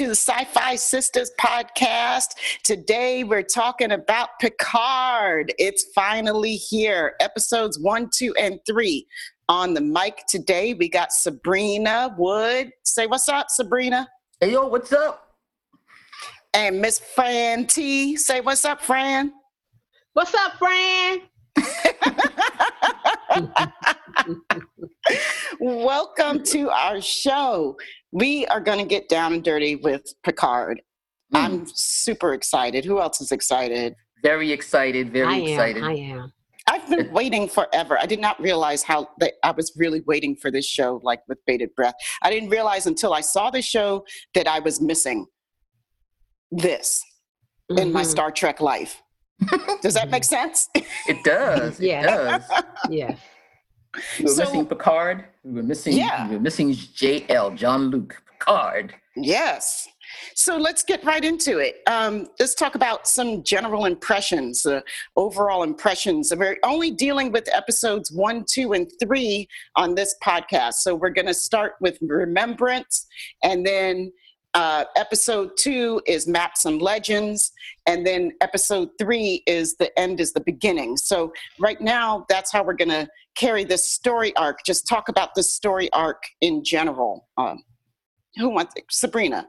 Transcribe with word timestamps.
everybody. 0.00 0.06
Welcome 0.06 0.06
to 0.06 0.06
the 0.06 0.14
Sci 0.14 0.44
Fi 0.44 0.76
Sisters 0.76 1.30
podcast. 1.40 2.34
Today, 2.62 3.24
we're 3.24 3.42
talking 3.42 3.92
about 3.92 4.28
Picard. 4.40 5.52
It's 5.58 5.86
finally 5.94 6.56
here, 6.56 7.14
episodes 7.20 7.78
one, 7.78 8.08
two, 8.14 8.34
and 8.38 8.60
three. 8.66 9.06
On 9.48 9.74
the 9.74 9.80
mic 9.80 10.24
today, 10.28 10.74
we 10.74 10.88
got 10.88 11.12
Sabrina 11.12 12.14
Wood. 12.16 12.70
Say 12.84 13.06
what's 13.06 13.28
up, 13.28 13.46
Sabrina. 13.50 14.08
Hey, 14.40 14.52
yo, 14.52 14.66
what's 14.66 14.92
up? 14.92 15.34
And 16.54 16.80
Miss 16.80 16.98
Fran 16.98 17.66
T. 17.66 18.16
Say 18.16 18.40
what's 18.40 18.64
up, 18.64 18.82
Fran. 18.82 19.32
What's 20.12 20.34
up, 20.34 20.52
Fran? 20.58 21.20
Welcome 25.60 26.42
to 26.44 26.70
our 26.70 27.00
show. 27.00 27.76
We 28.12 28.46
are 28.46 28.60
going 28.60 28.78
to 28.78 28.84
get 28.84 29.08
down 29.08 29.32
and 29.32 29.42
dirty 29.42 29.76
with 29.76 30.02
Picard. 30.22 30.80
Mm. 31.34 31.38
I'm 31.38 31.66
super 31.66 32.34
excited. 32.34 32.84
Who 32.84 33.00
else 33.00 33.20
is 33.20 33.32
excited? 33.32 33.94
Very 34.22 34.52
excited. 34.52 35.12
Very 35.12 35.34
I 35.34 35.36
excited. 35.38 35.82
Am, 35.82 35.88
I 35.88 35.94
am. 35.94 36.32
I've 36.68 36.88
been 36.88 37.12
waiting 37.12 37.48
forever. 37.48 37.98
I 37.98 38.06
did 38.06 38.20
not 38.20 38.40
realize 38.40 38.82
how 38.82 39.08
that 39.18 39.34
I 39.42 39.52
was 39.52 39.72
really 39.76 40.02
waiting 40.06 40.36
for 40.36 40.50
this 40.50 40.66
show, 40.66 41.00
like 41.02 41.20
with 41.28 41.38
bated 41.46 41.74
breath. 41.74 41.94
I 42.22 42.30
didn't 42.30 42.50
realize 42.50 42.86
until 42.86 43.12
I 43.14 43.20
saw 43.20 43.50
the 43.50 43.62
show 43.62 44.04
that 44.34 44.46
I 44.46 44.58
was 44.60 44.80
missing 44.80 45.26
this 46.50 47.02
mm-hmm. 47.70 47.80
in 47.80 47.92
my 47.92 48.02
mm-hmm. 48.02 48.10
Star 48.10 48.30
Trek 48.30 48.60
life. 48.60 49.02
does 49.82 49.94
that 49.94 50.10
make 50.10 50.24
sense? 50.36 50.68
It 50.74 51.22
does. 51.24 51.78
yeah. 51.80 52.00
It 52.00 52.04
does. 52.06 52.62
yeah. 52.90 53.16
We 54.18 54.24
were 54.24 54.30
so, 54.30 54.44
missing 54.44 54.66
Picard. 54.66 55.24
We 55.44 55.52
were 55.52 55.62
missing. 55.62 55.96
Yeah. 55.96 56.28
We 56.28 56.36
were 56.36 56.42
missing 56.42 56.72
JL 56.72 57.56
Jean-Luc 57.56 58.22
Picard. 58.38 58.94
Yes. 59.16 59.88
So 60.34 60.56
let's 60.56 60.82
get 60.82 61.04
right 61.04 61.24
into 61.24 61.58
it. 61.58 61.82
Um, 61.86 62.28
let's 62.38 62.54
talk 62.54 62.74
about 62.74 63.06
some 63.06 63.42
general 63.42 63.84
impressions, 63.84 64.64
uh, 64.64 64.80
overall 65.16 65.62
impressions. 65.62 66.32
We're 66.34 66.56
only 66.62 66.90
dealing 66.90 67.32
with 67.32 67.48
episodes 67.54 68.10
one, 68.10 68.44
two, 68.48 68.72
and 68.72 68.90
three 69.02 69.48
on 69.76 69.94
this 69.94 70.14
podcast. 70.24 70.74
So 70.74 70.94
we're 70.94 71.10
going 71.10 71.26
to 71.26 71.34
start 71.34 71.74
with 71.80 71.98
remembrance 72.00 73.06
and 73.42 73.66
then 73.66 74.12
uh, 74.54 74.84
episode 74.96 75.50
two 75.58 76.00
is 76.06 76.26
maps 76.26 76.64
and 76.64 76.80
legends 76.80 77.52
and 77.86 78.06
then 78.06 78.32
episode 78.40 78.88
three 78.98 79.42
is 79.46 79.76
the 79.76 79.96
end 79.98 80.20
is 80.20 80.32
the 80.32 80.40
beginning. 80.40 80.96
So 80.96 81.32
right 81.60 81.80
now 81.80 82.24
that's 82.28 82.50
how 82.52 82.64
we're 82.64 82.74
going 82.74 82.88
to 82.88 83.08
carry 83.36 83.64
this 83.64 83.88
story 83.88 84.34
arc. 84.36 84.60
Just 84.64 84.88
talk 84.88 85.08
about 85.08 85.34
the 85.34 85.42
story 85.42 85.92
arc 85.92 86.22
in 86.40 86.64
general. 86.64 87.28
Um, 87.36 87.62
who 88.36 88.48
wants 88.48 88.74
it? 88.76 88.84
sabrina. 88.90 89.46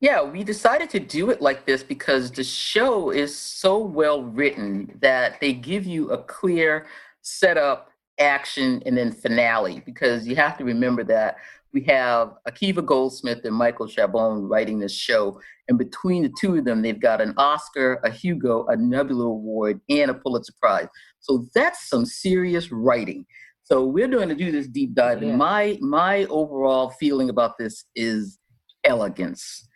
Yeah 0.00 0.22
we 0.22 0.44
decided 0.44 0.88
to 0.90 1.00
do 1.00 1.30
it 1.30 1.42
like 1.42 1.66
this 1.66 1.82
because 1.82 2.30
the 2.30 2.44
show 2.44 3.10
is 3.10 3.36
so 3.36 3.78
well 3.78 4.22
written 4.22 4.96
that 5.00 5.40
they 5.40 5.52
give 5.52 5.84
you 5.84 6.10
a 6.10 6.22
clear 6.22 6.86
setup 7.22 7.90
action 8.18 8.82
and 8.86 8.96
then 8.96 9.12
finale 9.12 9.82
because 9.84 10.26
you 10.26 10.36
have 10.36 10.58
to 10.58 10.64
remember 10.64 11.04
that 11.04 11.36
we 11.72 11.82
have 11.82 12.34
Akiva 12.48 12.84
Goldsman 12.84 13.44
and 13.44 13.54
Michael 13.54 13.86
Chabon 13.86 14.48
writing 14.48 14.78
this 14.78 14.94
show. 14.94 15.40
And 15.68 15.78
between 15.78 16.22
the 16.22 16.32
two 16.40 16.56
of 16.56 16.64
them, 16.64 16.80
they've 16.80 17.00
got 17.00 17.20
an 17.20 17.34
Oscar, 17.36 18.00
a 18.04 18.10
Hugo, 18.10 18.66
a 18.66 18.76
Nebula 18.76 19.26
Award, 19.26 19.80
and 19.88 20.10
a 20.10 20.14
Pulitzer 20.14 20.54
Prize. 20.60 20.88
So 21.20 21.46
that's 21.54 21.88
some 21.88 22.06
serious 22.06 22.72
writing. 22.72 23.26
So 23.64 23.84
we're 23.84 24.08
going 24.08 24.30
to 24.30 24.34
do 24.34 24.50
this 24.50 24.66
deep 24.66 24.94
dive. 24.94 25.22
Yeah. 25.22 25.30
And 25.30 25.38
my 25.38 25.78
my 25.82 26.24
overall 26.26 26.90
feeling 26.90 27.28
about 27.28 27.58
this 27.58 27.84
is 27.94 28.38
elegance. 28.84 29.68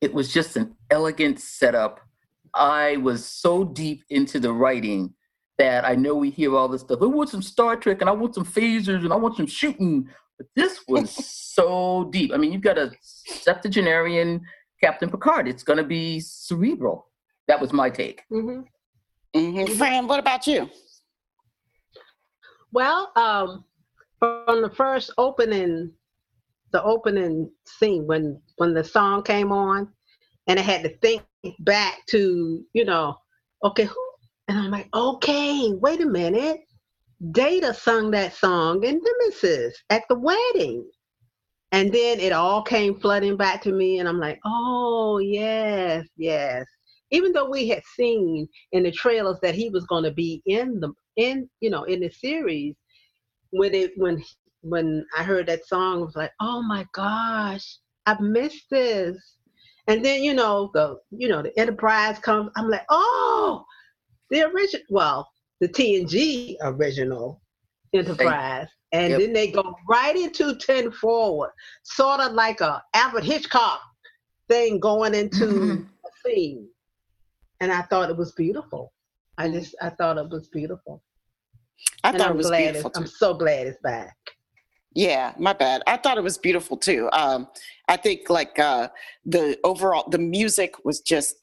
It 0.00 0.12
was 0.12 0.32
just 0.32 0.56
an 0.56 0.74
elegant 0.90 1.38
setup. 1.38 2.00
I 2.54 2.96
was 2.96 3.24
so 3.24 3.64
deep 3.64 4.02
into 4.10 4.40
the 4.40 4.52
writing 4.52 5.14
that 5.58 5.84
I 5.84 5.94
know 5.94 6.14
we 6.14 6.30
hear 6.30 6.56
all 6.56 6.68
this 6.68 6.80
stuff. 6.80 6.98
Oh, 7.00 7.12
I 7.12 7.14
want 7.14 7.28
some 7.28 7.42
Star 7.42 7.76
Trek 7.76 8.00
and 8.00 8.08
I 8.08 8.12
want 8.12 8.34
some 8.34 8.46
phasers 8.46 9.04
and 9.04 9.12
I 9.12 9.16
want 9.16 9.36
some 9.36 9.46
shooting. 9.46 10.08
But 10.40 10.48
this 10.56 10.80
was 10.88 11.10
so 11.10 12.08
deep. 12.10 12.32
I 12.32 12.38
mean, 12.38 12.50
you've 12.50 12.62
got 12.62 12.78
a 12.78 12.90
septuagenarian 13.02 14.40
Captain 14.82 15.10
Picard. 15.10 15.46
It's 15.46 15.62
going 15.62 15.76
to 15.76 15.84
be 15.84 16.18
cerebral. 16.18 17.10
That 17.46 17.60
was 17.60 17.74
my 17.74 17.90
take. 17.90 18.22
Mm-hmm. 18.32 18.62
Mm-hmm. 19.38 19.74
Fran, 19.74 20.06
what 20.06 20.18
about 20.18 20.46
you? 20.46 20.70
Well, 22.72 23.12
um, 23.16 23.66
from 24.18 24.62
the 24.62 24.70
first 24.74 25.12
opening, 25.18 25.92
the 26.72 26.82
opening 26.84 27.50
scene 27.66 28.06
when 28.06 28.40
when 28.56 28.72
the 28.72 28.82
song 28.82 29.22
came 29.22 29.52
on, 29.52 29.92
and 30.46 30.58
I 30.58 30.62
had 30.62 30.84
to 30.84 30.96
think 30.98 31.22
back 31.58 31.98
to 32.12 32.64
you 32.72 32.84
know, 32.86 33.18
okay, 33.62 33.84
who? 33.84 34.10
And 34.48 34.56
I'm 34.56 34.70
like, 34.70 34.88
okay, 34.94 35.74
wait 35.74 36.00
a 36.00 36.06
minute. 36.06 36.60
Data 37.32 37.74
sung 37.74 38.10
that 38.12 38.34
song 38.34 38.82
in 38.82 39.00
Nemesis 39.02 39.76
at 39.90 40.04
the 40.08 40.18
wedding. 40.18 40.88
And 41.72 41.92
then 41.92 42.18
it 42.18 42.32
all 42.32 42.62
came 42.62 42.98
flooding 42.98 43.36
back 43.36 43.62
to 43.62 43.72
me, 43.72 43.98
and 43.98 44.08
I'm 44.08 44.18
like, 44.18 44.40
oh, 44.44 45.18
yes, 45.18 46.06
yes. 46.16 46.64
Even 47.12 47.32
though 47.32 47.48
we 47.48 47.68
had 47.68 47.82
seen 47.96 48.48
in 48.72 48.84
the 48.84 48.90
trailers 48.90 49.38
that 49.42 49.54
he 49.54 49.68
was 49.68 49.84
going 49.86 50.04
to 50.04 50.10
be 50.12 50.42
in 50.46 50.80
the 50.80 50.92
in 51.16 51.48
you 51.60 51.70
know 51.70 51.84
in 51.84 52.00
the 52.00 52.10
series, 52.10 52.74
when 53.50 53.74
it 53.74 53.92
when 53.96 54.22
when 54.62 55.04
I 55.16 55.22
heard 55.22 55.46
that 55.46 55.66
song, 55.66 55.98
I 55.98 56.04
was 56.04 56.16
like, 56.16 56.32
oh 56.40 56.62
my 56.62 56.86
gosh, 56.92 57.78
I've 58.06 58.20
missed 58.20 58.66
this. 58.70 59.16
And 59.88 60.04
then 60.04 60.22
you 60.22 60.34
know 60.34 60.70
the 60.74 60.98
you 61.10 61.28
know 61.28 61.42
the 61.42 61.56
Enterprise 61.58 62.18
comes. 62.18 62.50
I'm 62.56 62.68
like, 62.70 62.84
oh, 62.90 63.64
the 64.30 64.42
original. 64.42 64.84
Well, 64.90 65.28
the 65.60 65.68
TNG 65.68 66.56
original 66.62 67.40
Enterprise. 67.92 68.68
And 68.92 69.10
yep. 69.10 69.20
then 69.20 69.32
they 69.32 69.50
go 69.50 69.74
right 69.88 70.16
into 70.16 70.56
10 70.56 70.90
forward, 70.92 71.50
sort 71.84 72.20
of 72.20 72.32
like 72.32 72.60
a 72.60 72.82
Alfred 72.94 73.24
Hitchcock 73.24 73.80
thing 74.48 74.80
going 74.80 75.14
into 75.14 75.46
mm-hmm. 75.46 75.82
a 75.82 76.28
scene. 76.28 76.68
And 77.60 77.72
I 77.72 77.82
thought 77.82 78.10
it 78.10 78.16
was 78.16 78.32
beautiful. 78.32 78.92
I 79.38 79.48
just 79.48 79.74
I 79.80 79.90
thought 79.90 80.18
it 80.18 80.28
was 80.28 80.48
beautiful. 80.48 81.02
I 82.02 82.10
and 82.10 82.18
thought 82.18 82.30
I'm 82.30 82.34
it 82.34 82.38
was 82.38 82.50
beautiful. 82.50 82.90
I'm 82.94 83.06
so 83.06 83.34
glad 83.34 83.66
it's 83.66 83.78
back. 83.82 84.16
Yeah, 84.92 85.34
my 85.38 85.52
bad. 85.52 85.82
I 85.86 85.96
thought 85.96 86.18
it 86.18 86.24
was 86.24 86.36
beautiful 86.36 86.76
too. 86.76 87.08
Um, 87.12 87.46
I 87.88 87.96
think 87.96 88.28
like 88.28 88.58
uh, 88.58 88.88
the 89.24 89.56
overall 89.62 90.08
the 90.10 90.18
music 90.18 90.74
was 90.84 91.00
just 91.00 91.36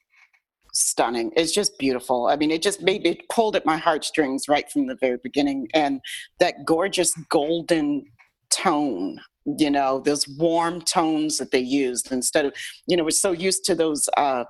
stunning. 0.78 1.32
It's 1.36 1.52
just 1.52 1.78
beautiful. 1.78 2.28
I 2.28 2.36
mean, 2.36 2.52
it 2.52 2.62
just 2.62 2.82
made 2.82 3.06
it 3.06 3.28
pulled 3.30 3.56
at 3.56 3.66
my 3.66 3.78
heartstrings 3.78 4.48
right 4.48 4.70
from 4.72 4.88
the 4.88 4.98
very 5.00 5.18
beginning. 5.22 5.68
And 5.74 6.02
that 6.40 6.66
gorgeous 6.66 7.14
golden 7.30 8.06
tone, 8.50 9.20
you 9.58 9.70
know, 9.70 10.00
those 10.00 10.28
warm 10.38 10.82
tones 10.82 11.38
that 11.38 11.52
they 11.52 11.60
used 11.60 12.12
instead 12.12 12.46
of, 12.46 12.54
you 12.88 12.96
know, 12.96 13.04
we're 13.04 13.12
so 13.12 13.32
used 13.32 13.66
to 13.66 13.76
those 13.76 14.08
uh 14.18 14.46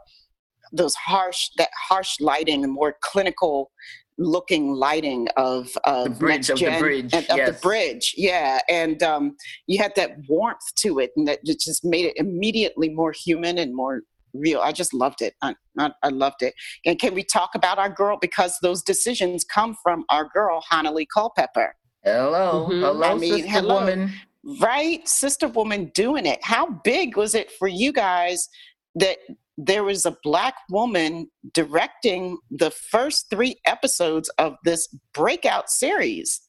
those 0.73 0.95
harsh 0.95 1.49
that 1.57 1.69
harsh 1.87 2.19
lighting 2.19 2.63
and 2.63 2.73
more 2.73 2.97
clinical 3.01 3.71
looking 4.17 4.73
lighting 4.73 5.27
of, 5.37 5.69
of 5.85 6.05
the 6.05 6.09
bridge 6.09 6.49
of 6.49 6.59
the 6.59 6.77
bridge 6.79 7.13
of 7.13 7.25
yes. 7.29 7.55
the 7.55 7.61
bridge 7.61 8.15
yeah 8.17 8.59
and 8.67 9.03
um, 9.03 9.35
you 9.67 9.77
had 9.77 9.93
that 9.95 10.17
warmth 10.27 10.73
to 10.75 10.99
it 10.99 11.11
and 11.15 11.27
that 11.27 11.39
just 11.45 11.85
made 11.85 12.05
it 12.05 12.13
immediately 12.17 12.89
more 12.89 13.11
human 13.11 13.59
and 13.59 13.75
more 13.75 14.01
real. 14.39 14.59
I 14.61 14.71
just 14.71 14.93
loved 14.93 15.21
it. 15.21 15.33
I, 15.41 15.55
I, 15.77 15.91
I, 16.03 16.09
loved 16.09 16.41
it. 16.41 16.53
And 16.85 16.99
can 16.99 17.13
we 17.13 17.23
talk 17.23 17.51
about 17.55 17.77
our 17.77 17.89
girl 17.89 18.17
because 18.19 18.57
those 18.61 18.81
decisions 18.81 19.43
come 19.43 19.75
from 19.83 20.05
our 20.09 20.29
girl 20.33 20.63
Hanelle 20.71 21.05
Culpepper. 21.13 21.73
Hello, 22.03 22.67
mm-hmm. 22.69 22.81
hello, 22.81 23.03
I 23.03 23.15
mean, 23.15 23.33
sister 23.33 23.49
hello. 23.49 23.75
woman. 23.75 24.13
Right, 24.61 25.07
sister 25.07 25.47
woman 25.47 25.91
doing 25.93 26.25
it. 26.25 26.39
How 26.41 26.69
big 26.83 27.17
was 27.17 27.35
it 27.35 27.51
for 27.51 27.67
you 27.67 27.91
guys 27.91 28.47
that 28.95 29.17
there 29.57 29.83
was 29.83 30.05
a 30.05 30.15
black 30.23 30.55
woman 30.69 31.29
directing 31.53 32.37
the 32.49 32.71
first 32.71 33.29
three 33.29 33.57
episodes 33.65 34.29
of 34.37 34.55
this 34.63 34.87
breakout 35.13 35.69
series? 35.69 36.46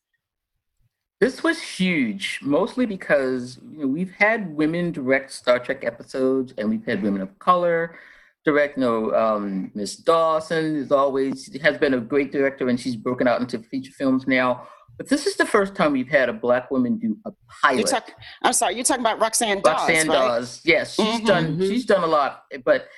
This 1.20 1.42
was 1.42 1.60
huge, 1.60 2.38
mostly 2.42 2.86
because 2.86 3.58
you 3.72 3.80
know, 3.80 3.86
we've 3.88 4.12
had 4.12 4.54
women 4.54 4.92
direct 4.92 5.32
Star 5.32 5.58
Trek 5.58 5.84
episodes, 5.84 6.54
and 6.56 6.70
we've 6.70 6.84
had 6.84 7.02
women 7.02 7.20
of 7.20 7.36
color 7.40 7.98
direct. 8.44 8.78
You 8.78 8.84
know, 8.84 9.14
um, 9.14 9.72
Miss 9.74 9.96
Dawson 9.96 10.76
is 10.76 10.92
always 10.92 11.52
has 11.60 11.76
been 11.76 11.94
a 11.94 12.00
great 12.00 12.30
director, 12.30 12.68
and 12.68 12.78
she's 12.78 12.94
broken 12.94 13.26
out 13.26 13.40
into 13.40 13.58
feature 13.58 13.90
films 13.90 14.28
now. 14.28 14.68
But 14.96 15.08
this 15.08 15.26
is 15.26 15.36
the 15.36 15.46
first 15.46 15.74
time 15.74 15.92
we've 15.92 16.08
had 16.08 16.28
a 16.28 16.32
black 16.32 16.70
woman 16.70 16.98
do 16.98 17.16
a 17.24 17.32
pilot. 17.62 17.86
Talk, 17.86 18.12
I'm 18.42 18.52
sorry, 18.52 18.74
you're 18.74 18.84
talking 18.84 19.04
about 19.04 19.18
Roxann 19.18 19.62
Dawes, 19.62 19.88
Roxann 19.88 20.08
right? 20.08 20.60
Yes, 20.64 20.94
she's 20.94 21.04
mm-hmm. 21.04 21.26
done. 21.26 21.60
She's 21.60 21.84
done 21.84 22.04
a 22.04 22.08
lot, 22.08 22.44
but 22.64 22.88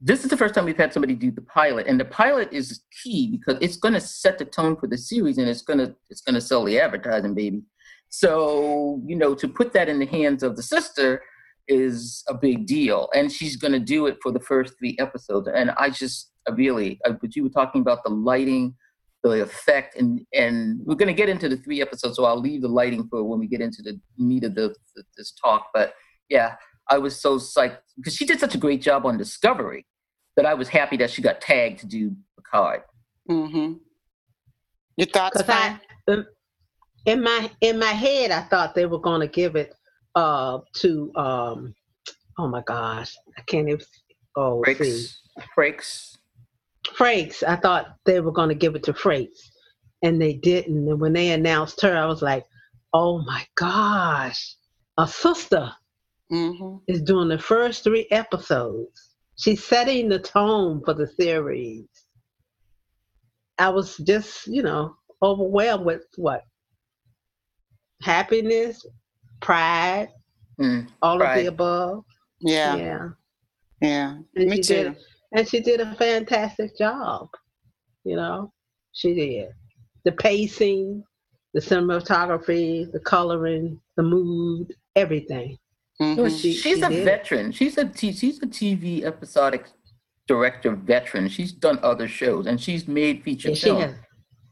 this 0.00 0.22
is 0.22 0.30
the 0.30 0.36
first 0.36 0.54
time 0.54 0.64
we've 0.64 0.76
had 0.76 0.92
somebody 0.92 1.14
do 1.14 1.30
the 1.30 1.42
pilot 1.42 1.86
and 1.86 1.98
the 1.98 2.04
pilot 2.04 2.48
is 2.52 2.82
key 3.02 3.26
because 3.26 3.56
it's 3.60 3.76
going 3.76 3.94
to 3.94 4.00
set 4.00 4.38
the 4.38 4.44
tone 4.44 4.76
for 4.76 4.86
the 4.86 4.98
series 4.98 5.38
and 5.38 5.48
it's 5.48 5.62
going 5.62 5.78
to 5.78 5.94
it's 6.10 6.20
going 6.20 6.34
to 6.34 6.40
sell 6.40 6.64
the 6.64 6.78
advertising 6.78 7.34
baby 7.34 7.62
so 8.08 9.02
you 9.06 9.16
know 9.16 9.34
to 9.34 9.48
put 9.48 9.72
that 9.72 9.88
in 9.88 9.98
the 9.98 10.06
hands 10.06 10.42
of 10.42 10.56
the 10.56 10.62
sister 10.62 11.22
is 11.68 12.24
a 12.28 12.34
big 12.34 12.66
deal, 12.66 13.08
and 13.14 13.30
she's 13.30 13.56
going 13.56 13.72
to 13.72 13.78
do 13.78 14.06
it 14.06 14.16
for 14.22 14.32
the 14.32 14.40
first 14.40 14.74
three 14.78 14.96
episodes. 14.98 15.48
And 15.54 15.70
I 15.72 15.90
just 15.90 16.32
I 16.48 16.52
really, 16.52 16.98
but 17.04 17.36
you 17.36 17.44
were 17.44 17.50
talking 17.50 17.82
about 17.82 18.02
the 18.02 18.10
lighting, 18.10 18.74
the 19.22 19.42
effect, 19.42 19.96
and 19.96 20.20
and 20.34 20.80
we're 20.84 20.96
going 20.96 21.14
to 21.14 21.14
get 21.14 21.28
into 21.28 21.48
the 21.48 21.58
three 21.58 21.80
episodes, 21.82 22.16
so 22.16 22.24
I'll 22.24 22.40
leave 22.40 22.62
the 22.62 22.68
lighting 22.68 23.06
for 23.08 23.22
when 23.22 23.38
we 23.38 23.46
get 23.46 23.60
into 23.60 23.82
the 23.82 24.00
meat 24.16 24.44
of 24.44 24.54
the, 24.54 24.74
the 24.96 25.04
this 25.16 25.32
talk. 25.32 25.68
But 25.74 25.92
yeah, 26.28 26.56
I 26.88 26.98
was 26.98 27.20
so 27.20 27.38
psyched 27.38 27.78
because 27.96 28.14
she 28.14 28.24
did 28.24 28.40
such 28.40 28.54
a 28.54 28.58
great 28.58 28.80
job 28.80 29.04
on 29.06 29.18
Discovery 29.18 29.86
that 30.36 30.46
I 30.46 30.54
was 30.54 30.68
happy 30.68 30.96
that 30.98 31.10
she 31.10 31.20
got 31.20 31.40
tagged 31.40 31.80
to 31.80 31.86
do 31.86 32.16
Picard. 32.36 32.82
Mm-hmm. 33.28 33.74
Your 34.96 35.06
thoughts, 35.06 35.42
I, 35.48 35.78
um, 36.08 36.26
in 37.04 37.22
my 37.22 37.50
in 37.60 37.78
my 37.78 37.86
head, 37.86 38.30
I 38.30 38.42
thought 38.42 38.74
they 38.74 38.86
were 38.86 39.00
going 39.00 39.20
to 39.20 39.26
give 39.26 39.56
it 39.56 39.74
uh 40.14 40.58
to 40.76 41.12
um 41.14 41.74
oh 42.38 42.48
my 42.48 42.62
gosh, 42.62 43.14
I 43.36 43.42
can't 43.42 43.68
even 43.68 43.84
oh 44.36 44.62
Frakes. 44.66 44.84
see 44.84 45.08
Frakes. 45.56 46.16
Frakes. 46.96 47.42
I 47.46 47.56
thought 47.56 47.96
they 48.04 48.20
were 48.20 48.32
going 48.32 48.48
to 48.48 48.54
give 48.54 48.74
it 48.74 48.82
to 48.84 48.92
Frakes, 48.92 49.50
and 50.02 50.20
they 50.20 50.34
didn't. 50.34 50.88
And 50.88 51.00
when 51.00 51.12
they 51.12 51.30
announced 51.30 51.80
her, 51.82 51.96
I 51.96 52.06
was 52.06 52.22
like, 52.22 52.44
oh 52.92 53.22
my 53.22 53.46
gosh, 53.56 54.56
a 54.96 55.06
sister 55.06 55.72
Mm-hmm. 56.32 56.76
is 56.88 57.02
doing 57.02 57.28
the 57.28 57.38
first 57.38 57.84
three 57.84 58.06
episodes. 58.10 59.16
She's 59.36 59.64
setting 59.64 60.08
the 60.08 60.18
tone 60.18 60.82
for 60.84 60.92
the 60.94 61.06
series. 61.06 61.86
I 63.58 63.70
was 63.70 63.96
just, 63.98 64.46
you 64.46 64.62
know, 64.62 64.96
overwhelmed 65.22 65.86
with 65.86 66.04
what? 66.16 66.42
Happiness, 68.02 68.84
pride, 69.40 70.08
Mm, 70.60 70.88
all 71.02 71.22
of 71.22 71.34
the 71.36 71.46
above. 71.46 72.04
Yeah, 72.40 72.76
Yeah. 72.76 73.08
yeah. 73.80 74.18
And 74.34 74.50
Me 74.50 74.60
too. 74.60 74.74
did 74.74 74.96
and 75.32 75.48
she 75.48 75.60
did 75.60 75.80
a 75.80 75.94
fantastic 75.94 76.76
job. 76.76 77.28
You 78.04 78.16
know, 78.16 78.52
she 78.92 79.14
did. 79.14 79.50
The 80.04 80.12
pacing, 80.12 81.04
the 81.54 81.60
cinematography, 81.60 82.90
the 82.90 82.98
coloring, 83.00 83.80
the 83.96 84.02
mood, 84.02 84.74
everything. 84.96 85.56
No, 86.00 86.06
Mhm. 86.24 86.30
she- 86.40 86.52
she's 86.52 86.78
she 86.78 86.82
a 86.82 86.88
did. 86.88 87.04
veteran. 87.04 87.52
She's 87.52 87.76
a 87.78 87.84
t- 87.84 88.12
she's 88.12 88.40
a 88.42 88.46
TV 88.46 89.04
episodic 89.04 89.66
director 90.26 90.72
veteran. 90.76 91.28
She's 91.28 91.52
done 91.52 91.78
other 91.82 92.06
shows 92.06 92.46
and 92.46 92.60
she's 92.60 92.86
made 92.86 93.22
feature 93.24 93.48
And 93.48 93.58
films. 93.58 93.82
has 93.84 93.94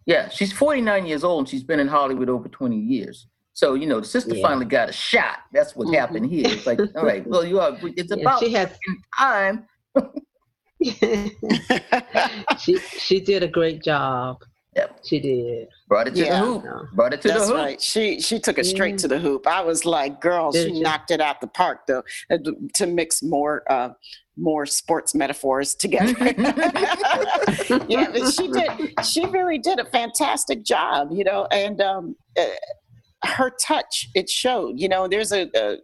Yeah, 0.06 0.28
she's 0.28 0.52
49 0.52 1.04
years 1.06 1.24
old 1.24 1.40
and 1.40 1.48
she's 1.48 1.64
been 1.64 1.80
in 1.80 1.88
Hollywood 1.88 2.28
over 2.28 2.48
20 2.48 2.78
years. 2.78 3.26
So, 3.52 3.74
you 3.74 3.86
know, 3.86 4.00
the 4.00 4.06
sister 4.06 4.34
Yeah. 4.36 4.46
finally 4.46 4.66
got 4.66 4.88
a 4.88 4.92
shot. 4.92 5.38
That's 5.52 5.74
what 5.74 5.88
Mhm. 5.88 5.94
happened 5.98 6.26
here. 6.30 6.46
It's 6.46 6.66
like, 6.66 6.78
all 6.94 7.04
right, 7.04 7.26
well, 7.26 7.44
you 7.44 7.58
are, 7.60 7.76
it's 7.96 8.10
yeah, 8.14 8.20
about 8.22 8.40
she 8.40 8.52
has 8.52 8.70
time. 9.18 9.66
she 12.58 12.78
she 12.78 13.20
did 13.20 13.42
a 13.42 13.48
great 13.48 13.82
job. 13.82 14.42
Yep. 14.76 15.00
She 15.04 15.18
did. 15.20 15.68
Brought 15.88 16.06
it 16.08 16.14
to 16.16 16.24
Yeah. 16.24 16.38
the 16.40 16.46
hoop. 16.46 16.64
No. 16.64 16.86
Brought 16.92 17.14
it 17.14 17.22
to 17.22 17.28
That's 17.28 17.40
the 17.48 17.54
hoop. 17.54 17.56
right. 17.56 17.80
She 17.80 18.20
she 18.20 18.38
took 18.38 18.58
it 18.58 18.66
Yeah. 18.66 18.70
straight 18.74 18.98
to 18.98 19.08
the 19.08 19.18
hoop. 19.18 19.46
I 19.46 19.62
was 19.62 19.84
like, 19.86 20.20
girl, 20.20 20.52
Did 20.52 20.68
she 20.68 20.76
you? 20.76 20.82
knocked 20.82 21.10
it 21.10 21.20
out 21.20 21.40
the 21.40 21.46
park 21.46 21.86
though. 21.88 22.02
uh, 22.30 22.38
To 22.74 22.86
mix 22.86 23.22
more 23.22 23.62
uh 23.72 23.90
more 24.36 24.66
sports 24.66 25.14
metaphors 25.14 25.74
together. 25.74 26.12
yeah, 27.88 28.10
but 28.12 28.30
she 28.32 28.48
did. 28.48 28.70
She 29.02 29.24
really 29.26 29.56
did 29.58 29.78
a 29.78 29.84
fantastic 29.86 30.62
job, 30.62 31.08
you 31.10 31.24
know, 31.24 31.46
and 31.50 31.80
um, 31.80 32.16
uh, 32.38 32.44
her 33.24 33.50
touch 33.64 34.08
it 34.14 34.28
showed. 34.28 34.78
You 34.78 34.88
know, 34.90 35.08
there's 35.08 35.32
a, 35.32 35.48
a 35.56 35.72
a 35.72 35.78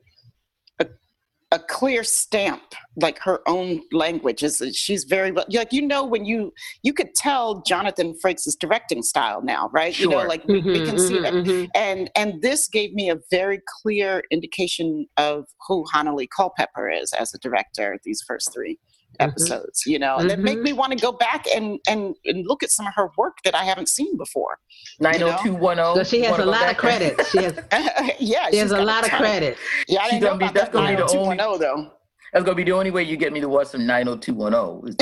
a 1.53 1.59
clear 1.61 2.03
stamp, 2.03 2.63
like 2.97 3.19
her 3.21 3.41
own 3.49 3.83
language 3.93 4.43
is. 4.43 4.63
She's 4.75 5.05
very. 5.05 5.33
Like 5.33 5.73
you 5.73 5.83
know, 5.83 6.05
when 6.05 6.25
you 6.25 6.53
you 6.83 6.93
could 6.95 7.15
tell 7.15 7.63
Jonathan 7.63 8.15
Frakes' 8.25 8.57
directing 8.59 9.03
style 9.03 9.43
now, 9.43 9.71
right? 9.73 9.95
sure. 9.95 10.05
You 10.05 10.09
know, 10.09 10.25
like 10.25 10.45
we, 10.47 10.65
we 10.73 10.81
Mhm, 10.81 10.87
can 10.87 10.99
see 10.99 11.19
mhm, 11.19 11.23
that 11.23 11.35
mhm. 11.35 11.69
and 11.75 12.11
and 12.17 12.43
this 12.43 12.69
gave 12.69 12.95
me 12.95 13.11
a 13.11 13.19
very 13.31 13.61
clear 13.83 14.23
indication 14.33 15.07
of 15.19 15.47
who 15.69 15.85
Hanelle 15.95 16.27
Culpepper 16.37 16.91
is 16.91 17.13
as 17.15 17.35
a 17.35 17.39
director 17.39 17.99
these 18.05 18.23
first 18.27 18.53
3 18.55 18.73
Mhm. 18.73 18.92
Episodes 19.21 19.83
you 19.87 19.99
know 19.99 20.17
and 20.17 20.29
that 20.31 20.39
make 20.39 20.59
Mhm. 20.59 20.63
me 20.63 20.73
want 20.73 20.93
to 20.93 20.99
go 20.99 21.13
back 21.13 21.47
and, 21.55 21.79
and 21.89 22.15
and 22.25 22.47
look 22.47 22.63
at 22.63 22.71
some 22.71 22.87
of 22.87 22.95
her 22.95 23.11
work 23.19 23.37
that 23.45 23.55
i 23.55 23.65
haven't 23.65 23.89
seen 23.89 24.17
before 24.17 24.59
90210. 25.01 25.95
So 25.97 26.05
she 26.05 26.23
has 26.25 26.39
a 26.39 26.45
lot 26.45 26.61
of 26.63 26.67
there? 26.67 26.75
credits. 26.75 27.31
She 27.31 27.39
has 27.43 27.55
yeah 28.21 28.49
she 28.51 28.57
has 28.59 28.71
a 28.73 28.81
lot 28.83 29.05
of 29.05 29.11
ton 29.11 29.21
credits. 29.21 29.61
yeah 29.89 30.01
i 30.03 30.11
didn't 30.11 30.23
know 30.23 30.29
gonna 30.29 30.39
be- 30.39 30.45
about 30.47 30.55
that's 30.55 30.67
that 30.67 30.73
gonna 30.73 30.89
be 30.91 30.97
the 30.97 31.19
only- 31.19 31.37
90210 31.37 31.61
though 31.61 31.91
That's 32.33 32.45
going 32.47 32.57
to 32.57 32.65
be 32.65 32.71
the 32.71 32.73
only 32.77 32.91
way 32.91 33.03
you 33.03 33.17
get 33.19 33.31
me 33.31 33.41
to 33.41 33.49
watch 33.49 33.67
some 33.69 33.85
90210. 33.87 34.97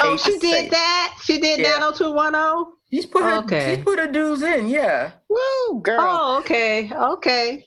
Oh, 0.00 0.16
she 0.24 0.38
did 0.38 0.70
that. 0.70 1.16
She 1.24 1.40
did 1.40 1.58
Yeah. 1.58 1.78
90210. 1.80 2.72
She's 2.92 3.04
put 3.06 3.22
her, 3.24 3.32
Okay. 3.38 3.74
she's 3.74 3.84
put 3.84 3.98
her 3.98 4.06
dues 4.06 4.42
in, 4.42 4.68
yeah. 4.68 5.10
Woo, 5.28 5.80
girl 5.82 5.98
Oh, 6.00 6.38
okay, 6.38 6.90
okay, 6.94 7.64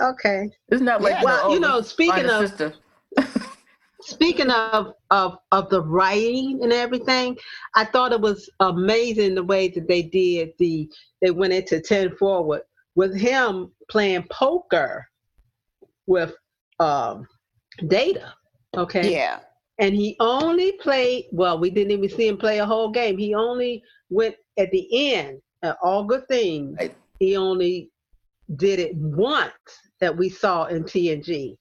okay. 0.00 0.48
It's 0.70 0.80
not 0.80 1.02
like 1.02 1.12
Yeah. 1.12 1.20
you 1.20 1.24
Well, 1.26 1.40
oh, 1.44 1.52
you 1.54 1.60
know, 1.60 1.80
speaking 1.82 2.24
of- 2.28 2.48
sister. 2.48 2.72
Speaking 4.02 4.50
of, 4.50 4.94
of 5.10 5.38
of 5.52 5.70
the 5.70 5.80
writing 5.80 6.60
and 6.62 6.72
everything, 6.72 7.36
I 7.74 7.84
thought 7.84 8.12
it 8.12 8.20
was 8.20 8.50
amazing 8.60 9.34
the 9.34 9.44
way 9.44 9.68
that 9.68 9.86
they 9.86 10.02
did 10.02 10.52
the 10.58 10.90
they 11.20 11.30
went 11.30 11.52
into 11.52 11.80
10 11.80 12.16
forward 12.16 12.62
with 12.94 13.16
him 13.16 13.70
playing 13.88 14.26
poker 14.30 15.06
with 16.06 16.34
um 16.80 17.26
data. 17.86 18.34
Okay. 18.76 19.12
yeah 19.12 19.40
And 19.78 19.94
he 19.94 20.16
only 20.18 20.72
played 20.72 21.26
well, 21.32 21.58
we 21.58 21.70
didn't 21.70 21.92
even 21.92 22.08
see 22.08 22.28
him 22.28 22.38
play 22.38 22.58
a 22.58 22.66
whole 22.66 22.90
game. 22.90 23.16
He 23.18 23.34
only 23.34 23.82
went 24.10 24.34
at 24.58 24.70
the 24.72 25.14
end, 25.14 25.40
uh, 25.62 25.74
all 25.82 26.04
good 26.04 26.26
things. 26.26 26.76
Right. 26.78 26.96
He 27.20 27.36
only 27.36 27.90
did 28.56 28.80
it 28.80 28.96
once 28.96 29.52
that 30.00 30.16
we 30.16 30.28
saw 30.28 30.64
in 30.64 30.82
TNG. 30.82 31.56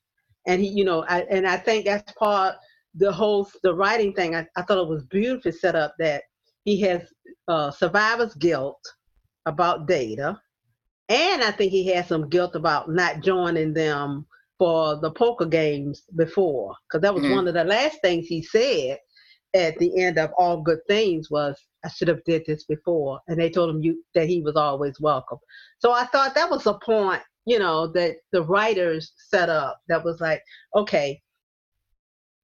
And 0.48 0.62
he, 0.62 0.70
you 0.70 0.84
know, 0.84 1.06
I, 1.08 1.22
and 1.30 1.48
I 1.48 1.58
think 1.58 1.86
that's 1.86 2.12
part 2.14 2.56
the 2.96 3.12
whole 3.12 3.48
the 3.64 3.74
writing 3.74 4.14
thing. 4.14 4.36
I, 4.36 4.46
I 4.56 4.64
thought 4.64 4.82
it 4.82 4.90
was 4.90 5.04
beautifully 5.06 5.52
set 5.52 5.76
up 5.76 5.96
that 6.00 6.24
he 6.66 6.80
has 6.82 7.02
uh, 7.48 7.72
survivor's 7.72 8.34
guilt 8.36 8.82
about 9.46 9.88
data, 9.88 10.40
and 11.10 11.44
I 11.44 11.52
think 11.52 11.72
he 11.72 11.88
has 11.88 12.08
some 12.08 12.30
guilt 12.30 12.56
about 12.56 12.90
not 12.90 13.22
joining 13.22 13.74
them 13.74 14.26
for 14.60 15.00
the 15.00 15.12
poker 15.12 15.46
games 15.46 16.04
before, 16.16 16.76
because 16.88 17.02
that 17.02 17.14
was 17.14 17.24
Mhm. 17.24 17.32
one 17.32 17.48
of 17.48 17.54
the 17.54 17.64
last 17.64 18.00
things 18.02 18.28
he 18.28 18.44
said 18.44 19.00
at 19.54 19.78
the 19.80 19.98
end 20.00 20.18
of 20.18 20.32
all 20.38 20.62
good 20.62 20.80
things 20.88 21.30
was 21.32 21.60
I 21.84 21.90
should 21.90 22.08
have 22.10 22.24
did 22.26 22.44
this 22.46 22.64
before, 22.66 23.20
and 23.28 23.40
they 23.40 23.50
told 23.50 23.70
him 23.70 23.82
you 23.84 24.04
that 24.16 24.28
he 24.28 24.42
was 24.42 24.56
always 24.56 25.00
welcome. 25.00 25.40
So 25.80 25.92
I 25.92 26.06
thought 26.06 26.36
that 26.36 26.50
was 26.50 26.68
a 26.68 26.76
point, 26.76 27.22
you 27.46 27.60
know, 27.60 27.88
that 27.88 28.18
the 28.32 28.44
writers 28.44 29.14
set 29.16 29.50
up 29.50 29.80
that 29.88 30.04
was 30.04 30.20
like, 30.22 30.44
okay, 30.76 31.22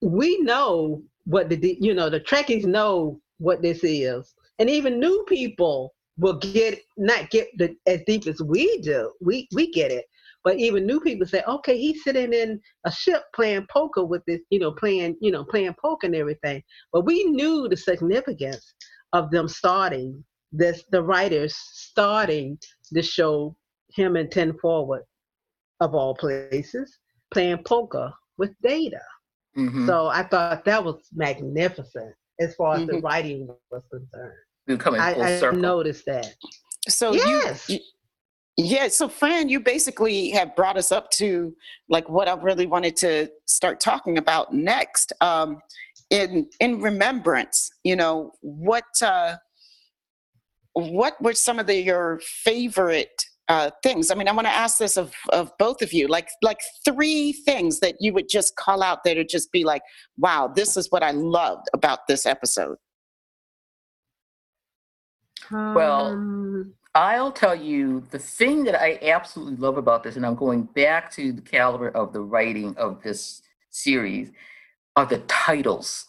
we 0.02 0.40
know 0.42 1.04
what 1.26 1.50
the 1.50 1.78
you 1.80 1.94
know 1.94 2.10
the 2.10 2.20
Trekkies 2.20 2.66
know 2.66 3.20
what 3.40 3.62
this 3.62 3.84
is, 3.84 4.34
and 4.60 4.70
even 4.70 5.00
new 5.00 5.26
people 5.28 5.94
will 6.18 6.38
get 6.38 6.80
not 6.98 7.30
get 7.30 7.48
the 7.58 7.76
as 7.86 8.02
deep 8.08 8.28
as 8.28 8.42
we 8.42 8.80
do. 8.82 9.12
We 9.22 9.48
we 9.54 9.72
get 9.72 9.92
it, 9.92 10.06
but 10.44 10.58
even 10.58 10.86
new 10.86 11.00
people 11.00 11.28
say, 11.28 11.44
okay, 11.48 11.78
he's 11.78 12.04
sitting 12.04 12.34
in 12.34 12.62
a 12.86 12.92
ship 12.92 13.24
playing 13.36 13.68
poker 13.72 14.06
with 14.06 14.24
this, 14.26 14.42
you 14.50 14.60
know, 14.60 14.72
playing 14.72 15.18
you 15.22 15.32
know 15.32 15.44
playing 15.44 15.76
poker 15.82 16.08
and 16.08 16.16
everything. 16.16 16.64
But 16.94 17.06
we 17.06 17.26
knew 17.26 17.68
the 17.68 17.78
significance 17.78 18.74
of 19.14 19.32
them 19.32 19.48
starting 19.48 20.24
this, 20.52 20.84
the 20.92 21.02
writers 21.02 21.56
starting 21.56 22.58
the 22.92 23.02
show, 23.02 23.56
him 23.94 24.16
and 24.16 24.32
Ten 24.32 24.58
Forward, 24.60 25.04
of 25.80 25.94
all 25.96 26.16
places, 26.16 26.98
playing 27.32 27.64
poker 27.64 28.12
with 28.38 28.52
Data. 28.62 29.02
Mhm. 29.58 29.86
So 29.88 30.08
I 30.08 30.24
thought 30.24 30.66
that 30.66 30.84
was 30.84 31.08
magnificent 31.14 32.14
as 32.40 32.56
far 32.56 32.76
as 32.76 32.86
the 32.88 32.94
Mhm. 32.94 33.04
writing 33.04 33.48
was 33.72 33.84
concerned. 33.92 34.34
We're 34.68 34.78
coming 34.78 35.02
full 35.02 35.24
I, 35.24 35.36
I 35.36 35.40
circle. 35.40 35.60
noticed 35.60 36.06
that. 36.06 36.36
so 36.88 37.12
Yes. 37.14 37.68
you, 37.70 37.76
you 37.78 37.82
yeah 38.60 38.88
so 38.88 39.08
fran 39.10 39.50
you 39.50 39.60
basically 39.60 40.30
have 40.32 40.56
brought 40.56 40.78
us 40.78 40.92
up 40.92 41.12
to 41.12 41.56
like 41.90 42.08
what 42.10 42.28
i 42.30 42.34
really 42.34 42.66
wanted 42.66 42.96
to 42.96 43.30
start 43.46 43.80
talking 43.80 44.18
about 44.18 44.52
next 44.54 45.12
um 45.22 45.60
in 46.10 46.50
in 46.60 46.82
remembrance 46.82 47.70
you 47.84 47.96
know 47.96 48.32
what 48.42 48.86
uh 49.04 49.36
what 50.74 51.22
were 51.22 51.34
some 51.34 51.60
of 51.60 51.68
the 51.68 51.76
your 51.76 52.20
favorite 52.24 53.24
uh 53.50 53.70
things 53.84 54.12
i 54.12 54.16
mean 54.16 54.28
i 54.28 54.32
want 54.32 54.48
to 54.48 54.54
ask 54.54 54.78
this 54.78 54.98
of 54.98 55.14
of 55.30 55.52
both 55.58 55.82
of 55.82 55.94
you 55.94 56.08
like 56.08 56.30
like 56.42 56.60
three 56.84 57.32
things 57.32 57.80
that 57.80 57.96
you 58.00 58.14
would 58.14 58.28
just 58.30 58.56
call 58.56 58.84
out 58.84 59.04
that 59.04 59.18
would 59.18 59.30
just 59.30 59.52
be 59.52 59.64
like 59.64 59.82
wow 60.18 60.48
this 60.48 60.76
is 60.76 60.88
what 60.92 61.04
i 61.04 61.12
loved 61.12 61.68
about 61.74 62.08
this 62.08 62.26
episode 62.26 62.78
Well, 65.52 66.08
Um, 66.08 66.74
I'll 66.96 67.32
tell 67.32 67.56
you 67.56 68.04
the 68.12 68.20
thing 68.20 68.64
that 68.66 68.76
I 68.76 69.00
absolutely 69.02 69.56
love 69.58 69.78
about 69.78 70.04
this, 70.04 70.16
and 70.16 70.26
I'm 70.26 70.36
going 70.36 70.64
back 70.64 71.12
to 71.12 71.32
the 71.32 71.42
caliber 71.42 71.90
of 71.90 72.12
the 72.12 72.22
writing 72.22 72.76
of 72.78 73.02
this 73.04 73.42
series, 73.70 74.32
are 74.96 75.06
the 75.06 75.20
titles. 75.20 76.08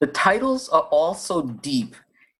The 0.00 0.06
titles 0.06 0.68
are 0.68 0.82
all 0.90 1.14
so 1.14 1.42
deep. 1.42 1.96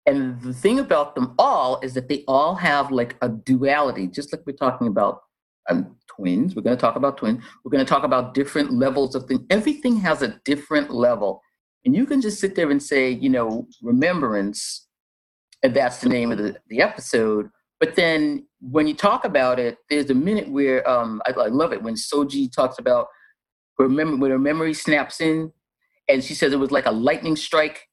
And 0.09 0.41
the 0.41 0.55
thing 0.55 0.79
about 0.79 1.15
them 1.15 1.35
all 1.39 1.81
is 1.81 1.93
that 1.93 2.09
they 2.09 2.25
all 2.27 2.55
have 2.55 2.91
like 2.91 3.17
a 3.21 3.29
duality, 3.29 4.07
just 4.07 4.33
like 4.33 4.41
we're 4.47 4.57
talking 4.57 4.87
about 4.87 5.21
um, 5.69 5.97
twins. 6.07 6.57
We're 6.57 6.63
going 6.63 6.79
to 6.79 6.81
talk 6.81 6.97
about 6.97 7.19
twins. 7.19 7.45
We're 7.63 7.71
going 7.71 7.85
to 7.85 7.89
talk 7.89 8.05
about 8.05 8.33
different 8.33 8.73
levels 8.73 9.15
of 9.15 9.25
things. 9.25 9.43
Everything 9.51 9.97
has 9.97 10.23
a 10.23 10.41
different 10.47 10.91
level. 10.91 11.43
And 11.85 11.95
you 11.95 12.07
can 12.07 12.23
just 12.23 12.41
sit 12.41 12.55
there 12.55 12.71
and 12.71 12.83
say, 12.83 13.11
you 13.11 13.29
know, 13.29 13.69
remembrance, 13.83 14.89
and 15.63 15.77
that's 15.77 16.01
the 16.01 16.09
name 16.09 16.33
of 16.33 16.39
the, 16.39 16.57
the 16.69 16.81
episode. 16.81 17.51
But 17.79 17.95
then 17.95 18.47
when 18.63 18.87
you 18.87 18.95
talk 18.95 19.27
about 19.27 19.61
it, 19.61 19.77
there's 19.91 20.09
a 20.09 20.15
minute 20.15 20.51
where 20.51 20.89
um, 20.89 21.21
I, 21.27 21.33
I 21.33 21.49
love 21.49 21.75
it 21.75 21.83
when 21.83 21.97
Soji 21.97 22.51
talks 22.51 22.79
about 22.79 23.09
her 23.79 23.91
mem- 23.91 24.21
when 24.21 24.31
her 24.31 24.39
memory 24.39 24.73
snaps 24.73 25.21
in, 25.21 25.53
and 26.09 26.25
she 26.25 26.33
says 26.33 26.55
it 26.55 26.59
was 26.59 26.71
like 26.71 26.87
a 26.87 26.93
lightning 26.93 27.37
strike. 27.37 27.89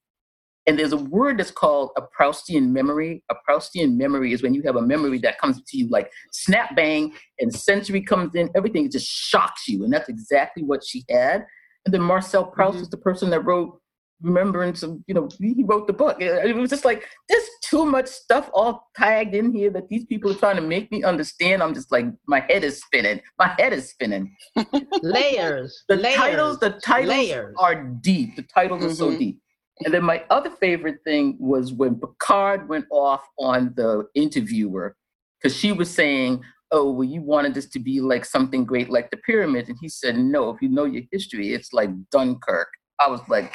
And 0.66 0.78
there's 0.78 0.92
a 0.92 0.96
word 0.96 1.38
that's 1.38 1.50
called 1.50 1.90
a 1.96 2.02
Proustian 2.02 2.70
memory. 2.70 3.22
A 3.30 3.34
Proustian 3.48 3.96
memory 3.96 4.32
is 4.32 4.42
when 4.42 4.52
you 4.52 4.62
have 4.62 4.76
a 4.76 4.82
memory 4.82 5.18
that 5.18 5.38
comes 5.38 5.62
to 5.62 5.76
you 5.76 5.88
like 5.88 6.10
snap 6.32 6.74
bang, 6.74 7.12
and 7.38 7.54
sensory 7.54 8.02
comes 8.02 8.34
in, 8.34 8.50
everything 8.56 8.90
just 8.90 9.06
shocks 9.06 9.68
you, 9.68 9.84
and 9.84 9.92
that's 9.92 10.08
exactly 10.08 10.62
what 10.64 10.84
she 10.84 11.04
had. 11.08 11.44
And 11.84 11.94
then 11.94 12.02
Marcel 12.02 12.44
Proust 12.44 12.74
mm-hmm. 12.74 12.82
is 12.82 12.90
the 12.90 12.96
person 12.96 13.30
that 13.30 13.44
wrote 13.44 13.80
remembrance 14.22 14.82
of 14.82 14.98
you 15.06 15.14
know 15.14 15.28
he 15.38 15.62
wrote 15.64 15.86
the 15.86 15.92
book 15.92 16.16
it 16.20 16.56
was 16.56 16.70
just 16.70 16.86
like 16.86 17.06
there's 17.28 17.44
too 17.62 17.84
much 17.84 18.06
stuff 18.06 18.48
all 18.54 18.88
tagged 18.96 19.34
in 19.34 19.52
here 19.52 19.68
that 19.68 19.88
these 19.90 20.06
people 20.06 20.30
are 20.30 20.36
trying 20.36 20.56
to 20.56 20.62
make 20.62 20.90
me 20.90 21.02
understand 21.02 21.62
i'm 21.62 21.74
just 21.74 21.92
like 21.92 22.06
my 22.26 22.40
head 22.48 22.64
is 22.64 22.80
spinning 22.80 23.20
my 23.38 23.54
head 23.58 23.74
is 23.74 23.90
spinning 23.90 24.34
layers 25.02 25.84
the 25.88 25.96
layers, 25.96 26.16
titles 26.16 26.58
the 26.60 26.70
titles 26.82 27.14
layers. 27.14 27.54
are 27.58 27.84
deep 28.00 28.34
the 28.36 28.42
titles 28.42 28.80
mm-hmm. 28.80 28.90
are 28.90 28.94
so 28.94 29.08
mm-hmm. 29.08 29.18
deep 29.18 29.40
and 29.84 29.92
then 29.92 30.02
my 30.02 30.24
other 30.30 30.50
favorite 30.50 30.98
thing 31.04 31.36
was 31.38 31.72
when 31.72 32.00
picard 32.00 32.68
went 32.68 32.86
off 32.90 33.22
on 33.38 33.72
the 33.76 34.06
interviewer 34.14 34.96
because 35.40 35.56
she 35.56 35.72
was 35.72 35.90
saying 35.90 36.42
oh 36.72 36.90
well 36.90 37.04
you 37.04 37.20
wanted 37.22 37.54
this 37.54 37.68
to 37.68 37.78
be 37.78 38.00
like 38.00 38.24
something 38.24 38.64
great 38.64 38.90
like 38.90 39.10
the 39.10 39.16
pyramids 39.18 39.68
and 39.68 39.78
he 39.80 39.88
said 39.88 40.16
no 40.16 40.50
if 40.50 40.60
you 40.60 40.68
know 40.68 40.84
your 40.84 41.02
history 41.12 41.54
it's 41.54 41.72
like 41.72 41.90
dunkirk 42.10 42.68
i 43.00 43.08
was 43.08 43.20
like 43.28 43.54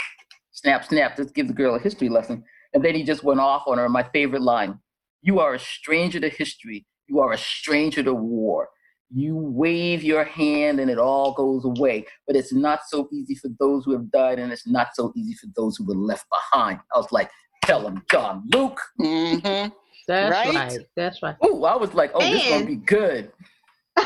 snap, 0.62 0.86
snap, 0.86 1.18
let's 1.18 1.32
give 1.32 1.48
the 1.48 1.54
girl 1.54 1.76
a 1.76 1.80
history 1.80 2.10
lesson. 2.10 2.44
And 2.74 2.84
then 2.84 2.96
he 2.96 3.04
just 3.04 3.24
went 3.24 3.40
off 3.40 3.64
on 3.68 3.78
her. 3.78 3.90
My 3.90 4.04
favorite 4.14 4.42
line 4.42 4.80
You 5.22 5.40
are 5.40 5.56
a 5.56 5.60
stranger 5.60 6.20
to 6.20 6.30
history. 6.30 6.86
You 7.08 7.20
are 7.20 7.34
a 7.34 7.38
stranger 7.38 8.04
to 8.04 8.14
war. 8.14 8.70
You 9.14 9.36
wave 9.36 10.04
your 10.04 10.24
hand 10.24 10.80
and 10.80 10.90
it 10.90 10.98
all 10.98 11.34
goes 11.34 11.66
away. 11.66 12.06
But 12.28 12.36
it's 12.36 12.54
not 12.54 12.82
so 12.88 13.10
easy 13.12 13.36
for 13.36 13.50
those 13.60 13.86
who 13.86 13.92
have 13.92 14.10
died, 14.12 14.40
and 14.40 14.52
it's 14.52 14.68
not 14.68 14.90
so 14.94 15.12
easy 15.16 15.34
for 15.36 15.48
those 15.56 15.78
who 15.78 15.86
were 15.86 15.96
left 15.96 16.26
behind. 16.30 16.80
I 16.94 16.98
was 16.98 17.12
like, 17.12 17.30
Tell 17.64 17.86
him, 17.86 18.02
John 18.10 18.44
Luke. 18.54 18.80
Mm-hmm. 19.00 19.70
That's 20.08 20.32
right? 20.32 20.56
right. 20.56 20.80
That's 20.96 21.22
right. 21.22 21.36
Oh, 21.42 21.64
I 21.64 21.76
was 21.76 21.94
like, 21.94 22.12
Oh, 22.14 22.22
and, 22.22 22.34
this 22.34 22.44
is 22.44 22.50
going 22.50 22.62
to 22.62 22.68
be 22.68 22.76
good. 22.78 23.32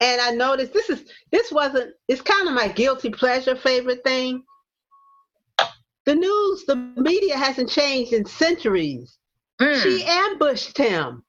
and 0.00 0.20
I 0.20 0.32
noticed 0.32 0.72
this 0.72 0.90
is 0.90 1.04
this 1.30 1.50
wasn't 1.52 1.94
it's 2.08 2.20
kind 2.20 2.48
of 2.48 2.54
my 2.54 2.68
guilty 2.68 3.10
pleasure 3.10 3.56
favorite 3.56 4.02
thing 4.04 4.42
the 6.06 6.14
news, 6.14 6.64
the 6.66 6.76
media 6.96 7.36
hasn't 7.36 7.70
changed 7.70 8.12
in 8.12 8.24
centuries. 8.24 9.18
Mm. 9.60 9.82
She 9.82 10.04
ambushed 10.04 10.76
him. 10.76 11.22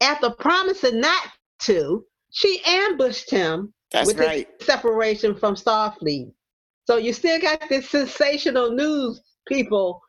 After 0.00 0.30
promising 0.30 1.00
not 1.00 1.28
to, 1.60 2.04
she 2.30 2.60
ambushed 2.66 3.30
him 3.30 3.72
That's 3.92 4.06
with 4.06 4.20
right. 4.20 4.46
separation 4.60 5.34
from 5.34 5.54
Starfleet. 5.54 6.32
So 6.84 6.96
you 6.96 7.12
still 7.12 7.40
got 7.40 7.68
this 7.68 7.90
sensational 7.90 8.70
news, 8.70 9.20
people, 9.46 10.00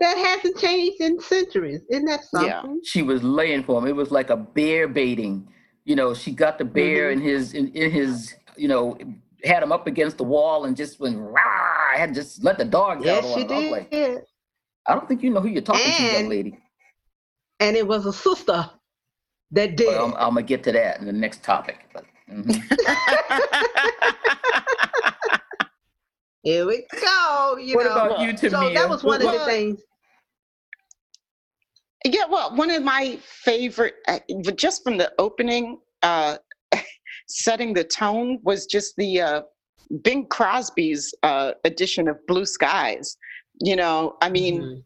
that 0.00 0.16
hasn't 0.16 0.58
changed 0.58 1.00
in 1.00 1.20
centuries. 1.20 1.82
Isn't 1.90 2.06
that 2.06 2.24
something? 2.24 2.48
Yeah. 2.48 2.62
She 2.84 3.02
was 3.02 3.22
laying 3.22 3.62
for 3.64 3.78
him. 3.78 3.88
It 3.88 3.96
was 3.96 4.10
like 4.10 4.30
a 4.30 4.36
bear 4.36 4.88
baiting. 4.88 5.48
You 5.84 5.96
know, 5.96 6.14
she 6.14 6.32
got 6.32 6.58
the 6.58 6.64
bear 6.64 7.10
mm-hmm. 7.10 7.20
in 7.20 7.26
his 7.26 7.52
in, 7.52 7.68
in 7.72 7.90
his, 7.90 8.34
you 8.56 8.68
know, 8.68 8.96
had 9.44 9.62
him 9.62 9.72
up 9.72 9.86
against 9.86 10.16
the 10.16 10.24
wall 10.24 10.64
and 10.64 10.76
just 10.76 10.98
went 10.98 11.18
rah 11.18 11.74
I 11.94 11.98
had 11.98 12.14
just 12.14 12.42
let 12.42 12.58
the 12.58 12.64
dog 12.64 13.04
yes, 13.04 13.24
out. 13.24 13.28
Yes, 13.28 13.38
you 13.38 13.46
did. 13.46 13.70
Like, 13.70 14.24
I 14.86 14.94
don't 14.94 15.06
think 15.06 15.22
you 15.22 15.30
know 15.30 15.40
who 15.40 15.48
you're 15.48 15.62
talking 15.62 15.86
and, 15.86 16.10
to, 16.10 16.20
young 16.20 16.28
lady. 16.28 16.58
And 17.60 17.76
it 17.76 17.86
was 17.86 18.06
a 18.06 18.12
sister 18.12 18.68
that 19.54 19.76
did. 19.76 19.88
Well, 19.88 20.06
I'm, 20.06 20.14
I'm, 20.14 20.34
gonna 20.34 20.42
get 20.42 20.62
to 20.64 20.72
that 20.72 21.00
in 21.00 21.06
the 21.06 21.12
next 21.12 21.42
topic. 21.42 21.88
But, 21.92 22.04
mm-hmm. 22.30 22.52
Here 26.42 26.66
we 26.66 26.84
go. 27.00 27.56
You 27.58 27.76
what 27.76 27.86
know. 27.86 27.92
about 27.92 28.20
you, 28.20 28.34
Tamia? 28.34 28.50
So 28.50 28.74
that 28.74 28.88
was 28.88 29.02
one 29.02 29.24
what, 29.24 29.34
of 29.34 29.40
the 29.40 29.46
things. 29.46 29.80
Yeah, 32.04 32.24
well, 32.28 32.54
one 32.54 32.70
of 32.70 32.82
my 32.82 33.18
favorite, 33.22 33.94
uh, 34.08 34.18
just 34.56 34.84
from 34.84 34.98
the 34.98 35.10
opening, 35.18 35.78
uh, 36.02 36.36
setting 37.28 37.72
the 37.72 37.84
tone 37.84 38.40
was 38.42 38.66
just 38.66 38.94
the 38.98 39.22
uh, 39.22 39.40
Bing 40.02 40.26
Crosby's 40.26 41.14
uh, 41.22 41.52
edition 41.64 42.08
of 42.08 42.18
Blue 42.26 42.44
Skies. 42.44 43.16
You 43.60 43.76
know, 43.76 44.16
I 44.20 44.28
mean, 44.28 44.60
mm-hmm. 44.60 44.80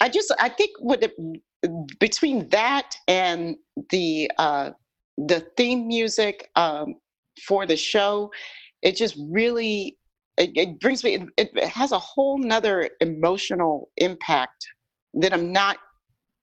I 0.00 0.10
just 0.10 0.30
I 0.38 0.50
think 0.50 0.72
what 0.80 1.00
the, 1.00 1.10
between 1.98 2.48
that 2.48 2.94
and 3.08 3.56
the 3.90 4.30
uh, 4.38 4.70
the 5.16 5.40
theme 5.56 5.88
music 5.88 6.50
um, 6.56 6.94
for 7.46 7.66
the 7.66 7.76
show, 7.76 8.30
it 8.82 8.96
just 8.96 9.16
really 9.30 9.96
it, 10.36 10.50
it 10.54 10.80
brings 10.80 11.02
me. 11.02 11.14
It, 11.36 11.50
it 11.56 11.68
has 11.68 11.92
a 11.92 11.98
whole 11.98 12.38
nother 12.38 12.90
emotional 13.00 13.90
impact 13.96 14.66
that 15.14 15.32
I'm 15.32 15.52
not 15.52 15.78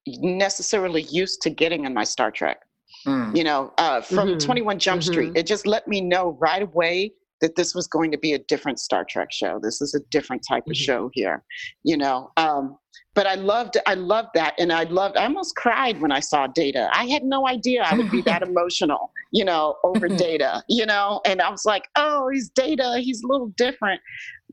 necessarily 0.07 1.03
used 1.03 1.41
to 1.43 1.49
getting 1.49 1.85
in 1.85 1.93
my 1.93 2.03
Star 2.03 2.29
Trek. 2.29 2.61
Mm. 3.07 3.35
You 3.35 3.43
know, 3.43 3.73
uh, 3.77 4.01
from 4.01 4.29
mm-hmm. 4.29 4.37
21 4.37 4.79
Jump 4.79 5.01
mm-hmm. 5.01 5.11
Street, 5.11 5.31
it 5.35 5.45
just 5.45 5.65
let 5.65 5.87
me 5.87 6.01
know 6.01 6.37
right 6.39 6.61
away 6.61 7.13
that 7.41 7.55
this 7.55 7.75
was 7.75 7.87
going 7.87 8.11
to 8.11 8.17
be 8.17 8.33
a 8.33 8.39
different 8.39 8.79
Star 8.79 9.05
Trek 9.07 9.31
show. 9.31 9.59
This 9.61 9.81
is 9.81 9.93
a 9.93 9.99
different 10.11 10.43
type 10.47 10.63
of 10.67 10.73
mm-hmm. 10.73 10.83
show 10.83 11.09
here, 11.13 11.43
you 11.83 11.97
know. 11.97 12.31
Um, 12.37 12.77
but 13.13 13.27
I 13.27 13.35
loved, 13.35 13.77
I 13.85 13.93
loved 13.93 14.29
that, 14.35 14.55
and 14.59 14.71
I 14.71 14.83
loved. 14.83 15.17
I 15.17 15.23
almost 15.23 15.55
cried 15.55 16.01
when 16.01 16.11
I 16.11 16.19
saw 16.19 16.47
Data. 16.47 16.89
I 16.93 17.05
had 17.05 17.23
no 17.23 17.47
idea 17.47 17.83
I 17.83 17.95
would 17.95 18.11
be 18.11 18.21
that 18.21 18.41
emotional, 18.47 19.11
you 19.31 19.45
know, 19.45 19.75
over 19.83 20.07
Data, 20.07 20.63
you 20.69 20.85
know. 20.85 21.21
And 21.25 21.41
I 21.41 21.49
was 21.49 21.65
like, 21.65 21.87
oh, 21.95 22.29
he's 22.33 22.49
Data. 22.49 22.99
He's 22.99 23.23
a 23.23 23.27
little 23.27 23.47
different, 23.57 24.01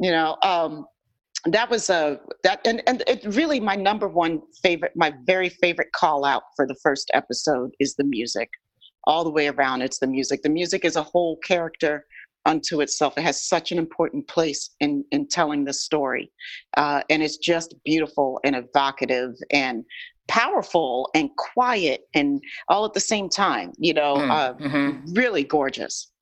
you 0.00 0.10
know. 0.10 0.36
Um, 0.42 0.86
that 1.46 1.68
was 1.68 1.90
a 1.90 2.20
that 2.44 2.60
and 2.64 2.82
and 2.86 3.02
it 3.06 3.24
really 3.34 3.58
my 3.58 3.74
number 3.74 4.08
one 4.08 4.40
favorite 4.62 4.92
my 4.94 5.12
very 5.24 5.48
favorite 5.48 5.90
call 5.92 6.24
out 6.24 6.44
for 6.54 6.66
the 6.66 6.76
first 6.82 7.10
episode 7.14 7.70
is 7.80 7.96
the 7.96 8.04
music 8.04 8.48
all 9.04 9.24
the 9.24 9.30
way 9.30 9.48
around 9.48 9.82
it's 9.82 9.98
the 9.98 10.06
music 10.06 10.42
the 10.42 10.48
music 10.48 10.84
is 10.84 10.94
a 10.94 11.02
whole 11.02 11.36
character 11.38 12.06
unto 12.46 12.80
itself. 12.80 13.16
It 13.16 13.22
has 13.22 13.42
such 13.42 13.72
an 13.72 13.78
important 13.78 14.28
place 14.28 14.70
in 14.80 15.04
in 15.10 15.28
telling 15.28 15.64
the 15.64 15.72
story, 15.72 16.30
uh, 16.76 17.02
and 17.10 17.22
it's 17.22 17.36
just 17.36 17.74
beautiful 17.84 18.40
and 18.44 18.56
evocative 18.56 19.34
and 19.50 19.84
powerful 20.28 21.10
and 21.14 21.30
quiet 21.36 22.02
and 22.14 22.40
all 22.68 22.84
at 22.84 22.94
the 22.94 23.00
same 23.00 23.28
time. 23.28 23.72
You 23.78 23.94
know, 23.94 24.16
mm, 24.16 24.30
uh, 24.30 24.54
mm-hmm. 24.54 25.12
really 25.14 25.44
gorgeous. 25.44 26.12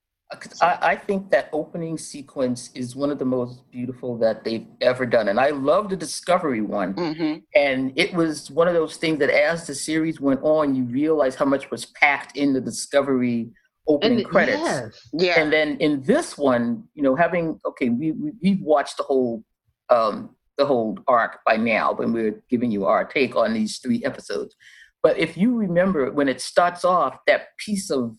I, 0.62 0.78
I, 0.80 0.96
think 0.96 1.30
that 1.30 1.48
opening 1.52 1.98
sequence 1.98 2.70
is 2.74 2.94
one 2.94 3.10
of 3.10 3.18
the 3.18 3.24
most 3.24 3.68
beautiful 3.72 4.16
that 4.18 4.44
they've 4.44 4.66
ever 4.80 5.04
done. 5.04 5.28
And 5.28 5.40
I 5.40 5.50
love 5.50 5.90
the 5.90 5.96
Discovery 5.96 6.60
one. 6.60 6.94
Mm-hmm. 6.94 7.38
And 7.56 7.92
it 7.96 8.14
was 8.14 8.48
one 8.48 8.68
of 8.68 8.74
those 8.74 8.96
things 8.96 9.18
that 9.18 9.30
as 9.30 9.66
the 9.66 9.74
series 9.74 10.20
went 10.20 10.40
on, 10.44 10.76
you 10.76 10.84
realize 10.84 11.34
how 11.34 11.46
much 11.46 11.70
was 11.72 11.86
packed 11.86 12.36
in 12.36 12.52
the 12.52 12.60
Discovery 12.60 13.50
opening 13.86 14.20
and, 14.20 14.28
credits. 14.28 14.60
Yes. 14.62 15.08
Yeah. 15.12 15.40
And 15.40 15.52
then 15.52 15.76
in 15.78 16.02
this 16.02 16.38
one, 16.38 16.84
you 16.94 17.02
know, 17.02 17.14
having 17.14 17.58
okay, 17.64 17.88
we, 17.88 18.12
we 18.12 18.32
we've 18.42 18.62
watched 18.62 18.96
the 18.96 19.02
whole 19.02 19.44
um 19.88 20.36
the 20.58 20.66
whole 20.66 20.98
arc 21.08 21.38
by 21.46 21.56
now, 21.56 21.92
when 21.92 22.12
we're 22.12 22.42
giving 22.50 22.70
you 22.70 22.84
our 22.84 23.04
take 23.04 23.34
on 23.34 23.54
these 23.54 23.78
three 23.78 24.04
episodes. 24.04 24.54
But 25.02 25.18
if 25.18 25.36
you 25.36 25.56
remember 25.56 26.12
when 26.12 26.28
it 26.28 26.40
starts 26.40 26.84
off, 26.84 27.16
that 27.26 27.56
piece 27.58 27.90
of 27.90 28.16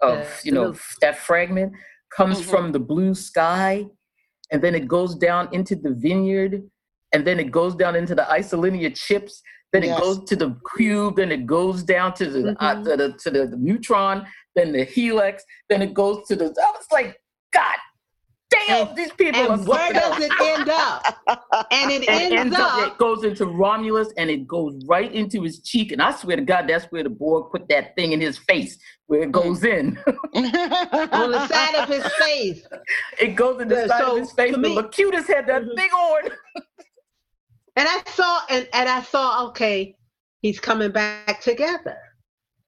of 0.00 0.18
yeah. 0.18 0.26
you 0.44 0.52
know 0.52 0.74
that 1.00 1.18
fragment 1.18 1.74
comes 2.16 2.40
mm-hmm. 2.40 2.50
from 2.50 2.72
the 2.72 2.80
blue 2.80 3.14
sky, 3.14 3.86
and 4.50 4.62
then 4.62 4.74
it 4.74 4.88
goes 4.88 5.14
down 5.14 5.48
into 5.52 5.76
the 5.76 5.92
vineyard, 5.92 6.62
and 7.12 7.26
then 7.26 7.38
it 7.38 7.50
goes 7.50 7.74
down 7.74 7.94
into 7.94 8.14
the 8.14 8.22
isolinear 8.22 8.94
chips. 8.96 9.42
Then 9.72 9.84
yes. 9.84 9.98
it 9.98 10.02
goes 10.02 10.24
to 10.24 10.36
the 10.36 10.56
cube. 10.76 11.16
Then 11.16 11.32
it 11.32 11.46
goes 11.46 11.82
down 11.82 12.12
to 12.14 12.28
the, 12.28 12.50
uh, 12.50 12.74
mm-hmm. 12.74 12.80
uh, 12.80 12.84
to 12.84 12.96
the 12.96 13.12
to 13.18 13.30
the 13.30 13.56
neutron 13.56 14.26
then 14.54 14.72
the 14.72 14.84
helix, 14.84 15.44
then 15.68 15.82
it 15.82 15.94
goes 15.94 16.26
to 16.28 16.36
the. 16.36 16.44
I 16.46 16.70
was 16.70 16.86
like, 16.92 17.20
God 17.52 17.76
damn, 18.50 18.88
And- 18.88 18.96
these 18.96 19.10
people 19.12 19.40
And 19.52 19.66
where 19.66 19.92
does 19.94 20.20
it 20.22 20.30
end 20.42 20.68
up? 20.68 21.02
And 21.70 21.90
it 21.90 22.06
And 22.08 22.34
ends, 22.34 22.54
up, 22.56 22.74
up. 22.74 22.92
it 22.92 22.98
goes 22.98 23.24
into 23.24 23.46
Romulus 23.46 24.12
and 24.18 24.28
it 24.28 24.46
goes 24.46 24.78
right 24.86 25.10
into 25.10 25.42
his 25.42 25.60
cheek. 25.62 25.90
And 25.92 26.02
I 26.02 26.12
swear 26.12 26.36
to 26.36 26.42
God, 26.42 26.68
that's 26.68 26.84
where 26.86 27.02
the 27.02 27.08
Borg 27.10 27.50
put 27.50 27.66
that 27.70 27.94
thing 27.96 28.12
in 28.12 28.20
his 28.20 28.36
face, 28.36 28.78
where 29.06 29.22
it 29.22 29.32
goes 29.32 29.64
in. 29.64 29.98
on 30.34 31.30
the 31.30 31.46
side 31.48 31.74
of 31.76 31.88
his 31.88 32.04
face. 32.20 32.66
it 33.20 33.36
goes 33.36 33.60
in 33.62 33.68
the 33.68 33.88
side 33.88 34.00
so 34.02 34.12
of 34.12 34.18
his 34.18 34.32
face. 34.32 34.54
to 34.54 34.60
The 34.60 34.68
me- 34.68 34.76
Locutus 34.76 35.26
had 35.26 35.46
that 35.46 35.62
Mhm. 35.62 35.76
thing 35.76 35.90
on. 35.90 36.30
And 37.76 37.88
I 37.88 38.02
saw 38.10 38.40
and, 38.50 38.68
and 38.74 38.86
I 38.88 39.00
saw, 39.02 39.46
okay, 39.48 39.96
he's 40.42 40.60
coming 40.60 40.90
back 40.92 41.40
together. 41.40 41.96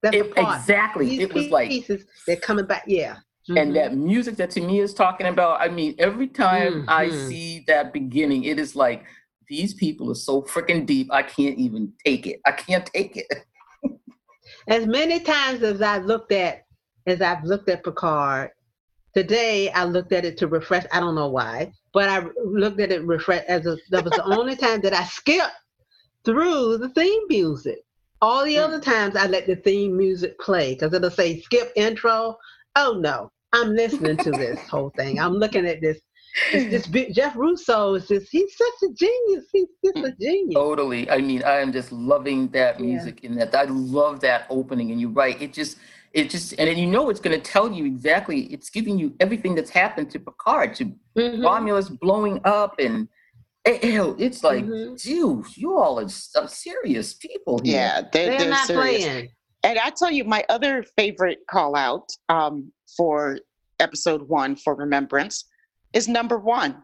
That's 0.04 0.16
the 0.18 0.24
It- 0.26 0.34
part. 0.36 0.60
exactly. 0.60 1.08
These 1.08 1.20
It 1.20 1.34
was 1.34 1.48
like, 1.48 1.70
pieces, 1.70 2.04
they're 2.26 2.36
coming 2.36 2.66
back. 2.66 2.84
Yeah. 2.86 3.16
Mhm. 3.48 3.60
and 3.60 3.76
that 3.76 3.94
music 3.94 4.36
that 4.36 4.48
Tamia 4.50 4.82
is 4.82 4.94
talking 4.94 5.26
about, 5.26 5.60
I 5.60 5.68
mean, 5.68 5.94
every 5.98 6.28
time 6.28 6.86
I 6.88 7.08
Mhm. 7.08 7.28
see 7.28 7.64
that 7.66 7.92
beginning, 7.92 8.44
it 8.44 8.58
is 8.58 8.74
like, 8.74 9.04
these 9.48 9.74
people 9.74 10.10
are 10.10 10.14
so 10.14 10.40
freaking 10.40 10.86
deep. 10.86 11.08
I 11.12 11.22
can't 11.22 11.58
even 11.58 11.92
take 12.06 12.26
it. 12.26 12.40
I 12.46 12.52
can't 12.52 12.86
take 12.86 13.18
it. 13.18 13.26
as 14.68 14.86
many 14.86 15.20
times 15.20 15.62
as 15.62 15.82
I 15.82 15.98
looked 15.98 16.32
at 16.32 16.62
as 17.06 17.20
I've 17.20 17.44
looked 17.44 17.68
at 17.68 17.84
Picard, 17.84 18.48
today 19.14 19.70
I 19.72 19.84
looked 19.84 20.12
at 20.12 20.24
it 20.24 20.38
to 20.38 20.46
refresh. 20.48 20.86
I 20.90 21.00
don't 21.00 21.14
know 21.14 21.28
why, 21.28 21.70
but 21.92 22.08
I 22.08 22.24
looked 22.42 22.80
at 22.80 22.92
it 22.92 23.04
refresh 23.04 23.44
as 23.46 23.66
a, 23.66 23.76
that 23.90 24.04
was 24.04 24.14
the 24.14 24.24
only 24.38 24.56
time 24.56 24.80
that 24.80 24.94
I 24.94 25.04
skipped 25.04 25.52
through 26.24 26.78
the 26.78 26.88
theme 26.88 27.20
music. 27.28 27.83
All 28.22 28.44
the 28.44 28.56
Mm. 28.56 28.64
other 28.64 28.80
times 28.80 29.16
I 29.16 29.26
let 29.26 29.46
the 29.46 29.56
theme 29.56 29.96
music 29.96 30.38
play 30.38 30.74
because 30.74 30.92
it'll 30.94 31.10
say 31.10 31.40
skip 31.40 31.72
intro. 31.76 32.36
Oh 32.76 32.98
no, 33.00 33.30
I'm 33.52 33.74
listening 33.74 34.16
to 34.18 34.32
this 34.32 34.60
whole 34.68 34.90
thing. 34.96 35.18
I'm 35.20 35.34
looking 35.34 35.66
at 35.66 35.80
this. 35.80 36.00
It's 36.52 36.88
just 36.90 37.14
Jeff 37.14 37.36
Russo 37.36 37.94
is 37.94 38.08
just 38.08 38.28
he's 38.30 38.56
such 38.56 38.90
a 38.90 38.92
genius. 38.92 39.44
He's 39.52 39.68
just 39.84 39.98
a 39.98 40.12
genius. 40.20 40.54
Totally. 40.54 41.08
I 41.10 41.18
mean, 41.18 41.42
I 41.44 41.60
am 41.60 41.72
just 41.72 41.92
loving 41.92 42.48
that 42.48 42.80
Yeah. 42.80 42.86
music 42.86 43.22
in 43.24 43.34
that. 43.36 43.54
I 43.54 43.64
love 43.64 44.20
that 44.20 44.46
opening. 44.50 44.90
And 44.90 45.00
you're 45.00 45.10
right. 45.10 45.40
It 45.40 45.52
just, 45.52 45.78
it 46.12 46.30
just, 46.30 46.52
and 46.58 46.68
then 46.68 46.76
you 46.76 46.86
know 46.86 47.08
it's 47.10 47.20
going 47.20 47.40
to 47.40 47.50
tell 47.50 47.70
you 47.70 47.84
exactly. 47.84 48.42
It's 48.52 48.68
giving 48.68 48.98
you 48.98 49.14
everything 49.20 49.54
that's 49.54 49.70
happened 49.70 50.10
to 50.10 50.18
Picard, 50.18 50.74
to 50.76 50.92
Mhm. 51.16 51.44
Romulus 51.44 51.88
blowing 51.88 52.40
up, 52.44 52.76
and 52.80 53.08
ew, 53.66 54.16
it's 54.18 54.44
like, 54.44 54.64
Mhm. 54.64 55.00
dude, 55.02 55.56
you 55.56 55.78
all 55.78 55.98
are 56.00 56.08
some 56.08 56.48
serious 56.48 57.14
people 57.14 57.60
here. 57.64 57.74
yeah, 57.76 58.00
they're, 58.12 58.28
They're 58.30 58.38
they're 58.40 58.50
not 58.50 58.66
serious. 58.66 59.04
playing. 59.04 59.28
And 59.62 59.78
I 59.78 59.90
tell 59.90 60.10
you, 60.10 60.24
my 60.24 60.44
other 60.50 60.84
favorite 60.98 61.38
call 61.50 61.74
out 61.74 62.10
um, 62.28 62.70
for 62.96 63.38
episode 63.80 64.28
one 64.28 64.56
for 64.56 64.74
Remembrance 64.74 65.46
is 65.94 66.06
number 66.08 66.38
one. 66.38 66.82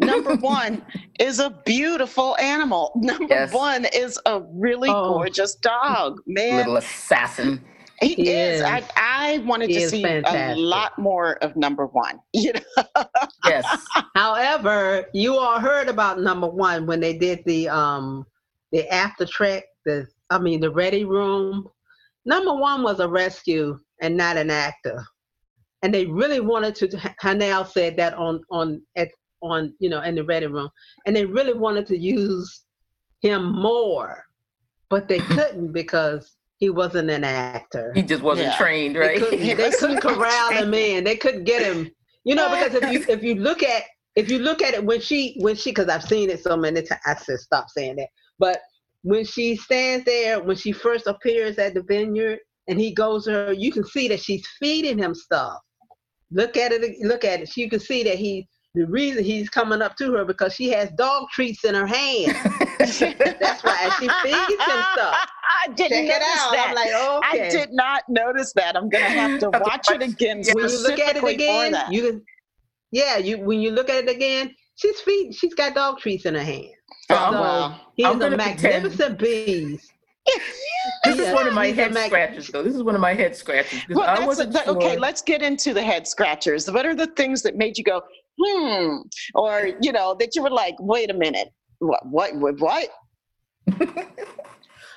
Number 0.00 0.34
one 0.40 0.84
is 1.20 1.38
a 1.38 1.50
beautiful 1.64 2.36
animal. 2.38 2.90
Number 2.96 3.26
Yes. 3.32 3.52
one 3.52 3.84
is 3.94 4.18
a 4.26 4.40
really 4.52 4.88
Oh. 4.90 5.14
gorgeous 5.14 5.54
dog. 5.54 6.18
Man, 6.26 6.56
Little 6.56 6.78
assassin. 6.78 7.64
He, 8.00 8.14
He 8.14 8.28
is. 8.30 8.60
is. 8.60 8.62
I, 8.62 8.84
I 8.96 9.38
wanted 9.38 9.70
He 9.70 9.80
to 9.80 9.88
see 9.88 10.04
a 10.04 10.54
lot 10.56 10.98
more 10.98 11.34
of 11.42 11.56
number 11.56 11.86
one. 11.86 12.20
You 12.32 12.52
know, 12.52 13.04
Yes. 13.44 13.66
However, 14.14 15.06
you 15.12 15.36
all 15.36 15.60
heard 15.60 15.88
about 15.88 16.20
number 16.20 16.48
one 16.48 16.86
when 16.86 17.00
they 17.00 17.16
did 17.16 17.42
the 17.46 17.68
um 17.68 18.26
the 18.72 18.88
after 18.92 19.24
track, 19.24 19.64
the 19.86 20.06
I 20.30 20.38
mean 20.38 20.60
the 20.60 20.70
ready 20.70 21.04
room. 21.04 21.68
Number 22.26 22.54
one 22.54 22.82
was 22.82 23.00
a 23.00 23.08
rescue 23.08 23.78
and 24.00 24.16
not 24.16 24.36
an 24.36 24.50
actor. 24.50 25.04
And 25.82 25.92
they 25.92 26.06
really 26.06 26.40
wanted 26.40 26.74
to 26.76 26.88
Hanelle 27.22 27.66
said 27.66 27.96
that 27.96 28.14
on 28.14 28.40
on 28.50 28.82
at 28.96 29.10
on 29.42 29.74
you 29.78 29.88
know 29.88 30.00
in 30.02 30.14
the 30.14 30.24
ready 30.24 30.46
room. 30.46 30.68
And 31.06 31.14
they 31.14 31.24
really 31.24 31.54
wanted 31.54 31.86
to 31.88 31.98
use 31.98 32.64
him 33.20 33.54
more, 33.54 34.24
but 34.90 35.08
they 35.08 35.20
couldn't 35.20 35.72
because 35.72 36.36
he 36.58 36.70
wasn't 36.70 37.10
an 37.10 37.24
actor. 37.24 37.92
He 37.94 38.02
just 38.02 38.22
wasn't 38.22 38.48
Yeah. 38.48 38.56
trained, 38.56 38.96
They 38.96 39.00
right? 39.00 39.18
couldn't, 39.18 39.40
they 39.56 39.70
couldn't 39.70 40.00
corral 40.00 40.50
him 40.52 40.74
in. 40.74 41.04
They 41.04 41.16
couldn't 41.16 41.44
get 41.44 41.62
him. 41.62 41.90
You 42.24 42.34
know, 42.34 42.48
because 42.50 42.74
if 42.74 42.90
you 42.90 43.04
if 43.08 43.22
you 43.22 43.34
look 43.34 43.62
at 43.62 43.82
if 44.16 44.30
you 44.30 44.38
look 44.38 44.62
at 44.62 44.72
it 44.74 44.84
when 44.84 45.00
she 45.00 45.36
when 45.40 45.56
she 45.56 45.70
because 45.70 45.88
I've 45.88 46.04
seen 46.04 46.30
it 46.30 46.42
so 46.42 46.56
many 46.56 46.82
times. 46.82 47.00
I 47.06 47.14
said 47.16 47.38
stop 47.38 47.68
saying 47.68 47.96
that. 47.96 48.08
But 48.38 48.60
when 49.02 49.24
she 49.24 49.56
stands 49.56 50.04
there, 50.06 50.42
when 50.42 50.56
she 50.56 50.72
first 50.72 51.06
appears 51.06 51.58
at 51.58 51.74
the 51.74 51.82
vineyard, 51.82 52.38
and 52.68 52.80
he 52.80 52.94
goes 52.94 53.24
to 53.26 53.32
her, 53.32 53.52
you 53.52 53.70
can 53.70 53.84
see 53.84 54.08
that 54.08 54.20
she's 54.20 54.46
feeding 54.58 54.96
him 54.96 55.14
stuff. 55.14 55.58
Look 56.30 56.56
at 56.56 56.72
it. 56.72 56.96
Look 57.02 57.24
at 57.24 57.42
it. 57.42 57.56
You 57.56 57.68
can 57.68 57.80
see 57.80 58.02
that 58.04 58.16
he. 58.16 58.46
The 58.76 58.86
reason 58.86 59.22
he's 59.22 59.48
coming 59.48 59.82
up 59.82 59.94
to 59.98 60.12
her 60.14 60.24
because 60.24 60.52
she 60.54 60.68
has 60.70 60.90
dog 60.98 61.28
treats 61.30 61.62
in 61.64 61.76
her 61.76 61.86
hand. 61.86 62.34
That's 62.78 63.62
why 63.62 63.88
she 64.00 64.08
feeds 64.08 64.50
him 64.50 64.82
stuff. 64.94 65.28
I 65.48 65.68
didn't 65.72 65.90
Check 65.90 66.04
it 66.04 66.08
notice 66.08 66.28
out. 66.38 66.52
that. 66.52 66.66
I'm 66.68 66.74
like, 66.74 67.34
okay. 67.34 67.46
I 67.46 67.50
did 67.50 67.72
not 67.72 68.02
notice 68.08 68.52
that. 68.54 68.76
I'm 68.76 68.88
gonna 68.88 69.04
have 69.04 69.40
to 69.40 69.50
watch 69.50 69.90
it 69.90 70.02
again 70.02 70.42
Yeah. 70.44 70.54
when 70.54 70.68
you 70.68 70.82
look 70.82 70.98
at 70.98 71.16
it 71.16 71.24
again, 71.24 71.74
you 71.90 72.22
yeah, 72.92 73.16
you 73.18 73.38
when 73.38 73.60
you 73.60 73.70
look 73.70 73.88
at 73.90 74.04
it 74.04 74.10
again, 74.10 74.54
she's 74.76 75.00
feeding, 75.00 75.32
she's 75.32 75.54
got 75.54 75.74
dog 75.74 75.98
treats 75.98 76.24
in 76.26 76.34
her 76.34 76.42
hand. 76.42 76.68
Oh, 77.10 77.14
So 77.14 77.40
wow. 77.40 77.80
he's 77.96 78.06
I'm 78.06 78.16
a 78.16 78.18
gonna 78.20 78.36
pretend- 78.36 78.62
magnificent 78.62 79.18
beast. 79.18 79.90
This 81.04 81.18
Yeah, 81.18 81.24
is 81.28 81.34
one 81.34 81.46
of 81.46 81.52
my 81.52 81.66
head 81.66 81.92
mag- 81.92 82.06
scratchers, 82.06 82.48
though. 82.48 82.62
This 82.62 82.74
is 82.74 82.82
one 82.82 82.94
of 82.94 83.00
my 83.02 83.12
head 83.12 83.36
scratchers 83.36 83.82
Well, 83.90 84.08
I 84.08 84.24
wasn't 84.24 84.52
the- 84.54 84.64
sure. 84.64 84.76
okay. 84.76 84.96
Let's 84.96 85.20
get 85.20 85.42
into 85.42 85.74
the 85.74 85.82
head 85.82 86.08
scratchers. 86.08 86.70
What 86.70 86.86
are 86.86 86.94
the 86.94 87.08
things 87.08 87.42
that 87.42 87.56
made 87.56 87.76
you 87.76 87.84
go, 87.84 88.00
hmm, 88.42 88.96
or 89.34 89.68
you 89.82 89.92
know, 89.92 90.14
that 90.20 90.34
you 90.34 90.42
were 90.42 90.48
like, 90.50 90.76
wait 90.80 91.10
a 91.10 91.14
minute, 91.14 91.48
what, 91.80 92.06
what, 92.06 92.34
what? 92.36 92.58
what? 92.58 92.88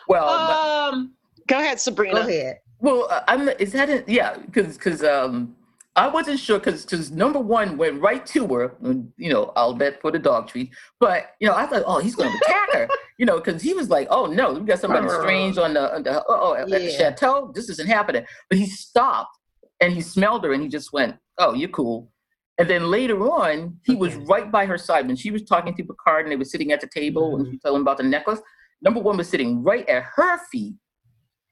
well, 0.08 0.28
Um, 0.28 1.14
Go 1.48 1.60
ahead, 1.60 1.80
Sabrina. 1.80 2.22
go 2.22 2.28
ahead. 2.28 2.60
Well, 2.80 3.08
uh, 3.10 3.22
I'm. 3.28 3.48
Is 3.60 3.72
that 3.74 3.90
it? 3.90 4.08
Yeah, 4.08 4.38
because 4.38 4.78
because 4.78 5.04
um, 5.04 5.56
I 5.96 6.08
wasn't 6.08 6.40
sure 6.40 6.60
because 6.60 6.86
because 6.86 7.10
number 7.10 7.40
one 7.40 7.78
went 7.78 8.02
right 8.02 8.24
to 8.28 8.46
her. 8.50 8.76
and, 8.84 9.12
You 9.18 9.32
know, 9.34 9.54
I'll 9.56 9.74
bet 9.74 10.00
for 10.02 10.12
the 10.12 10.20
dog 10.20 10.48
treat. 10.48 10.70
But 11.00 11.32
you 11.40 11.48
know, 11.48 11.56
I 11.56 11.66
thought, 11.66 11.84
oh, 11.88 12.00
he's 12.00 12.16
going 12.16 12.32
to 12.32 12.38
attack 12.38 12.74
her. 12.74 12.88
You 13.18 13.26
know, 13.26 13.38
because 13.38 13.62
he 13.64 13.74
was 13.74 13.90
like, 13.90 14.08
oh 14.12 14.26
no, 14.28 14.54
we 14.54 14.62
got 14.62 14.80
somebody 14.80 15.10
strange 15.10 15.58
on 15.58 15.74
the, 15.74 15.96
on 15.96 16.04
the 16.04 16.24
oh, 16.28 16.54
at 16.54 16.68
the 16.70 16.92
chateau. 16.92 17.52
This 17.56 17.68
isn't 17.70 17.88
happening. 17.88 18.26
But 18.50 18.60
he 18.60 18.68
stopped 18.68 19.36
and 19.82 19.92
he 19.94 20.02
smelled 20.02 20.44
her 20.44 20.54
and 20.54 20.62
he 20.62 20.70
just 20.70 20.94
went, 20.94 21.16
oh, 21.40 21.54
you're 21.56 21.70
cool. 21.70 22.12
And 22.60 22.70
then 22.70 22.92
later 22.92 23.20
on, 23.30 23.80
he 23.86 23.96
was 23.96 24.16
right 24.16 24.52
by 24.52 24.66
her 24.68 24.78
side 24.78 25.08
when 25.08 25.16
she 25.16 25.32
was 25.32 25.44
talking 25.44 25.76
to 25.76 25.84
Picard 25.84 26.26
and 26.26 26.32
they 26.32 26.36
were 26.36 26.44
sitting 26.46 26.72
at 26.72 26.82
the 26.82 26.88
table 26.88 27.36
and 27.38 27.46
Mhm. 27.48 27.52
she 27.52 27.58
told 27.60 27.76
him 27.76 27.82
about 27.82 27.98
the 27.98 28.04
necklace. 28.04 28.40
Number 28.82 29.00
one 29.00 29.18
was 29.18 29.30
sitting 29.30 29.64
right 29.64 29.88
at 29.90 30.04
her 30.16 30.38
feet. 30.52 30.76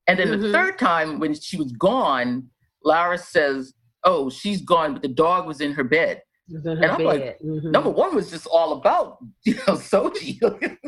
And 0.08 0.20
then 0.20 0.30
the 0.32 0.38
Mhm. 0.38 0.52
third 0.52 0.78
time 0.80 1.20
when 1.20 1.34
she 1.34 1.58
was 1.58 1.72
gone, 1.74 2.50
Lara 2.84 3.18
says, 3.18 3.74
Oh, 4.08 4.30
she's 4.30 4.62
gone, 4.62 4.94
but 4.94 5.02
the 5.02 5.08
dog 5.08 5.48
was 5.48 5.62
in 5.62 5.74
her 5.74 5.84
bed. 5.84 6.22
In 6.48 6.58
And 6.58 6.86
her 6.86 6.90
I'm 6.92 7.04
like, 7.04 7.20
bed. 7.22 7.38
Mhm. 7.44 7.72
Number 7.72 7.90
one 7.90 8.14
was 8.14 8.30
just 8.30 8.46
all 8.46 8.74
about, 8.74 9.18
you 9.46 9.56
know, 9.56 9.74
Soji. 9.74 10.38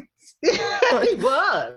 he 0.41 1.15
was. 1.15 1.73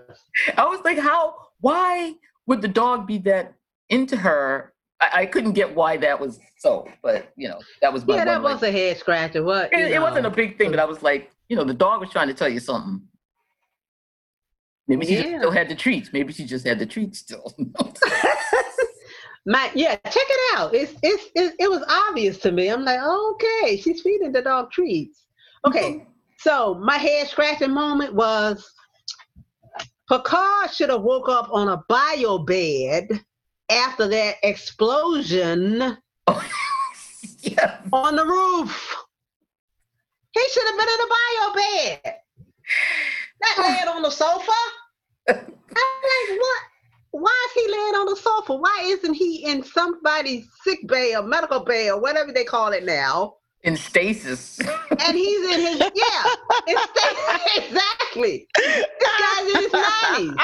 I 0.55 0.65
was 0.65 0.81
like, 0.85 0.99
how, 0.99 1.35
why 1.61 2.13
would 2.45 2.61
the 2.61 2.67
dog 2.67 3.07
be 3.07 3.17
that 3.19 3.55
into 3.89 4.15
her? 4.17 4.73
I, 4.99 5.21
I 5.21 5.25
couldn't 5.25 5.53
get 5.53 5.73
why 5.73 5.97
that 5.97 6.19
was 6.19 6.39
so, 6.59 6.87
but 7.01 7.31
you 7.35 7.47
know, 7.49 7.59
that 7.81 7.91
was 7.91 8.05
my 8.05 8.17
Yeah, 8.17 8.25
that 8.25 8.43
was 8.43 8.61
a 8.61 8.71
head 8.71 8.97
scratcher. 8.99 9.43
What? 9.43 9.73
It, 9.73 9.91
it 9.93 10.01
wasn't 10.01 10.27
a 10.27 10.29
big 10.29 10.59
thing, 10.59 10.69
but 10.69 10.79
I 10.79 10.85
was 10.85 11.01
like, 11.01 11.31
you 11.49 11.55
know, 11.55 11.63
the 11.63 11.73
dog 11.73 12.01
was 12.01 12.11
trying 12.11 12.27
to 12.27 12.35
tell 12.35 12.49
you 12.49 12.59
something. 12.59 13.01
Maybe 14.87 15.05
she 15.05 15.15
Yeah. 15.15 15.39
still 15.39 15.51
had 15.51 15.69
the 15.69 15.75
treats. 15.75 16.11
Maybe 16.11 16.33
she 16.33 16.45
just 16.45 16.65
had 16.65 16.79
the 16.79 16.85
treats 16.85 17.19
still. 17.19 17.53
My 19.45 19.71
yeah, 19.73 19.95
check 19.95 20.13
it 20.15 20.57
out. 20.57 20.75
It's 20.75 20.93
it's 21.01 21.25
it, 21.35 21.55
it 21.59 21.69
was 21.69 21.83
obvious 21.87 22.37
to 22.39 22.51
me. 22.51 22.67
I'm 22.67 22.83
like, 22.83 22.99
okay, 23.01 23.77
she's 23.77 24.01
feeding 24.01 24.31
the 24.31 24.41
dog 24.41 24.71
treats. 24.71 25.25
Okay, 25.65 25.93
mm-hmm. 25.93 26.09
so 26.37 26.75
my 26.75 26.97
head 26.97 27.27
scratching 27.27 27.71
moment 27.71 28.13
was 28.13 28.71
Picard 30.11 30.71
should 30.71 30.89
have 30.89 31.01
woke 31.01 31.29
up 31.29 31.49
on 31.51 31.69
a 31.69 31.83
bio 31.87 32.37
bed 32.37 33.07
after 33.71 34.07
that 34.09 34.35
explosion 34.43 35.97
yeah. 37.39 37.77
on 37.93 38.15
the 38.15 38.25
roof. 38.25 38.95
He 40.33 40.41
should 40.51 40.65
have 40.67 40.77
been 40.77 40.87
in 40.87 40.99
a 40.99 41.07
bio 41.09 41.53
bed, 41.55 42.15
not 43.41 43.57
oh. 43.57 43.69
laying 43.69 43.87
on 43.87 44.01
the 44.01 44.09
sofa. 44.09 44.51
I'm 45.29 45.35
like, 45.37 46.39
what? 46.39 46.61
Why 47.11 47.47
is 47.47 47.53
he 47.53 47.71
laying 47.71 47.95
on 47.95 48.05
the 48.05 48.15
sofa? 48.15 48.55
Why 48.55 48.81
isn't 48.85 49.13
he 49.13 49.43
in 49.45 49.63
somebody's 49.63 50.47
sick 50.63 50.79
bay 50.87 51.13
or 51.15 51.23
medical 51.23 51.59
bay 51.59 51.89
or 51.89 51.99
whatever 51.99 52.31
they 52.31 52.45
call 52.45 52.71
it 52.71 52.85
now? 52.85 53.35
In 53.63 53.75
stasis. 53.75 54.59
And 54.59 55.15
he's 55.15 55.53
in 55.53 55.59
his 55.59 55.79
yeah, 55.95 56.23
it's, 56.67 57.67
exactly. 57.67 58.47
This 58.55 58.85
guy's 59.19 59.49
in 59.49 59.61
his 59.61 59.73
nineties, 59.73 60.37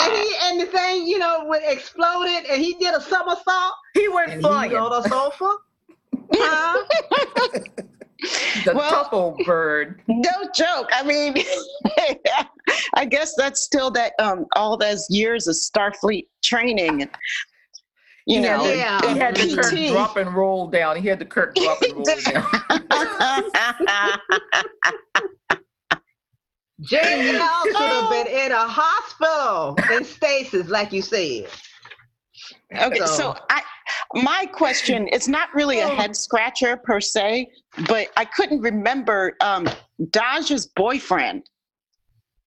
and 0.00 0.12
he 0.12 0.34
and 0.42 0.60
the 0.60 0.66
thing 0.66 1.06
you 1.06 1.18
know 1.18 1.44
when 1.44 1.60
exploded, 1.64 2.50
and 2.50 2.60
he 2.60 2.74
did 2.74 2.94
a 2.94 3.00
somersault, 3.00 3.74
he 3.94 4.08
went 4.08 4.40
flying. 4.40 4.74
on 4.74 5.02
the 5.02 5.08
sofa. 5.08 5.56
Huh? 6.32 7.60
The 8.64 8.72
Well- 8.74 8.90
tough 8.90 9.36
bird. 9.46 10.00
No 10.08 10.30
joke. 10.54 10.88
I 10.92 11.02
mean, 11.02 11.34
I 12.94 13.04
guess 13.04 13.34
that's 13.36 13.60
still 13.62 13.90
that 13.92 14.12
um, 14.18 14.46
all 14.56 14.76
those 14.76 15.06
years 15.10 15.46
of 15.48 15.54
Starfleet 15.54 16.26
training, 16.42 17.02
and 17.02 17.10
you 18.26 18.40
He 18.40 18.44
had 18.46 18.58
know, 18.58 18.64
the- 18.66 18.76
Yeah. 18.76 19.00
He 19.12 19.18
had 19.18 19.36
the 19.36 19.54
Kirk 19.56 19.74
drop 19.92 20.16
and 20.16 20.34
roll 20.34 20.68
down. 20.68 20.96
He 21.00 21.08
had 21.08 21.18
the 21.18 21.24
Kirk 21.24 21.54
drop 21.54 21.80
and 21.82 21.94
roll 21.94 22.04
down. 22.04 22.44
JL 26.82 27.62
should 27.64 27.76
have 27.76 28.10
been 28.10 28.26
in 28.26 28.52
a 28.52 28.66
hospital 28.66 29.76
in 29.94 30.04
stasis, 30.04 30.68
like 30.68 30.92
you 30.92 31.02
said. 31.02 31.46
Okay, 32.72 32.98
so 33.00 33.06
So- 33.06 33.36
I, 33.50 33.62
my 34.14 34.46
question 34.52 35.08
it's 35.12 35.28
not 35.28 35.52
really 35.54 35.80
a 35.80 35.86
Oh. 35.86 35.94
head 35.96 36.16
scratcher 36.16 36.76
per 36.76 37.00
se, 37.00 37.50
but 37.88 38.08
I 38.16 38.24
couldn't 38.24 38.60
remember 38.60 39.36
um, 39.40 39.68
Dahj's 40.00 40.66
boyfriend. 40.66 41.48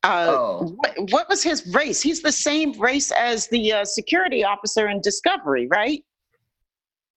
Uh, 0.03 0.25
Oh. 0.29 0.73
what, 0.75 1.11
what 1.11 1.29
was 1.29 1.41
his 1.43 1.65
race? 1.73 2.01
He's 2.01 2.21
the 2.21 2.31
same 2.31 2.73
race 2.73 3.11
as 3.11 3.47
the 3.47 3.71
uh, 3.71 3.85
security 3.85 4.43
officer 4.43 4.89
in 4.89 4.99
Discovery, 5.01 5.67
right? 5.67 6.03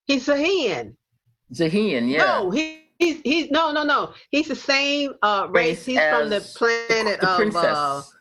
He's 0.06 0.28
a 0.28 0.36
hen. 0.36 0.96
Xahean, 1.52 2.08
yeah. 2.08 2.18
No, 2.18 2.50
he, 2.50 2.84
he's 2.98 3.20
he's 3.22 3.50
no 3.50 3.72
no 3.72 3.82
no. 3.84 4.12
He's 4.30 4.48
the 4.48 4.54
same 4.56 5.14
uh 5.22 5.46
race. 5.50 5.78
Race 5.78 5.84
He's 5.86 5.98
from 5.98 6.28
the 6.30 6.36
as 6.36 6.52
planet 6.56 7.20
the 7.20 7.28
of 7.30 7.36
princess. 7.36 8.12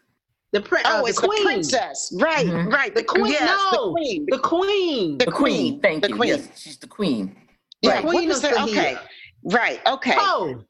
Uh 0.56 0.60
the 0.60 0.68
prin- 0.68 0.86
uh, 0.86 0.90
Oh, 0.94 1.02
the 1.04 1.10
it's 1.10 1.20
queen. 1.20 1.44
the 1.44 1.46
princess, 1.46 2.14
right? 2.20 2.46
Mhm. 2.46 2.72
Right, 2.72 2.94
The 2.96 3.04
queen. 3.04 3.34
Yes, 3.34 3.60
no, 3.74 3.88
the 3.88 3.92
queen. 3.92 4.26
The 4.30 4.40
queen. 4.40 5.18
the 5.18 5.26
the 5.26 5.32
queen. 5.32 5.54
queen, 5.72 5.82
Thank 5.82 6.02
the 6.04 6.10
you. 6.10 6.16
queen. 6.16 6.30
Yes, 6.30 6.48
she's 6.62 6.78
the 6.78 6.88
queen. 6.88 7.36
Yeah, 7.82 7.92
Right. 7.96 8.06
Queen 8.06 8.28
was 8.30 8.44
of 8.44 8.52
the- 8.52 8.62
okay, 8.64 8.98
right, 9.44 9.80
okay, 9.86 10.16
Oh, 10.18 10.64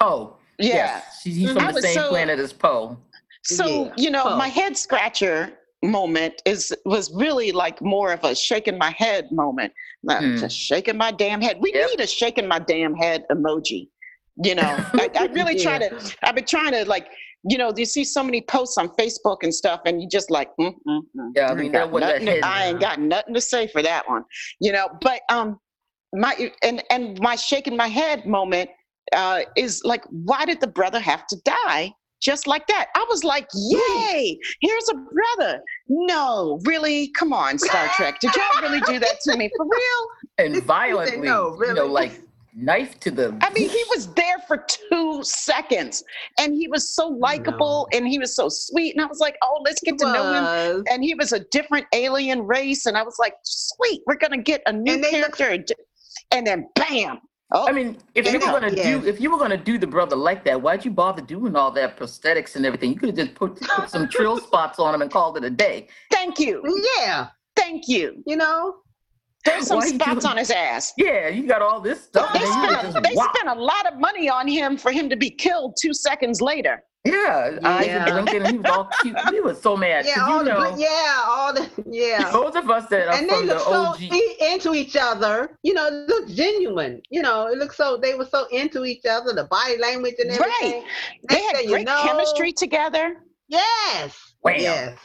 Po. 0.00 0.36
yeah. 0.58 0.74
Yes, 0.74 1.20
she's, 1.22 1.36
he's 1.36 1.52
from 1.52 1.64
I 1.66 1.72
the 1.72 1.82
same 1.82 1.94
so- 1.94 2.08
planet 2.10 2.38
as 2.38 2.52
Po. 2.52 2.96
So 3.42 3.66
Yeah. 3.86 3.92
you 3.96 4.10
know, 4.10 4.22
Oh. 4.26 4.36
my 4.36 4.48
head 4.48 4.76
scratcher 4.76 5.52
moment 5.82 6.42
is 6.44 6.74
was 6.84 7.10
really 7.14 7.52
like 7.52 7.80
more 7.80 8.12
of 8.12 8.22
a 8.22 8.34
shaking 8.34 8.76
my 8.78 8.90
head 8.90 9.32
moment. 9.32 9.72
Like, 10.02 10.20
Hmm. 10.20 10.36
Just 10.36 10.56
shaking 10.56 10.96
my 10.98 11.10
damn 11.10 11.40
head. 11.40 11.56
We 11.60 11.72
Yep. 11.74 11.90
need 11.90 12.00
a 12.00 12.06
shaking 12.06 12.46
my 12.46 12.58
damn 12.58 12.94
head 12.94 13.24
emoji. 13.32 13.88
You 14.44 14.54
know, 14.56 14.62
I, 14.94 15.10
I 15.18 15.24
really 15.32 15.56
try 15.58 15.78
to. 15.78 15.88
I've 16.22 16.34
been 16.36 16.44
trying 16.44 16.72
to 16.72 16.84
like. 16.84 17.08
You 17.48 17.56
know, 17.56 17.72
you 17.74 17.86
see 17.86 18.04
so 18.04 18.22
many 18.22 18.42
posts 18.42 18.76
on 18.76 18.88
Facebook 18.90 19.38
and 19.42 19.54
stuff, 19.54 19.80
and 19.86 20.02
you 20.02 20.08
just 20.08 20.30
like, 20.30 20.50
mm, 20.60 20.74
mm, 20.86 21.00
mm. 21.16 21.30
Yeah, 21.34 21.46
I 21.46 21.50
ain't 21.50 21.58
mean, 21.58 21.72
got 21.72 21.78
that 21.78 21.90
was 21.90 22.00
nothing 22.02 22.26
to- 22.26 22.40
I 22.46 22.64
ain't 22.66 22.80
got 22.80 23.00
nothing 23.00 23.34
to 23.34 23.40
say 23.40 23.66
for 23.66 23.82
that 23.82 24.08
one. 24.08 24.24
You 24.60 24.72
know, 24.72 24.88
but 25.00 25.22
um, 25.30 25.58
my 26.12 26.50
and 26.62 26.82
and 26.90 27.18
my 27.20 27.36
shaking 27.36 27.76
my 27.76 27.88
head 27.88 28.26
moment 28.26 28.68
uh, 29.14 29.40
is 29.56 29.82
like, 29.84 30.04
why 30.10 30.44
did 30.44 30.60
the 30.60 30.66
brother 30.66 31.00
have 31.00 31.26
to 31.28 31.36
die 31.44 31.92
just 32.20 32.46
like 32.46 32.66
that? 32.66 32.88
I 32.94 33.06
was 33.08 33.24
like, 33.24 33.48
yay, 33.54 34.38
here's 34.60 34.88
a 34.90 34.94
brother. 34.94 35.60
No, 35.88 36.60
really? 36.64 37.10
Come 37.16 37.32
on, 37.32 37.58
Star 37.58 37.88
Trek. 37.96 38.20
Did 38.20 38.32
y'all 38.36 38.62
really 38.62 38.80
do 38.82 38.98
that 38.98 39.20
to 39.22 39.36
me 39.38 39.50
for 39.56 39.64
real? 39.64 40.46
And 40.46 40.62
violently, 40.64 41.28
No, 41.28 41.56
you 41.58 41.72
know, 41.74 41.82
really? 41.84 41.88
like 41.88 42.20
knife 42.60 42.98
to 43.00 43.10
the. 43.10 43.36
I 43.40 43.50
mean, 43.52 43.68
he 43.68 43.82
was 43.90 44.06
there 44.14 44.38
for 44.46 44.64
two 44.68 45.20
seconds 45.22 46.04
and 46.38 46.54
he 46.54 46.68
was 46.68 46.94
so 46.94 47.08
likable 47.08 47.88
and 47.92 48.06
he 48.06 48.18
was 48.18 48.34
so 48.34 48.48
sweet. 48.48 48.94
And 48.94 49.04
I 49.04 49.06
was 49.06 49.18
like, 49.20 49.36
oh, 49.42 49.60
let's 49.64 49.80
get 49.80 49.98
to 49.98 50.06
know 50.12 50.32
him. 50.32 50.44
was. 50.44 50.84
And 50.90 51.02
he 51.04 51.14
was 51.14 51.32
a 51.32 51.40
different 51.50 51.86
alien 51.92 52.42
race. 52.42 52.86
And 52.86 52.96
I 52.96 53.02
was 53.02 53.18
like, 53.18 53.34
sweet, 53.44 54.02
we're 54.06 54.16
going 54.16 54.32
to 54.32 54.42
get 54.42 54.62
a 54.66 54.72
new 54.72 54.94
And 54.94 55.04
they 55.04 55.20
look- 55.20 55.36
character. 55.36 55.74
And 56.32 56.46
then 56.46 56.68
bam. 56.76 57.18
Oh, 57.52 57.66
I 57.68 57.72
mean, 57.72 57.98
if 58.14 58.26
you 58.26 58.38
were 58.38 58.46
now- 58.46 58.60
gonna 58.60 58.72
Yes. 58.72 59.02
do, 59.02 59.08
if 59.08 59.20
you 59.20 59.28
were 59.32 59.38
gonna 59.38 59.56
do 59.56 59.76
the 59.76 59.86
brother 59.86 60.14
like 60.14 60.44
that, 60.44 60.62
why'd 60.62 60.84
you 60.84 60.92
bother 60.92 61.20
doing 61.20 61.56
all 61.56 61.72
that 61.72 61.96
prosthetics 61.96 62.54
and 62.54 62.64
everything? 62.64 62.90
You 62.90 62.96
could 62.96 63.08
have 63.08 63.16
just 63.26 63.34
put, 63.34 63.60
put 63.60 63.90
some 63.90 64.08
trill 64.16 64.38
spots 64.38 64.78
on 64.78 64.94
him 64.94 65.02
and 65.02 65.10
called 65.10 65.36
it 65.36 65.42
a 65.42 65.50
day. 65.50 65.88
thank 66.12 66.38
you. 66.38 66.62
Yeah, 66.98 67.26
Thank 67.56 67.88
you. 67.88 68.22
you 68.24 68.36
know. 68.36 68.76
There's 69.44 69.66
some 69.68 69.78
Why 69.78 69.86
spots 69.88 70.22
doing- 70.24 70.26
on 70.32 70.36
his 70.36 70.50
ass. 70.50 70.92
Yeah, 70.98 71.28
you 71.28 71.46
got 71.46 71.62
all 71.62 71.80
this 71.80 72.02
stuff. 72.04 72.32
They 72.32 72.40
and 72.40 72.48
then 72.48 72.62
you 72.62 72.68
spent, 72.68 72.88
a, 72.88 72.92
just 72.92 73.02
they 73.08 73.14
whop. 73.14 73.34
spent 73.36 73.58
a 73.58 73.60
lot 73.60 73.86
of 73.90 73.98
money 73.98 74.28
on 74.28 74.46
him 74.46 74.76
for 74.76 74.92
him 74.92 75.08
to 75.08 75.16
be 75.16 75.30
killed 75.30 75.76
two 75.80 75.94
seconds 75.94 76.40
later. 76.42 76.82
Yeah, 77.06 77.58
eyes 77.64 77.86
Yeah. 77.86 78.04
are 78.04 78.22
blinking. 78.22 78.44
He 78.44 78.58
was 78.58 78.66
all 78.70 78.90
cute. 79.00 79.16
He 79.30 79.40
was 79.40 79.58
so 79.62 79.74
mad. 79.74 80.04
Yeah, 80.04 80.20
all 80.20 80.38
you 80.40 80.44
the 80.44 80.50
know, 80.50 80.72
bl- 80.74 80.80
yeah, 80.80 81.22
all 81.26 81.54
the 81.54 81.66
yeah. 81.90 82.30
those 82.32 82.54
of 82.56 82.68
us 82.70 82.86
that 82.90 83.08
are 83.08 83.14
and 83.14 83.26
they 83.26 83.36
from 83.38 83.46
the 83.46 83.54
look 83.54 83.62
so 83.62 83.72
OG. 83.72 84.02
e- 84.02 84.36
into 84.52 84.74
each 84.74 84.94
other. 85.00 85.56
You 85.62 85.72
know, 85.72 85.86
it 85.86 86.08
looked 86.10 86.34
genuine. 86.34 87.00
You 87.08 87.22
know, 87.22 87.46
it 87.46 87.56
looked 87.56 87.74
so 87.76 87.96
they 87.96 88.14
were 88.14 88.26
so 88.26 88.44
into 88.50 88.84
each 88.84 89.06
other, 89.06 89.32
the 89.32 89.44
body 89.44 89.78
language 89.78 90.16
and 90.18 90.28
Right. 90.38 90.50
everything. 90.60 90.84
They 91.30 91.40
had 91.40 91.56
thing 91.56 91.64
you 91.64 91.70
great 91.70 91.86
know- 91.86 92.02
chemistry 92.02 92.52
together. 92.52 93.16
Yes. 93.48 94.34
Wham. 94.42 94.60
Yes. 94.60 94.98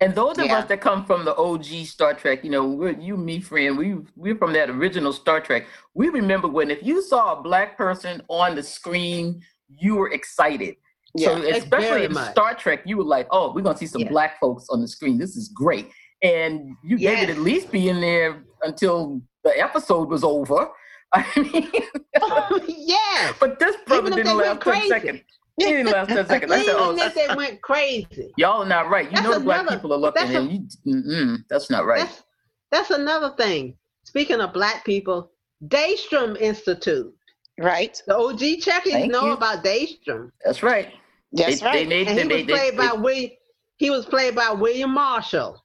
And 0.00 0.14
those 0.14 0.38
of 0.38 0.46
Yeah. 0.46 0.58
us 0.58 0.68
that 0.68 0.80
come 0.80 1.04
from 1.04 1.24
the 1.24 1.34
OG 1.36 1.84
Star 1.84 2.14
Trek, 2.14 2.44
you 2.44 2.50
know, 2.50 2.64
we're, 2.68 2.92
you, 2.98 3.16
me, 3.16 3.40
friend, 3.40 3.76
we 3.76 3.96
we're 4.14 4.36
from 4.36 4.52
that 4.52 4.70
original 4.70 5.12
Star 5.12 5.40
Trek. 5.40 5.66
We 5.94 6.08
remember 6.08 6.46
when 6.46 6.70
if 6.70 6.82
you 6.84 7.02
saw 7.02 7.38
a 7.38 7.42
black 7.42 7.76
person 7.76 8.22
on 8.28 8.54
the 8.54 8.62
screen, 8.62 9.42
you 9.68 9.96
were 9.96 10.10
excited. 10.12 10.76
So 11.16 11.36
Yeah. 11.42 11.56
especially 11.56 12.04
in 12.04 12.12
much. 12.12 12.30
Star 12.30 12.54
Trek, 12.54 12.82
you 12.84 12.96
were 12.98 13.04
like, 13.04 13.26
"Oh, 13.32 13.52
we're 13.52 13.62
gonna 13.62 13.76
see 13.76 13.86
some 13.86 14.02
Yeah. 14.02 14.08
black 14.10 14.38
folks 14.38 14.66
on 14.70 14.80
the 14.80 14.86
screen. 14.88 15.18
This 15.18 15.36
is 15.36 15.48
great." 15.48 15.90
And 16.22 16.76
you 16.84 16.98
they 16.98 17.16
would 17.18 17.30
at 17.30 17.38
least 17.38 17.72
be 17.72 17.88
in 17.88 18.00
there 18.00 18.44
until 18.62 19.20
the 19.42 19.58
episode 19.58 20.08
was 20.08 20.22
over. 20.22 20.70
I 21.12 21.24
mean, 21.36 21.70
yes. 22.68 23.34
but 23.40 23.58
this 23.58 23.74
brother 23.86 24.10
didn't 24.10 24.36
last 24.36 24.46
went 24.46 24.60
ten 24.60 24.72
crazy. 24.74 24.88
seconds. 24.88 25.22
He 25.58 25.64
didn't 25.64 25.92
last 25.92 26.08
ten 26.08 26.26
seconds. 26.28 26.52
I 26.52 26.62
said, 26.64 26.74
"Oh, 26.76 26.92
Even 26.92 27.06
if 27.06 27.14
that's, 27.14 27.28
they 27.28 27.34
went 27.34 27.60
crazy. 27.62 28.32
y'all 28.36 28.62
are 28.62 28.66
not 28.68 28.88
right. 28.88 29.06
You 29.06 29.12
That's 29.16 29.24
know 29.24 29.34
the 29.34 29.40
black 29.40 29.68
people 29.68 29.92
are 29.92 29.98
looking, 29.98 30.22
that's 30.22 30.34
a- 30.34 30.40
and 30.40 30.52
you, 30.84 30.94
mm-mm, 30.94 31.38
that's 31.50 31.70
not 31.70 31.84
right." 31.86 32.00
That's 32.00 32.22
that's 32.70 32.90
another 32.90 33.34
thing. 33.36 33.76
Speaking 34.04 34.40
of 34.40 34.52
black 34.52 34.84
people, 34.84 35.30
Daystrom 35.66 36.38
Institute. 36.40 37.14
Right. 37.60 38.00
The 38.06 38.16
OG 38.16 38.60
Trekkers 38.62 38.92
Thank 38.92 39.12
know 39.12 39.26
you. 39.26 39.32
about 39.32 39.64
Daystrom. 39.64 40.30
That's 40.44 40.62
right. 40.62 40.92
That's 41.32 41.60
they, 41.60 41.66
right. 41.66 41.72
They 41.74 41.86
made 41.86 42.08
And 42.08 42.18
he 42.18 42.22
them. 42.28 42.28
was 42.38 42.44
played 42.44 42.72
they, 42.74 42.76
by 42.76 42.92
William 42.92 43.30
he 43.78 43.90
was 43.90 44.06
played 44.06 44.34
by 44.34 44.50
William 44.50 44.92
Marshall. 44.92 45.64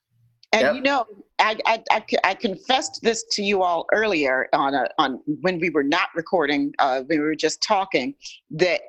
And 0.52 0.62
Yep. 0.62 0.74
you 0.76 0.80
know, 0.82 1.04
I 1.38 1.56
I 1.66 2.04
I 2.24 2.34
confessed 2.34 3.00
this 3.02 3.24
to 3.32 3.42
you 3.42 3.62
all 3.62 3.86
earlier 3.92 4.48
on 4.52 4.74
a, 4.74 4.86
on 4.98 5.20
when 5.40 5.58
we 5.60 5.70
were 5.70 5.82
not 5.82 6.08
recording, 6.14 6.72
uh, 6.78 7.02
we 7.08 7.18
were 7.18 7.34
just 7.34 7.62
talking 7.62 8.14
that 8.50 8.80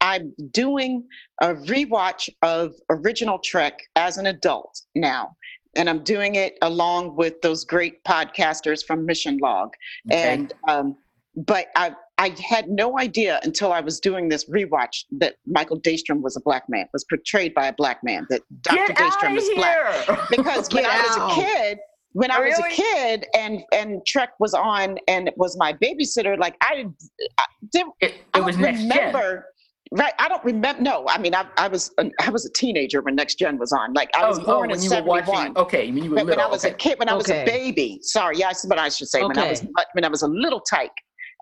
I'm 0.00 0.34
doing 0.50 1.04
a 1.40 1.54
rewatch 1.54 2.28
of 2.42 2.74
original 2.90 3.38
Trek 3.38 3.80
as 3.96 4.18
an 4.18 4.26
adult 4.26 4.80
now. 4.94 5.36
And 5.74 5.90
I'm 5.90 6.02
doing 6.04 6.36
it 6.36 6.56
along 6.62 7.16
with 7.16 7.40
those 7.42 7.64
great 7.64 8.02
podcasters 8.04 8.84
from 8.84 9.04
Mission 9.04 9.38
Log. 9.38 9.74
okay. 10.10 10.34
And 10.34 10.52
um, 10.68 10.96
but 11.36 11.66
I 11.76 11.94
I 12.18 12.34
had 12.48 12.68
no 12.68 12.98
idea 12.98 13.40
until 13.42 13.72
I 13.72 13.80
was 13.80 14.00
doing 14.00 14.30
this 14.30 14.48
rewatch 14.48 15.04
that 15.18 15.36
Michael 15.46 15.78
Daystrom 15.80 16.22
was 16.22 16.34
a 16.34 16.40
black 16.40 16.64
man, 16.68 16.86
was 16.94 17.04
portrayed 17.04 17.52
by 17.52 17.66
a 17.66 17.74
black 17.74 18.02
man, 18.02 18.26
that 18.30 18.40
Dr. 18.62 18.76
Get 18.76 18.96
Daystrom 18.96 19.30
out 19.30 19.36
is 19.36 19.50
black 19.54 20.28
because 20.30 20.72
when 20.72 20.84
Get 20.84 20.92
I 20.92 21.02
was 21.02 21.16
a 21.16 21.40
kid, 21.42 21.78
when 22.12 22.30
I 22.30 22.40
was 22.40 22.58
a 22.58 22.68
kid 22.70 23.26
and 23.36 23.62
and 23.72 24.00
Trek 24.06 24.30
was 24.40 24.54
on 24.54 24.98
and 25.08 25.28
it 25.28 25.34
was 25.36 25.58
my 25.58 25.74
babysitter, 25.74 26.38
like 26.38 26.56
I, 26.62 26.86
I 27.38 27.44
did 27.70 27.86
it, 28.00 28.14
I 28.32 28.38
it 28.38 28.44
was 28.44 28.56
next 28.56 28.80
gen. 28.80 28.88
remember. 28.88 29.46
Right, 29.92 30.12
I 30.18 30.28
don't 30.28 30.44
remember. 30.44 30.82
No, 30.82 31.06
I 31.08 31.16
mean, 31.18 31.34
I, 31.34 31.46
I 31.56 31.68
was 31.68 31.94
I 32.20 32.30
was 32.30 32.44
a 32.44 32.52
teenager 32.52 33.00
when 33.02 33.14
Next 33.14 33.36
Gen 33.38 33.56
was 33.56 33.70
on. 33.72 33.92
Like 33.92 34.10
I 34.16 34.26
was 34.28 34.38
oh, 34.40 34.42
oh, 34.42 34.46
born 34.46 34.70
when 34.70 34.78
in 34.78 34.82
you 34.84 34.90
were 34.90 34.96
'71. 34.96 35.26
watching. 35.26 35.56
Okay, 35.56 35.86
when 35.92 36.02
you 36.02 36.10
were 36.10 36.16
But 36.16 36.24
when 36.26 36.36
little. 36.36 36.44
I 36.44 36.48
was 36.48 36.64
okay. 36.64 36.74
a 36.74 36.76
kid, 36.76 36.98
when 36.98 37.08
I 37.08 37.14
was 37.14 37.30
a 37.30 37.44
baby, 37.44 38.00
sorry, 38.02 38.36
yes, 38.36 38.66
but 38.66 38.78
I 38.78 38.88
should 38.88 39.08
say 39.08 39.22
when 39.22 39.38
I 39.38 39.48
was 39.50 39.60
Okay. 39.60 39.70
when 39.92 40.04
I 40.04 40.08
was 40.08 40.22
a 40.22 40.28
little 40.28 40.60
tyke, 40.60 40.90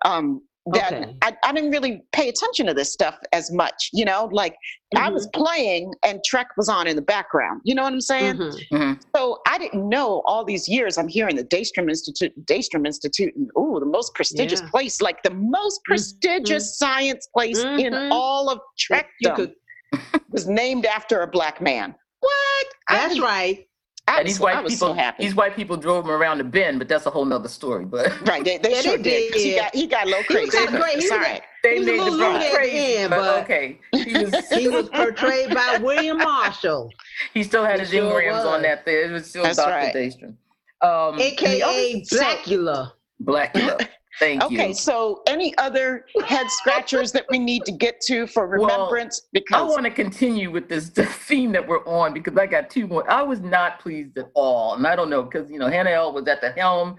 um, 0.05 0.41
that 0.73 0.93
Okay. 0.93 1.15
I, 1.21 1.33
I 1.43 1.53
didn't 1.53 1.71
really 1.71 2.01
pay 2.11 2.27
attention 2.29 2.65
to 2.65 2.73
this 2.73 2.91
stuff 2.91 3.17
as 3.33 3.51
much, 3.51 3.89
you 3.93 4.03
know. 4.03 4.29
Like 4.31 4.55
I 4.95 5.09
was 5.09 5.27
Mm-hmm. 5.27 5.43
playing 5.43 5.93
and 6.03 6.21
Trek 6.25 6.47
was 6.57 6.69
on 6.69 6.87
in 6.87 6.95
the 6.95 7.01
background. 7.01 7.61
You 7.65 7.75
know 7.75 7.83
what 7.83 7.93
I'm 7.93 8.01
saying? 8.01 8.37
Mhm. 8.37 8.99
So 9.15 9.39
I 9.47 9.57
didn't 9.57 9.87
know 9.87 10.23
all 10.25 10.43
these 10.43 10.67
years. 10.67 10.97
I'm 10.97 11.07
here 11.07 11.27
in 11.27 11.35
the 11.35 11.43
Daystrom 11.43 11.87
Institute, 11.89 12.33
Daystrom 12.45 12.85
Institute, 12.85 13.35
and 13.35 13.49
oh, 13.55 13.79
the 13.79 13.85
most 13.85 14.15
prestigious 14.15 14.61
Yeah. 14.61 14.69
place, 14.69 15.01
like 15.01 15.21
the 15.23 15.33
most 15.35 15.83
prestigious 15.85 16.77
science 16.79 17.27
place 17.33 17.59
in 17.63 17.93
Mhm. 17.93 18.09
all 18.11 18.49
of 18.49 18.59
You 18.79 18.97
Trekdom, 19.29 19.35
could, 19.35 19.53
was 20.31 20.47
named 20.47 20.85
after 20.85 21.21
a 21.21 21.27
black 21.27 21.61
man. 21.61 21.93
What? 22.21 22.67
That's 22.89 23.13
was- 23.15 23.19
right. 23.21 23.67
I 24.07 24.17
and 24.19 24.25
was, 24.25 24.33
these 24.35 24.39
white 24.39 24.55
I 24.55 24.61
was 24.61 24.73
people, 24.73 24.87
so 24.89 24.93
happy. 24.93 25.23
these 25.23 25.33
white 25.35 25.55
people 25.55 25.77
drove 25.77 26.05
him 26.05 26.11
around 26.11 26.37
the 26.37 26.43
bend, 26.43 26.77
but 26.77 26.87
that's 26.87 27.07
a 27.07 27.09
whole 27.09 27.25
nother 27.25 27.49
story. 27.49 27.85
But 27.85 28.19
Right, 28.27 28.43
they, 28.43 28.57
they 28.59 28.71
Yeah, 28.75 28.81
sure 28.81 28.97
they 28.97 29.03
did. 29.03 29.33
'cause 29.33 29.41
He 29.41 29.49
did. 29.51 29.59
got 29.61 29.75
he 29.75 29.87
got 29.87 30.03
a 30.05 30.09
little 30.09 30.23
He 30.23 30.35
was 30.45 30.49
crazy. 30.51 30.65
kinda 30.67 30.81
crazy. 30.81 30.99
He 30.99 31.05
It's 31.05 31.11
was- 31.11 31.41
they 31.63 31.73
He 31.73 31.79
was 31.79 31.87
a 31.87 31.91
made 31.91 31.99
the 31.99 32.03
little 32.03 32.17
brother 32.17 32.33
loony 32.33 32.45
at 32.45 32.53
crazy. 32.53 32.97
end, 32.97 33.09
but, 33.09 33.17
but- 33.17 33.43
okay, 33.43 33.79
he 33.93 34.13
was 34.23 34.49
He 34.51 34.67
was 34.67 34.89
portrayed 34.89 35.53
by 35.55 35.79
William 35.81 36.17
Marshall, 36.17 36.91
he 37.33 37.41
still 37.43 37.65
had 37.65 37.75
He 37.75 37.79
his 37.81 37.89
sure 37.89 38.21
engrams 38.21 38.33
was. 38.33 38.45
on 38.45 38.61
that 38.61 38.85
thing. 38.85 39.09
It 39.09 39.11
was 39.11 39.27
still 39.29 39.43
That's 39.43 39.57
Dr. 39.57 39.71
right. 39.71 39.93
Daystrom. 39.95 40.35
Um, 40.81 41.19
aka 41.19 42.03
Blackula. 42.11 42.91
Blackula. 43.23 43.87
Thank 44.19 44.43
Okay, 44.43 44.69
you. 44.69 44.73
so 44.73 45.21
any 45.27 45.57
other 45.57 46.05
head 46.25 46.49
scratchers 46.49 47.11
that 47.11 47.25
we 47.29 47.37
need 47.37 47.65
to 47.65 47.71
get 47.71 47.99
to 48.01 48.27
for 48.27 48.47
Well, 48.47 48.61
remembrance? 48.69 49.21
I 49.51 49.61
want 49.61 49.83
to 49.83 49.91
continue 49.91 50.51
with 50.51 50.69
this 50.69 50.89
theme 50.89 51.51
that 51.51 51.67
we're 51.67 51.85
on 51.85 52.13
because 52.13 52.37
I 52.37 52.45
got 52.45 52.69
two 52.69 52.87
more. 52.87 53.09
I 53.11 53.21
was 53.23 53.41
not 53.41 53.79
pleased 53.79 54.17
at 54.17 54.29
all, 54.33 54.75
and 54.75 54.87
I 54.87 54.95
don't 54.95 55.09
know 55.09 55.23
because 55.23 55.51
you 55.51 55.59
know 55.59 55.67
Hanelle 55.67 56.13
was 56.13 56.27
at 56.27 56.41
the 56.41 56.51
helm. 56.51 56.95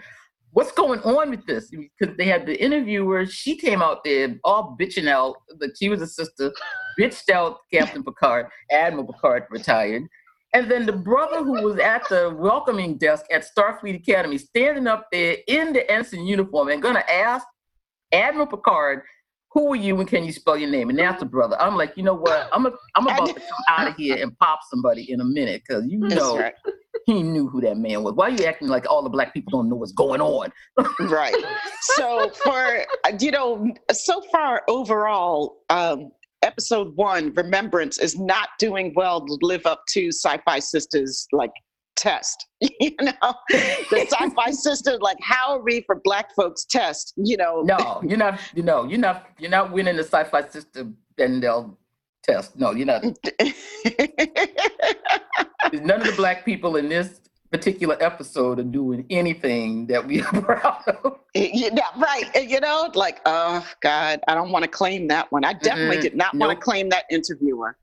What's 0.53 0.73
going 0.73 1.01
on 1.01 1.31
with 1.31 1.45
this? 1.47 1.71
Because 1.71 2.17
they 2.17 2.27
had 2.27 2.47
the 2.47 2.59
interviewer. 2.63 3.27
She 3.27 3.57
came 3.57 3.83
out 3.83 4.05
there 4.05 4.37
all 4.45 4.77
bitching 4.81 5.09
out 5.09 5.37
that 5.59 5.77
she 5.79 5.89
was 5.91 6.01
a 6.01 6.07
sister, 6.07 6.51
bitched 6.99 7.29
out 7.31 7.59
Captain 7.73 8.03
Picard, 8.03 8.47
Admiral 8.71 9.07
Picard 9.13 9.45
retired, 9.51 10.05
and 10.57 10.71
then 10.71 10.87
the 10.87 10.92
brother 10.92 11.45
who 11.45 11.53
was 11.62 11.79
at 11.79 12.09
the 12.09 12.35
welcoming 12.35 12.97
desk 12.97 13.27
at 13.31 13.45
Starfleet 13.47 13.97
Academy, 13.97 14.38
standing 14.38 14.87
up 14.87 15.09
there 15.12 15.37
in 15.49 15.75
the 15.75 15.90
ensign 15.90 16.27
uniform 16.27 16.69
and 16.69 16.83
gonna 16.83 17.05
ask 17.09 17.47
Admiral 18.11 18.47
Picard 18.47 19.03
who 19.57 19.73
are 19.73 19.77
you 19.77 19.99
and 19.99 20.07
can 20.07 20.23
you 20.23 20.33
spell 20.33 20.57
your 20.59 20.69
name? 20.69 20.90
And 20.90 20.99
that's 20.99 21.21
the 21.21 21.25
brother. 21.25 21.61
I'm 21.61 21.77
like, 21.77 21.97
you 21.97 22.03
know 22.03 22.14
what? 22.14 22.47
I'm 22.53 22.66
a, 22.66 22.73
I'm 22.95 23.07
about 23.07 23.27
to 23.27 23.33
come 23.33 23.64
out 23.71 23.88
of 23.88 23.97
here 23.97 24.23
and 24.23 24.37
pop 24.38 24.61
somebody 24.71 25.11
in 25.11 25.23
a 25.23 25.25
minute 25.25 25.62
because 25.66 25.87
you 25.87 25.99
know 25.99 26.38
right. 26.38 26.53
he 27.07 27.23
knew 27.23 27.49
who 27.49 27.62
that 27.62 27.79
man 27.79 28.03
was. 28.03 28.12
Why 28.14 28.27
are 28.27 28.31
you 28.31 28.45
acting 28.45 28.69
like 28.69 28.87
all 28.90 29.03
the 29.03 29.09
black 29.09 29.33
people 29.33 29.53
don't 29.53 29.71
know 29.71 29.77
what's 29.77 29.92
going 29.92 30.21
on? 30.21 30.53
right. 31.01 31.35
So 31.81 32.31
for 32.31 32.85
you 33.19 33.31
know, 33.31 33.73
so 33.92 34.21
far 34.31 34.62
overall, 34.69 35.62
um, 35.71 36.11
episode 36.47 36.95
one, 36.97 37.33
Remembrance, 37.35 37.99
is 37.99 38.19
not 38.19 38.51
doing 38.59 38.93
well 38.95 39.21
to 39.27 39.39
live 39.43 39.67
up 39.67 39.83
to 39.89 40.09
Sci-Fi 40.09 40.61
Sisters 40.61 41.27
like 41.33 41.53
test. 41.97 42.47
You 42.81 42.93
know, 43.01 43.35
the 43.51 44.07
Sci-Fi 44.11 44.51
Sisters 44.53 44.99
like 45.01 45.19
how 45.21 45.53
are 45.53 45.61
we 45.61 45.83
for 45.83 46.01
Black 46.05 46.35
folks 46.35 46.65
test? 46.65 47.13
You 47.17 47.37
know, 47.37 47.63
No, 47.63 48.01
you're 48.07 48.17
not. 48.17 48.41
You 48.55 48.63
know, 48.63 48.85
you're 48.85 48.99
not. 48.99 49.29
You're 49.39 49.51
not 49.51 49.73
winning 49.73 49.97
the 49.97 50.05
sci-fi 50.05 50.49
sisters 50.49 50.87
Bechdel 51.19 51.77
test. 52.23 52.57
No, 52.57 52.71
you're 52.73 52.87
not. 52.87 53.03
None 55.73 56.01
of 56.01 56.07
the 56.07 56.15
black 56.17 56.45
people 56.45 56.77
in 56.77 56.89
this 56.89 57.21
particular 57.51 57.97
episode 58.01 58.59
of 58.59 58.73
doing 58.73 59.07
anything 59.11 59.87
that 59.87 60.07
we 60.07 60.21
are 60.33 60.43
proud 60.43 60.83
of. 60.87 61.19
yeah, 61.35 61.69
right. 61.97 62.25
You 62.49 62.61
know, 62.61 62.91
like, 62.95 63.21
oh 63.27 63.67
God, 63.83 64.21
I 64.29 64.35
don't 64.35 64.51
want 64.51 64.65
to 64.65 64.71
claim 64.71 65.09
that 65.09 65.31
one. 65.33 65.45
I 65.45 65.53
definitely 65.55 65.99
Mm-mm. 65.99 66.03
did 66.03 66.17
not 66.17 66.35
want 66.35 66.59
to 66.59 66.63
claim 66.63 66.89
that 66.91 67.05
interviewer. 67.11 67.77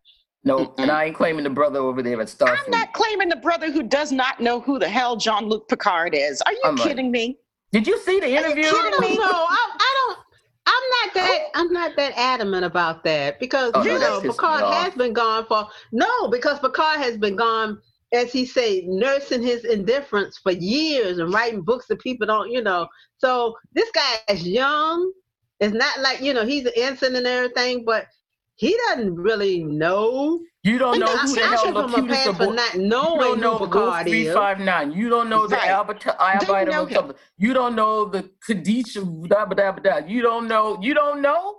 No, 0.46 0.74
and 0.78 0.92
I 0.92 1.06
ain't 1.06 1.16
claiming 1.16 1.46
the 1.46 1.50
brother 1.50 1.80
over 1.80 2.04
there 2.04 2.20
at 2.20 2.28
Starfleet. 2.28 2.58
I'm 2.66 2.72
not 2.72 2.92
claiming 2.92 3.30
the 3.30 3.38
brother 3.38 3.72
who 3.72 3.82
does 3.82 4.12
not 4.12 4.42
know 4.42 4.60
who 4.60 4.78
the 4.78 4.90
hell 4.90 5.16
Jean 5.16 5.48
Luc 5.48 5.70
Picard 5.70 6.14
is. 6.14 6.42
Are 6.42 6.52
you 6.52 6.62
I'm 6.66 6.76
like- 6.76 6.88
kidding 6.88 7.12
me? 7.12 7.38
Did 7.72 7.88
you 7.88 7.98
see 8.00 8.20
the 8.20 8.28
interview? 8.30 8.66
I 8.68 8.92
kidding 9.00 9.12
me? 9.12 9.18
know. 9.18 9.24
I, 9.32 9.70
I 9.80 9.96
don't. 10.08 10.20
I'm 10.66 10.84
not 11.08 11.14
that. 11.16 11.40
I'm 11.56 11.74
not 11.74 11.96
that 11.98 12.14
adamant 12.18 12.66
about 12.66 13.04
that 13.06 13.40
because 13.40 13.72
Oh, 13.74 13.84
you 13.84 13.98
that 13.98 14.00
know 14.02 14.22
Picard 14.22 14.64
has 14.74 14.94
been 14.94 15.12
gone 15.14 15.46
for 15.48 15.68
no 15.92 16.28
because 16.30 16.60
Picard 16.60 17.00
has 17.00 17.18
been 17.18 17.36
gone 17.36 17.80
as 18.14 18.32
he 18.32 18.46
say 18.46 18.84
nursing 18.88 19.42
his 19.42 19.66
indifference 19.66 20.38
for 20.38 20.52
years 20.52 21.18
and 21.20 21.34
writing 21.34 21.62
books 21.64 21.88
that 21.88 22.00
people 22.00 22.28
don't 22.28 22.52
you 22.52 22.62
know. 22.62 22.88
So 23.18 23.56
this 23.74 23.90
guy 23.92 24.16
is 24.30 24.48
young. 24.48 25.12
It's 25.60 25.74
not 25.74 26.00
like 26.00 26.22
you 26.22 26.34
know 26.34 26.46
he's 26.46 26.66
an 26.66 26.74
ensign 26.76 27.16
and 27.16 27.26
everything, 27.28 27.84
but 27.86 28.08
he 28.56 28.78
doesn't 28.88 29.16
really 29.16 29.64
know. 29.64 30.40
You 30.64 30.78
don't 30.78 31.00
know 31.00 31.18
who 31.18 31.36
the 31.36 31.42
I 31.44 31.48
hell 31.48 31.58
should 31.58 31.76
give 31.76 31.84
him 31.86 31.94
a 31.94 31.98
Locutus 31.98 32.38
for 32.38 32.54
not 32.54 32.76
You 32.76 32.82
knowing 32.88 33.20
don't 33.20 33.40
know 33.42 33.58
who 33.58 33.66
Picard 33.68 34.08
359. 34.08 34.92
You 34.94 35.10
don't 35.10 35.30
know 35.30 35.48
the 35.48 35.56
Right. 35.56 35.70
Albert 35.70 36.08
uh, 36.08 36.14
Don't 36.40 36.50
Albert 36.50 36.72
know 36.72 36.84
of 36.84 36.90
him. 36.90 36.96
something. 36.96 37.16
You 37.38 37.54
don't 37.54 37.76
know 37.76 38.06
the 38.06 38.30
Kadisha 38.48 39.28
da 39.28 39.46
ba 39.46 39.56
da 39.56 39.72
da. 39.72 39.98
You 40.06 40.22
don't 40.22 40.48
know. 40.48 40.78
You 40.82 40.94
don't 40.94 41.22
know. 41.22 41.56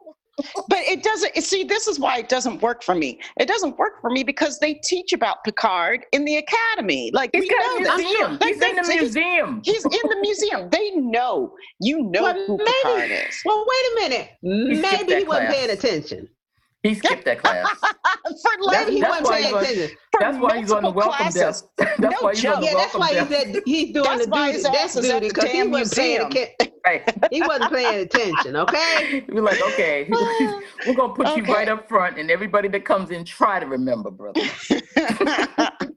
But 0.68 0.78
it 0.80 1.02
doesn't. 1.02 1.36
See, 1.42 1.62
this 1.64 1.86
is 1.86 2.00
why 2.00 2.18
it 2.18 2.28
doesn't 2.28 2.60
work 2.60 2.82
for 2.82 2.94
me. 2.94 3.20
It 3.38 3.46
doesn't 3.46 3.78
work 3.78 4.00
for 4.00 4.10
me 4.10 4.24
because 4.24 4.58
they 4.58 4.74
teach 4.74 5.12
about 5.12 5.44
Picard 5.44 6.04
in 6.12 6.24
the 6.24 6.36
academy. 6.36 7.10
Like 7.14 7.30
He's 7.32 7.42
we 7.42 7.48
got 7.50 7.80
know 7.80 7.96
museum. 7.96 8.38
Like, 8.40 8.54
He's 8.54 8.62
in 8.62 8.76
the 8.76 8.82
museum. 9.00 9.60
He's 9.64 9.84
in 9.84 9.90
the 10.08 10.16
museum. 10.20 10.68
They 10.70 10.90
know. 10.92 11.54
You 11.80 12.02
know 12.02 12.22
Well, 12.24 12.34
who 12.46 12.56
maybe- 12.58 12.70
Picard 12.82 13.10
is. 13.10 13.42
Well, 13.44 13.64
wait 13.68 14.06
a 14.06 14.08
minute. 14.10 14.28
skipped 14.80 14.92
Maybe 14.92 15.12
that 15.12 15.18
he 15.20 15.24
wasn't 15.24 15.46
class. 15.48 15.54
paying 15.54 15.70
attention. 15.70 16.28
He 16.82 16.94
skipped 16.94 17.24
that 17.24 17.38
class. 17.42 17.66
for 17.80 18.50
Maybe 18.70 18.92
he 18.96 19.00
that's 19.00 19.20
wasn't 19.22 19.26
why 19.28 19.40
paying 19.40 19.44
he's 19.44 19.52
on- 19.54 19.62
attention. 19.62 19.96
for 20.10 20.20
That's 20.20 20.38
why 20.38 20.58
he's 20.58 20.72
on 20.72 20.82
the 20.82 20.90
welcome 20.90 21.16
classes. 21.16 21.34
desk. 21.40 21.64
That's 21.78 22.00
No 22.00 22.10
why 22.20 22.34
he's 22.34 22.44
on 22.44 22.52
joke. 22.52 22.60
the 22.60 22.66
Yeah, 22.66 22.74
that's 22.74 22.94
why 22.94 23.08
he 23.08 23.14
desk. 23.14 23.30
said 23.30 23.62
he's 23.64 23.92
doing 23.92 24.04
That's 24.04 24.24
the 24.24 24.30
why 24.30 24.46
duty, 24.46 24.52
his 24.54 24.62
desk 24.64 24.78
ass 24.80 24.96
is 24.96 25.04
at 25.10 25.12
duty 25.22 25.28
the 25.28 25.34
because 25.34 25.50
he 25.50 25.58
damn 25.58 25.70
wasn't 25.70 25.96
paying 25.96 26.28
museum. 26.28 26.70
Atten- 26.86 27.20
Right. 27.20 27.32
he 27.32 27.40
wasn't 27.42 27.72
paying 27.72 28.00
attention. 28.02 28.56
Okay. 28.56 29.24
We're 29.32 29.42
like, 29.42 29.60
okay, 29.72 30.06
we're 30.86 30.94
gonna 30.94 31.14
put 31.14 31.36
you 31.36 31.42
right 31.44 31.68
up 31.68 31.88
front, 31.88 32.18
and 32.18 32.30
everybody 32.30 32.68
that 32.68 32.84
comes 32.84 33.10
in 33.10 33.24
try 33.24 33.58
to 33.60 33.66
remember, 33.66 34.10
brother. 34.10 34.40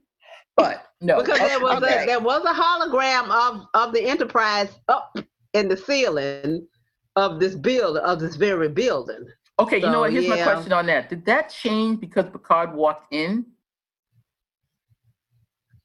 But 0.56 0.86
no, 1.00 1.20
Because 1.20 1.38
there 1.38 1.60
was 1.60 1.80
Okay. 1.82 2.02
a 2.02 2.06
there 2.06 2.18
was 2.20 2.42
a 2.44 2.52
hologram 2.52 3.28
of 3.30 3.66
of 3.74 3.92
the 3.94 4.02
Enterprise 4.04 4.70
up 4.88 5.16
in 5.54 5.68
the 5.68 5.76
ceiling 5.76 6.66
of 7.14 7.38
this 7.38 7.54
building 7.54 8.02
of 8.02 8.18
this 8.18 8.34
very 8.34 8.68
building. 8.68 9.24
okay. 9.60 9.76
You 9.78 9.86
know 9.86 10.00
what? 10.00 10.10
Here's 10.12 10.26
my 10.26 10.42
question 10.42 10.72
on 10.72 10.86
that. 10.86 11.10
Did 11.10 11.24
that 11.26 11.50
change 11.50 12.00
because 12.00 12.28
Picard 12.30 12.74
walked 12.74 13.12
in? 13.14 13.46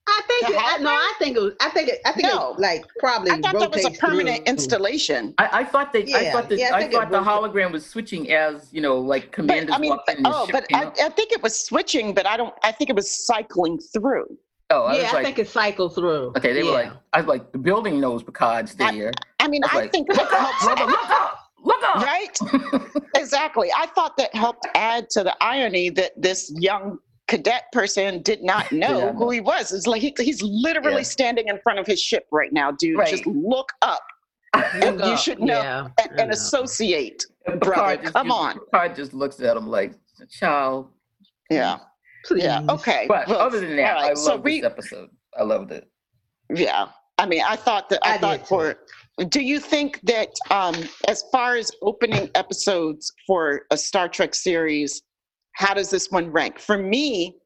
I 0.06 0.22
think 0.28 0.50
it, 0.50 0.56
I, 0.60 0.78
no. 0.80 0.89
I 0.89 1.13
think 1.18 1.38
it 1.38 1.42
was 1.42 1.54
I 1.62 1.70
think 1.70 1.88
it 1.88 2.02
I 2.06 2.12
think 2.12 2.28
No. 2.28 2.54
it 2.54 2.60
like 2.60 2.84
probably 3.00 3.32
I 3.32 3.38
thought 3.39 3.58
that 3.60 3.72
was 3.72 3.86
a 3.86 3.92
permanent 3.92 4.38
through. 4.39 4.46
installation. 4.46 5.34
I, 5.38 5.62
I 5.62 5.63
thought 5.63 5.94
that 5.94 6.04
I 6.04 6.24
Yeah, 6.24 6.32
thought 6.34 6.50
that 6.50 6.60
yeah, 6.60 6.72
I 6.76 6.80
I, 6.84 6.88
thought 6.89 7.10
the 7.10 7.22
hologram 7.22 7.72
was 7.72 7.86
switching 7.86 8.30
as 8.32 8.68
you 8.74 8.82
know, 8.82 8.98
like 9.00 9.32
commanders. 9.32 9.68
But 9.68 9.76
I 9.76 9.80
mean, 9.80 9.89
walked 9.92 10.12
oh, 10.26 10.48
but 10.52 10.66
I. 10.74 10.86
I 11.02 11.10
think 11.10 11.32
it 11.32 11.42
was 11.42 11.58
switching, 11.66 12.13
but 12.13 12.26
I 12.28 12.36
don't. 12.36 12.54
I 12.63 12.72
think 12.74 12.89
it 12.89 12.96
was 12.98 13.26
cycling 13.26 13.80
through. 13.94 14.26
oh, 14.72 14.84
I 14.84 14.96
Yeah, 14.98 15.04
was 15.04 15.13
I 15.13 15.24
think 15.24 15.39
it 15.39 15.48
cycled 15.48 15.96
through. 15.96 16.34
okay. 16.36 16.52
They 16.52 16.63
were 16.63 16.72
like, 16.72 16.92
I 17.13 17.20
was 17.22 17.28
like, 17.28 17.52
the 17.54 17.58
building 17.58 18.02
knows 18.02 18.24
Picard's 18.24 18.76
there. 18.76 19.12
I 19.39 19.48
mean, 19.48 19.62
I 19.63 19.70
I 19.72 19.76
like, 19.82 19.92
think 19.94 20.10
look 20.10 20.20
up, 20.34 20.39
helps. 20.39 20.66
brother, 20.66 20.86
look 20.92 21.10
up, 21.10 21.39
look 21.63 21.84
up. 21.84 22.06
right? 22.06 22.38
exactly. 23.16 23.72
I 23.76 23.86
thought 23.88 24.18
that 24.18 24.36
helped 24.36 24.68
add 24.76 25.10
to 25.12 25.24
the 25.24 25.36
irony 25.42 25.89
that 25.92 26.12
this 26.22 26.52
young 26.58 26.98
cadet 27.38 27.63
person 27.72 28.22
did 28.22 28.43
not 28.43 28.72
know 28.84 29.12
not 29.12 29.15
who 29.15 29.30
he 29.32 29.39
was. 29.41 29.72
It's 29.72 29.88
like 29.88 30.02
he, 30.02 30.13
he's 30.19 30.41
literally 30.41 30.98
Yeah. 30.98 31.04
standing 31.17 31.48
in 31.48 31.60
front 31.60 31.80
of 31.80 31.88
his 31.88 32.00
ship 32.02 32.26
right 32.32 32.52
now, 32.54 32.72
dude. 32.72 32.98
Right. 32.98 33.10
Just 33.10 33.26
look 33.26 33.69
up 33.82 34.02
and 34.54 34.98
Look 35.00 35.08
you 35.12 35.17
should 35.17 35.39
know 35.39 35.62
Yeah, 35.62 35.88
and, 36.02 36.19
and 36.19 36.28
know. 36.30 36.34
associate. 36.34 37.26
And 37.48 37.60
Brother, 37.60 38.02
just, 38.02 38.13
come 38.13 38.28
just- 38.28 38.39
on. 38.39 38.60
Picard 38.60 38.96
just 38.96 39.13
looks 39.13 39.39
at 39.39 39.58
him 39.58 39.67
like, 39.67 39.93
child. 40.30 40.89
Yeah. 41.50 41.80
Please. 42.26 42.43
Yeah. 42.43 42.62
Okay. 42.69 43.06
But 43.08 43.28
Well, 43.28 43.39
other 43.39 43.60
than 43.60 43.76
that, 43.78 43.98
all 43.98 44.04
I 44.04 44.08
love 44.10 44.17
so 44.17 44.38
this 44.38 44.43
we- 44.43 44.63
episode. 44.63 45.10
I 45.38 45.43
loved 45.43 45.72
it. 45.72 45.89
Yeah. 46.54 46.88
I 47.17 47.26
mean, 47.26 47.41
I 47.46 47.56
thought 47.56 47.89
that 47.89 48.00
I, 48.04 48.15
I 48.15 48.17
thought 48.17 48.39
did 48.39 48.48
for 48.48 48.76
do 49.30 49.41
you 49.41 49.60
think 49.60 50.00
that 50.04 50.30
um 50.50 50.76
as 51.08 51.24
far 51.32 51.56
as 51.56 51.69
opening 51.84 52.30
episodes 52.34 53.12
for 53.28 53.62
a 53.72 53.78
Star 53.78 54.08
Trek 54.10 54.34
series, 54.34 55.02
how 55.54 55.74
does 55.74 55.89
this 55.89 56.12
one 56.12 56.32
rank? 56.32 56.60
For 56.60 56.78
me, 56.78 57.38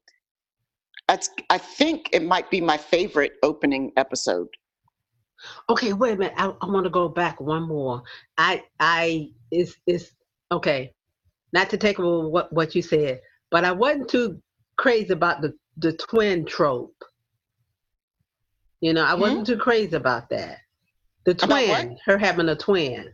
I 1.10 1.58
think 1.58 2.10
it 2.12 2.24
might 2.24 2.52
be 2.52 2.60
my 2.60 2.78
favorite 2.78 3.34
opening 3.44 3.92
episode. 3.96 4.50
Okay, 5.70 5.94
wait 5.94 6.14
a 6.14 6.18
minute. 6.18 6.34
I, 6.38 6.52
I 6.62 6.66
want 6.66 6.84
to 6.86 6.90
go 6.90 7.08
back 7.08 7.40
one 7.40 7.64
more. 7.64 8.02
I 8.38 8.64
I 8.80 9.30
is 9.52 9.76
is 9.86 10.12
okay. 10.52 10.94
Not 11.54 11.70
to 11.70 11.78
take 11.78 12.00
away 12.00 12.30
what 12.30 12.52
what 12.52 12.76
you 12.76 12.82
said, 12.82 13.22
but 13.52 13.64
I 13.64 13.72
wasn't 13.72 14.10
too 14.10 14.42
crazy 14.78 15.14
about 15.14 15.42
the 15.42 15.54
the 15.78 15.94
twin 15.94 16.46
trope. 16.46 17.04
You 18.82 18.94
know, 18.94 19.04
I 19.04 19.12
mm-hmm. 19.12 19.22
wasn't 19.22 19.48
too 19.48 19.58
crazy 19.58 19.96
about 19.96 20.30
that. 20.30 20.58
The 21.26 21.36
twin, 21.36 21.98
her 22.06 22.18
having 22.18 22.50
a 22.50 22.56
twin. 22.56 23.14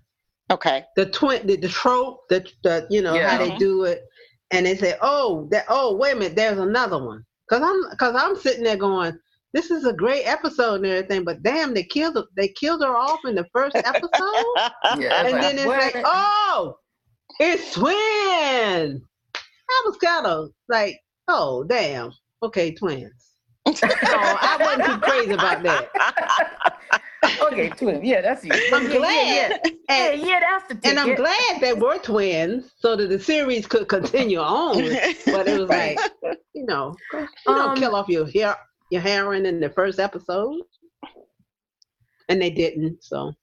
Okay. 0.51 0.85
The 0.95 1.07
twin, 1.07 1.47
the, 1.47 1.55
the 1.57 1.67
trope, 1.67 2.27
the, 2.29 2.45
the 2.63 2.87
you 2.89 3.01
know 3.01 3.19
how 3.19 3.37
they 3.37 3.55
do 3.57 3.83
it, 3.85 4.03
and 4.51 4.65
they 4.65 4.75
say, 4.75 4.95
oh, 5.01 5.47
that 5.51 5.65
oh, 5.69 5.95
wait 5.95 6.13
a 6.13 6.15
minute, 6.15 6.35
there's 6.35 6.59
another 6.59 7.03
one. 7.03 7.23
Cause 7.49 7.61
I'm 7.61 7.97
cause 7.97 8.15
I'm 8.17 8.35
sitting 8.35 8.63
there 8.63 8.77
going, 8.77 9.17
this 9.53 9.69
is 9.69 9.85
a 9.85 9.93
great 9.93 10.23
episode 10.23 10.75
and 10.75 10.85
everything, 10.85 11.23
but 11.23 11.43
damn, 11.43 11.73
they 11.73 11.83
killed 11.83 12.15
her, 12.15 12.23
they 12.35 12.47
killed 12.47 12.81
her 12.81 12.95
off 12.95 13.19
in 13.25 13.35
the 13.35 13.45
first 13.53 13.75
episode. 13.75 14.11
Yeah, 14.97 15.25
and 15.25 15.41
then 15.41 15.57
it's 15.57 15.65
like, 15.65 16.03
oh, 16.05 16.77
it's 17.39 17.73
twin. 17.73 19.01
I 19.69 19.83
was 19.85 19.97
kind 19.97 20.25
of 20.25 20.49
like, 20.69 20.99
oh, 21.27 21.63
damn. 21.63 22.11
Okay, 22.41 22.73
twins. 22.73 23.11
So 23.75 23.87
I 23.89 24.57
wasn't 24.59 24.85
too 24.85 25.09
crazy 25.09 25.31
about 25.31 25.63
that. 25.63 27.01
okay, 27.51 27.69
twin. 27.77 28.03
Yeah, 28.03 28.21
that's 28.21 28.43
you. 28.45 28.51
I'm 28.73 28.89
yeah, 28.89 28.97
glad. 28.97 29.25
Yeah, 29.25 29.57
yeah. 29.65 29.71
yeah, 29.89 30.11
And, 30.13 30.21
yeah, 30.21 30.39
that's 30.39 30.67
the 30.81 30.89
and 30.89 30.99
I'm 30.99 31.15
ticket. 31.15 31.25
glad 31.59 31.81
we're 31.81 31.99
twins 31.99 32.71
so 32.77 32.95
that 32.95 33.07
the 33.09 33.19
series 33.19 33.67
could 33.67 33.87
continue 33.87 34.39
on. 34.39 34.75
But 35.25 35.47
it 35.47 35.59
was 35.59 35.69
like, 35.69 35.99
you 36.53 36.65
know, 36.65 36.95
you 37.13 37.27
don't 37.45 37.69
Um, 37.69 37.77
kill 37.77 37.95
off 37.95 38.07
your 38.09 38.27
hair, 38.27 38.55
your 38.91 39.01
heroine 39.01 39.45
in 39.45 39.59
the 39.59 39.69
first 39.69 39.99
episode. 39.99 40.61
And 42.29 42.41
they 42.41 42.49
didn't, 42.49 43.03
so. 43.03 43.33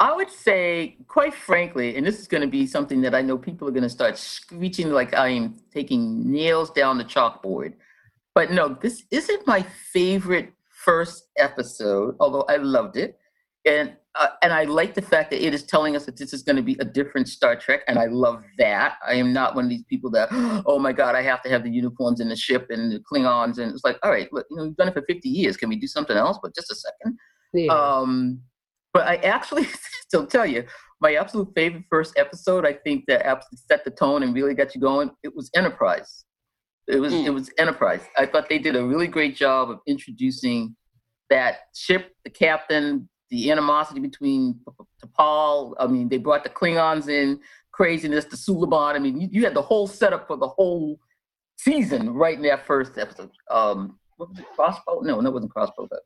I 0.00 0.14
would 0.16 0.30
say, 0.30 0.96
quite 1.08 1.34
frankly, 1.34 1.94
and 1.96 2.06
this 2.06 2.18
is 2.18 2.26
going 2.26 2.40
to 2.40 2.46
be 2.48 2.66
something 2.66 3.02
that 3.02 3.14
I 3.14 3.20
know 3.20 3.36
people 3.36 3.68
are 3.68 3.70
going 3.70 3.82
to 3.82 3.90
start 3.90 4.16
screeching 4.16 4.90
like 4.90 5.14
I 5.14 5.28
am 5.28 5.56
taking 5.74 6.30
nails 6.30 6.70
down 6.70 6.96
the 6.96 7.04
chalkboard. 7.04 7.74
But 8.34 8.50
no, 8.50 8.78
this 8.80 9.04
isn't 9.10 9.46
my 9.46 9.62
favorite 9.92 10.52
first 10.84 11.28
episode, 11.38 12.16
although 12.20 12.44
I 12.48 12.56
loved 12.56 12.96
it. 12.96 13.18
And 13.66 13.96
uh, 14.16 14.28
and 14.42 14.52
I 14.52 14.64
like 14.64 14.94
the 14.94 15.02
fact 15.02 15.30
that 15.30 15.44
it 15.44 15.54
is 15.54 15.62
telling 15.62 15.94
us 15.94 16.04
that 16.06 16.16
this 16.16 16.32
is 16.32 16.42
going 16.42 16.56
to 16.56 16.62
be 16.62 16.76
a 16.80 16.84
different 16.84 17.28
Star 17.28 17.54
Trek, 17.54 17.82
and 17.86 17.98
I 17.98 18.06
love 18.06 18.42
that. 18.58 18.96
I 19.06 19.14
am 19.14 19.32
not 19.32 19.54
one 19.54 19.64
of 19.64 19.70
these 19.70 19.84
people 19.84 20.10
that, 20.10 20.28
oh 20.66 20.80
my 20.80 20.92
God, 20.92 21.14
I 21.14 21.22
have 21.22 21.42
to 21.42 21.48
have 21.48 21.62
the 21.62 21.70
uniforms 21.70 22.20
and 22.20 22.28
the 22.30 22.34
ship 22.34 22.66
and 22.70 22.90
the 22.90 23.00
Klingons, 23.00 23.58
and 23.58 23.72
it's 23.72 23.84
like, 23.84 23.98
all 24.02 24.10
right, 24.10 24.32
look, 24.32 24.46
you 24.50 24.56
know, 24.56 24.64
we've 24.64 24.76
done 24.76 24.88
it 24.88 24.94
for 24.94 25.04
50 25.06 25.28
years. 25.28 25.56
Can 25.56 25.68
we 25.68 25.76
do 25.76 25.86
something 25.86 26.16
else? 26.16 26.38
But 26.42 26.56
just 26.56 26.72
a 26.72 26.74
second. 26.74 27.18
Yeah. 27.54 27.72
Um, 27.72 28.40
but 28.92 29.06
I 29.06 29.16
actually 29.16 29.68
still 30.08 30.26
tell 30.26 30.46
you, 30.46 30.64
my 31.00 31.14
absolute 31.14 31.48
favorite 31.54 31.84
first 31.88 32.18
episode, 32.18 32.66
I 32.66 32.72
think 32.72 33.04
that 33.06 33.24
absolutely 33.24 33.58
set 33.70 33.84
the 33.84 33.90
tone 33.90 34.22
and 34.22 34.34
really 34.34 34.54
got 34.54 34.74
you 34.74 34.80
going. 34.80 35.10
It 35.22 35.34
was 35.36 35.50
Enterprise. 35.54 36.24
It 36.88 36.96
was 37.00 37.12
Mm. 37.12 37.26
it 37.26 37.30
was 37.30 37.50
Enterprise. 37.58 38.02
I 38.16 38.26
thought 38.26 38.48
they 38.48 38.58
did 38.58 38.76
a 38.76 38.84
really 38.84 39.06
great 39.06 39.36
job 39.36 39.70
of 39.70 39.80
introducing 39.86 40.76
that 41.28 41.58
ship, 41.74 42.12
the 42.24 42.30
captain, 42.30 43.08
the 43.30 43.50
animosity 43.52 44.00
between 44.00 44.60
T'Pol. 45.02 45.74
I 45.78 45.86
mean, 45.86 46.08
they 46.08 46.18
brought 46.18 46.42
the 46.42 46.50
Klingons 46.50 47.08
in, 47.08 47.40
craziness, 47.72 48.24
the 48.24 48.36
Suliban. 48.36 48.96
I 48.96 48.98
mean, 48.98 49.20
you, 49.20 49.28
you 49.30 49.44
had 49.44 49.54
the 49.54 49.62
whole 49.62 49.86
setup 49.86 50.26
for 50.26 50.36
the 50.36 50.48
whole 50.48 50.98
season 51.56 52.12
right 52.14 52.36
in 52.36 52.42
that 52.42 52.66
first 52.66 52.98
episode. 52.98 53.30
Um, 53.50 53.98
what 54.16 54.30
was 54.30 54.38
it, 54.40 54.46
Crossbow? 54.56 55.00
No, 55.02 55.20
no, 55.20 55.28
it 55.30 55.32
wasn't 55.32 55.52
Crossbow. 55.52 55.86
But 55.88 56.00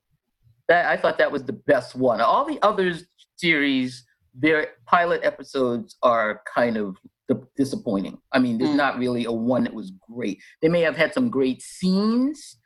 that 0.68 0.86
I 0.86 0.96
thought 0.96 1.16
that 1.18 1.32
was 1.32 1.44
the 1.44 1.52
best 1.54 1.94
one. 1.94 2.20
All 2.20 2.44
the 2.44 2.58
other 2.62 2.92
series, 3.36 4.04
their 4.34 4.68
pilot 4.86 5.22
episodes 5.24 5.96
are 6.02 6.42
kind 6.52 6.76
of 6.76 6.96
disappointing. 7.56 8.18
I 8.32 8.38
mean, 8.38 8.58
there's 8.58 8.70
Mm. 8.70 8.76
not 8.76 8.98
really 8.98 9.24
a 9.24 9.32
one 9.32 9.64
that 9.64 9.74
was 9.74 9.90
great. 10.10 10.42
They 10.62 10.68
may 10.68 10.80
have 10.82 10.96
had 10.96 11.12
some 11.14 11.30
great 11.30 11.62
scenes, 11.62 12.58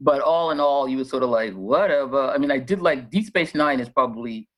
but 0.00 0.20
all 0.20 0.50
in 0.50 0.60
all, 0.60 0.88
you 0.88 0.98
were 0.98 1.04
sort 1.04 1.22
of 1.22 1.30
like, 1.30 1.52
whatever. 1.54 2.28
I 2.30 2.38
mean, 2.38 2.50
I 2.50 2.58
did 2.58 2.80
like 2.82 3.10
Deep 3.10 3.24
Space 3.26 3.54
Nine 3.54 3.80
is 3.80 3.88
probably 3.88 4.48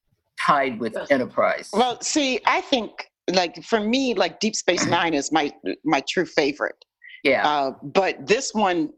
tied 0.40 0.79
with 0.79 0.97
Enterprise. 1.11 1.71
Well, 1.73 2.01
see, 2.01 2.40
I 2.47 2.61
think 2.61 2.90
like 3.33 3.62
for 3.64 3.81
me, 3.81 4.14
like 4.14 4.40
Deep 4.40 4.55
Space 4.57 4.87
Nine 4.97 5.14
is 5.14 5.31
my 5.33 5.53
my 5.85 6.01
true 6.09 6.25
favorite. 6.27 6.85
yeah, 7.25 7.47
Uh, 7.49 7.73
but 7.83 8.27
this 8.27 8.55
one 8.55 8.90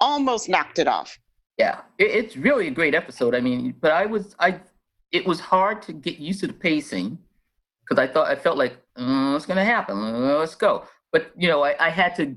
almost 0.00 0.48
knocked 0.48 0.78
it 0.78 0.86
off. 0.88 1.18
yeah. 1.58 1.80
It, 1.98 2.10
it's 2.10 2.36
really 2.36 2.68
a 2.68 2.70
great 2.70 2.94
episode. 2.94 3.34
I 3.34 3.40
mean, 3.40 3.74
but 3.80 3.92
I 3.92 4.04
was 4.06 4.36
I, 4.38 4.60
it 5.12 5.26
was 5.26 5.40
hard 5.40 5.80
to 5.82 5.92
get 5.94 6.18
used 6.18 6.40
to 6.40 6.46
the 6.46 6.52
pacing 6.52 7.18
because 7.82 7.98
I 7.98 8.06
thought 8.12 8.26
I 8.28 8.36
felt 8.36 8.58
like 8.58 8.76
"Mm, 8.98 9.32
what's 9.32 9.46
going 9.46 9.56
to 9.58 9.64
happen? 9.64 9.96
Uh, 9.98 10.36
let's 10.38 10.54
go. 10.54 10.84
But 11.12 11.30
you 11.36 11.48
know, 11.48 11.62
I, 11.64 11.74
I 11.86 11.90
had 11.90 12.14
to 12.16 12.36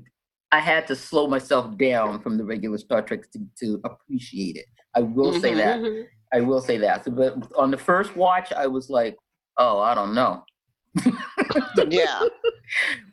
I 0.52 0.58
had 0.60 0.86
to 0.88 0.96
slow 0.96 1.26
myself 1.28 1.76
down 1.78 2.20
from 2.20 2.36
the 2.36 2.44
regular 2.44 2.76
Star 2.78 3.02
Trek 3.02 3.30
to, 3.32 3.38
to 3.60 3.80
appreciate 3.84 4.56
it. 4.56 4.66
I 4.94 5.00
will 5.00 5.32
say 5.40 5.52
Mhm. 5.52 5.56
that. 5.58 5.78
Mhm. 5.80 6.04
I 6.32 6.40
will 6.40 6.60
say 6.60 6.76
that. 6.78 7.04
So, 7.04 7.10
but 7.10 7.36
on 7.56 7.70
the 7.70 7.76
first 7.78 8.16
watch, 8.16 8.52
I 8.52 8.66
was 8.66 8.88
like, 8.90 9.16
oh, 9.58 9.78
I 9.80 9.94
don't 9.94 10.14
know. 10.14 10.44
Yeah. 11.88 12.20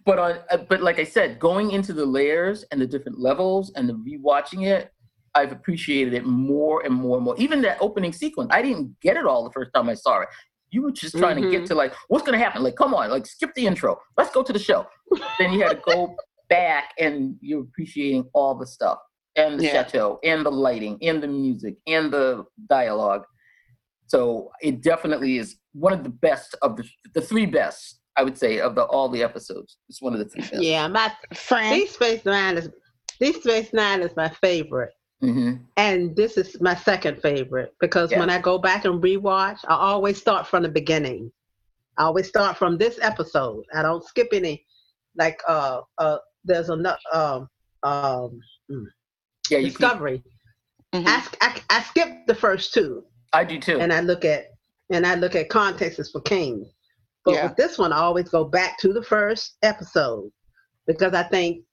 but 0.05 0.19
on, 0.19 0.39
uh, 0.51 0.57
but 0.69 0.81
like 0.81 0.99
I 0.99 1.03
said, 1.03 1.39
going 1.39 1.71
into 1.71 1.93
the 1.93 2.05
layers 2.05 2.63
and 2.71 2.79
the 2.81 2.87
different 2.87 3.19
levels 3.19 3.71
and 3.75 3.87
the 3.89 3.93
rewatching 3.93 4.65
it, 4.67 4.91
I've 5.35 5.51
appreciated 5.51 6.13
it 6.13 6.25
more 6.25 6.83
and 6.85 6.93
more 6.93 7.17
and 7.17 7.25
more. 7.25 7.35
Even 7.37 7.61
that 7.63 7.77
opening 7.81 8.13
sequence, 8.13 8.49
I 8.51 8.61
didn't 8.61 8.95
get 9.01 9.17
it 9.17 9.25
all 9.25 9.43
the 9.43 9.51
first 9.51 9.71
time 9.73 9.89
I 9.89 9.93
saw 9.95 10.21
it. 10.21 10.29
You 10.71 10.81
were 10.83 10.91
just 10.91 11.17
trying 11.17 11.41
to 11.41 11.49
get 11.49 11.63
Mhm. 11.63 11.67
to 11.67 11.75
like, 11.75 11.93
what's 12.09 12.25
gonna 12.25 12.37
happen? 12.37 12.61
Like, 12.63 12.75
come 12.75 12.93
on, 12.93 13.09
like 13.09 13.25
skip 13.25 13.53
the 13.55 13.65
intro. 13.65 13.99
Let's 14.17 14.31
go 14.31 14.43
to 14.43 14.51
the 14.53 14.59
show. 14.59 14.85
then 15.39 15.53
you 15.53 15.61
had 15.61 15.69
to 15.77 15.81
go 15.85 16.15
back 16.49 16.93
and 16.99 17.35
you're 17.41 17.61
appreciating 17.61 18.29
all 18.33 18.53
the 18.55 18.67
stuff 18.67 18.99
and 19.37 19.59
the 19.59 19.63
Yeah. 19.65 19.71
chateau 19.83 20.19
and 20.23 20.45
the 20.45 20.51
lighting 20.51 20.97
and 21.01 21.23
the 21.23 21.27
music 21.27 21.75
and 21.87 22.11
the 22.11 22.43
dialogue. 22.69 23.23
So 24.07 24.51
it 24.61 24.81
definitely 24.81 25.37
is 25.37 25.57
one 25.73 25.93
of 25.93 26.03
the 26.03 26.09
best 26.09 26.55
of 26.61 26.75
the 26.77 26.85
the 27.13 27.21
three 27.21 27.45
best, 27.45 27.99
I 28.17 28.23
would 28.23 28.37
say, 28.37 28.59
of 28.59 28.75
the 28.75 28.83
all 28.85 29.09
the 29.09 29.23
episodes. 29.23 29.77
It's 29.89 30.01
one 30.01 30.13
of 30.13 30.19
the 30.19 30.25
three 30.25 30.41
best. 30.41 30.61
Yeah, 30.63 30.87
my 30.87 31.11
Fran, 31.33 31.73
Deep 31.73 31.89
Space 31.89 32.25
Nine 32.25 32.57
is 32.57 32.69
Deep 33.19 33.35
Space 33.41 33.73
Nine 33.73 34.01
is 34.01 34.15
my 34.15 34.29
favorite. 34.29 34.91
Hmm 35.21 35.65
And 35.77 36.15
this 36.15 36.37
is 36.37 36.59
my 36.61 36.75
second 36.75 37.21
favorite 37.21 37.73
because 37.79 38.11
Yeah. 38.11 38.17
when 38.17 38.29
I 38.29 38.39
go 38.39 38.57
back 38.57 38.85
and 38.85 39.01
rewatch, 39.01 39.59
I 39.67 39.75
always 39.75 40.17
start 40.19 40.47
from 40.47 40.63
the 40.63 40.69
beginning. 40.69 41.31
I 41.97 42.03
always 42.03 42.27
start 42.27 42.57
from 42.57 42.77
this 42.77 42.99
episode. 43.01 43.63
I 43.73 43.81
don't 43.83 44.03
skip 44.05 44.29
any. 44.33 44.65
Like 45.15 45.39
uh 45.47 45.81
uh, 45.97 46.17
there's 46.45 46.69
another 46.69 46.97
um 47.13 47.49
um 47.91 48.31
Yeah, 49.49 49.59
you 49.59 49.71
can, 49.73 49.89
Discovery. 49.89 50.23
Mhm. 50.93 51.07
I, 51.07 51.27
I 51.41 51.61
I 51.69 51.81
skip 51.81 52.25
the 52.27 52.35
first 52.35 52.73
two 52.73 53.03
I 53.33 53.43
do 53.43 53.59
too. 53.59 53.77
and 53.79 53.93
I 53.93 54.01
look 54.01 54.25
at 54.25 54.45
and 54.91 55.05
I 55.05 55.15
look 55.15 55.35
at 55.35 55.49
contexts 55.49 56.11
for 56.11 56.21
King. 56.21 56.69
But 57.25 57.35
Yeah. 57.35 57.43
with 57.43 57.55
this 57.57 57.77
one, 57.77 57.91
I 57.93 57.97
always 57.97 58.29
go 58.29 58.45
back 58.45 58.77
to 58.79 58.93
the 58.93 59.03
first 59.03 59.57
episode 59.63 60.31
because 60.87 61.13
I 61.13 61.23
think 61.23 61.63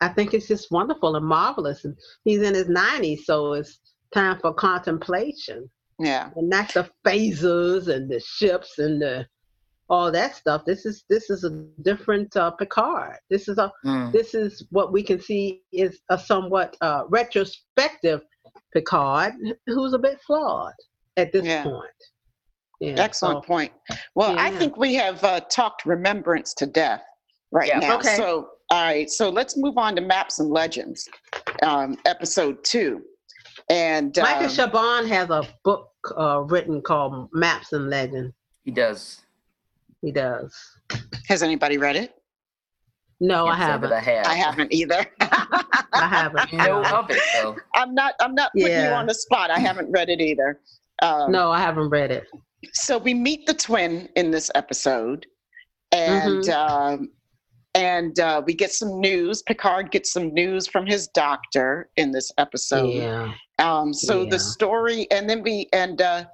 I 0.00 0.08
think 0.08 0.34
it's 0.34 0.46
just 0.48 0.70
wonderful 0.70 1.16
and 1.16 1.26
marvelous. 1.26 1.84
And 1.84 1.96
he's 2.24 2.42
in 2.42 2.54
his 2.54 2.68
90s, 2.68 3.20
so 3.24 3.54
it's 3.54 3.80
time 4.14 4.38
for 4.40 4.52
contemplation. 4.54 5.68
yeah. 5.98 6.30
And 6.36 6.48
not 6.48 6.72
the 6.74 6.88
phasers 7.06 7.88
and 7.88 8.08
the 8.10 8.20
ships 8.20 8.78
and 8.78 9.02
the 9.02 9.26
all 9.90 10.12
that 10.12 10.36
stuff. 10.36 10.64
This 10.66 10.84
is 10.84 11.04
this 11.08 11.30
is 11.30 11.44
a 11.44 11.50
different 11.82 12.36
uh, 12.36 12.50
Picard. 12.52 13.16
This 13.30 13.48
is 13.48 13.56
a 13.58 13.72
Mm. 13.86 14.12
this 14.12 14.34
is 14.34 14.64
what 14.70 14.92
we 14.92 15.02
can 15.02 15.18
see 15.18 15.62
is 15.72 15.98
a 16.10 16.18
somewhat 16.18 16.76
uh, 16.82 17.04
retrospective 17.08 18.20
Picard 18.74 19.32
who's 19.66 19.94
a 19.94 19.98
bit 19.98 20.20
flawed 20.26 20.74
at 21.16 21.32
this 21.32 21.46
Yeah. 21.46 21.64
point. 21.64 22.00
Yeah, 22.80 22.94
Excellent 23.02 23.42
so- 23.44 23.46
point. 23.48 23.72
Well, 24.14 24.38
I 24.38 24.50
think 24.50 24.76
we 24.76 24.94
have 24.94 25.24
uh, 25.24 25.40
talked 25.40 25.84
remembrance 25.86 26.52
to 26.54 26.66
death 26.66 27.02
right 27.50 27.68
Yeah. 27.68 27.78
now. 27.80 27.96
Okay. 27.98 28.16
So, 28.16 28.50
all 28.70 28.82
right. 28.84 29.08
So 29.10 29.28
let's 29.30 29.56
move 29.56 29.78
on 29.78 29.94
to 29.96 30.02
Maps 30.02 30.38
and 30.40 30.50
Legends, 30.50 31.08
um, 31.62 31.96
episode 32.06 32.62
two. 32.64 33.02
And 33.70 34.16
Michael 34.16 34.44
um, 34.44 34.50
Chabon 34.50 35.08
has 35.08 35.30
a 35.30 35.42
book 35.64 35.90
uh, 36.16 36.40
written 36.46 36.80
called 36.82 37.28
Maps 37.32 37.72
and 37.72 37.90
Legends. 37.90 38.34
He 38.64 38.70
does. 38.70 39.22
He 40.02 40.12
does. 40.12 40.54
has 41.28 41.42
anybody 41.42 41.76
read 41.78 41.96
it? 41.96 42.14
No, 43.20 43.46
I 43.48 43.56
Can't 43.56 43.70
haven't. 43.72 43.92
I 43.92 44.00
have. 44.00 44.26
I 44.26 44.34
haven't 44.34 44.72
either. 44.72 45.04
I 45.20 46.06
haven't. 46.08 46.52
know 46.52 46.82
no. 46.82 46.88
of 46.98 47.10
it 47.10 47.20
though. 47.34 47.56
I'm 47.74 47.92
not. 47.94 48.14
I'm 48.20 48.34
not 48.34 48.52
putting 48.52 48.68
you 48.70 48.90
on 48.90 49.06
the 49.06 49.14
spot. 49.14 49.50
I 49.50 49.58
haven't 49.58 49.90
read 49.90 50.08
it 50.08 50.20
either. 50.20 50.60
Um, 51.02 51.32
No, 51.32 51.50
I 51.50 51.58
haven't 51.60 51.88
read 51.90 52.10
it. 52.12 52.28
so 52.72 52.96
we 52.98 53.14
meet 53.14 53.44
the 53.46 53.54
twin 53.54 54.08
in 54.16 54.30
this 54.30 54.50
episode 54.54 55.26
and 55.92 56.44
Mm-hmm. 56.44 56.50
um, 56.94 57.10
and 57.74 58.18
uh, 58.20 58.42
we 58.46 58.54
get 58.54 58.72
some 58.72 59.00
news 59.00 59.42
picard 59.42 59.90
gets 59.90 60.12
some 60.12 60.32
news 60.32 60.66
from 60.66 60.86
his 60.86 61.08
doctor 61.08 61.88
in 61.96 62.10
this 62.12 62.30
episode 62.38 62.94
yeah. 62.94 63.32
um, 63.58 63.92
so 63.92 64.22
Yeah. 64.22 64.30
the 64.30 64.38
story 64.38 65.06
and 65.10 65.28
then 65.28 65.42
we 65.42 65.68
and 65.72 66.00
uh, 66.00 66.24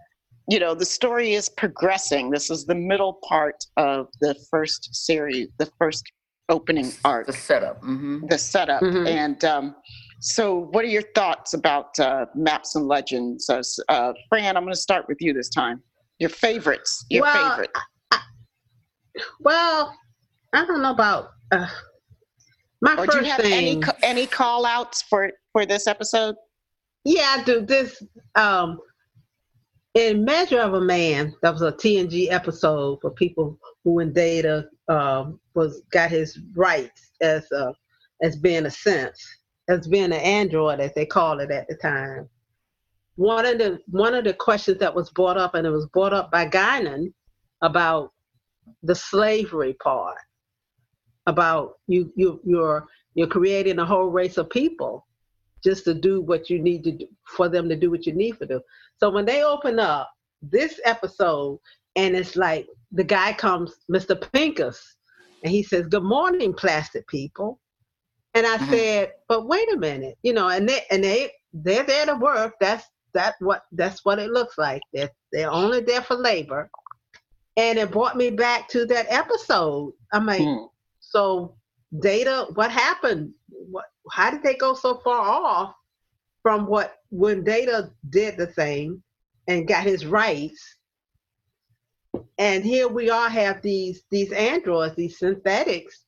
you 0.48 0.58
know 0.60 0.74
the 0.74 0.84
story 0.84 1.34
is 1.34 1.48
progressing 1.48 2.30
this 2.30 2.50
is 2.50 2.64
the 2.66 2.74
middle 2.74 3.18
part 3.28 3.64
of 3.76 4.06
the 4.20 4.34
first 4.50 4.94
series 4.94 5.48
the 5.58 5.70
first 5.78 6.04
opening 6.48 6.92
arc 7.04 7.26
The 7.26 7.32
setup. 7.32 7.80
hmm 7.80 8.26
the 8.28 8.38
setup 8.38 8.82
Mhm. 8.82 9.06
and 9.08 9.44
um, 9.44 9.74
so 10.20 10.68
what 10.72 10.84
are 10.84 10.88
your 10.88 11.02
thoughts 11.14 11.52
about 11.54 11.98
uh, 11.98 12.26
maps 12.34 12.74
and 12.76 12.86
legends 12.86 13.48
uh, 13.50 13.62
uh, 13.88 14.12
fran 14.28 14.56
i'm 14.56 14.62
going 14.64 14.72
to 14.72 14.78
start 14.80 15.06
with 15.08 15.18
you 15.20 15.32
this 15.32 15.48
time 15.48 15.82
your 16.18 16.30
favorites 16.30 17.04
your 17.10 17.22
Well, 17.22 17.50
favorite 17.50 17.70
Well, 19.40 19.94
I 20.54 20.64
don't 20.64 20.82
know 20.82 20.92
about 20.92 21.30
uh, 21.52 21.66
my 22.80 22.94
or 22.94 23.06
do 23.06 23.12
first 23.12 23.24
you 23.26 23.32
have 23.32 23.40
thing. 23.40 23.52
any 23.52 23.82
any 24.02 24.26
call 24.26 24.64
outs 24.64 25.02
for 25.02 25.30
for 25.52 25.66
this 25.66 25.86
episode 25.86 26.36
Yeah, 27.04 27.36
I 27.38 27.44
do. 27.44 27.60
This 27.60 28.02
um 28.34 28.78
in 29.94 30.24
Measure 30.24 30.58
of 30.60 30.74
a 30.74 30.80
Man, 30.80 31.32
that 31.42 31.52
was 31.52 31.62
a 31.62 31.70
TNG 31.70 32.28
episode 32.30 32.98
for 33.00 33.10
people 33.10 33.58
who 33.84 34.00
in 34.00 34.12
data 34.12 34.68
um 34.88 35.40
was 35.54 35.82
got 35.90 36.10
his 36.10 36.38
rights 36.54 37.12
as 37.20 37.50
uh 37.52 37.72
as 38.22 38.36
being 38.36 38.66
a 38.66 38.70
sense, 38.70 39.18
as 39.68 39.88
being 39.88 40.06
an 40.06 40.12
android 40.14 40.80
as 40.80 40.92
they 40.94 41.06
called 41.06 41.40
it 41.40 41.50
at 41.50 41.66
the 41.68 41.76
time. 41.76 42.28
One 43.16 43.46
of 43.46 43.58
the 43.58 43.80
one 43.86 44.14
of 44.14 44.24
the 44.24 44.34
questions 44.34 44.78
that 44.78 44.94
was 44.94 45.10
brought 45.10 45.36
up, 45.36 45.54
and 45.54 45.66
it 45.66 45.70
was 45.70 45.86
brought 45.86 46.12
up 46.12 46.30
by 46.30 46.46
Guinan 46.48 47.12
about 47.62 48.12
the 48.82 48.94
slavery 48.94 49.74
part, 49.82 50.16
about 51.26 51.74
you 51.86 52.12
you 52.16 52.40
you're 52.44 52.86
you're 53.14 53.26
creating 53.28 53.78
a 53.78 53.86
whole 53.86 54.08
race 54.08 54.36
of 54.36 54.50
people 54.50 55.06
just 55.62 55.84
to 55.84 55.94
do 55.94 56.20
what 56.20 56.50
you 56.50 56.60
need 56.60 56.84
to 56.84 56.92
do 56.92 57.06
for 57.36 57.48
them 57.48 57.68
to 57.68 57.76
do 57.76 57.90
what 57.90 58.06
you 58.06 58.12
need 58.12 58.38
to 58.38 58.46
do. 58.46 58.60
So 58.98 59.10
when 59.10 59.24
they 59.24 59.42
open 59.42 59.78
up 59.78 60.10
this 60.42 60.80
episode, 60.84 61.58
and 61.96 62.14
it's 62.14 62.36
like 62.36 62.66
the 62.92 63.04
guy 63.04 63.32
comes, 63.32 63.76
Mr. 63.90 64.14
Pincus, 64.14 64.96
and 65.42 65.50
he 65.52 65.62
says, 65.62 65.86
"Good 65.86 66.02
morning, 66.04 66.52
plastic 66.52 67.06
people." 67.08 67.60
And 68.34 68.46
I 68.46 68.58
Mhm. 68.58 68.68
said, 68.70 69.12
"But 69.28 69.46
wait 69.46 69.72
a 69.72 69.76
minute, 69.76 70.18
you 70.22 70.32
know." 70.32 70.48
And 70.48 70.68
they 70.68 70.82
and 70.90 71.02
they 71.02 71.32
they're 71.52 71.84
there 71.84 72.06
to 72.06 72.14
work. 72.16 72.54
That's 72.60 72.84
that 73.14 73.34
what 73.40 73.62
that's 73.72 74.04
what 74.04 74.18
it 74.18 74.30
looks 74.30 74.58
like. 74.58 74.82
They're 74.92 75.10
they're 75.32 75.50
only 75.50 75.80
there 75.80 76.02
for 76.02 76.16
labor. 76.16 76.70
And 77.56 77.78
it 77.78 77.90
brought 77.92 78.16
me 78.16 78.30
back 78.30 78.68
to 78.70 78.84
that 78.86 79.06
episode. 79.10 79.92
I'm 80.12 80.26
like, 80.26 80.40
Hmm. 80.40 80.64
So 81.14 81.56
data, 82.00 82.46
what 82.54 82.70
happened? 82.70 83.32
What 83.48 83.86
how 84.10 84.30
did 84.30 84.42
they 84.42 84.54
go 84.54 84.74
so 84.74 85.00
far 85.04 85.20
off 85.20 85.74
from 86.42 86.66
what 86.66 86.96
when 87.10 87.44
data 87.44 87.90
did 88.10 88.36
the 88.36 88.48
thing 88.48 89.02
and 89.48 89.68
got 89.68 89.84
his 89.84 90.06
rights? 90.06 90.60
And 92.38 92.64
here 92.64 92.88
we 92.88 93.10
all 93.10 93.28
have 93.28 93.62
these 93.62 94.02
these 94.10 94.32
androids, 94.32 94.96
these 94.96 95.18
synthetics 95.18 96.04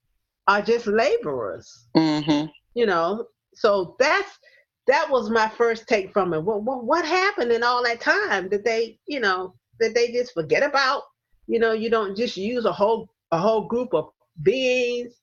are 0.48 0.62
just 0.62 0.86
laborers 0.86 1.88
Mhm. 1.96 2.50
you 2.74 2.86
know 2.86 3.26
so 3.54 3.96
that's 3.98 4.38
that 4.86 5.10
was 5.10 5.30
my 5.30 5.48
first 5.48 5.88
take 5.88 6.12
from 6.12 6.32
it 6.32 6.42
what, 6.42 6.62
what, 6.62 6.84
what 6.84 7.04
happened 7.04 7.50
in 7.50 7.64
all 7.64 7.82
that 7.82 8.00
time 8.00 8.48
that 8.50 8.64
they 8.64 8.98
you 9.06 9.20
know 9.20 9.54
that 9.80 9.94
they 9.94 10.12
just 10.12 10.32
forget 10.34 10.62
about 10.62 11.02
you 11.48 11.58
know 11.58 11.72
you 11.72 11.90
don't 11.90 12.16
just 12.16 12.36
use 12.36 12.64
a 12.64 12.72
whole 12.72 13.08
a 13.32 13.38
whole 13.38 13.66
group 13.66 13.92
of 13.92 14.10
beings 14.42 15.14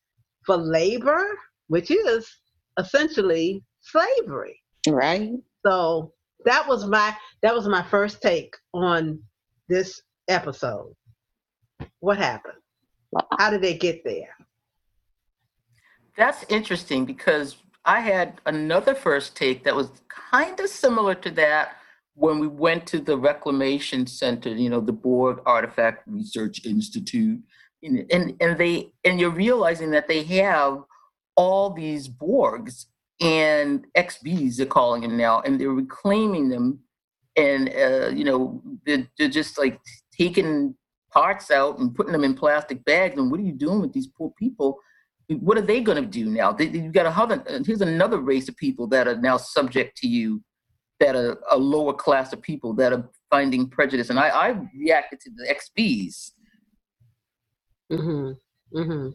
for 0.46 0.58
labor 0.58 1.26
which 1.68 1.90
is 1.90 2.30
essentially 2.78 3.64
slavery. 3.82 4.60
Right. 4.88 5.32
so 5.66 6.14
that 6.46 6.68
was 6.68 6.86
my 6.86 7.16
that 7.42 7.56
was 7.56 7.68
my 7.68 7.84
first 7.84 8.22
take 8.22 8.54
on 8.74 9.20
this 9.70 10.02
episode. 10.28 10.94
What 12.00 12.18
happened? 12.18 12.58
How 13.40 13.50
did 13.50 13.62
they 13.62 13.76
get 13.76 14.04
there? 14.04 14.36
That's 16.18 16.46
interesting 16.50 17.06
because 17.06 17.56
I 17.86 18.02
had 18.02 18.40
another 18.46 18.94
first 18.94 19.36
take 19.36 19.64
that 19.64 19.76
was 19.76 19.90
kind 20.08 20.60
of 20.60 20.70
similar 20.70 21.16
to 21.16 21.32
that 21.32 21.78
when 22.16 22.40
we 22.40 22.48
went 22.48 22.86
to 22.88 23.00
the 23.00 23.18
Reclamation 23.18 24.06
Center, 24.06 24.50
you 24.50 24.70
know, 24.70 24.80
the 24.80 24.92
Borg 24.92 25.40
Artifact 25.46 26.04
Research 26.08 26.66
Institute. 26.66 27.42
And, 27.84 28.34
and, 28.40 28.58
they 28.58 28.92
and 29.04 29.20
you're 29.20 29.30
realizing 29.30 29.92
that 29.92 30.08
they 30.08 30.24
have 30.24 30.84
all 31.36 31.72
these 31.72 32.08
Borgs 32.08 32.86
and 33.22 33.86
XBs 33.98 34.56
they're 34.56 34.66
calling 34.66 35.02
them 35.02 35.18
now, 35.18 35.42
and 35.42 35.60
they're 35.60 35.70
reclaiming 35.70 36.50
them, 36.50 36.80
and 37.36 37.70
uh, 37.70 38.10
you 38.10 38.24
know 38.24 38.62
they're, 38.86 39.08
they're 39.18 39.30
just 39.30 39.58
like 39.58 39.80
taking 40.18 40.76
parts 41.12 41.52
out 41.52 41.78
and 41.78 41.94
putting 41.94 42.12
them 42.12 42.24
in 42.24 42.34
plastic 42.34 42.84
bags. 42.86 43.18
And 43.18 43.30
what 43.30 43.40
are 43.40 43.44
you 43.44 43.54
doing 43.54 43.82
with 43.82 43.94
these 43.94 44.08
poor 44.08 44.32
people? 44.38 44.80
what 45.30 45.58
are 45.58 45.62
they 45.62 45.82
going 45.82 46.02
to 46.02 46.08
do 46.08 46.26
now? 46.26 46.52
They, 46.52 46.68
you've 46.68 46.94
got 46.94 47.06
a 47.06 47.10
other, 47.10 47.44
here's 47.66 47.82
another 47.82 48.20
race 48.20 48.50
of 48.50 48.58
people 48.58 48.88
that 48.88 49.08
are 49.08 49.16
now 49.16 49.38
subject 49.38 49.98
to 49.98 50.08
you, 50.08 50.44
that 51.00 51.16
are 51.16 51.40
a 51.50 51.58
lower 51.58 51.94
class 51.94 52.34
of 52.34 52.42
people 52.42 52.74
that 52.74 52.94
are 52.94 53.10
finding 53.30 53.70
prejudice. 53.70 54.10
And 54.10 54.20
I, 54.20 54.30
I 54.30 54.56
reacted 54.78 55.20
to 55.22 55.32
the 55.36 55.54
XBs. 55.54 56.32
Mm-hmm 57.96 58.78
mm-hmm 58.78 59.10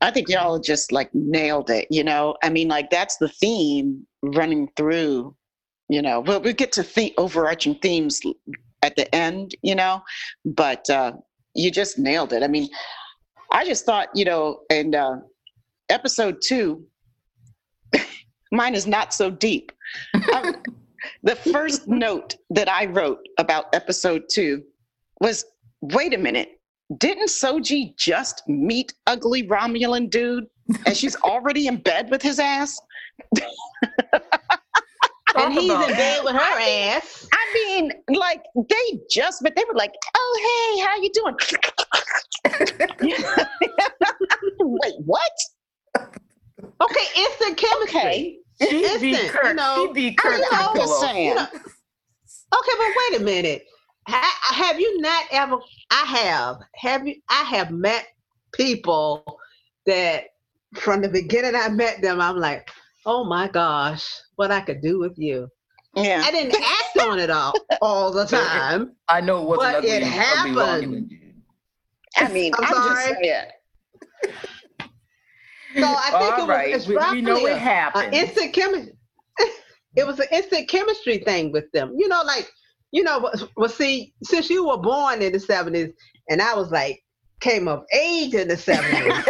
I 0.00 0.10
think 0.10 0.28
y'all 0.28 0.58
just 0.58 0.92
like 0.92 1.10
nailed 1.14 1.68
it. 1.68 1.86
You 1.90 2.04
know, 2.04 2.36
I 2.42 2.48
mean, 2.48 2.68
like 2.68 2.90
that's 2.90 3.16
the 3.18 3.28
theme 3.28 4.06
running 4.22 4.68
through. 4.76 5.36
You 5.88 6.02
know, 6.02 6.20
well, 6.20 6.40
we 6.40 6.52
get 6.52 6.72
to 6.72 6.82
the 6.82 7.12
overarching 7.18 7.74
themes 7.76 8.20
at 8.82 8.96
the 8.96 9.12
end. 9.14 9.54
You 9.62 9.74
know, 9.74 10.02
but 10.44 10.88
uh, 10.88 11.12
you 11.54 11.70
just 11.70 11.98
nailed 11.98 12.32
it. 12.32 12.42
I 12.42 12.48
mean, 12.48 12.68
I 13.52 13.64
just 13.66 13.84
thought, 13.84 14.08
you 14.14 14.24
know, 14.24 14.60
and 14.70 14.94
uh, 14.94 15.16
episode 15.88 16.38
two, 16.42 16.84
mine 18.52 18.74
is 18.74 18.86
not 18.86 19.12
so 19.12 19.30
deep. 19.30 19.72
Um, 20.32 20.56
the 21.22 21.36
first 21.36 21.88
note 21.88 22.36
that 22.50 22.70
I 22.70 22.86
wrote 22.86 23.20
about 23.38 23.74
episode 23.74 24.24
two 24.32 24.62
was 25.20 25.44
wait 25.82 26.14
a 26.14 26.18
minute, 26.18 26.59
didn't 26.98 27.28
Soji 27.28 27.96
just 27.96 28.42
meet 28.48 28.92
ugly 29.06 29.46
Romulan 29.46 30.10
dude 30.10 30.46
and 30.86 30.96
she's 30.96 31.16
already 31.16 31.66
in 31.66 31.76
bed 31.78 32.10
with 32.10 32.22
his 32.22 32.38
ass? 32.38 32.80
and 35.36 35.52
he's 35.54 35.70
in 35.70 35.78
bed 35.96 36.24
with 36.24 36.34
her 36.34 36.60
ass 36.60 37.28
I 37.32 37.54
mean, 37.54 37.92
like 38.08 38.42
they 38.68 39.00
just, 39.10 39.42
but 39.42 39.54
they 39.56 39.64
were 39.68 39.74
like, 39.74 39.92
oh, 40.16 40.74
hey, 40.76 40.80
how 40.84 40.96
you 41.00 41.10
doing? 41.12 41.36
Wait, 44.60 44.94
what? 45.04 45.32
okay 46.82 47.06
instant 47.16 47.56
chemistry 47.56 48.00
Okay. 48.00 48.36
She'd 48.62 49.00
be 49.00 49.10
Instant, 49.10 49.32
you 49.44 49.54
know, 49.54 49.86
She'd 49.86 49.94
be 49.94 50.08
I 50.08 50.14
Kirk 50.22 50.38
know, 50.38 50.46
I'm 50.52 50.76
just 50.76 51.00
Piccolo. 51.00 51.00
saying. 51.00 51.36
Okay, 51.38 52.72
but 52.78 52.88
wait 53.12 53.20
a 53.20 53.24
minute. 53.24 53.64
Ha- 54.08 54.54
have 54.54 54.78
you 54.78 55.00
not 55.00 55.24
ever? 55.30 55.56
I 55.90 56.04
have. 56.04 56.56
Have 56.76 57.06
you? 57.06 57.16
I 57.28 57.42
have 57.44 57.70
met 57.70 58.06
people 58.52 59.24
that, 59.86 60.24
from 60.76 61.02
the 61.02 61.08
beginning 61.08 61.54
I 61.54 61.68
met 61.68 62.00
them, 62.02 62.20
I'm 62.20 62.36
like, 62.36 62.70
oh 63.06 63.24
my 63.24 63.48
gosh, 63.48 64.06
what 64.36 64.50
I 64.50 64.60
could 64.60 64.82
do 64.82 64.98
with 64.98 65.18
you. 65.18 65.48
Yeah. 65.96 66.22
I 66.24 66.30
didn't 66.30 66.54
act 66.54 66.98
on 67.08 67.18
it 67.18 67.30
all 67.30 67.52
all 67.82 68.12
the 68.12 68.24
time. 68.24 68.92
I 69.08 69.20
know 69.20 69.42
it 69.42 69.48
wasn't 69.48 69.74
But 69.74 69.84
it 69.84 70.02
ugly 70.02 70.08
happened. 70.08 71.12
I 72.16 72.28
mean, 72.32 72.52
I'm 72.58 72.64
I'm, 72.64 72.70
just 72.72 73.04
sorry. 73.06 73.42
So 75.76 75.84
I 75.86 76.10
think 76.10 76.14
All 76.14 76.38
it 76.38 76.40
was 76.40 76.48
right, 76.48 76.74
it's 76.74 76.86
we, 76.88 76.96
we 76.96 77.20
know 77.22 77.46
it 77.46 77.52
a- 77.52 77.58
happened. 77.58 78.06
an 78.06 78.14
instant 78.14 78.52
chemistry. 78.52 78.92
it 79.96 80.06
was 80.06 80.18
an 80.18 80.26
instant 80.32 80.68
chemistry 80.68 81.18
thing 81.18 81.52
with 81.52 81.70
them. 81.72 81.94
You 81.96 82.08
know, 82.08 82.22
like 82.24 82.50
you 82.92 83.02
know, 83.02 83.30
well, 83.56 83.68
see, 83.68 84.12
since 84.22 84.50
you 84.50 84.66
were 84.66 84.78
born 84.78 85.22
in 85.22 85.32
the 85.32 85.40
seventies, 85.40 85.92
and 86.28 86.42
I 86.42 86.54
was 86.54 86.70
like 86.70 87.02
came 87.40 87.68
of 87.68 87.84
age 87.94 88.34
in 88.34 88.48
the 88.48 88.56
seventies, 88.56 88.92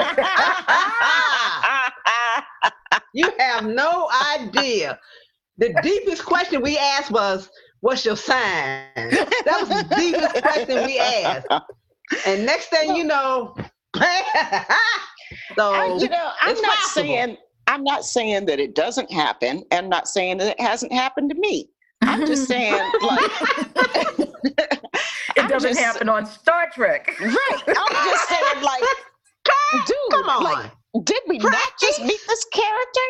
you 3.14 3.30
have 3.38 3.66
no 3.66 4.08
idea. 4.34 4.98
The 5.58 5.74
deepest 5.82 6.24
question 6.24 6.62
we 6.62 6.78
asked 6.78 7.10
was, 7.10 7.50
"What's 7.80 8.04
your 8.04 8.16
sign?" 8.16 8.86
That 8.94 9.58
was 9.60 9.68
the 9.68 9.94
deepest 9.94 10.42
question 10.42 10.86
we 10.86 10.98
asked. 10.98 11.46
And 12.26 12.46
next 12.46 12.70
thing 12.70 12.96
you 12.96 13.04
know, 13.04 13.54
so 13.94 14.02
I- 15.74 15.96
you 16.00 16.08
know, 16.08 16.32
I'm 16.40 16.60
not 16.60 16.78
possible. 16.78 16.88
saying 16.88 17.36
I'm 17.66 17.84
not 17.84 18.04
saying 18.04 18.46
that 18.46 18.58
it 18.58 18.74
doesn't 18.74 19.12
happen, 19.12 19.64
and 19.70 19.88
not 19.88 20.08
saying 20.08 20.38
that 20.38 20.48
it 20.48 20.60
hasn't 20.60 20.92
happened 20.92 21.30
to 21.30 21.36
me. 21.36 21.68
I'm 22.10 22.26
just 22.26 22.46
saying, 22.48 22.72
like, 23.02 23.30
it 24.44 24.80
I'm 25.38 25.48
doesn't 25.48 25.70
just- 25.70 25.80
happen 25.80 26.08
on 26.08 26.26
Star 26.26 26.68
Trek. 26.74 27.14
right? 27.20 27.62
I'm 27.68 27.94
just 28.04 28.28
saying, 28.28 28.62
like, 28.62 28.82
dude, 29.86 29.96
come 30.10 30.28
on. 30.28 30.42
like, 30.44 30.70
did 31.04 31.20
we 31.28 31.38
not 31.38 31.52
just 31.80 31.98
Practice. 31.98 32.00
meet 32.00 32.20
this 32.26 32.44
character? 32.46 33.00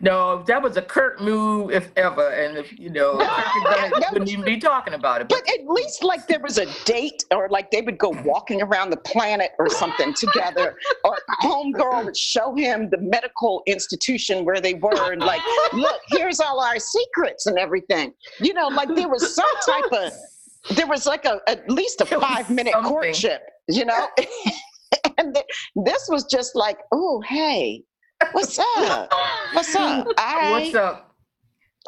No, 0.00 0.42
that 0.48 0.60
was 0.60 0.76
a 0.76 0.82
Kirk 0.82 1.20
move, 1.20 1.70
if 1.70 1.90
ever. 1.96 2.30
And 2.30 2.58
if 2.58 2.76
you 2.78 2.90
know, 2.90 3.16
Kirk 3.18 3.28
had 3.28 3.62
done 3.64 3.84
it, 3.84 3.90
that 4.00 4.12
wouldn't 4.12 4.20
was- 4.22 4.32
even 4.32 4.44
be 4.44 4.58
talking 4.58 4.94
about 4.94 5.20
it. 5.20 5.28
But 5.28 5.44
But 5.46 5.54
at 5.60 5.66
least, 5.68 6.02
like, 6.02 6.26
there 6.26 6.40
was 6.40 6.58
a 6.58 6.66
date, 6.84 7.24
or 7.30 7.48
like 7.48 7.70
they 7.70 7.80
would 7.80 7.96
go 7.96 8.10
walking 8.24 8.60
around 8.60 8.90
the 8.90 8.96
planet 8.98 9.52
or 9.60 9.68
something 9.70 10.14
together, 10.14 10.76
or 11.04 11.16
homegirl 11.42 12.04
would 12.06 12.16
show 12.16 12.54
him 12.56 12.90
the 12.90 12.98
medical 12.98 13.62
institution 13.66 14.44
where 14.44 14.60
they 14.60 14.74
were, 14.74 15.12
and 15.12 15.22
like, 15.22 15.40
look, 15.72 16.00
here's 16.08 16.40
all 16.40 16.60
our 16.60 16.78
secrets 16.80 17.46
and 17.46 17.56
everything. 17.58 18.12
You 18.40 18.52
know, 18.54 18.66
like 18.68 18.88
there 18.94 19.08
was 19.08 19.34
some 19.34 19.46
type 19.64 19.92
of, 19.92 20.12
there 20.76 20.86
was 20.88 21.06
like 21.06 21.24
a 21.24 21.40
at 21.48 21.70
least 21.70 22.00
a 22.00 22.06
five 22.06 22.50
minute 22.50 22.72
something. 22.72 22.90
courtship. 22.92 23.42
You 23.68 23.84
know, 23.84 24.08
and 25.18 25.34
th- 25.34 25.46
this 25.84 26.06
was 26.08 26.24
just 26.24 26.54
like, 26.56 26.78
oh, 26.92 27.20
hey, 27.26 27.82
what's 28.32 28.58
up? 28.76 29.12
What's 29.52 29.74
up? 29.74 30.06
what's 30.06 30.74
up? 30.74 31.07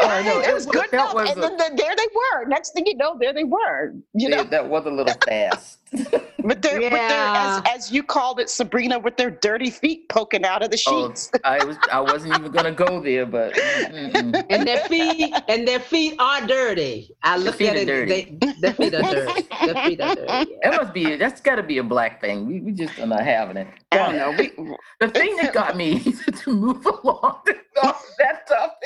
Oh, 0.03 0.09
I 0.09 0.23
know, 0.23 0.41
it 0.41 0.55
was 0.55 0.67
good 0.67 0.93
enough. 0.93 1.15
was 1.15 1.29
and 1.31 1.39
a- 1.39 1.41
then 1.43 1.59
th- 1.59 1.73
there 1.81 1.95
they 1.97 2.07
were. 2.15 2.47
Next 2.47 2.73
thing 2.73 2.87
you 2.87 2.97
know, 2.97 3.17
there 3.21 3.33
they 3.33 3.45
were. 3.45 3.95
You 4.15 4.29
know, 4.31 4.39
Yeah, 4.39 4.45
that 4.45 4.69
was 4.69 4.87
a 4.87 4.91
little 4.91 5.15
fast. 5.27 5.79
But 6.43 6.63
they're, 6.63 6.81
but 6.81 6.91
they're 6.91 7.35
as, 7.37 7.63
as 7.69 7.93
you 7.93 8.03
called 8.03 8.41
it, 8.41 8.49
Sabrina, 8.49 8.99
with 8.99 9.19
their 9.19 9.31
dirty 9.31 9.69
feet 9.71 10.09
poking 10.09 10.43
out 10.45 10.63
of 10.63 10.71
the 10.71 10.83
Oh, 10.87 11.09
sheets. 11.09 11.31
I 11.45 11.63
was 11.63 11.77
I 11.93 12.01
wasn't 12.01 12.39
even 12.39 12.51
gonna 12.51 12.73
go 12.73 12.99
there, 12.99 13.27
but 13.27 13.53
mm-mm. 13.53 14.47
and 14.49 14.67
their 14.67 14.79
feet 14.89 15.35
and 15.49 15.69
their 15.69 15.81
feet 15.81 16.15
are 16.19 16.47
dirty. 16.47 17.15
I 17.23 17.37
look 17.37 17.57
feet 17.57 17.69
at 17.69 17.77
it. 17.77 17.85
dirty. 17.85 18.39
They, 18.41 18.53
their 18.61 18.73
feet 18.73 18.95
are 18.95 19.03
dirty. 19.03 19.49
Their 19.67 19.85
feet 19.85 20.01
are 20.01 20.15
dirty. 20.15 20.29
yeah. 20.29 20.45
that 20.71 20.81
must 20.81 20.95
be 20.95 21.17
that's 21.17 21.43
got 21.43 21.57
to 21.57 21.63
be 21.63 21.77
a 21.77 21.85
black 21.85 22.23
thing. 22.23 22.47
We 22.47 22.61
we 22.61 22.73
just 22.73 22.99
are 22.99 23.07
not 23.07 23.23
having 23.23 23.59
it. 23.59 23.67
I 23.93 23.97
don't 23.99 24.17
know. 24.17 24.31
We, 24.31 24.51
The 25.01 25.09
thing 25.11 25.37
that 25.43 25.53
got 25.53 25.77
me 25.77 26.01
to 26.45 26.53
move 26.55 26.87
along 26.87 27.43
off 27.83 28.03
that 28.19 28.47
topic 28.47 28.80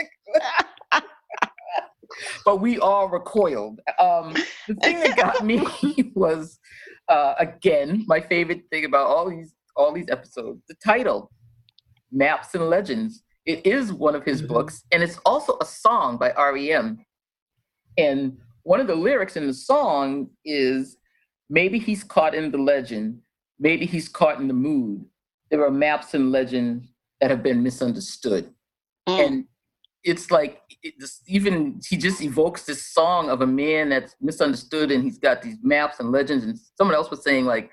but 2.45 2.61
we 2.61 2.78
all 2.78 3.09
recoiled. 3.09 3.80
Um, 3.99 4.34
the 4.68 4.74
thing 4.82 5.01
that 5.01 5.16
got 5.16 5.45
me 5.45 5.62
was, 6.14 6.59
uh, 7.09 7.34
again, 7.38 8.05
my 8.07 8.20
favorite 8.20 8.62
thing 8.70 8.84
about 8.84 9.07
all 9.07 9.28
these 9.28 9.55
all 9.76 9.92
these 9.92 10.09
episodes, 10.09 10.62
the 10.68 10.74
title, 10.84 11.32
Maps 12.12 12.55
and 12.55 12.68
Legends. 12.70 13.22
It 13.45 13.66
is 13.66 13.92
one 13.92 14.14
of 14.14 14.24
his 14.24 14.40
Mhm. 14.40 14.49
books, 14.49 14.84
and 14.92 15.03
it's 15.03 15.18
also 15.26 15.59
a 15.61 15.64
song 15.64 16.16
by 16.16 16.32
REM. 16.32 17.05
And 17.99 18.38
one 18.62 18.80
of 18.80 18.86
the 18.86 18.95
lyrics 18.95 19.36
in 19.36 19.47
the 19.47 19.53
song 19.55 20.30
is, 20.45 20.97
"Maybe 21.51 21.78
he's 21.78 22.05
caught 22.05 22.34
in 22.34 22.51
the 22.51 22.59
legend. 22.59 23.20
Maybe 23.59 23.84
he's 23.84 24.09
caught 24.09 24.40
in 24.40 24.49
the 24.49 24.55
mood. 24.55 25.05
There 25.51 25.64
are 25.64 25.70
maps 25.70 26.14
and 26.14 26.32
legends 26.32 26.86
that 27.20 27.30
have 27.30 27.42
been 27.42 27.62
misunderstood." 27.62 28.55
Mm. 29.07 29.26
and 29.26 29.45
it's 30.03 30.30
like 30.30 30.62
it 30.85 30.95
even 31.26 31.80
he 31.89 31.97
just 31.97 32.22
evokes 32.22 32.64
this 32.64 32.87
song 32.87 33.30
of 33.30 33.41
a 33.41 33.47
man 33.47 33.89
that's 33.89 34.14
misunderstood 34.20 34.91
and 34.91 35.03
he's 35.03 35.18
got 35.18 35.41
these 35.41 35.57
maps 35.62 35.99
and 35.99 36.12
legends. 36.12 36.45
And 36.45 36.59
someone 36.76 36.95
else 36.95 37.11
was 37.11 37.24
saying 37.24 37.47
like 37.47 37.70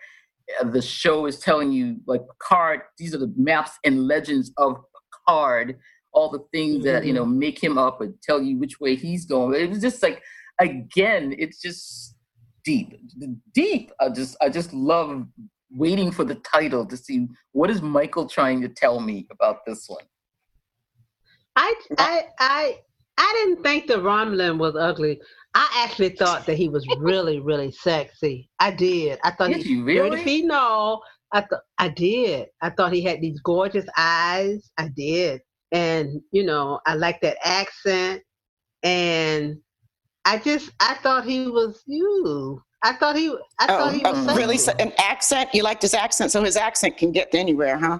uh, 0.60 0.70
the 0.70 0.82
show 0.82 1.26
is 1.26 1.38
telling 1.38 1.74
you 1.74 1.98
like 2.08 2.22
card 2.40 2.82
these 2.98 3.14
are 3.14 3.18
the 3.18 3.34
maps 3.36 3.72
and 3.84 4.08
legends 4.08 4.52
of 4.58 4.82
card 5.28 5.78
all 6.14 6.30
the 6.30 6.44
things 6.54 6.84
that 6.86 7.06
you 7.06 7.14
know 7.14 7.26
make 7.26 7.62
him 7.62 7.78
up 7.78 8.00
and 8.02 8.14
tell 8.24 8.42
you 8.42 8.58
which 8.58 8.80
way 8.80 8.96
he's 8.96 9.26
going. 9.26 9.62
It 9.62 9.70
was 9.70 9.82
just 9.82 10.02
like 10.02 10.24
again 10.60 11.36
it's 11.38 11.62
just 11.62 12.16
deep 12.64 12.98
deep. 13.54 13.92
I 14.00 14.08
just 14.10 14.38
i 14.42 14.48
just 14.48 14.74
love 14.74 15.28
waiting 15.70 16.12
for 16.12 16.24
the 16.24 16.36
title 16.36 16.86
to 16.86 16.98
see 16.98 17.28
what 17.54 17.70
is 17.70 17.82
michael 17.82 18.28
trying 18.28 18.62
to 18.62 18.70
tell 18.70 19.02
me 19.02 19.28
about 19.32 19.66
this 19.66 19.90
one. 19.90 20.04
I 21.58 21.74
I 21.98 22.24
I 22.40 22.78
I 23.18 23.34
didn't 23.46 23.64
think 23.64 23.88
the 23.88 23.96
Romulan 23.96 24.58
was 24.58 24.76
ugly. 24.76 25.20
I 25.54 25.68
actually 25.86 26.10
thought 26.10 26.46
that 26.46 26.56
he 26.56 26.70
was 26.70 26.88
really, 27.00 27.40
really 27.40 27.72
sexy. 27.72 28.50
I 28.60 28.72
did. 28.72 29.20
I 29.24 29.32
thought 29.32 29.50
Did 29.50 29.64
he 29.64 29.76
30 29.80 29.82
really? 29.84 30.24
feet 30.24 30.46
no. 30.46 31.02
I 31.34 31.42
thought 31.42 31.62
I 31.78 31.90
did. 31.90 32.48
I 32.62 32.70
thought 32.70 32.94
he 32.94 33.02
had 33.02 33.22
these 33.22 33.40
gorgeous 33.42 33.86
eyes. 33.98 34.70
I 34.78 34.88
did. 34.90 35.42
And 35.72 36.22
you 36.32 36.44
know, 36.44 36.80
I 36.86 36.96
like 36.96 37.22
that 37.22 37.38
accent. 37.44 38.22
And 38.84 39.58
I 40.26 40.38
just 40.38 40.72
I 40.80 40.96
thought 40.96 41.26
he 41.26 41.48
was 41.48 41.84
you. 41.86 42.62
I 42.84 42.94
thought 42.94 43.16
he 43.16 43.36
I 43.60 43.68
thought 43.68 43.90
Oh, 43.90 43.92
he 43.92 44.02
oh, 44.06 44.12
was 44.12 44.28
oh, 44.30 44.36
really? 44.36 44.58
So- 44.58 44.74
An 44.80 44.92
accent? 44.98 45.50
You 45.54 45.64
liked 45.64 45.82
his 45.82 45.94
accent, 45.94 46.32
so 46.32 46.44
his 46.44 46.58
accent 46.58 46.98
can 46.98 47.12
get 47.12 47.34
anywhere, 47.34 47.78
huh? 47.78 48.00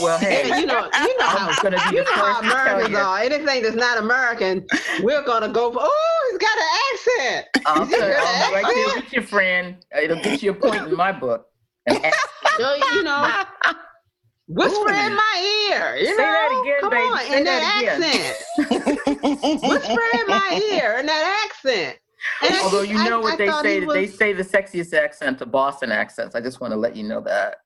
Well, 0.00 0.18
hey, 0.18 0.46
you 0.60 0.66
know, 0.66 0.88
you 0.92 1.18
know 1.18 1.26
how 1.26 1.62
gonna 1.62 1.76
be 1.90 1.96
you 1.96 2.04
know 2.04 2.12
how 2.12 2.40
first 2.40 2.42
to 2.42 2.48
tell 2.48 2.64
Americans 2.64 2.96
are. 2.96 3.18
Anything 3.18 3.62
that's 3.62 3.76
not 3.76 3.98
American, 3.98 4.66
we're 5.02 5.22
gonna 5.22 5.48
go 5.48 5.70
for. 5.72 5.80
Oh, 5.82 6.28
he's 6.30 6.38
got 6.38 6.58
an 6.58 6.64
accent. 6.92 7.46
I'll, 7.66 7.86
tell 7.86 8.02
I'm 8.02 8.54
right 8.54 8.74
there 8.74 9.02
with 9.02 9.12
your 9.12 9.22
friend. 9.22 9.76
It'll 10.00 10.22
get 10.22 10.42
you 10.42 10.52
a 10.52 10.54
point 10.54 10.88
in 10.88 10.96
my 10.96 11.12
book. 11.12 11.46
So, 11.88 12.74
you 12.92 13.02
know, 13.02 13.44
whisper 14.48 14.90
Ooh. 14.90 15.06
in 15.06 15.14
my 15.14 15.68
ear. 15.70 15.96
You 15.96 16.06
Say 16.06 16.10
know, 16.12 16.16
that 16.16 16.60
again, 16.62 16.80
come 16.80 16.90
baby. 16.90 17.02
on, 17.02 17.18
Say 17.18 17.38
in 17.38 17.44
that 17.44 17.98
that, 17.98 18.36
accent. 18.58 19.62
whisper 19.62 20.02
in 20.20 20.26
my 20.26 20.60
ear 20.72 20.96
in 20.98 21.06
that 21.06 21.48
accent. 21.48 21.98
And 22.42 22.54
Although 22.62 22.82
you 22.82 22.94
know 22.94 23.18
I 23.18 23.22
what 23.22 23.38
they 23.38 23.50
say, 23.50 23.80
he 23.80 23.86
they 23.86 24.06
say 24.06 24.32
the 24.32 24.44
sexiest 24.44 24.94
accent 24.94 25.38
the 25.38 25.46
Boston 25.46 25.90
accents. 25.90 26.34
I 26.34 26.40
just 26.40 26.60
want 26.60 26.72
to 26.72 26.76
let 26.76 26.94
you 26.94 27.02
know 27.02 27.20
that. 27.22 27.56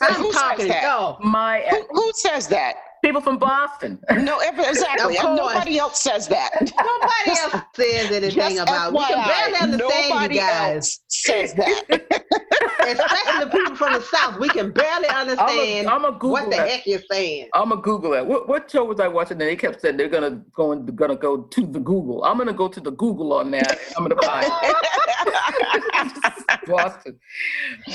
I'm 0.00 0.14
Who 0.14 0.32
says 0.32 0.42
talking. 0.42 0.68
that? 0.68 0.82
Go. 0.82 1.18
my 1.20 1.64
who, 1.70 1.86
who 1.90 2.12
says 2.14 2.48
that? 2.48 2.76
people 3.04 3.20
from 3.20 3.38
Boston. 3.38 3.98
No, 4.10 4.40
exactly. 4.58 5.14
Nobody 5.22 5.78
else 5.78 6.00
says 6.00 6.26
that. 6.28 6.50
Nobody 6.60 7.38
else 7.38 7.54
says 7.76 8.10
anything 8.10 8.30
Just 8.30 8.58
about. 8.60 8.92
We 8.92 9.04
can 9.04 9.28
barely 9.28 9.58
understand 9.58 10.32
you 10.32 10.40
guys, 10.40 11.00
says 11.08 11.52
that. 11.54 11.84
especially 12.80 13.44
the 13.44 13.50
people 13.50 13.76
from 13.76 13.92
the 13.92 14.00
south. 14.00 14.38
We 14.38 14.48
can 14.48 14.70
barely 14.72 15.08
I'm 15.08 15.28
understand 15.28 15.86
a, 15.86 15.90
I'm 15.90 16.04
a 16.04 16.12
Google 16.12 16.30
what 16.30 16.50
the 16.50 16.56
heck 16.56 16.86
you're 16.86 17.00
saying. 17.10 17.48
I'm 17.54 17.70
gonna 17.70 17.82
Google. 17.82 18.24
What, 18.24 18.48
what 18.48 18.70
show 18.70 18.84
was 18.84 19.00
I 19.00 19.08
watching? 19.08 19.40
And 19.40 19.48
they 19.48 19.56
kept 19.56 19.80
saying 19.82 19.96
they're 19.96 20.08
gonna 20.08 20.42
go 20.54 20.74
gonna 20.74 21.16
go 21.16 21.42
to 21.42 21.66
the 21.66 21.80
Google. 21.80 22.24
I'm 22.24 22.38
gonna 22.38 22.52
go 22.52 22.68
to 22.68 22.80
the 22.80 22.92
Google 22.92 23.32
on 23.34 23.50
that. 23.52 23.78
I'm 23.96 24.08
gonna 24.08 24.20
find 24.22 24.50
Boston. 26.66 27.18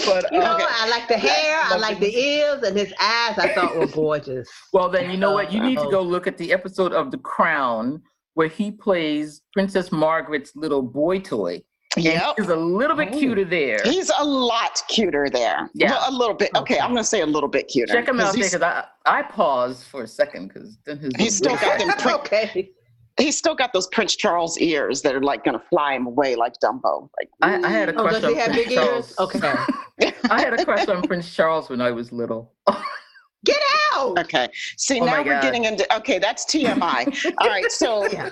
But 0.06 0.32
You 0.32 0.39
know, 0.39 0.45
uh, 0.45 0.66
I 0.70 0.89
like 0.89 1.08
the 1.08 1.18
hair, 1.18 1.60
I 1.64 1.76
like 1.78 2.00
the 2.00 2.08
the 2.10 2.18
ears, 2.18 2.64
and 2.64 2.78
his 2.78 2.91
eyes. 3.00 3.38
I 3.38 3.52
thought 3.56 3.76
were 3.76 3.88
gorgeous. 3.88 4.50
well, 4.74 4.89
then 4.89 5.10
you 5.12 5.18
know 5.18 5.32
what? 5.34 5.52
You 5.52 5.62
need 5.62 5.80
to 5.80 5.89
go 5.89 6.02
look 6.02 6.28
at 6.28 6.38
the 6.38 6.52
episode 6.54 6.93
of 6.93 7.12
The 7.12 7.18
Crown 7.20 8.02
where 8.36 8.47
he 8.47 8.72
plays 8.72 9.41
Princess 9.54 9.91
Margaret's 9.91 10.56
little 10.56 10.82
boy 10.82 11.20
toy. 11.20 11.62
Yeah, 11.97 12.34
He's 12.38 12.47
a 12.47 12.56
little 12.56 12.95
bit 12.95 13.12
cuter 13.12 13.43
there. 13.43 13.80
He's 13.84 14.12
a 14.20 14.24
lot 14.24 14.82
cuter 14.88 15.28
there. 15.30 15.70
Yeah. 15.74 15.91
Well, 15.91 16.06
a 16.10 16.14
little 16.16 16.36
bit. 16.36 16.52
Okay, 16.56 16.76
Okay. 16.76 16.80
I'm 16.80 16.91
going 16.91 17.04
to 17.04 17.08
say 17.08 17.22
a 17.22 17.26
little 17.26 17.50
bit 17.50 17.68
cuter. 17.68 17.91
Check 17.91 18.08
him 18.08 18.20
out 18.20 18.26
'cause 18.28 18.36
there 18.36 18.43
he's, 18.43 18.54
because 18.54 18.62
I 19.06 19.20
I 19.20 19.24
paused 19.24 19.86
for 19.86 20.04
a 20.04 20.08
second 20.08 20.50
because 20.50 20.78
then 20.86 21.00
his 21.00 21.12
He's 21.18 21.36
still 21.41 21.56
got 21.58 21.80
them 21.80 21.89
print, 21.97 22.20
okay. 22.20 22.72
He's 23.20 23.38
still 23.38 23.53
got 23.55 23.74
those 23.74 23.88
Prince 23.88 24.15
Charles 24.15 24.57
ears 24.57 25.01
that 25.03 25.13
are 25.15 25.22
like 25.22 25.43
going 25.43 25.57
to 25.59 25.63
fly 25.70 25.93
him 25.93 26.07
away 26.07 26.36
like 26.36 26.53
Dumbo. 26.63 27.09
Like, 27.20 27.30
I, 27.41 27.55
I 27.67 27.70
had 27.70 27.89
a 27.89 27.95
Oh, 27.95 28.03
crush 28.03 28.22
does 28.22 28.24
he 28.24 28.30
on 28.30 28.36
have 28.39 28.51
Prince 28.51 28.67
big 28.67 28.78
Charles. 28.78 29.09
ears? 29.09 29.20
Okay. 29.20 30.11
I 30.32 30.41
had 30.41 30.53
a 30.59 30.65
crush 30.65 30.88
on 30.88 31.01
Prince 31.03 31.34
Charles 31.36 31.70
when 31.70 31.82
I 31.82 31.91
was 31.91 32.11
little. 32.11 32.53
Get 33.45 33.59
out. 33.95 34.20
okay. 34.20 34.49
See, 34.78 34.99
Oh 34.99 35.05
now 35.05 35.24
we're 35.24 35.41
getting 35.41 35.63
into, 35.63 35.86
okay, 35.95 36.20
that's 36.20 36.45
TMI. 36.45 37.34
All 37.38 37.47
right. 37.47 37.72
So, 37.72 38.05
Yeah. 38.11 38.30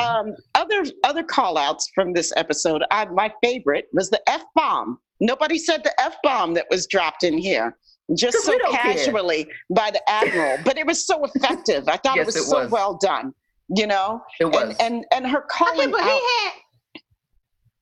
um, 0.00 0.34
other 0.56 0.84
other 1.04 1.22
call 1.22 1.56
outs 1.56 1.90
from 1.94 2.12
this 2.12 2.32
episode, 2.36 2.82
I, 2.90 3.04
my 3.06 3.32
favorite 3.42 3.86
was 3.92 4.10
the 4.10 4.20
F 4.28 4.42
bomb. 4.56 4.98
Nobody 5.20 5.58
said 5.58 5.84
the 5.84 5.92
F 6.00 6.16
bomb 6.24 6.54
that 6.54 6.66
was 6.70 6.86
dropped 6.88 7.22
in 7.22 7.38
here. 7.38 7.76
Just 8.16 8.42
so 8.44 8.50
we 8.52 8.58
don't 8.58 8.72
care. 8.74 8.94
casually 8.94 9.46
by 9.70 9.90
the 9.90 10.00
admiral, 10.10 10.58
but 10.64 10.76
it 10.78 10.86
was 10.86 11.06
so 11.06 11.24
effective. 11.24 11.88
I 11.88 11.96
thought 11.98 12.16
Yes, 12.16 12.22
it 12.22 12.26
was 12.26 12.36
it 12.36 12.42
so 12.44 12.62
was. 12.62 12.70
well 12.70 12.98
done. 13.00 13.32
You 13.74 13.86
know, 13.86 14.22
It 14.40 14.46
was. 14.46 14.76
and 14.80 14.80
and 14.80 15.04
and 15.12 15.26
her 15.26 15.42
calling 15.42 15.90
but 15.90 16.00
out 16.00 16.06
he 16.08 16.20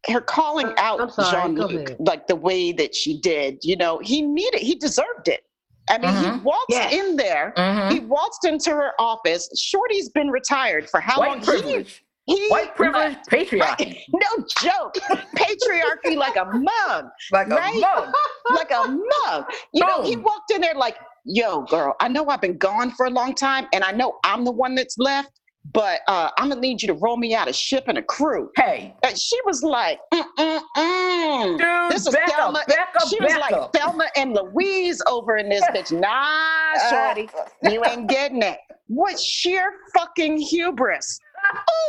had. 0.09 0.15
her 0.15 0.21
calling 0.21 0.73
out 0.79 1.13
Jean 1.31 1.55
Luc 1.55 1.91
like 2.01 2.27
the 2.27 2.37
way 2.37 2.73
that 2.73 2.95
she 2.95 3.21
did, 3.21 3.59
you 3.63 3.77
know, 3.77 3.99
he 3.99 4.23
needed, 4.23 4.61
he 4.61 4.75
deserved 4.75 5.29
it. 5.29 5.43
I 5.89 5.99
mean, 5.99 6.11
he 6.17 6.25
Mhm. 6.31 6.43
waltzed 6.43 6.67
Yes. 6.71 6.93
in 6.93 7.15
there. 7.17 7.53
Mhm. 7.57 7.93
He 7.93 8.01
waltzed 8.01 8.45
into 8.45 8.71
her 8.71 8.93
office. 8.99 9.49
Shorty's 9.57 10.09
been 10.09 10.31
retired 10.31 10.91
for 10.91 10.99
how 10.99 11.21
White 11.21 11.29
long? 11.29 11.39
He- 11.41 11.45
privilege. 11.47 12.03
He, 12.27 12.49
White 12.49 12.75
privilege, 12.75 13.15
left. 13.15 13.31
patriarchy. 13.31 14.03
No 14.13 14.45
joke. 14.61 14.95
Patriarchy 15.37 16.17
like 16.25 16.35
a 16.35 16.45
mug, 16.45 17.05
Like 17.31 17.49
Right? 17.49 17.77
a 17.77 17.79
mug. 17.79 18.15
like 18.51 18.71
a 18.73 18.89
mug. 19.27 19.45
You 19.73 19.87
know, 19.87 20.03
he 20.03 20.17
walked 20.17 20.51
in 20.51 20.61
there 20.61 20.75
like, 20.75 20.97
"Yo, 21.25 21.61
girl, 21.63 21.95
I 22.01 22.09
know 22.09 22.27
I've 22.29 22.41
been 22.41 22.59
gone 22.59 22.91
for 22.91 23.07
a 23.07 23.11
long 23.11 23.33
time, 23.37 23.69
and 23.73 23.85
I 23.85 23.93
know 23.93 24.19
I'm 24.25 24.45
the 24.45 24.51
one 24.51 24.75
that's 24.75 24.99
left, 24.99 25.31
but 25.73 26.01
uh, 26.09 26.31
I'm 26.39 26.49
gonna 26.49 26.61
need 26.61 26.83
you 26.83 26.89
to 26.89 26.95
roll 26.95 27.17
me 27.17 27.35
out 27.35 27.49
a 27.49 27.53
ship 27.53 27.85
and 27.89 27.99
a 27.99 28.03
crew." 28.03 28.51
Hey, 28.57 28.95
And 29.03 29.19
she 29.19 29.37
was 29.47 29.63
like, 29.63 29.99
mm, 30.13 30.23
mm, 30.39 30.61
mm. 30.77 31.59
dude, 31.59 31.93
This 31.93 32.07
is 32.07 32.13
back 32.15 32.29
Thelma. 32.31 32.59
up, 32.61 32.67
back 32.67 32.95
up, 33.01 33.09
she 33.09 33.19
was 33.21 33.35
like 33.37 33.53
up. 33.53 33.73
Thelma 33.73 34.07
and 34.17 34.35
Louise 34.35 35.03
over 35.09 35.37
in 35.37 35.49
this 35.49 35.65
bitch. 35.75 35.93
Nah, 36.01 36.91
shorty, 36.91 37.29
you 37.63 37.85
ain't 37.85 38.09
getting 38.09 38.43
it. 38.43 38.59
What 38.89 39.19
sheer 39.19 39.73
fucking 39.95 40.39
hubris. 40.39 41.19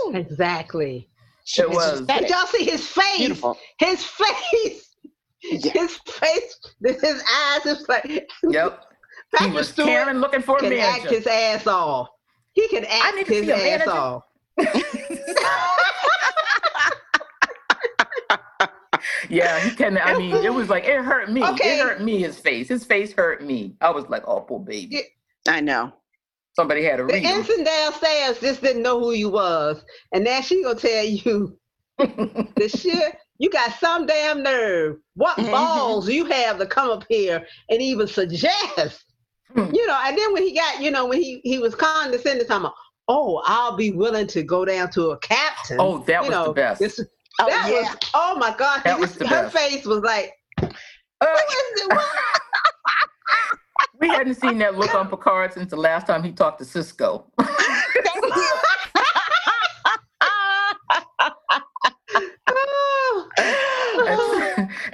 Ooh, 0.07 0.15
Exactly. 0.15 1.09
she 1.45 1.61
It 1.61 1.69
was. 1.69 1.99
Did 1.99 2.07
pathetic. 2.07 2.29
y'all 2.29 2.45
see 2.47 2.63
his 2.65 2.87
face? 2.87 3.17
Beautiful. 3.17 3.57
His 3.79 4.03
face. 4.03 4.95
Yeah. 5.43 5.71
His 5.73 5.95
face. 5.97 6.59
His 6.83 7.23
eyes. 7.35 7.63
His 7.63 7.87
like. 7.87 8.27
Yep. 8.43 8.83
He 9.39 9.51
was 9.51 9.67
Stewart 9.67 9.89
Karen 9.89 10.21
looking 10.21 10.41
for 10.41 10.55
a 10.55 10.59
can 10.61 10.71
act 10.73 11.07
his 11.09 11.27
ass 11.27 11.67
off. 11.67 12.07
He 12.57 12.67
can 12.69 12.85
act 12.85 13.15
need 13.15 13.27
his 13.27 13.45
see 13.45 13.51
ass 13.51 13.85
manager. 13.85 13.91
off. 13.91 14.23
Yeah, 19.29 19.59
he 19.59 19.75
can. 19.75 19.97
I 19.97 20.17
mean, 20.17 20.35
it 20.37 20.53
was 20.53 20.69
like 20.69 20.85
it 20.85 21.01
hurt 21.03 21.31
me. 21.31 21.43
Okay. 21.43 21.77
It 21.77 21.81
hurt 21.81 22.01
me. 22.01 22.19
His 22.19 22.39
face. 22.39 22.67
His 22.69 22.83
face 22.83 23.13
hurt 23.13 23.43
me. 23.43 23.75
I 23.81 23.91
was 23.91 24.05
like, 24.09 24.23
oh, 24.25 24.41
poor 24.41 24.59
baby. 24.59 25.01
I 25.47 25.61
know. 25.61 25.93
Somebody 26.55 26.83
had 26.83 26.97
to 26.97 27.03
The 27.03 27.13
read 27.13 27.23
him. 27.23 27.37
ensign 27.37 27.63
downstairs 27.63 28.39
just 28.39 28.61
didn't 28.61 28.81
know 28.81 28.99
who 28.99 29.11
you 29.11 29.29
was, 29.29 29.83
and 30.13 30.23
now 30.23 30.41
she 30.41 30.63
gonna 30.63 30.79
tell 30.79 31.05
you 31.05 31.57
the 31.99 32.71
shit. 32.75 33.17
You 33.37 33.51
got 33.51 33.73
some 33.79 34.07
damn 34.07 34.41
nerve. 34.41 34.97
What 35.13 35.37
Mhm. 35.37 35.51
balls 35.51 36.09
you 36.09 36.25
have 36.25 36.57
to 36.57 36.65
come 36.65 36.89
up 36.89 37.05
here 37.07 37.45
and 37.69 37.81
even 37.81 38.07
suggest? 38.07 39.03
Hmm. 39.53 39.73
You 39.73 39.85
know, 39.87 39.99
and 40.03 40.17
then 40.17 40.33
when 40.33 40.43
he 40.43 40.53
got, 40.55 40.81
you 40.81 40.91
know, 40.91 41.05
when 41.05 41.21
he 41.21 41.41
he 41.43 41.57
was 41.59 41.73
condescending, 41.75 42.45
talking 42.47 42.65
about, 42.65 42.75
oh, 43.07 43.41
I'll 43.45 43.75
be 43.77 43.91
willing 43.91 44.27
to 44.27 44.43
go 44.43 44.65
down 44.65 44.89
to 44.91 45.11
a 45.11 45.17
captain. 45.19 45.77
Oh, 45.79 45.99
that 45.99 46.23
you 46.23 46.29
was 46.29 46.29
know, 46.29 46.45
the 46.47 46.53
best. 46.53 46.79
This, 46.79 46.99
Oh 47.39 47.47
that 47.47 47.69
yeah. 47.69 47.81
was, 47.81 47.97
oh 48.15 48.35
my 48.37 48.55
God, 48.57 48.81
That 48.83 48.99
was 48.99 49.15
the 49.17 49.27
her 49.27 49.43
best. 49.43 49.55
face 49.55 49.85
was 49.85 49.99
like, 50.01 50.33
Uh, 50.61 50.67
what 51.19 51.45
is 51.45 51.81
it? 51.83 51.93
What? 51.93 52.05
we 53.99 54.07
hadn't 54.07 54.35
seen 54.35 54.57
that 54.57 54.75
look 54.75 54.93
on 54.95 55.07
Picard 55.07 55.53
since 55.53 55.69
the 55.69 55.77
last 55.77 56.07
time 56.07 56.23
he 56.23 56.31
talked 56.31 56.59
to 56.59 56.65
Sisko. 56.65 57.25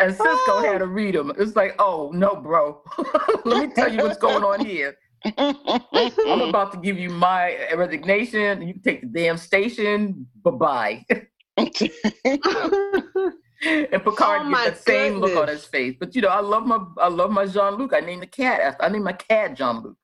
and 0.03 0.15
Sisko 0.15 0.65
had 0.65 0.79
to 0.79 0.85
oh. 0.85 0.87
read 0.87 1.15
them. 1.15 1.31
It's 1.37 1.55
like, 1.55 1.75
oh 1.79 2.11
no, 2.13 2.35
bro. 2.35 2.81
Let 3.45 3.69
me 3.69 3.73
tell 3.73 3.91
you 3.91 3.99
what's 4.03 4.17
going 4.17 4.43
on 4.43 4.65
here. 4.65 4.95
I'm 5.37 6.41
about 6.49 6.71
to 6.73 6.77
give 6.77 6.99
you 6.99 7.09
my 7.09 7.57
resignation. 7.73 8.61
You 8.61 8.73
can 8.73 8.81
take 8.81 9.01
the 9.01 9.07
damn 9.07 9.37
station. 9.37 10.27
Bye 10.43 10.51
bye. 10.51 11.05
and 11.57 11.71
Picard 14.03 14.41
Oh, 14.43 14.49
gets 14.49 14.83
that 14.83 14.83
same 14.85 15.19
look 15.19 15.37
on 15.37 15.47
his 15.47 15.65
face. 15.65 15.95
But 15.99 16.15
you 16.15 16.21
know, 16.21 16.29
I 16.29 16.41
love 16.41 16.65
my 16.65 16.79
I 16.97 17.07
love 17.07 17.31
my 17.31 17.45
Jean 17.45 17.75
Luc. 17.75 17.93
I 17.93 18.01
named 18.01 18.23
the 18.23 18.27
cat 18.27 18.59
after 18.59 18.83
I 18.83 18.89
named 18.89 19.05
my 19.05 19.13
cat 19.13 19.55
Jean 19.55 19.81
Luc. 19.81 19.95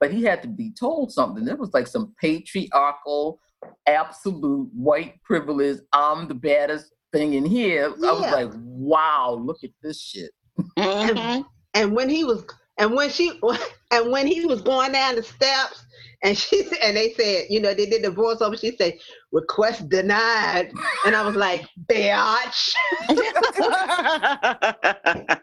But 0.00 0.12
he 0.12 0.24
had 0.24 0.42
to 0.42 0.48
be 0.48 0.72
told 0.72 1.12
something. 1.12 1.44
There 1.44 1.56
was 1.56 1.74
like 1.74 1.86
some 1.86 2.14
patriarchal, 2.20 3.40
absolute 3.86 4.68
white 4.72 5.22
privilege. 5.22 5.78
I'm 5.92 6.26
the 6.26 6.34
baddest 6.34 6.92
thing 7.12 7.34
in 7.34 7.44
here. 7.44 7.86
I 7.86 8.12
was 8.12 8.32
like, 8.32 8.50
wow, 8.54 9.38
look 9.40 9.62
at 9.64 9.70
this 9.82 10.00
shit. 10.00 10.30
Mhm. 10.78 11.44
and 11.74 11.94
when 11.94 12.08
he 12.08 12.24
was 12.24 12.44
and 12.78 12.94
when 12.94 13.10
she 13.10 13.38
and 13.90 14.10
when 14.10 14.26
he 14.26 14.46
was 14.46 14.62
going 14.62 14.92
down 14.92 15.16
the 15.16 15.22
steps 15.22 15.84
and 16.22 16.36
she 16.36 16.64
and 16.82 16.96
they 16.96 17.12
said 17.14 17.46
you 17.48 17.60
know 17.60 17.74
they 17.74 17.86
did 17.86 18.02
the 18.02 18.08
voiceover 18.08 18.58
she 18.58 18.76
said 18.76 18.94
request 19.32 19.88
denied 19.88 20.70
and 21.06 21.16
i 21.16 21.24
was 21.24 21.36
like 21.36 21.64
bitch 21.86 22.74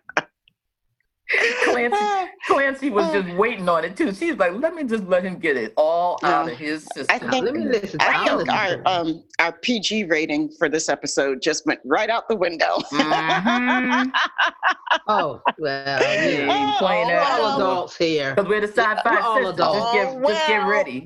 Clancy, 1.65 2.31
Clancy 2.47 2.89
was 2.89 3.11
just 3.11 3.35
waiting 3.37 3.69
on 3.69 3.85
it 3.85 3.95
too. 3.95 4.11
She's 4.13 4.35
like, 4.37 4.53
let 4.53 4.73
me 4.73 4.83
just 4.83 5.03
let 5.05 5.23
him 5.23 5.37
get 5.37 5.57
it 5.57 5.73
all 5.77 6.17
out 6.23 6.47
Yeah. 6.47 6.51
of 6.53 6.57
his 6.57 6.83
system. 6.93 7.05
I 7.09 7.19
think- 7.19 7.45
let 7.45 7.53
me 7.53 7.65
listen 7.65 7.99
I 8.01 8.25
I'll 8.27 8.37
think 8.37 8.49
our 8.51 8.81
um 8.87 9.23
our 9.39 9.51
PG 9.51 10.05
rating 10.05 10.49
for 10.57 10.69
this 10.69 10.89
episode 10.89 11.41
just 11.41 11.65
went 11.67 11.79
right 11.85 12.09
out 12.09 12.27
the 12.29 12.35
window. 12.35 12.77
Mhm. 12.91 14.11
oh 15.07 15.39
well 15.59 16.01
Yeah, 16.01 16.23
yeah. 16.25 16.29
you 16.45 16.51
ain't 16.51 16.77
playing 16.77 17.07
we're 17.07 17.13
that. 17.13 17.39
all 17.39 17.55
adults 17.57 17.95
here 17.97 18.33
Because 18.33 18.49
we're 18.49 18.61
the 18.61 18.67
sci-fi 18.67 19.01
We're 19.05 19.19
all 19.19 19.35
sisters. 19.37 19.55
Just 19.57 19.59
adults. 19.59 19.93
get, 19.93 20.27
just 20.27 20.47
get 20.47 20.57
ready. 20.57 21.05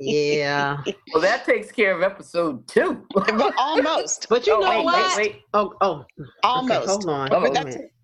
yeah 0.00 0.82
Well, 1.12 1.22
that 1.22 1.44
takes 1.44 1.70
care 1.72 1.92
of 1.94 2.02
episode 2.02 2.66
two. 2.68 3.04
Well, 3.14 3.52
almost, 3.58 4.26
but 4.28 4.46
you 4.46 4.54
oh, 4.54 4.60
know 4.60 4.70
wait, 4.78 4.84
what 4.84 5.16
wait, 5.16 5.32
wait. 5.32 5.42
oh 5.54 5.74
oh 5.80 5.94
okay, 6.18 6.30
almost. 6.42 6.88
hold 6.88 7.08
on 7.08 7.28
Oh, 7.32 7.40
wait 7.42 7.54
that's- 7.54 7.74
minute. 7.76 7.86
Uh, 7.86 7.86
what 7.86 7.99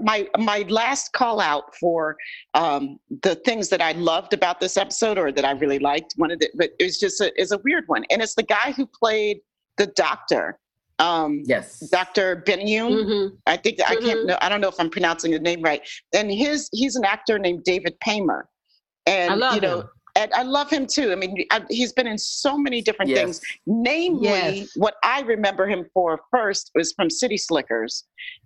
my 0.00 0.26
my 0.38 0.64
last 0.68 1.12
call 1.12 1.40
out 1.40 1.74
for 1.76 2.16
um, 2.54 2.98
the 3.22 3.34
things 3.36 3.68
that 3.70 3.80
I 3.80 3.92
loved 3.92 4.32
about 4.32 4.60
this 4.60 4.76
episode 4.76 5.18
or 5.18 5.32
that 5.32 5.44
I 5.44 5.52
really 5.52 5.78
liked. 5.78 6.14
One 6.16 6.30
of 6.30 6.38
the, 6.38 6.48
but 6.54 6.70
it 6.78 6.84
was 6.84 6.98
just 6.98 7.20
a, 7.20 7.32
is 7.40 7.52
a 7.52 7.58
weird 7.58 7.84
one, 7.86 8.04
and 8.10 8.22
it's 8.22 8.34
the 8.34 8.42
guy 8.42 8.72
who 8.72 8.86
played 8.86 9.38
the 9.76 9.86
doctor, 9.88 10.58
um, 10.98 11.42
Yes. 11.44 11.80
Doctor 11.90 12.42
Benayoun. 12.46 13.04
Mhm. 13.04 13.30
I 13.46 13.56
think 13.56 13.80
I 13.86 13.96
can't 13.96 14.20
Mhm. 14.20 14.26
know. 14.26 14.38
I 14.40 14.48
don't 14.48 14.60
know 14.60 14.68
if 14.68 14.76
I'm 14.78 14.90
pronouncing 14.90 15.32
the 15.32 15.38
name 15.38 15.62
right. 15.62 15.82
And 16.14 16.30
his 16.30 16.68
he's 16.72 16.96
an 16.96 17.04
actor 17.04 17.38
named 17.38 17.64
David 17.64 17.98
Paymer, 18.00 18.48
and 19.06 19.32
i 19.32 19.34
love 19.36 19.54
you 19.54 19.60
know. 19.60 19.80
him 19.80 19.88
And 20.18 20.32
I 20.32 20.44
love 20.44 20.70
him 20.70 20.86
too. 20.86 21.12
I 21.12 21.14
mean, 21.14 21.44
I, 21.50 21.60
he's 21.68 21.92
been 21.92 22.06
in 22.06 22.16
so 22.16 22.56
many 22.56 22.80
different 22.80 23.10
Yes. 23.10 23.18
things. 23.18 23.40
Namely, 23.66 24.60
Yes. 24.60 24.70
what 24.74 24.94
I 25.04 25.20
remember 25.20 25.66
him 25.68 25.84
for 25.92 26.18
first 26.30 26.70
was 26.74 26.94
from 26.94 27.10
City 27.10 27.36
Slickers, 27.36 28.04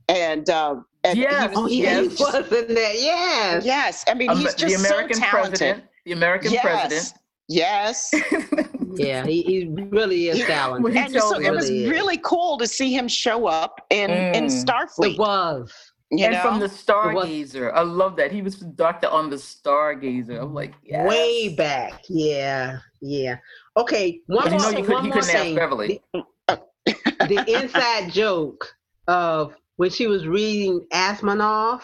and 0.09 0.51
um, 0.51 0.85
and 1.05 1.17
he 1.19 1.23
Yes. 1.25 1.49
was- 1.51 1.59
oh 1.59 1.67
he 1.67 1.83
yeah 1.83 2.01
he 2.03 2.09
was 2.09 2.19
was 2.21 2.53
in 2.53 2.75
there 2.75 2.95
yes 2.95 3.65
Yes, 3.65 4.05
I 4.09 4.15
mean 4.15 4.31
Um, 4.31 4.39
he's 4.39 4.55
the 4.55 4.67
just 4.69 4.87
American 4.87 5.15
so 5.17 5.21
talented. 5.23 5.59
president. 5.59 5.85
The 6.07 6.13
American 6.13 6.53
yes, 6.53 6.63
president. 6.63 7.15
yes. 7.49 8.11
yeah 8.97 9.25
he, 9.25 9.43
he 9.43 9.69
really 9.91 10.29
is 10.29 10.39
He- 10.39 10.45
talented 10.45 10.85
When 10.85 10.93
he 10.95 10.99
and 11.01 11.13
so 11.13 11.21
tells 11.33 11.45
it 11.45 11.51
was 11.53 11.69
really 11.71 11.85
is. 11.85 11.91
really 11.91 12.19
cool 12.19 12.59
to 12.59 12.67
see 12.67 12.93
him 12.95 13.07
show 13.09 13.47
up 13.47 13.81
in 13.91 14.11
in 14.11 14.45
Mm. 14.47 14.65
Starfleet. 14.65 15.15
it 15.15 15.19
was 15.19 15.73
you 16.13 16.25
and 16.25 16.35
know, 16.35 16.43
from 16.43 16.59
the 16.59 16.67
Stargazer. 16.67 17.73
I 17.73 17.83
love 17.83 18.17
that. 18.17 18.33
He 18.33 18.43
was 18.43 18.59
the 18.59 18.65
doctor 18.65 19.07
on 19.07 19.31
the 19.31 19.37
Stargazer. 19.37 20.43
I'm 20.43 20.53
like, 20.53 20.75
yes. 20.83 21.09
Way 21.09 21.55
back. 21.55 22.03
Yeah. 22.09 22.79
Yeah. 23.01 23.37
Okay. 23.77 24.21
One 24.27 24.43
But 24.43 24.53
you 24.53 24.59
more, 24.59 24.73
know 24.73 24.79
you, 24.79 24.85
could, 24.85 24.95
one 24.95 25.05
you 25.05 25.11
more 25.11 25.21
couldn't 25.21 25.37
ask 25.37 25.45
thing. 25.45 25.55
Beverly. 25.55 26.03
The, 26.49 26.61
the 27.29 27.63
inside 27.63 28.11
joke 28.13 28.75
of 29.07 29.55
when 29.81 29.89
she 29.89 30.07
was 30.07 30.27
reading 30.27 30.87
Asmonov. 30.93 31.81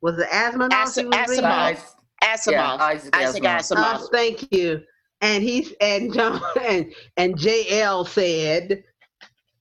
Was 0.00 0.18
it 0.18 0.28
Asmonov 0.30 0.72
As- 0.72 0.94
she 0.94 1.04
was? 1.06 1.14
Asimov. 1.14 1.42
Guys, 1.42 1.94
Asimov, 2.20 2.50
yeah, 2.50 2.74
Isaac 2.74 3.16
Isaac 3.16 3.42
Asimov. 3.44 3.76
Asimov. 3.76 3.94
Uh, 3.94 4.06
thank 4.10 4.52
you. 4.52 4.82
And 5.20 5.44
he's 5.44 5.72
and 5.80 6.12
John 6.12 6.42
and 6.60 6.92
and 7.16 7.38
JL 7.38 8.08
said 8.08 8.82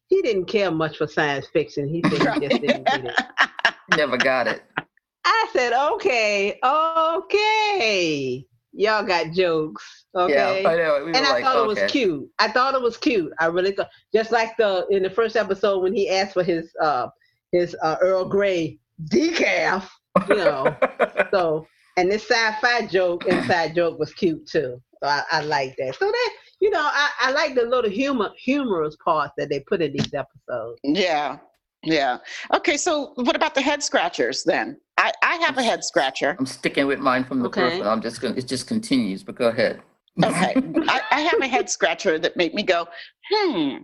he 0.08 0.22
didn't 0.24 0.46
care 0.46 0.72
much 0.72 0.98
for 0.98 1.06
science 1.06 1.46
fiction. 1.54 1.88
He 1.88 2.02
said 2.10 2.42
he 2.42 2.48
just 2.48 2.62
didn't 2.64 2.86
get 2.88 3.06
it. 3.06 3.22
Never 3.96 4.18
got 4.18 4.48
it. 4.48 4.64
I 5.24 5.50
said, 5.54 5.74
okay, 5.92 6.60
okay. 6.64 8.48
Y'all 8.74 9.06
got 9.06 9.32
jokes. 9.32 10.06
Okay. 10.16 10.64
Yeah, 10.64 10.70
I 10.70 10.76
know. 10.76 11.04
We 11.06 11.14
and 11.14 11.18
I 11.18 11.34
like, 11.34 11.44
thought 11.44 11.64
it 11.64 11.68
was 11.68 11.92
cute. 11.92 12.28
I 12.40 12.48
thought 12.48 12.74
it 12.74 12.82
was 12.82 12.98
cute. 12.98 13.32
I 13.40 13.46
really 13.46 13.74
thought, 13.74 13.90
just 14.12 14.32
like 14.32 14.58
the 14.58 14.88
in 14.90 15.04
the 15.04 15.10
first 15.12 15.36
episode 15.36 15.84
when 15.84 15.94
he 15.94 16.10
asked 16.10 16.34
for 16.34 16.44
his 16.44 16.74
uh 16.82 17.10
his 17.56 17.76
uh, 17.82 17.95
Earl 18.01 18.26
Grey 18.26 18.78
decaf, 19.10 19.88
you 20.30 20.36
know. 20.36 20.76
so 21.32 21.66
and 21.97 22.12
this 22.12 22.28
sci-fi 22.28 22.88
joke, 22.88 23.26
inside 23.26 23.76
joke 23.76 23.97
was 23.99 24.14
cute 24.14 24.47
too. 24.47 24.82
So 25.01 25.10
I, 25.10 25.24
I 25.32 25.41
like 25.41 25.76
that. 25.78 25.95
So 25.95 26.06
that 26.06 26.30
you 26.62 26.70
know, 26.70 26.82
I, 26.82 27.10
I 27.20 27.32
like 27.32 27.56
the 27.56 27.64
little 27.64 27.89
humor 27.89 28.32
humorous 28.38 28.95
parts 29.03 29.34
that 29.38 29.49
they 29.49 29.60
put 29.62 29.82
in 29.82 29.93
these 29.93 30.14
episodes. 30.14 30.80
Yeah, 30.84 31.38
yeah. 31.84 32.18
Okay, 32.53 32.78
so 32.78 33.14
what 33.16 33.36
about 33.36 33.56
the 33.56 33.62
head 33.62 33.84
scratchers 33.84 34.43
then? 34.43 34.78
I 34.97 35.12
I 35.24 35.36
have 35.36 35.58
a 35.58 35.64
head 35.64 35.84
scratcher. 35.84 36.36
I'm 36.39 36.45
sticking 36.45 36.88
with 36.88 36.99
mine 36.99 37.24
from 37.24 37.41
the 37.41 37.49
first 37.49 37.80
one. 37.80 37.88
I'm 37.88 38.01
just 38.01 38.22
gonna. 38.22 38.36
It 38.36 38.47
just 38.47 38.68
continues. 38.68 39.24
But 39.24 39.36
go 39.36 39.49
ahead. 39.49 39.82
Okay, 40.24 40.53
I, 40.88 41.01
I 41.12 41.22
have 41.22 41.41
a 41.41 41.47
head 41.47 41.70
scratcher 41.70 42.18
that 42.20 42.38
made 42.38 42.53
me 42.53 42.64
go, 42.64 42.88
hmm. 43.32 43.76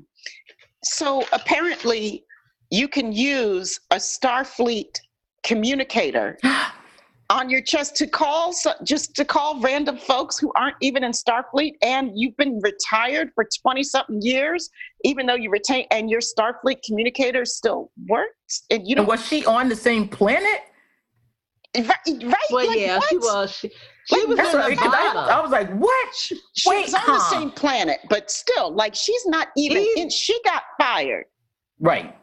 So 0.83 1.23
apparently, 1.33 2.25
you 2.71 2.87
can 2.87 3.11
use 3.11 3.79
a 3.91 3.97
Starfleet 3.97 4.99
communicator 5.43 6.37
on 7.29 7.49
your 7.49 7.61
chest 7.61 7.95
to 7.97 8.07
call 8.07 8.53
just 8.83 9.15
to 9.15 9.23
call 9.25 9.59
random 9.61 9.97
folks 9.97 10.37
who 10.37 10.51
aren't 10.55 10.75
even 10.81 11.03
in 11.03 11.11
Starfleet 11.11 11.73
and 11.81 12.11
you've 12.15 12.35
been 12.37 12.59
retired 12.61 13.29
for 13.35 13.47
20 13.61 13.83
something 13.83 14.21
years 14.21 14.69
even 15.03 15.25
though 15.25 15.35
you 15.35 15.49
retain 15.49 15.85
and 15.91 16.09
your 16.09 16.21
Starfleet 16.21 16.77
communicator 16.85 17.45
still 17.45 17.91
works 18.07 18.63
and 18.71 18.87
you 18.87 18.95
know 18.95 19.03
was 19.03 19.25
she 19.25 19.45
on 19.45 19.69
the 19.69 19.75
same 19.75 20.07
planet? 20.07 20.61
right, 21.77 21.87
right 22.23 22.35
Well, 22.51 22.67
like, 22.67 22.79
yeah, 22.79 22.99
she 23.09 23.17
was. 23.17 23.51
She, 23.53 23.71
she 24.05 24.19
Like, 24.19 24.27
was 24.27 24.37
That's 24.37 24.53
in 24.53 24.59
the 24.59 24.69
because 24.69 24.93
I, 24.93 25.27
I 25.37 25.41
was 25.41 25.51
like, 25.51 25.69
what? 25.71 26.13
she 26.15 26.35
Wait, 26.67 26.81
was 26.85 26.93
on 26.93 27.13
the 27.13 27.19
same 27.19 27.51
planet 27.51 27.99
but 28.09 28.29
still 28.29 28.73
like 28.73 28.93
she's 28.95 29.25
not 29.27 29.47
even 29.57 29.83
She- 29.83 30.01
in 30.01 30.09
she 30.09 30.39
got 30.43 30.63
fired 30.79 31.25
Right. 31.79 32.15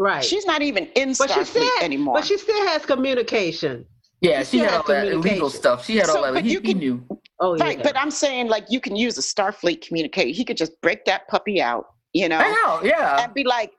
Right. 0.00 0.24
she's 0.24 0.46
not 0.46 0.62
even 0.62 0.84
in 0.94 1.12
but 1.18 1.28
she 1.30 1.40
Starfleet 1.40 1.46
still, 1.46 1.70
anymore 1.82 2.14
but 2.14 2.24
she 2.24 2.38
still 2.38 2.64
has 2.68 2.86
communication. 2.86 3.84
Yeah, 4.20 4.42
She 4.44 4.44
she 4.44 4.58
had 4.58 4.70
had 4.70 4.76
all 4.78 4.84
that 4.88 5.08
illegal 5.08 5.50
stuff. 5.50 5.84
She 5.84 5.96
had 5.96 6.06
So, 6.06 6.16
all 6.18 6.22
that. 6.22 6.34
but 6.34 6.44
He, 6.44 6.52
you 6.52 6.60
he 6.62 6.74
knew. 6.74 7.04
Oh 7.40 7.54
yeah. 7.56 7.64
right 7.64 7.82
but 7.82 7.96
i'm 7.96 8.10
saying 8.10 8.48
like 8.48 8.64
you 8.68 8.80
can 8.80 8.96
use 8.96 9.16
a 9.18 9.20
starfleet 9.20 9.80
communicator 9.86 10.30
he 10.30 10.44
could 10.44 10.56
just 10.56 10.80
break 10.80 11.04
that 11.04 11.26
puppy 11.28 11.60
out 11.62 11.86
you 12.12 12.28
know 12.28 12.38
I 12.38 12.50
know. 12.50 12.80
Yeah. 12.82 13.22
and 13.24 13.32
be 13.34 13.44
like 13.44 13.72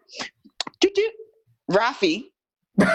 do 0.81 0.89
do 0.95 1.11
Raffi 1.71 2.25
Don't 2.79 2.89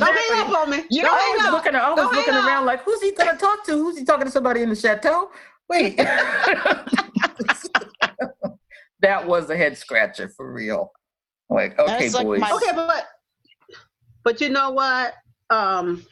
hang 0.00 0.40
up 0.40 0.48
on 0.56 0.70
me. 0.70 0.82
You 0.90 1.02
Don't 1.02 1.12
know, 1.12 1.18
I 1.18 1.20
hang 1.20 1.36
was 1.36 1.46
up. 1.46 1.52
looking, 1.52 1.74
I 1.76 1.90
was 1.90 1.96
Don't 1.98 2.12
looking 2.14 2.32
hang 2.32 2.42
up. 2.42 2.48
around 2.48 2.64
like, 2.66 2.82
who's 2.84 3.00
he 3.02 3.10
gonna 3.12 3.36
talk 3.36 3.64
to? 3.66 3.72
Who's 3.72 3.98
he 3.98 4.04
talking 4.04 4.24
to? 4.26 4.30
Somebody 4.30 4.62
in 4.62 4.68
the 4.70 4.76
chateau? 4.76 5.30
Wait. 5.68 5.96
that 9.00 9.26
was 9.26 9.50
a 9.50 9.56
head 9.56 9.76
scratcher 9.76 10.28
for 10.36 10.52
real. 10.52 10.92
Like, 11.50 11.78
okay, 11.78 12.08
like 12.10 12.24
boys. 12.26 12.40
my- 12.40 12.50
Okay, 12.52 12.72
but 12.74 13.06
but 14.24 14.40
you 14.40 14.48
know 14.48 14.70
what? 14.70 15.14
Um 15.50 16.04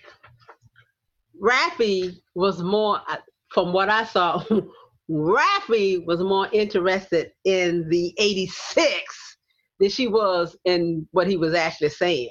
Raffi 1.42 2.16
was 2.34 2.62
more 2.62 3.00
uh, 3.08 3.16
from 3.50 3.72
what 3.72 3.88
I 3.88 4.04
saw, 4.04 4.42
Raffi 5.10 6.04
was 6.06 6.20
more 6.22 6.48
interested 6.52 7.32
in 7.44 7.88
the 7.88 8.14
86 8.18 9.36
than 9.80 9.90
she 9.90 10.06
was 10.06 10.56
in 10.64 11.06
what 11.12 11.26
he 11.26 11.36
was 11.36 11.54
actually 11.54 11.88
saying. 11.88 12.30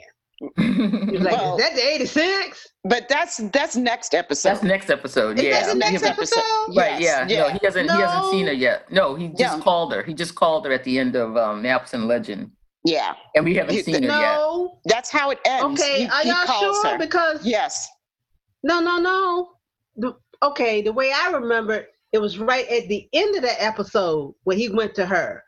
He 0.57 1.17
was 1.17 1.21
like, 1.21 1.33
Well, 1.37 1.57
is 1.57 1.63
that 1.63 1.75
the 1.75 1.93
86? 1.95 2.67
but 2.85 3.07
that's 3.09 3.37
that's 3.51 3.75
next 3.75 4.15
episode 4.15 4.49
That's 4.49 4.63
next 4.63 4.89
episode. 4.89 5.37
Is 5.37 5.45
yeah. 5.45 5.59
that 5.65 5.73
the 5.73 5.75
next 5.79 6.03
episode? 6.03 6.41
Right, 6.69 6.99
Yes, 6.99 7.29
yeah. 7.29 7.41
No, 7.41 7.49
he 7.49 7.59
hasn't 7.63 7.91
he 7.91 7.97
hasn't 7.99 8.31
seen 8.31 8.47
her 8.47 8.53
yet. 8.53 8.91
No, 8.91 9.13
he 9.15 9.27
just 9.29 9.39
Yeah. 9.39 9.59
called 9.59 9.93
her. 9.93 10.01
He 10.03 10.13
just 10.15 10.33
called 10.35 10.65
her 10.65 10.71
at 10.71 10.83
the 10.83 10.97
end 10.97 11.15
of 11.15 11.35
um 11.37 11.61
Maps 11.61 11.93
and 11.93 12.07
Legend. 12.07 12.51
Yeah 12.85 13.13
And 13.35 13.45
we 13.45 13.55
haven't 13.55 13.75
He- 13.75 13.81
seen 13.83 13.95
her 13.95 14.01
yet. 14.01 14.09
No. 14.09 14.79
that's 14.85 15.09
how 15.09 15.29
it 15.31 15.39
ends 15.45 15.81
Okay, 15.81 16.01
he, 16.03 16.09
are 16.09 16.21
he 16.23 16.29
y'all 16.29 16.59
sure? 16.81 16.87
her 16.91 16.97
Because 16.97 17.45
yes 17.45 17.87
No, 18.63 18.79
no, 18.79 18.97
no. 18.97 19.51
The, 19.97 20.13
okay, 20.43 20.81
the 20.81 20.93
way 20.93 21.11
I 21.13 21.29
remember, 21.31 21.85
it 22.13 22.19
was 22.19 22.37
right 22.39 22.67
at 22.69 22.87
the 22.87 23.07
end 23.13 23.35
of 23.35 23.41
the 23.41 23.63
episode 23.63 24.33
when 24.43 24.57
he 24.57 24.69
went 24.69 24.93
to 24.95 25.05
her. 25.05 25.43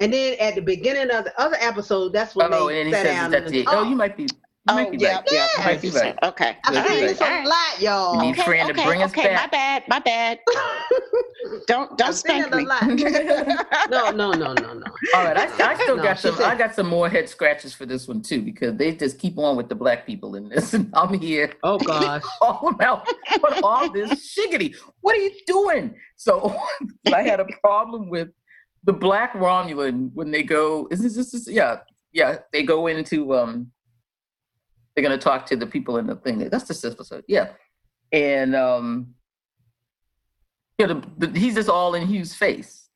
And 0.00 0.12
then 0.12 0.36
at 0.40 0.54
the 0.54 0.60
beginning 0.62 1.10
of 1.10 1.24
the 1.24 1.32
other 1.40 1.56
episode, 1.60 2.12
that's 2.12 2.34
when 2.36 2.52
Oh, 2.52 2.68
they 2.68 2.80
and 2.80 2.88
he 2.88 2.92
sat 2.94 3.06
says 3.06 3.14
down 3.16 3.30
that's 3.30 3.46
and 3.46 3.54
it. 3.56 3.66
Oh, 3.68 3.82
you 3.88 3.96
might 3.96 4.16
be. 4.16 4.26
You 4.68 4.74
Oh, 4.74 4.90
might 4.90 5.00
yeah, 5.00 5.14
right. 5.16 5.24
yeah. 5.30 5.64
Might 5.64 5.82
be 5.82 5.90
right. 5.90 6.18
Okay. 6.22 6.56
I've 6.64 6.74
Good, 6.74 6.86
seen 6.88 6.98
good. 6.98 7.08
this 7.08 7.20
a 7.20 7.42
lot, 7.44 7.80
y'all. 7.80 8.24
You 8.24 8.32
Okay, 8.32 8.42
friend 8.42 8.68
to 8.68 8.74
okay, 8.82 9.02
us 9.02 9.10
okay, 9.12 9.22
back. 9.24 9.42
my 9.42 9.46
bad, 9.46 9.82
my 9.88 9.98
bad. 10.00 10.38
Don't 11.66 11.96
don't 11.96 12.08
I've 12.08 12.14
seen 12.16 12.42
spank 12.42 12.46
it 12.48 12.52
a 12.52 12.56
me. 12.56 12.64
lot. 12.64 12.86
no, 13.90 14.10
no, 14.10 14.32
no, 14.32 14.52
no, 14.54 14.74
no. 14.74 14.86
All 15.14 15.24
right, 15.24 15.36
I, 15.38 15.44
I 15.70 15.74
still 15.82 15.96
No, 15.96 16.02
got 16.02 16.18
some. 16.18 16.34
said- 16.36 16.44
I 16.44 16.54
got 16.56 16.74
some 16.74 16.88
more 16.88 17.08
head 17.08 17.28
scratches 17.28 17.72
for 17.74 17.86
this 17.86 18.06
one 18.08 18.20
too 18.20 18.42
because 18.42 18.76
they 18.76 18.94
just 18.94 19.18
keep 19.18 19.38
on 19.38 19.56
with 19.56 19.68
the 19.70 19.74
black 19.74 20.06
people 20.06 20.34
in 20.34 20.48
this, 20.50 20.74
and 20.74 20.90
I'm 20.94 21.14
here 21.14 21.52
Oh 21.62 21.78
gosh. 21.78 22.22
all 22.42 22.68
about 22.68 23.06
what 23.40 23.58
all 23.62 23.90
this 23.90 24.36
shiggity. 24.36 24.74
What 25.00 25.16
are 25.16 25.20
you 25.20 25.30
doing? 25.46 25.94
So 26.16 26.54
I 27.12 27.22
had 27.22 27.40
a 27.40 27.46
problem 27.62 28.10
with 28.10 28.28
the 28.84 28.92
black 28.92 29.32
Romulan 29.34 30.10
when 30.14 30.30
they 30.30 30.42
go. 30.42 30.88
Is 30.90 31.00
this, 31.02 31.14
this 31.16 31.32
is 31.34 31.48
yeah 31.48 31.78
yeah 32.12 32.38
they 32.52 32.62
go 32.62 32.86
into 32.88 33.34
um 33.34 33.70
they're 34.98 35.08
gonna 35.08 35.16
talk 35.16 35.46
to 35.46 35.54
the 35.54 35.64
people 35.64 35.98
in 35.98 36.08
the 36.08 36.16
thing. 36.16 36.40
That's 36.48 36.64
this 36.64 36.84
episode, 36.84 37.22
yeah, 37.28 37.50
and 38.10 38.56
um 38.56 39.14
you 40.76 40.88
know 40.88 41.02
the, 41.18 41.28
the, 41.28 41.38
he's 41.38 41.54
just 41.54 41.68
all 41.68 41.94
in 41.94 42.04
Hugh's 42.04 42.34
face, 42.34 42.88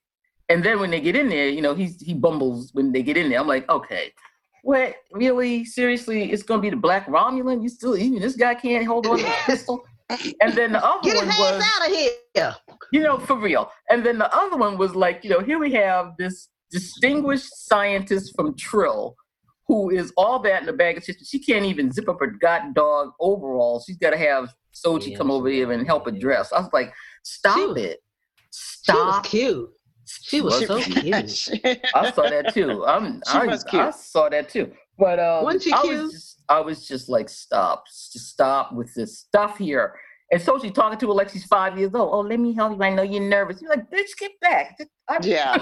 and 0.48 0.64
then 0.64 0.80
when 0.80 0.90
they 0.90 1.00
get 1.00 1.14
in 1.14 1.28
there, 1.28 1.48
you 1.48 1.62
know 1.62 1.76
he's 1.76 2.00
he 2.00 2.12
bumbles 2.12 2.70
when 2.72 2.90
they 2.90 3.04
get 3.04 3.16
in 3.16 3.30
there. 3.30 3.38
I'm 3.38 3.46
like, 3.46 3.70
okay. 3.70 4.12
What 4.64 4.96
really? 5.12 5.64
Seriously, 5.64 6.32
it's 6.32 6.42
gonna 6.42 6.60
be 6.60 6.70
the 6.70 6.76
Black 6.76 7.06
Romulan? 7.06 7.62
You 7.62 7.68
still 7.68 7.96
even 7.96 8.20
this 8.20 8.34
guy 8.34 8.56
can't 8.56 8.84
hold 8.84 9.06
on 9.06 9.18
to 9.18 9.24
his 9.24 9.44
pistol? 9.46 9.84
And 10.40 10.52
then 10.54 10.72
the 10.72 10.84
other 10.84 11.08
Get 11.08 11.24
his 11.24 11.38
one 11.38 11.54
was, 11.54 11.64
out 11.64 11.88
of 11.88 11.94
here. 11.94 12.56
you 12.92 13.00
know, 13.00 13.18
for 13.18 13.38
real. 13.38 13.70
And 13.90 14.04
then 14.04 14.18
the 14.18 14.34
other 14.36 14.56
one 14.56 14.76
was 14.76 14.96
like, 14.96 15.22
you 15.22 15.30
know, 15.30 15.40
here 15.40 15.58
we 15.58 15.72
have 15.72 16.14
this 16.18 16.48
distinguished 16.72 17.48
scientist 17.68 18.34
from 18.34 18.56
Trill 18.56 19.16
who 19.72 19.88
is 19.88 20.12
all 20.18 20.38
that 20.38 20.62
in 20.62 20.68
a 20.68 20.72
bag 20.74 20.98
of 20.98 21.02
chips. 21.02 21.26
She 21.26 21.38
can't 21.38 21.64
even 21.64 21.90
zip 21.90 22.06
up 22.06 22.20
her 22.20 22.26
god 22.26 22.74
dog 22.74 23.12
overall. 23.20 23.82
She's 23.86 23.96
got 23.96 24.10
to 24.10 24.18
have 24.18 24.52
Soji 24.74 25.12
Yeah, 25.12 25.16
come 25.16 25.30
over 25.30 25.48
here 25.48 25.72
and 25.72 25.86
help 25.86 26.04
her 26.04 26.10
dress. 26.10 26.52
I 26.52 26.60
was 26.60 26.68
like, 26.74 26.92
stop 27.22 27.56
She 27.56 27.82
it. 27.84 28.00
She 28.50 28.92
was 28.92 29.14
Stop. 29.14 29.24
cute. 29.24 29.70
She 30.04 30.40
was 30.42 30.58
She- 30.58 30.66
so 30.66 30.78
cute. 30.78 31.48
I 31.94 32.10
saw 32.10 32.28
that 32.28 32.52
too. 32.52 32.84
I'm, 32.84 33.22
She 33.26 33.38
I, 33.38 33.46
was 33.46 33.64
cute. 33.64 33.82
I 33.82 33.90
saw 33.92 34.28
that 34.28 34.50
too. 34.50 34.70
But 34.98 35.18
um, 35.18 35.44
Wasn't 35.44 35.62
she 35.62 35.72
I 35.72 35.80
cute? 35.80 36.02
was 36.02 36.12
just, 36.12 36.42
I 36.50 36.60
was 36.60 36.86
just 36.86 37.08
like, 37.08 37.30
stop, 37.30 37.86
just 37.86 38.28
stop 38.28 38.74
with 38.74 38.92
this 38.92 39.20
stuff 39.20 39.56
here. 39.56 39.94
And 40.30 40.40
so 40.42 40.58
she's 40.58 40.72
talking 40.72 40.98
to 40.98 41.28
she's 41.32 41.46
five 41.46 41.78
years 41.78 41.94
old. 41.94 42.10
Oh, 42.12 42.20
let 42.20 42.38
me 42.38 42.54
help 42.54 42.76
you. 42.76 42.82
I 42.82 42.90
know 42.90 43.02
you're 43.02 43.22
nervous. 43.22 43.62
You're 43.62 43.70
like, 43.70 43.90
bitch, 43.90 44.18
get 44.18 44.32
back. 44.42 44.78
I'm, 45.08 45.22
yeah. 45.22 45.56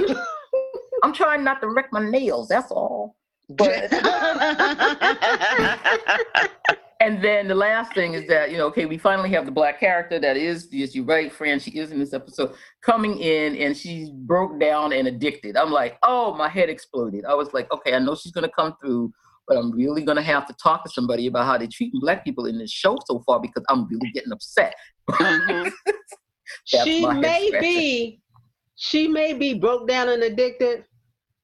I'm 1.04 1.12
trying 1.12 1.44
not 1.44 1.60
to 1.60 1.68
wreck 1.68 1.92
my 1.92 2.02
nails. 2.10 2.48
That's 2.48 2.72
all. 2.72 3.16
But 3.56 3.92
and 7.00 7.24
then 7.24 7.48
the 7.48 7.54
last 7.54 7.94
thing 7.94 8.14
is 8.14 8.26
that 8.28 8.50
you 8.50 8.58
know, 8.58 8.66
okay, 8.66 8.86
we 8.86 8.98
finally 8.98 9.30
have 9.30 9.44
the 9.44 9.50
black 9.50 9.80
character 9.80 10.18
that 10.20 10.36
is, 10.36 10.68
yes, 10.70 10.94
you're 10.94 11.04
right, 11.04 11.32
Fran. 11.32 11.58
She 11.58 11.72
is 11.72 11.90
in 11.90 11.98
this 11.98 12.12
episode 12.12 12.54
coming 12.82 13.18
in, 13.18 13.56
and 13.56 13.76
she's 13.76 14.10
broke 14.10 14.60
down 14.60 14.92
and 14.92 15.08
addicted. 15.08 15.56
I'm 15.56 15.70
like, 15.70 15.98
oh, 16.02 16.34
my 16.34 16.48
head 16.48 16.68
exploded. 16.68 17.24
I 17.24 17.34
was 17.34 17.52
like, 17.52 17.70
okay, 17.72 17.94
I 17.94 17.98
know 17.98 18.14
she's 18.14 18.32
gonna 18.32 18.50
come 18.50 18.76
through, 18.80 19.12
but 19.48 19.56
I'm 19.56 19.72
really 19.72 20.02
gonna 20.02 20.22
have 20.22 20.46
to 20.46 20.54
talk 20.54 20.84
to 20.84 20.90
somebody 20.90 21.26
about 21.26 21.46
how 21.46 21.58
they're 21.58 21.68
treating 21.72 22.00
black 22.00 22.24
people 22.24 22.46
in 22.46 22.58
this 22.58 22.70
show 22.70 22.96
so 23.06 23.22
far 23.26 23.40
because 23.40 23.64
I'm 23.68 23.88
really 23.88 24.10
getting 24.12 24.32
upset. 24.32 24.74
Mhm. 25.10 25.72
She 26.64 27.06
may 27.06 27.50
be, 27.60 28.20
she 28.76 29.08
may 29.08 29.32
be 29.32 29.54
broke 29.54 29.88
down 29.88 30.08
and 30.08 30.22
addicted, 30.22 30.84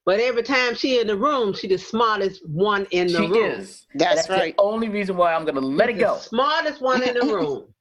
but 0.07 0.21
every 0.21 0.45
time 0.45 0.75
she 0.77 1.01
in 1.01 1.09
the 1.09 1.17
room, 1.19 1.55
she 1.55 1.69
the 1.69 1.79
smartest 1.79 2.49
one 2.49 2.87
in 2.93 3.13
the 3.13 3.25
She 3.25 3.27
room. 3.27 3.53
is. 3.61 3.87
That's 3.95 4.29
And 4.29 4.29
right. 4.31 4.57
The 4.57 4.63
only 4.63 4.89
reason 4.91 5.17
why 5.17 5.35
I'm 5.35 5.45
gonna 5.47 5.61
let 5.61 5.91
it 5.91 5.99
The 5.99 6.01
go. 6.01 6.21
smartest 6.29 6.83
one 6.83 7.03
in 7.05 7.15
the 7.15 7.23
room. 7.27 7.75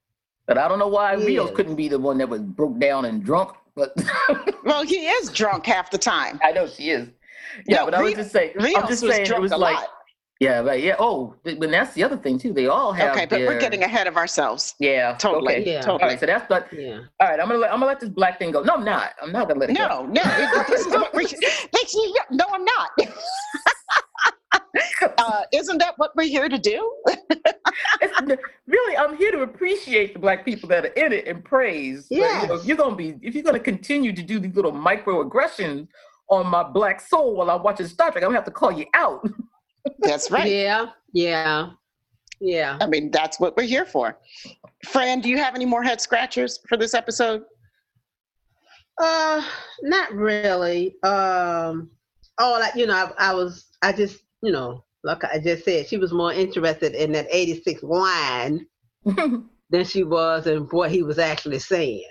But 0.47 0.57
I 0.59 0.67
don't 0.67 0.79
know 0.79 0.87
why 0.89 1.13
He 1.15 1.23
Rios 1.23 1.51
is. 1.51 1.51
couldn't 1.51 1.75
be 1.75 1.89
the 1.89 1.99
one 1.99 2.17
that 2.19 2.29
was 2.29 2.41
broke 2.41 2.79
down 2.79 3.05
and 3.05 3.23
drunk. 3.23 3.51
But 3.75 3.95
Well, 4.63 4.83
he 4.85 5.07
is 5.07 5.31
drunk 5.31 5.65
half 5.67 5.91
the 5.91 5.97
time. 5.99 6.41
I 6.43 6.51
know 6.53 6.67
she 6.67 6.91
is. 6.91 7.09
Yeah, 7.67 7.79
No, 7.79 7.85
but 7.85 7.93
I 7.95 8.01
was 8.01 8.13
just 8.15 8.31
saying. 8.31 8.53
I'm 8.75 8.87
Rios 8.87 8.87
just 8.87 9.03
was 9.03 9.05
saying 9.05 9.33
it 9.33 9.39
drunk 9.39 9.41
was 9.41 9.53
a 9.53 9.57
like. 9.57 9.79
lot. 9.79 9.89
Yeah, 10.41 10.59
right. 10.59 10.83
Yeah. 10.83 10.95
Oh, 10.99 11.33
th- 11.45 11.57
but 11.59 11.71
that's 11.71 11.93
the 11.93 12.03
other 12.03 12.17
thing 12.17 12.37
too. 12.37 12.51
They 12.51 12.67
all 12.67 12.91
have. 12.91 13.11
Okay, 13.15 13.25
but 13.25 13.39
we're 13.47 13.59
getting 13.59 13.83
ahead 13.83 14.05
of 14.05 14.17
ourselves. 14.17 14.75
Yeah. 14.79 15.15
Totally. 15.17 15.55
Okay. 15.61 15.71
Yeah. 15.73 15.81
Totally. 15.81 16.09
right. 16.11 16.19
So 16.19 16.25
that's 16.25 16.45
but. 16.49 16.67
Yeah. 16.73 16.99
All 17.21 17.27
right. 17.29 17.39
I'm 17.39 17.47
gonna 17.47 17.59
let, 17.59 17.71
I'm 17.71 17.77
gonna 17.79 17.85
let 17.87 18.01
this 18.01 18.09
black 18.09 18.37
thing 18.37 18.51
go. 18.51 18.61
No, 18.61 18.73
I'm 18.73 18.83
not. 18.83 19.11
I'm 19.21 19.31
not 19.31 19.47
gonna 19.47 19.61
let 19.61 19.69
it 19.69 19.77
go. 19.77 19.87
No, 19.87 20.05
no, 20.05 20.63
this 20.67 20.81
is 20.81 20.87
what 20.87 21.13
we. 21.13 21.23
this- 21.25 21.67
No, 22.31 22.45
I'm 22.51 22.65
not. 22.65 22.89
uh, 25.17 25.41
isn't 25.53 25.77
that 25.77 25.93
what 25.97 26.13
we're 26.17 26.27
here 26.27 26.49
to 26.49 26.57
do? 26.57 26.93
Really, 28.67 28.97
I'm 28.97 29.15
here 29.15 29.31
to 29.31 29.41
appreciate 29.43 30.13
the 30.13 30.19
black 30.19 30.43
people 30.43 30.67
that 30.69 30.85
are 30.85 30.89
in 30.89 31.13
it 31.13 31.27
and 31.27 31.43
praise. 31.45 32.07
But, 32.09 32.15
you 32.41 32.47
know, 32.49 32.55
if 32.55 32.65
you're 32.65 32.77
gonna 32.77 32.95
be, 32.95 33.15
if 33.21 33.35
you're 33.35 33.43
gonna 33.43 33.59
continue 33.59 34.11
to 34.13 34.21
do 34.21 34.39
these 34.39 34.55
little 34.55 34.71
microaggressions 34.73 35.87
on 36.29 36.47
my 36.47 36.63
black 36.63 36.99
soul 36.99 37.35
while 37.35 37.49
I'm 37.51 37.63
watching 37.63 37.87
Star 37.87 38.11
Trek, 38.11 38.23
I'm 38.23 38.29
gonna 38.29 38.37
have 38.37 38.45
to 38.45 38.51
call 38.51 38.71
you 38.71 38.85
out. 38.93 39.25
That's 39.99 40.31
right. 40.31 40.51
Yeah. 40.51 40.87
Yeah. 41.13 41.69
Yeah. 42.39 42.77
I 42.81 42.87
mean, 42.87 43.11
that's 43.11 43.39
what 43.39 43.55
we're 43.55 43.63
here 43.63 43.85
for. 43.85 44.17
Fran, 44.85 45.21
do 45.21 45.29
you 45.29 45.37
have 45.37 45.55
any 45.55 45.65
more 45.65 45.83
head 45.83 46.01
scratchers 46.01 46.59
for 46.67 46.77
this 46.77 46.93
episode? 46.93 47.43
Uh, 49.01 49.43
not 49.83 50.11
really. 50.13 50.95
Um, 51.03 51.89
oh, 52.39 52.57
like 52.59 52.75
you 52.75 52.87
know, 52.87 52.93
I, 53.17 53.31
I 53.31 53.33
was, 53.33 53.65
I 53.81 53.91
just, 53.91 54.19
you 54.41 54.51
know, 54.51 54.83
like 55.03 55.23
I 55.23 55.39
just 55.39 55.65
said, 55.65 55.87
she 55.87 55.97
was 55.97 56.13
more 56.13 56.31
interested 56.33 56.93
in 56.95 57.11
that 57.13 57.27
'86 57.29 57.81
wine 57.83 58.65
than 59.05 59.85
she 59.85 60.03
was 60.03 60.47
in 60.47 60.63
what 60.71 60.91
he 60.91 61.03
was 61.03 61.19
actually 61.19 61.59
saying. 61.59 62.05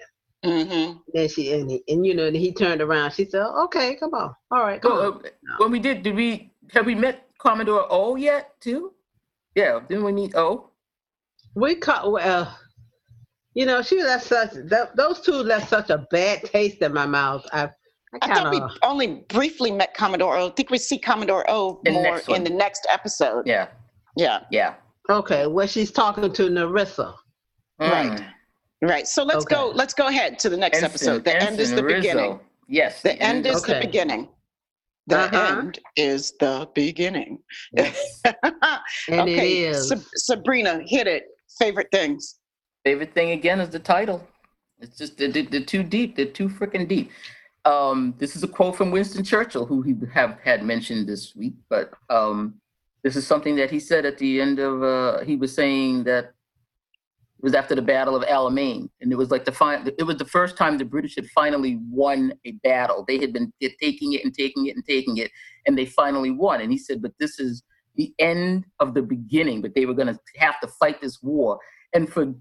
Mm-hmm. 0.45 0.99
Then 1.14 1.29
she 1.29 1.53
and, 1.55 1.70
he, 1.70 1.83
and 1.89 2.05
you 2.05 2.14
know, 2.14 2.27
and 2.27 2.37
he 2.37 2.53
turned 2.53 2.83
around. 2.83 3.12
She 3.12 3.25
said, 3.25 3.47
"Okay, 3.64 3.97
come 3.97 4.12
on, 4.12 4.35
all 4.51 4.61
right, 4.62 4.81
come 4.81 4.93
So, 4.93 5.12
on." 5.14 5.27
uh, 5.27 5.57
when 5.59 5.70
we 5.70 5.79
did, 5.79 6.03
did 6.03 6.14
we 6.14 6.53
have 6.72 6.85
we 6.85 6.95
met 6.95 7.24
Commodore 7.49 7.86
O 7.90 8.16
yet 8.16 8.53
too? 8.61 8.92
Yeah, 9.55 9.80
didn't 9.88 10.05
we 10.05 10.12
meet 10.12 10.34
O? 10.34 10.70
We 11.55 11.76
caught 11.76 12.11
well, 12.11 12.57
you 13.55 13.66
know, 13.66 13.82
she 13.82 14.03
left 14.03 14.26
such 14.26 14.51
that, 14.53 14.97
those 14.97 15.20
two 15.20 15.32
left 15.34 15.68
such 15.68 15.90
a 15.90 15.99
bad 16.11 16.42
taste 16.45 16.78
in 16.78 16.92
my 16.92 17.07
mouth. 17.07 17.45
I, 17.53 17.64
I 17.64 17.68
I 18.22 18.26
thought 18.28 18.45
kind 18.45 18.51
we 18.51 18.61
only 18.82 19.24
briefly 19.28 19.70
met 19.70 19.95
Commodore 19.95 20.36
O. 20.36 20.49
I 20.49 20.51
think 20.51 20.70
we 20.70 20.78
see 20.78 20.99
Commodore 20.99 21.45
O 21.49 21.80
In 21.84 21.95
more 21.95 22.03
next 22.03 22.28
one. 22.28 22.38
in 22.38 22.45
the 22.45 22.51
next 22.51 22.86
episode. 22.92 23.47
Yeah, 23.47 23.68
Yeah, 24.16 24.40
yeah. 24.51 24.74
okay. 25.11 25.47
well, 25.47 25.66
she's 25.66 25.90
talking 25.92 26.32
to 26.32 26.42
Narissa. 26.49 27.14
Right. 27.78 28.11
Mm. 28.20 28.88
right. 28.88 29.07
So 29.07 29.22
let's 29.24 29.45
go. 29.45 29.70
Let's 29.74 29.95
go 29.95 30.07
ahead 30.09 30.38
to 30.40 30.49
the 30.49 30.57
next 30.57 30.76
Ensign- 30.78 30.90
episode. 30.90 31.24
The 31.24 31.36
end 31.42 31.61
is 31.61 31.70
the 31.70 31.76
Ensign 31.78 31.84
Rizzo. 31.86 32.01
beginning. 32.01 32.40
Yes. 32.68 33.03
The 33.03 33.20
end 33.22 33.47
is 33.47 33.62
the 33.62 33.78
beginning. 33.80 34.28
The 35.07 35.18
Uh-huh. 35.18 35.59
end 35.59 35.78
is 35.96 36.32
the 36.40 36.68
beginning. 36.74 37.38
Yes. 37.72 38.22
And 39.09 39.20
okay, 39.28 39.64
is. 39.64 39.88
Sab- 39.88 40.05
Sabrina, 40.16 40.80
hit 40.86 41.07
it. 41.07 41.24
Favorite 41.59 41.88
things. 41.92 42.36
Favorite 42.84 43.12
thing 43.14 43.30
again 43.32 43.61
is 43.61 43.70
the 43.70 43.78
title. 43.78 44.26
It's 44.80 44.96
just 44.98 45.16
they're, 45.18 45.28
they're 45.30 45.61
too 45.64 45.82
deep. 45.82 46.16
They're 46.16 46.26
too 46.26 46.48
freaking 46.48 46.88
deep. 46.88 47.11
Um, 47.64 48.14
this 48.18 48.36
is 48.36 48.42
a 48.42 48.48
quote 48.48 48.76
from 48.76 48.90
Winston 48.90 49.24
Churchill, 49.24 49.64
who 49.64 49.80
he 49.82 49.94
have 50.12 50.38
had 50.44 50.62
mentioned 50.64 51.07
this 51.09 51.34
week, 51.34 51.55
but 51.70 51.92
um, 52.11 52.55
this 53.02 53.16
is 53.16 53.26
something 53.26 53.57
that 53.57 53.70
he 53.70 53.80
said 53.80 54.05
at 54.05 54.18
the 54.18 54.40
end 54.40 54.59
of. 54.59 54.82
Uh, 54.82 55.20
he 55.24 55.36
was 55.36 55.55
saying 55.55 56.05
that 56.05 56.24
it 56.26 56.34
was 57.45 57.55
after 57.55 57.74
the 57.74 57.82
Battle 57.82 58.16
of 58.16 58.22
Alamein, 58.24 58.88
and 59.01 59.12
it 59.12 59.16
was 59.16 59.30
like 59.30 59.45
the 59.45 59.53
fin- 59.53 59.92
It 59.99 60.05
was 60.05 60.16
the 60.16 60.24
first 60.24 60.57
time 60.57 60.78
the 60.78 60.84
British 60.84 61.14
had 61.14 61.26
finally 61.28 61.78
won 61.90 62.32
a 62.45 62.53
battle. 62.64 63.05
They 63.07 63.18
had 63.18 63.32
been 63.32 63.53
taking 63.80 64.14
it 64.14 64.24
and 64.24 64.34
taking 64.34 64.66
it 64.66 64.74
and 64.76 64.84
taking 64.84 65.18
it, 65.18 65.30
and 65.66 65.76
they 65.78 65.86
finally 65.86 66.30
won. 66.30 66.61
And 66.61 66.72
he 66.72 66.78
said, 66.78 67.03
"But 67.03 67.12
this 67.20 67.38
is 67.38 67.62
the 67.97 68.12
end 68.18 68.64
of 68.80 68.95
the 68.95 69.03
beginning. 69.03 69.62
But 69.62 69.74
they 69.74 69.86
were 69.86 69.95
going 69.95 70.09
to 70.09 70.18
have 70.38 70.59
to 70.61 70.68
fight 70.68 71.01
this 71.01 71.22
war." 71.22 71.61
And 71.92 72.09
for 72.12 72.34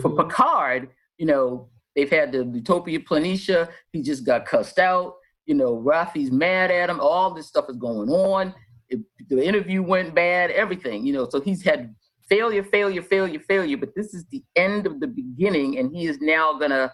for 0.00 0.10
Mhm. 0.10 0.16
Picard, 0.16 0.88
you 1.18 1.26
know, 1.26 1.68
they've 1.94 2.08
had 2.10 2.32
the 2.32 2.44
Utopia 2.44 3.00
Planitia. 3.00 3.68
He 3.92 4.02
just 4.02 4.24
got 4.24 4.46
cussed 4.46 4.78
out. 4.78 5.16
You 5.46 5.54
know, 5.54 5.74
Raffi's 5.74 6.30
mad 6.30 6.70
at 6.70 6.88
him. 6.88 7.00
All 7.00 7.34
this 7.34 7.48
stuff 7.48 7.68
is 7.68 7.76
going 7.76 8.08
on. 8.08 8.54
It, 8.88 9.00
the 9.28 9.44
interview 9.44 9.82
went 9.82 10.14
bad. 10.14 10.50
Everything, 10.52 11.04
you 11.04 11.12
know. 11.12 11.28
So 11.28 11.40
he's 11.40 11.62
had 11.62 11.94
failure, 12.28 12.64
failure, 12.64 13.02
failure, 13.02 13.40
failure. 13.40 13.76
But 13.76 13.94
this 13.94 14.14
is 14.14 14.24
the 14.30 14.42
end 14.56 14.86
of 14.86 15.00
the 15.00 15.06
beginning, 15.06 15.78
and 15.78 15.94
he 15.94 16.06
is 16.06 16.18
now 16.20 16.58
gonna 16.58 16.92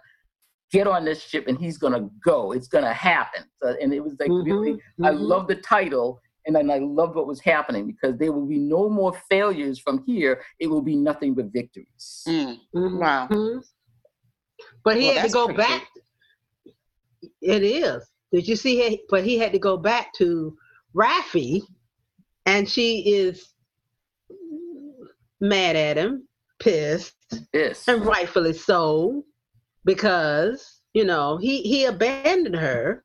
get 0.72 0.86
on 0.86 1.04
this 1.04 1.20
ship 1.22 1.46
and 1.48 1.58
he's 1.58 1.78
gonna 1.78 2.08
go. 2.24 2.52
It's 2.52 2.68
gonna 2.68 2.92
happen. 2.94 3.44
So, 3.62 3.74
and 3.80 3.92
it 3.92 4.00
was 4.00 4.14
like 4.20 4.30
really, 4.30 4.72
Mhm, 4.98 5.06
I 5.06 5.10
love 5.10 5.48
the 5.48 5.56
title. 5.56 6.20
And 6.46 6.56
then 6.56 6.70
I 6.70 6.78
loved 6.78 7.16
what 7.16 7.26
was 7.26 7.40
happening 7.40 7.86
because 7.86 8.16
there 8.16 8.32
will 8.32 8.46
be 8.46 8.58
no 8.58 8.88
more 8.88 9.12
failures 9.28 9.78
from 9.78 10.02
here. 10.06 10.42
It 10.58 10.68
will 10.68 10.80
be 10.80 10.96
nothing 10.96 11.34
but 11.34 11.52
victories. 11.52 12.24
Mm, 12.26 12.58
Mhm, 12.74 12.98
Wow. 12.98 13.28
mhm. 13.28 13.62
But 14.82 14.96
he 14.96 15.04
Well, 15.06 15.14
had 15.16 15.26
to 15.26 15.32
go 15.32 15.44
pretty 15.44 15.58
back. 15.58 15.88
It 17.42 17.62
is. 17.62 18.10
did 18.32 18.48
you 18.48 18.56
see? 18.56 18.76
He, 18.88 19.04
but 19.10 19.22
he 19.22 19.36
had 19.38 19.52
to 19.52 19.58
go 19.58 19.76
back 19.76 20.14
to 20.14 20.56
Raffi, 20.94 21.62
and 22.46 22.68
she 22.68 23.00
is 23.12 23.52
mad 25.40 25.76
at 25.76 25.96
him, 25.96 26.26
pissed, 26.58 27.14
Yes. 27.52 27.86
and 27.88 28.04
rightfully 28.04 28.52
so, 28.52 29.24
because 29.84 30.80
you 30.94 31.04
know 31.04 31.36
he 31.38 31.62
he 31.62 31.84
abandoned 31.86 32.56
her. 32.56 33.04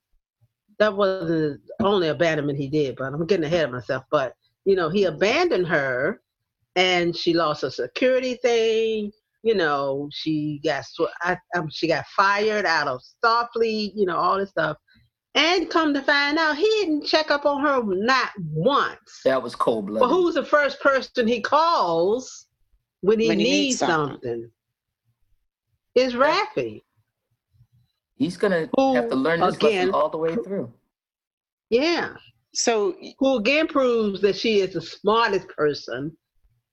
That 0.80 0.96
wasn't 0.96 1.62
the 1.80 1.86
only 1.86 2.10
abandonment 2.10 2.60
he 2.60 2.68
did, 2.68 2.98
but 2.98 3.14
I'm 3.14 3.26
getting 3.26 3.46
ahead 3.46 3.66
of 3.66 3.72
myself. 3.72 4.04
But 4.12 4.34
you 4.66 4.76
know 4.76 4.90
he 4.90 5.06
abandoned 5.06 5.68
her, 5.68 6.22
and 6.76 7.16
she 7.16 7.34
lost 7.34 7.62
her 7.62 7.70
security 7.70 8.36
thing. 8.36 9.12
You 9.44 9.56
know 9.56 10.10
she 10.12 10.60
got 10.64 10.86
sw- 10.86 11.14
I, 11.22 11.38
um, 11.56 11.70
she 11.72 11.88
got 11.88 12.06
fired 12.08 12.66
out 12.66 12.88
of 12.88 13.02
Starfleet. 13.24 13.92
You 13.96 14.06
know 14.06 14.18
all 14.18 14.38
this 14.38 14.50
stuff, 14.50 14.78
and 15.36 15.70
come 15.70 15.94
to 15.94 16.02
find 16.02 16.38
out 16.38 16.58
he 16.58 16.64
didn't 16.64 17.06
check 17.06 17.30
up 17.30 17.46
on 17.46 17.62
her 17.62 17.82
not 17.84 18.32
once. 18.52 19.22
That 19.26 19.42
was 19.44 19.54
cold 19.56 19.88
blood. 19.88 20.00
But 20.00 20.08
who's 20.08 20.36
the 20.36 20.46
first 20.46 20.80
person 20.82 21.28
he 21.28 21.42
calls 21.42 22.48
when 23.02 23.20
he 23.20 23.28
When 23.28 23.40
he 23.40 23.44
needs 23.46 23.56
needs 23.68 23.80
something. 23.80 24.14
something? 24.24 24.52
Is 25.96 26.14
Raffi. 26.14 26.84
He's 28.16 28.38
gonna 28.38 28.70
Who, 28.78 28.96
have 28.96 29.10
to 29.10 29.16
learn 29.16 29.42
this 29.42 29.56
again- 29.58 29.88
lesson 29.88 29.94
all 29.94 30.10
the 30.10 30.18
way 30.18 30.36
through. 30.36 30.74
Yeah. 31.70 32.16
So 32.54 32.96
Who 33.20 33.36
again 33.38 33.68
proves 33.68 34.22
that 34.22 34.36
she 34.38 34.62
is 34.62 34.74
the 34.74 34.82
smartest 34.82 35.50
person 35.50 36.16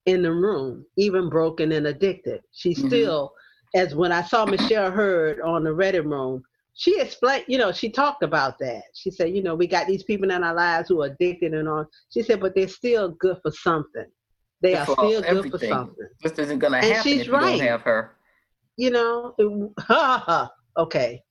in 0.07 0.23
the 0.23 0.33
room, 0.33 0.85
even 0.97 1.29
broken 1.29 1.73
and 1.73 1.87
addicted. 1.89 2.41
She 2.53 2.75
Mhm. 2.75 2.87
still, 2.87 3.33
as 3.75 3.95
when 3.95 4.13
I 4.13 4.23
saw 4.23 4.45
Michelle 4.47 4.91
Hurd 4.91 5.41
on 5.41 5.65
the 5.65 5.71
Reddit 5.71 6.05
room, 6.05 6.43
she 6.75 7.01
explained, 7.01 7.45
you 7.49 7.59
know, 7.59 7.71
she 7.73 7.91
talked 7.91 8.23
about 8.23 8.59
that. 8.61 8.83
She 8.95 9.11
said, 9.11 9.35
you 9.35 9.43
know, 9.43 9.55
we 9.55 9.67
got 9.67 9.87
these 9.87 10.03
people 10.05 10.31
in 10.31 10.43
our 10.43 10.55
lives 10.55 10.89
who 10.89 11.03
are 11.03 11.07
addicted 11.07 11.53
and 11.55 11.69
on. 11.69 11.87
She 12.13 12.23
said, 12.23 12.41
but 12.41 12.55
they're 12.55 12.69
still 12.69 13.11
good 13.21 13.39
for 13.43 13.51
something. 13.51 14.07
They 14.63 14.73
Good 14.73 14.79
are 14.79 14.87
for 14.87 14.93
still 14.95 15.09
good 15.11 15.25
for 15.25 15.37
everything. 15.39 15.69
something. 15.71 16.09
This 16.23 16.33
isn't 16.39 16.59
gonna 16.61 16.79
happen 16.81 17.03
she's 17.03 17.21
if 17.23 17.27
you 17.27 17.33
right. 17.35 17.59
don't 17.59 17.67
have 17.67 17.83
her. 17.83 18.17
You 18.77 18.91
know, 18.91 19.35
it, 19.39 20.49
okay. 20.79 21.23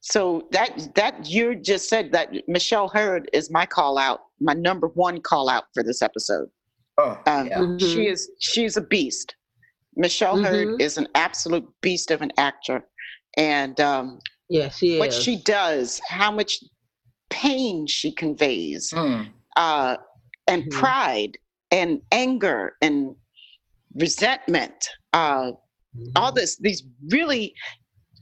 so 0.00 0.46
that 0.52 0.94
that 0.94 1.26
you 1.28 1.54
just 1.56 1.88
said 1.88 2.12
that 2.12 2.30
Michelle 2.48 2.88
Hurd 2.88 3.28
is 3.32 3.50
my 3.50 3.66
call 3.66 3.98
out, 3.98 4.20
my 4.40 4.54
number 4.54 4.88
one 4.88 5.20
call 5.20 5.48
out 5.48 5.64
for 5.74 5.82
this 5.82 6.02
episode. 6.02 6.48
Oh, 6.98 7.18
Um, 7.26 7.46
yeah. 7.48 7.58
Mhm. 7.58 7.80
She 7.80 8.06
is 8.06 8.30
she's 8.38 8.76
a 8.76 8.80
beast. 8.80 9.34
Michelle 9.96 10.42
Hurd 10.42 10.68
Mhm. 10.68 10.80
is 10.80 10.98
an 10.98 11.08
absolute 11.14 11.66
beast 11.80 12.10
of 12.10 12.22
an 12.22 12.32
actor, 12.36 12.86
and 13.36 13.78
um, 13.80 14.18
Yeah, 14.48 14.68
she 14.68 14.94
is. 14.94 15.00
what 15.00 15.12
she 15.12 15.36
does, 15.36 16.00
how 16.08 16.30
much 16.30 16.58
pain 17.30 17.86
she 17.86 18.12
conveys, 18.12 18.90
Mm. 18.90 19.28
uh, 19.56 19.96
and 20.46 20.64
Mhm. 20.64 20.70
pride 20.70 21.38
and 21.70 22.00
anger 22.12 22.76
and 22.82 23.16
resentment. 23.94 24.88
Uh, 25.12 25.52
all 26.16 26.32
this, 26.32 26.56
these 26.56 26.82
really 27.10 27.54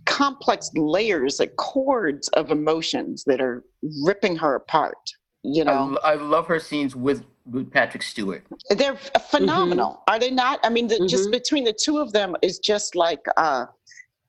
complex 0.05 0.71
layers, 0.75 1.39
like 1.41 1.57
cords 1.57 2.29
of 2.29 2.51
emotions 2.51 3.25
that 3.25 3.41
are 3.41 3.65
ripping 4.05 4.37
her 4.37 4.55
apart. 4.55 4.97
You 5.43 5.65
know, 5.65 5.87
lo- 5.93 5.99
I 6.05 6.15
love 6.15 6.47
her 6.47 6.61
scenes 6.61 6.95
with, 6.95 7.25
with 7.47 7.71
Patrick 7.73 8.03
Stewart. 8.03 8.45
they're 8.71 8.93
f- 8.93 9.31
phenomenal, 9.31 10.03
are 10.09 10.19
they 10.19 10.31
not? 10.31 10.61
I 10.63 10.69
mean, 10.69 10.87
the, 10.87 11.05
just 11.09 11.29
Mhm. 11.29 11.33
between 11.33 11.65
the 11.65 11.73
two 11.73 11.99
of 11.99 12.13
them 12.13 12.37
is 12.43 12.59
just 12.59 12.95
like 12.95 13.25
uh, 13.37 13.67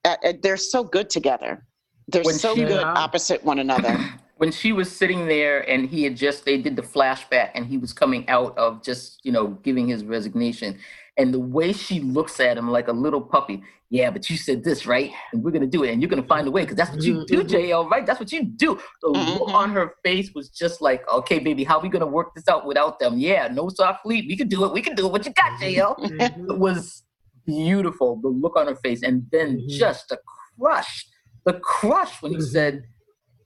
uh, 0.06 0.16
uh, 0.24 0.34
they're 0.41 0.58
so 0.58 0.84
good 0.84 1.10
together. 1.10 1.66
They're 2.08 2.24
When 2.24 2.36
so 2.36 2.54
she- 2.56 2.62
good 2.64 2.82
Yeah. 2.82 2.93
opposite 2.95 3.43
one 3.43 3.60
another. 3.60 3.97
When 4.38 4.51
she 4.51 4.74
was 4.74 4.91
sitting 4.93 5.28
there 5.28 5.62
and 5.70 5.88
he 5.88 6.04
had 6.04 6.18
just 6.18 6.43
they 6.43 6.58
did 6.58 6.76
the 6.76 6.82
flashback 6.82 7.51
and 7.56 7.66
he 7.66 7.78
was 7.78 7.93
coming 7.93 8.28
out 8.28 8.58
of 8.58 8.84
just 8.84 9.20
you 9.24 9.32
know 9.32 9.47
giving 9.64 9.88
his 9.88 10.04
resignation 10.04 10.80
and 11.18 11.34
the 11.34 11.39
way 11.39 11.72
she 11.72 12.01
looks 12.01 12.39
at 12.41 12.58
him 12.58 12.70
like 12.70 12.89
a 12.89 12.91
little 12.91 13.22
puppy. 13.22 13.64
Yeah, 13.89 14.10
but 14.10 14.30
you 14.30 14.36
said 14.36 14.64
this 14.64 14.86
right, 14.88 15.12
and 15.32 15.43
we're 15.43 15.51
gonna 15.51 15.68
do 15.68 15.84
it, 15.84 15.91
and 15.93 16.01
you're 16.01 16.10
gonna 16.10 16.24
find 16.36 16.45
a 16.47 16.51
way 16.51 16.64
because 16.64 16.76
that's 16.76 16.89
what 16.91 17.04
you 17.04 17.26
do, 17.28 17.43
Mhm. 17.43 17.47
JL. 17.47 17.88
Right? 17.89 18.06
That's 18.06 18.20
what 18.20 18.32
you 18.34 18.43
do. 18.43 18.80
The 19.04 19.10
look 19.10 19.47
Mhm. 19.47 19.54
on 19.54 19.70
her 19.70 19.93
face 20.04 20.32
was 20.34 20.49
just 20.49 20.82
like, 20.82 21.08
okay, 21.10 21.38
baby, 21.39 21.64
how 21.64 21.80
we 21.80 21.88
gonna 21.88 22.08
work 22.08 22.34
this 22.36 22.47
out 22.49 22.66
without 22.66 22.97
them? 22.99 23.20
Yeah, 23.20 23.47
no 23.49 23.70
soft 23.70 24.01
fleet. 24.01 24.26
We 24.28 24.36
can 24.36 24.47
do 24.49 24.66
it. 24.66 24.74
We 24.74 24.82
can 24.82 24.95
do 24.95 25.06
it. 25.06 25.12
What 25.12 25.26
you 25.28 25.32
got, 25.34 25.58
JL? 25.62 25.95
Mhm. 25.99 26.49
it 26.49 26.58
was 26.58 27.04
beautiful 27.45 28.19
the 28.21 28.27
look 28.27 28.55
on 28.55 28.67
her 28.67 28.75
face 28.75 29.01
and 29.03 29.25
then 29.31 29.57
Mhm. 29.57 29.69
just 29.69 30.09
the 30.09 30.19
crush 30.57 31.05
the 31.45 31.53
crush 31.59 32.21
when 32.21 32.31
he 32.31 32.37
Mhm. 32.37 32.51
said 32.51 32.83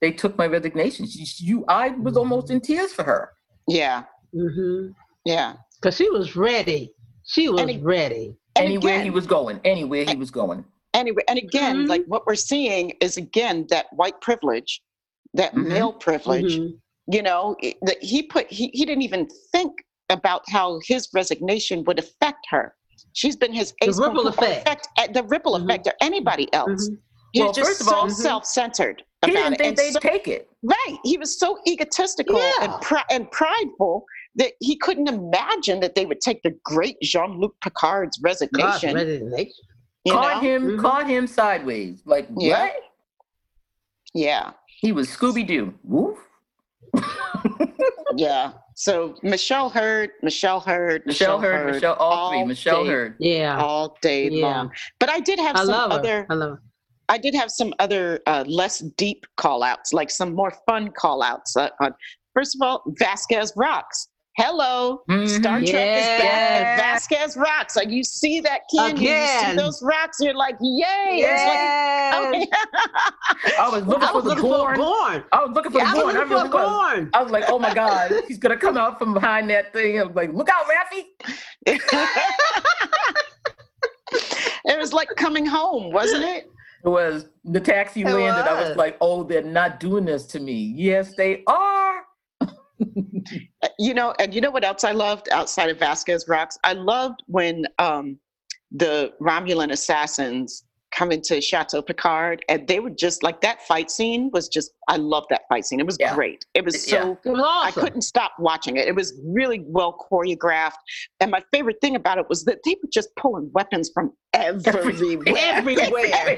they 0.02 0.12
took 0.12 0.38
my 0.38 0.46
resignation 0.48 1.06
she, 1.08 1.26
you 1.44 1.66
i 1.68 1.90
was 1.90 2.16
almost 2.18 2.50
in 2.52 2.60
tears 2.62 2.94
for 2.94 3.04
her 3.04 3.32
yeah, 3.70 4.04
Mhm. 4.34 4.94
yeah. 5.26 5.58
Cause 5.82 5.98
she 5.98 6.10
was 6.10 6.38
ready. 6.38 6.94
She 7.26 7.50
was 7.50 7.60
And 7.60 7.70
it- 7.70 7.84
ready. 7.84 8.38
And 8.56 8.66
anywhere 8.68 8.94
again, 8.94 9.04
he 9.04 9.10
was 9.10 9.28
going 9.28 9.60
anywhere 9.66 10.06
he 10.06 10.16
was 10.16 10.32
going 10.32 10.64
anyway 10.94 11.22
and 11.28 11.38
again 11.38 11.76
Mhm. 11.84 11.90
like 11.90 12.04
what 12.08 12.26
we're 12.26 12.36
seeing 12.36 12.92
is 13.02 13.18
again 13.18 13.66
that 13.70 13.88
white 13.92 14.20
privilege 14.22 14.82
that 15.34 15.54
Mhm. 15.54 15.68
male 15.68 15.92
privilege 15.94 16.54
you 17.16 17.22
know 17.22 17.56
that 17.82 18.02
he 18.02 18.24
put 18.24 18.50
he, 18.50 18.70
he 18.74 18.86
didn't 18.86 19.04
even 19.04 19.28
think 19.52 19.74
about 20.10 20.42
how 20.50 20.80
his 20.88 21.10
resignation 21.14 21.84
would 21.86 22.00
affect 22.00 22.44
her 22.50 22.74
she's 23.18 23.36
been 23.36 23.52
his 23.54 23.74
The 23.82 23.90
ace 23.90 24.00
ripple 24.00 24.24
who 24.24 24.30
effect. 24.30 24.88
uh, 24.98 25.08
the 25.12 25.24
ripple 25.24 25.54
Mhm. 25.54 25.64
effect 25.66 25.88
or 25.88 25.94
anybody 26.02 26.48
else 26.54 26.90
Mhm. 26.90 26.98
he 27.34 27.42
Well, 27.42 27.52
just 27.52 27.68
first 27.70 27.82
of 27.82 27.88
so 27.88 27.96
all- 27.96 28.10
self-centered 28.10 29.04
he 29.26 29.32
didn't 29.32 29.54
it 29.54 29.58
think 29.58 29.68
and 29.70 29.78
they'd 29.78 29.94
so, 29.94 30.00
take 30.00 30.28
it 30.28 30.48
right 30.64 30.98
he 31.04 31.18
was 31.18 31.40
so 31.40 31.58
egotistical 31.68 32.38
Yeah. 32.40 32.54
and, 32.62 32.72
pri- 32.82 33.04
and 33.10 33.30
prideful 33.32 34.06
that 34.36 34.54
he 34.60 34.76
couldn't 34.78 35.08
imagine 35.10 35.80
that 35.80 35.96
they 35.96 36.06
would 36.06 36.22
take 36.22 36.44
the 36.44 36.54
great 36.64 36.98
jean-luc 37.02 37.54
picard's 37.62 38.18
God, 38.18 38.30
resignation 38.30 38.94
resignation. 38.96 39.54
caught 40.08 40.36
know? 40.44 40.50
him 40.50 40.62
Mhm. 40.78 40.82
caught 40.82 41.08
him 41.08 41.26
sideways 41.26 42.04
like 42.06 42.28
Yeah. 42.38 42.66
what 42.66 42.74
yeah 44.14 44.52
he 44.82 44.92
was 44.92 45.08
scooby-doo 45.10 45.74
woof 45.84 46.20
Yeah. 48.16 48.54
So 48.80 49.16
Michelle 49.24 49.70
Hurd, 49.72 50.12
Michelle 50.22 50.60
Hurd, 50.60 51.04
michelle 51.08 51.40
hurd 51.42 51.74
michelle 51.74 51.96
all 51.96 52.30
three 52.30 52.44
michelle 52.44 52.84
day, 52.84 52.90
heard 52.92 53.16
Yeah. 53.20 53.58
all 53.60 53.98
day 54.04 54.30
Yeah. 54.30 54.46
long. 54.46 54.72
But 55.00 55.10
I 55.10 55.20
did 55.20 55.40
have 55.40 55.56
I 55.56 55.60
some 55.62 55.70
love 55.70 55.92
other 55.92 56.28
I 56.30 56.36
love. 56.36 56.60
I 57.10 57.18
did 57.18 57.34
have 57.34 57.50
some 57.50 57.74
other 57.80 58.20
uh, 58.28 58.44
less 58.48 58.78
deep 58.96 59.26
call 59.36 59.64
outs, 59.64 59.94
like 59.94 60.12
some 60.12 60.36
more 60.36 60.54
fun 60.68 60.92
call 60.92 61.24
outs. 61.24 61.58
Uh, 61.58 61.70
on, 61.82 61.96
first 62.36 62.54
of 62.54 62.62
all, 62.62 62.84
Vasquez 63.00 63.52
rocks. 63.56 64.10
Hello, 64.38 65.02
Star 65.26 65.60
Mhm. 65.62 65.68
Trek 65.68 65.98
is 65.98 66.06
back. 66.22 66.78
Vasquez 66.80 67.36
rocks. 67.38 67.76
Like 67.76 67.90
you 67.90 68.04
see 68.04 68.40
that 68.42 68.62
candy, 68.74 69.06
you 69.06 69.28
see 69.28 69.56
those 69.56 69.82
rocks, 69.82 70.18
you're 70.22 70.36
like, 70.36 70.56
yay! 70.62 71.24
It's 71.24 71.44
like, 71.44 71.58
Yes. 72.52 72.60
i 73.60 73.68
was 73.68 73.84
looking 73.88 74.04
I 74.04 74.08
for 74.10 74.14
was 74.18 74.24
the 74.26 74.30
looking 74.30 74.44
for 74.44 74.76
gorn 74.76 74.78
Gorn. 74.78 75.24
i 75.32 75.44
was 75.44 75.56
looking 75.56 75.72
for 75.72 75.80
Yeah, 75.80 75.88
I 75.88 75.92
the 76.00 76.06
was 76.06 76.14
gorn 76.14 76.18
I 76.18 76.20
looking 76.36 76.52
for 76.52 76.60
really 76.60 77.08
I 77.16 77.24
was 77.24 77.32
like, 77.32 77.46
oh 77.48 77.58
my 77.58 77.74
God, 77.74 78.12
he's 78.28 78.38
gonna 78.38 78.58
come 78.58 78.78
out 78.78 79.00
from 79.00 79.16
behind 79.16 79.50
that 79.50 79.74
thing. 79.74 80.00
I 80.00 80.04
was 80.04 80.16
like, 80.16 80.32
look 80.32 80.50
out, 80.50 80.66
Raffi. 80.68 81.08
it 84.66 84.78
was 84.78 84.94
like 84.94 85.10
coming 85.18 85.48
home, 85.48 85.92
wasn't 85.92 86.24
it? 86.24 86.52
It 86.86 86.90
was 86.90 87.26
the 87.44 87.60
taxi 87.60 88.02
It 88.02 88.06
landed. 88.06 88.48
I 88.48 88.54
was. 88.60 88.70
was 88.70 88.78
like, 88.78 88.98
oh, 89.02 89.24
they're 89.24 89.42
not 89.42 89.80
doing 89.80 90.06
this 90.06 90.28
to 90.28 90.40
me. 90.40 90.74
Yes, 90.76 91.16
they 91.16 91.42
are. 91.48 92.04
You 93.80 93.94
know, 93.94 94.14
and 94.20 94.34
you 94.34 94.42
know 94.42 94.52
what 94.52 94.64
else 94.64 94.84
I 94.84 94.92
loved 94.92 95.30
outside 95.32 95.70
of 95.70 95.80
Vasquez 95.80 96.28
Rocks? 96.28 96.58
I 96.64 96.74
loved 96.74 97.22
when 97.28 97.66
um, 97.80 98.18
the 98.72 99.14
Romulan 99.22 99.72
assassins 99.72 100.64
come 100.92 101.12
into 101.12 101.42
Chateau 101.42 101.82
Picard, 101.82 102.44
and 102.50 102.68
they 102.68 102.80
were 102.80 102.90
just 102.90 103.24
like 103.24 103.42
that 103.42 103.62
fight 103.68 103.92
scene 103.92 104.30
was 104.34 104.48
just. 104.48 104.72
I 104.90 104.96
loved 104.98 105.28
that 105.30 105.42
fight 105.50 105.66
scene. 105.66 105.80
It 105.80 105.86
was 105.86 105.98
Yeah. 106.00 106.16
great. 106.16 106.46
It 106.54 106.64
was 106.64 106.90
Yeah. 106.90 107.02
so. 107.04 107.18
It 107.26 107.30
was 107.30 107.42
I 107.66 107.72
couldn't 107.72 108.02
stop 108.04 108.32
watching 108.40 108.78
it. 108.78 108.88
It 108.88 108.96
was 108.96 109.14
really 109.26 109.64
well 109.68 109.98
choreographed, 110.12 110.78
and 111.20 111.30
my 111.32 111.44
favorite 111.52 111.78
thing 111.82 111.96
about 111.96 112.18
it 112.18 112.28
was 112.30 112.46
that 112.46 112.60
they 112.64 112.76
were 112.82 112.90
just 112.92 113.10
pulling 113.16 113.50
weapons 113.54 113.92
from 113.94 114.14
everywhere. 114.34 115.24
Everywhere. 115.38 116.38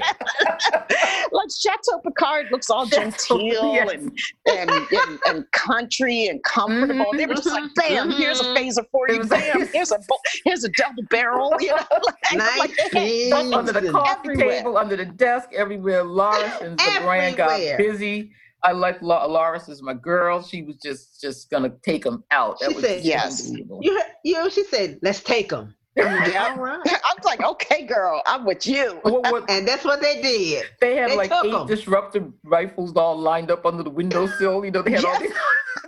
like 1.32 1.48
Chateau 1.60 1.98
Picard 2.04 2.46
looks 2.50 2.70
all 2.70 2.86
genteel 2.86 3.74
yes. 3.74 3.90
and, 3.92 4.18
and, 4.48 4.70
and 4.70 5.18
and 5.26 5.52
country 5.52 6.26
and 6.26 6.42
comfortable. 6.44 7.06
They 7.12 7.26
were 7.26 7.34
just 7.34 7.46
like, 7.46 7.64
mm-hmm, 7.64 7.94
bam, 7.94 8.10
here's 8.10 8.40
a 8.40 8.44
mm-hmm. 8.44 8.56
phaser 8.56 8.84
for 8.90 9.08
It 9.08 9.14
you. 9.14 9.18
was- 9.20 9.28
Bam, 9.28 9.68
here's 9.72 9.92
a 9.92 9.98
here's 10.44 10.64
a 10.64 10.70
double 10.70 11.02
barrel. 11.10 11.52
You 11.60 11.68
know, 11.68 12.46
like, 12.58 12.72
Nice 12.94 13.30
like, 13.32 13.54
under 13.54 13.72
the 13.72 13.90
coffee 13.90 14.30
everywhere. 14.30 14.56
table, 14.58 14.78
under 14.78 14.96
the 14.96 15.04
desk, 15.04 15.50
everywhere. 15.52 16.04
Laris 16.04 16.60
and 16.62 16.78
Zhaban 16.78 17.36
got 17.36 17.76
busy. 17.78 18.32
I 18.62 18.72
like 18.72 19.00
La- 19.02 19.26
Laris 19.26 19.68
is 19.68 19.82
my 19.82 19.94
girl. 19.94 20.42
She 20.42 20.62
was 20.62 20.76
just 20.76 21.20
just 21.20 21.50
gonna 21.50 21.70
take 21.82 22.04
him 22.04 22.22
out. 22.30 22.58
That 22.60 22.72
She 22.72 22.80
said- 22.80 23.04
Yes. 23.04 23.50
You, 23.50 23.94
heard, 23.96 24.06
you 24.24 24.34
know, 24.34 24.48
she 24.48 24.64
said, 24.64 24.98
"Let's 25.02 25.22
take 25.22 25.48
them." 25.50 25.74
Yeah. 25.96 26.56
Right. 26.56 26.80
I 26.86 27.14
was 27.16 27.24
like, 27.24 27.42
okay, 27.42 27.84
girl, 27.84 28.22
I'm 28.26 28.44
with 28.44 28.66
you. 28.66 28.98
What- 29.02 29.30
what- 29.32 29.50
And 29.50 29.66
that's 29.66 29.84
what 29.84 30.00
they 30.00 30.20
did. 30.22 30.66
they 30.80 30.96
had 30.96 31.10
They 31.10 31.16
like 31.16 31.32
eight 31.32 31.46
eight 31.46 31.54
'em. 31.54 31.66
disruptor 31.66 32.28
rifles 32.44 32.94
all 32.96 33.16
lined 33.18 33.50
up 33.50 33.66
under 33.66 33.82
the 33.82 33.90
windowsill. 33.90 34.64
You 34.64 34.70
know, 34.70 34.82
they 34.82 34.92
had 34.92 35.04
all 35.04 35.18
these. 35.18 35.32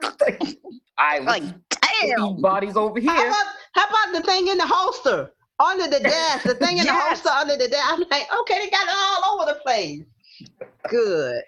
I 0.99 1.19
was 1.21 1.27
Like, 1.27 1.43
damn. 2.01 2.41
bodies 2.41 2.77
over 2.77 3.01
How 3.01 3.17
here. 3.17 3.27
about, 3.29 3.47
how 3.75 3.85
about 3.87 4.13
the 4.15 4.23
thing 4.27 4.49
in 4.49 4.59
the 4.59 4.67
holster? 4.67 5.31
Under 5.61 5.87
the 5.87 6.01
desk, 6.01 6.45
the 6.45 6.55
thing 6.55 6.79
in 6.79 6.85
the 6.87 6.93
holster 6.93 7.29
under 7.29 7.57
the 7.57 7.69
desk. 7.69 7.85
I'm 7.87 8.01
like, 8.11 8.27
okay, 8.41 8.59
they 8.59 8.71
got 8.71 8.87
it 8.89 8.95
all 8.97 9.35
over 9.41 9.53
the 9.53 9.61
place. 9.65 10.01
Good. 10.89 11.43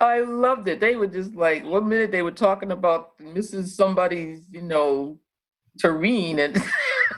I 0.00 0.20
loved 0.20 0.68
it. 0.68 0.80
They 0.80 0.96
were 0.96 1.06
just 1.06 1.34
like 1.34 1.64
one 1.64 1.88
minute 1.88 2.10
they 2.10 2.22
were 2.22 2.30
talking 2.30 2.72
about 2.72 3.18
Mrs. 3.18 3.68
Somebody's, 3.68 4.46
you 4.50 4.62
know, 4.62 5.18
terrain 5.78 6.38
and 6.40 6.62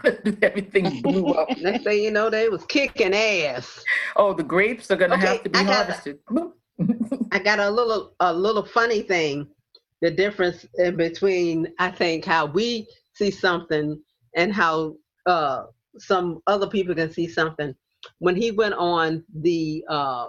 everything 0.43 1.01
blew 1.03 1.27
up. 1.29 1.49
Next 1.59 1.85
thing 1.85 2.03
you 2.03 2.11
know, 2.11 2.31
they 2.31 2.49
was 2.49 2.65
kicking 2.67 3.15
ass. 3.15 3.83
Oh, 4.17 4.33
the 4.35 4.43
grapes 4.45 4.91
are 4.91 4.97
gonna 4.97 5.15
Okay, 5.17 5.27
have 5.27 5.43
to 5.45 5.51
be 5.51 5.59
I 5.59 5.65
got- 5.65 5.75
harvested. 5.87 6.19
I 7.33 7.39
got 7.39 7.59
a 7.61 7.71
little 7.71 8.15
a 8.21 8.33
little 8.33 8.65
funny 8.65 9.03
thing. 9.03 9.47
The 10.01 10.11
difference 10.11 10.67
in 10.79 10.97
between 10.97 11.69
I 11.79 11.91
think 11.91 12.25
how 12.25 12.47
we 12.47 12.87
see 13.15 13.31
something 13.31 14.01
and 14.37 14.53
how 14.53 14.95
uh 15.27 15.65
some 15.99 16.41
other 16.47 16.67
people 16.69 16.95
can 16.95 17.11
see 17.13 17.29
something. 17.29 17.75
When 18.19 18.35
he 18.37 18.51
went 18.51 18.75
on 18.75 19.25
the 19.35 19.85
uh 19.89 20.27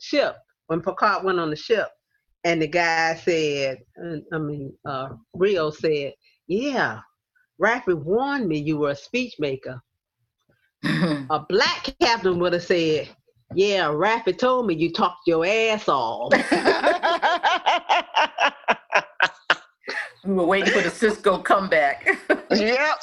ship, 0.00 0.36
when 0.72 0.80
Picard 0.80 1.22
went 1.22 1.38
on 1.38 1.50
the 1.50 1.56
ship, 1.56 1.90
and 2.44 2.62
the 2.62 2.66
guy 2.66 3.14
said, 3.14 3.80
uh, 4.02 4.16
I 4.32 4.38
mean, 4.38 4.72
uh, 4.86 5.10
Rio 5.34 5.70
said, 5.70 6.14
"Yeah, 6.46 7.00
Raffi 7.60 7.94
warned 7.94 8.48
me 8.48 8.56
you 8.56 8.78
were 8.78 8.92
a 8.92 8.96
speech 8.96 9.34
maker." 9.38 9.82
A 10.82 11.44
black 11.46 11.94
captain 12.00 12.38
would 12.38 12.54
have 12.54 12.62
said, 12.62 13.10
"Yeah, 13.54 13.88
Raffi 13.88 14.32
told 14.36 14.66
me 14.66 14.74
you 14.74 14.90
talked 14.90 15.26
your 15.26 15.44
ass 15.44 15.88
off." 15.88 16.32
we 20.24 20.32
were 20.32 20.46
waiting 20.46 20.72
for 20.72 20.80
the 20.80 20.88
Sisko 20.88 21.44
comeback. 21.44 22.08
yeah. 22.50 22.94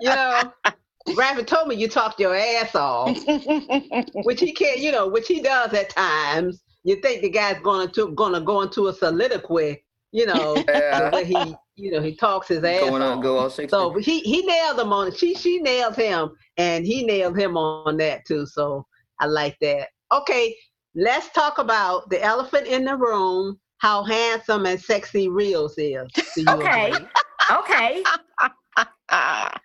you 0.00 0.10
know, 0.10 0.52
Raffi 1.10 1.46
told 1.46 1.68
me 1.68 1.74
you 1.76 1.88
talked 1.88 2.20
your 2.20 2.34
ass 2.34 2.74
off, 2.74 3.18
which 4.22 4.40
he 4.40 4.52
can't, 4.52 4.78
you 4.80 4.90
know, 4.92 5.08
which 5.08 5.26
he 5.28 5.40
does 5.40 5.72
at 5.74 5.90
times. 5.90 6.62
You 6.84 6.96
think 7.00 7.22
the 7.22 7.30
guy's 7.30 7.60
gonna 7.62 7.88
to 7.92 8.12
gonna 8.12 8.40
go 8.40 8.62
into 8.62 8.88
a 8.88 8.92
soliloquy, 8.92 9.84
you 10.12 10.26
know, 10.26 10.64
Yeah. 10.74 11.10
he, 11.24 11.54
you 11.76 11.90
know, 11.92 12.00
he 12.02 12.14
talks 12.14 12.48
his 12.48 12.64
ass 12.64 12.80
Going 12.80 13.02
on, 13.02 13.18
off. 13.18 13.22
go 13.22 13.38
all 13.38 13.48
Shakespeare. 13.50 13.68
So 13.68 13.94
he 13.98 14.20
he 14.20 14.44
nailed 14.46 14.78
him 14.80 14.92
on 14.92 15.08
it. 15.08 15.16
She 15.16 15.34
she 15.34 15.58
nailed 15.60 15.96
him, 15.96 16.30
and 16.56 16.84
he 16.86 17.04
nailed 17.04 17.38
him 17.38 17.56
on 17.56 17.96
that 17.98 18.24
too. 18.26 18.46
So 18.46 18.86
I 19.20 19.26
like 19.26 19.36
that. 19.60 19.88
Okay, 20.12 20.56
let's 20.94 21.30
talk 21.30 21.58
about 21.58 22.08
the 22.10 22.22
elephant 22.22 22.66
in 22.66 22.84
the 22.84 22.96
room. 22.96 23.58
How 23.78 24.04
handsome 24.04 24.66
and 24.66 24.80
sexy 24.80 25.28
Rios 25.28 25.74
is. 25.78 26.08
Do 26.36 26.42
you 26.42 26.60
Okay. 26.60 26.92
agree? 26.92 27.08
okay. 27.50 28.02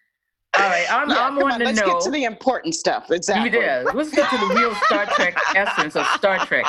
All 0.67 0.73
right. 0.73 0.85
I'm, 0.91 1.09
Yeah, 1.09 1.25
I'm 1.27 1.37
on 1.39 1.51
on, 1.53 1.59
to 1.59 1.65
let's 1.65 1.79
know. 1.79 1.85
get 1.93 2.01
to 2.01 2.11
the 2.11 2.23
important 2.25 2.75
stuff. 2.75 3.09
Exactly. 3.11 3.59
Yeah, 3.59 3.83
let's 3.93 4.11
get 4.11 4.29
to 4.29 4.37
the 4.37 4.53
real 4.55 4.73
Star 4.85 5.05
Trek 5.15 5.37
essence 5.55 5.95
of 5.95 6.05
Star 6.07 6.45
Trek. 6.45 6.65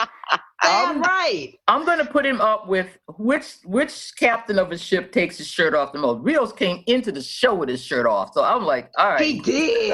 Damn 0.62 0.96
Um, 0.96 1.02
right. 1.02 1.54
I'm 1.68 1.84
gonna 1.86 2.04
put 2.04 2.24
him 2.26 2.40
up 2.40 2.66
with 2.68 2.98
which 3.16 3.56
which 3.64 4.12
captain 4.18 4.58
of 4.58 4.72
a 4.72 4.78
ship 4.78 5.12
takes 5.12 5.38
his 5.38 5.46
shirt 5.46 5.74
off 5.74 5.92
the 5.92 5.98
most. 5.98 6.20
Rios 6.22 6.52
came 6.52 6.82
into 6.86 7.12
the 7.12 7.22
show 7.22 7.54
with 7.54 7.68
his 7.68 7.82
shirt 7.82 8.06
off, 8.06 8.32
so 8.34 8.42
I'm 8.42 8.64
like, 8.64 8.90
all 8.98 9.10
right. 9.10 9.20
He 9.20 9.40
did. 9.40 9.92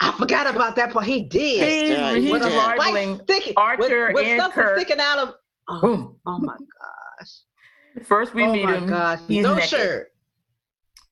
I 0.00 0.12
forgot 0.18 0.46
about 0.52 0.76
that 0.76 0.92
part. 0.92 1.06
He 1.06 1.22
did. 1.22 1.68
He's, 1.88 1.90
Yeah, 1.90 2.14
he's 2.14 2.24
he 2.24 2.32
did. 2.32 2.42
rivaling. 2.42 3.20
sticking, 3.22 3.54
Archer 3.56 4.06
with, 4.08 4.14
with 4.16 4.26
and 4.26 4.40
something 4.40 4.62
Kirk. 4.62 4.78
sticking 4.78 5.00
out 5.00 5.18
of. 5.18 5.34
Oh, 5.68 5.80
Boom. 5.80 6.16
oh 6.26 6.38
my 6.40 6.56
gosh. 6.56 7.30
First 8.06 8.34
we 8.34 8.44
oh 8.44 8.52
meet 8.52 8.64
my 8.64 8.76
him. 8.76 8.86
gosh. 8.88 9.20
He's 9.28 9.44
no 9.44 9.54
naked. 9.54 9.68
shirt. 9.70 10.08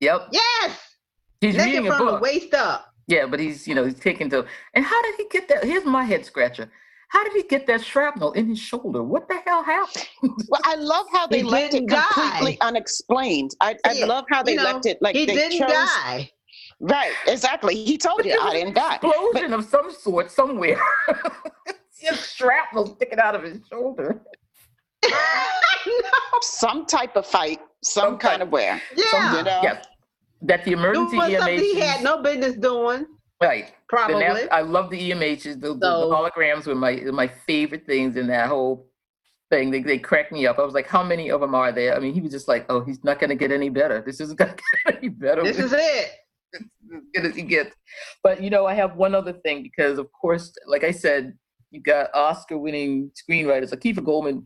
Yep. 0.00 0.28
Yes. 0.32 0.78
He's 1.42 1.56
naked 1.56 1.66
reading 1.74 1.88
a 1.88 1.96
from 1.96 2.06
the 2.06 2.12
book. 2.12 2.22
waist 2.22 2.54
up. 2.54 2.86
Yeah, 3.08 3.26
but 3.26 3.40
he's 3.40 3.66
you 3.68 3.74
know 3.74 3.84
he's 3.84 3.98
taking 3.98 4.30
to. 4.30 4.46
And 4.74 4.84
how 4.84 5.02
did 5.02 5.16
he 5.16 5.26
get 5.28 5.48
that? 5.48 5.64
Here's 5.64 5.84
my 5.84 6.04
head 6.04 6.24
scratcher. 6.24 6.70
How 7.08 7.22
did 7.24 7.34
he 7.34 7.42
get 7.42 7.66
that 7.66 7.84
shrapnel 7.84 8.32
in 8.32 8.46
his 8.48 8.58
shoulder? 8.58 9.02
What 9.02 9.28
the 9.28 9.36
hell 9.44 9.62
happened? 9.62 10.06
Well, 10.48 10.60
I 10.64 10.76
love 10.76 11.06
how 11.12 11.26
they 11.26 11.38
He 11.38 11.42
left 11.42 11.74
it 11.74 11.86
didn't 11.86 11.90
completely 11.90 12.58
unexplained. 12.62 13.50
I, 13.60 13.76
I 13.84 13.92
Yeah, 13.92 14.06
love 14.06 14.24
how 14.30 14.42
they 14.42 14.52
you 14.52 14.56
know, 14.58 14.62
left 14.64 14.86
it 14.86 14.96
like 15.02 15.14
he 15.14 15.26
they 15.26 15.34
didn't 15.34 15.58
chose. 15.58 15.68
die. 15.68 16.30
Right, 16.80 17.12
exactly. 17.26 17.74
He 17.74 17.98
told 17.98 18.24
you 18.24 18.38
I 18.40 18.52
didn't 18.54 18.74
die. 18.74 18.94
Explosion 19.02 19.52
of 19.52 19.64
some 19.66 19.90
sort 19.92 20.30
somewhere. 20.30 20.80
Just 22.02 22.34
shrapnel 22.34 22.86
sticking 22.96 23.18
out 23.18 23.34
of 23.34 23.42
his 23.42 23.58
shoulder. 23.70 24.22
Some 26.40 26.86
type 26.86 27.16
of 27.16 27.26
fight, 27.26 27.60
some 27.82 28.04
Some 28.12 28.18
kind 28.18 28.38
type. 28.38 28.46
of 28.46 28.52
wear. 28.52 28.80
yeah. 28.96 29.36
You 29.38 29.42
know? 29.44 29.60
Yes. 29.62 29.86
That 30.42 30.64
the 30.64 30.72
emergency 30.72 31.16
Doing 31.16 31.36
something 31.38 31.58
he 31.58 31.74
EMH. 31.76 31.80
had 31.82 32.02
no 32.04 32.22
business 32.22 32.56
doing. 32.56 33.06
Right. 33.40 33.72
Probably. 33.88 34.20
nav- 34.20 34.48
I 34.50 34.60
love 34.62 34.90
the 34.90 35.10
EMHs. 35.10 35.60
The, 35.60 35.68
the, 35.68 35.74
the 35.74 35.86
holograms 35.86 36.66
were 36.66 36.74
my 36.74 36.94
my 37.12 37.28
favorite 37.28 37.86
things 37.86 38.16
in 38.16 38.26
that 38.28 38.48
whole 38.48 38.88
thing. 39.50 39.70
They 39.70 39.82
they 39.82 39.98
cracked 39.98 40.32
me 40.32 40.46
up. 40.46 40.58
I 40.58 40.62
was 40.64 40.74
like, 40.74 40.86
how 40.88 41.02
many 41.02 41.30
of 41.30 41.40
them 41.40 41.54
are 41.54 41.72
there? 41.72 41.94
I 41.94 42.00
mean, 42.00 42.14
he 42.14 42.20
was 42.20 42.32
just 42.32 42.48
like, 42.48 42.66
oh, 42.68 42.82
he's 42.84 43.02
not 43.04 43.18
gonna 43.20 43.34
get 43.34 43.52
any 43.52 43.68
better. 43.68 44.02
This 44.04 44.20
isn't 44.20 44.38
gonna 44.38 44.54
get 44.86 44.96
any 44.98 45.08
better. 45.08 45.42
this 45.42 45.58
is 45.58 45.72
it. 45.72 46.10
as 46.54 47.02
good 47.14 47.26
as 47.26 47.34
he 47.36 47.42
gets. 47.42 47.74
But 48.22 48.42
you 48.42 48.50
know, 48.50 48.66
I 48.66 48.74
have 48.74 48.96
one 48.96 49.14
other 49.14 49.32
thing 49.32 49.62
because, 49.62 49.98
of 49.98 50.08
course, 50.12 50.52
like 50.66 50.84
I 50.84 50.90
said, 50.90 51.34
you 51.70 51.80
got 51.80 52.14
Oscar-winning 52.14 53.10
screenwriters. 53.16 53.72
Akiva 53.72 54.04
Goldman, 54.04 54.44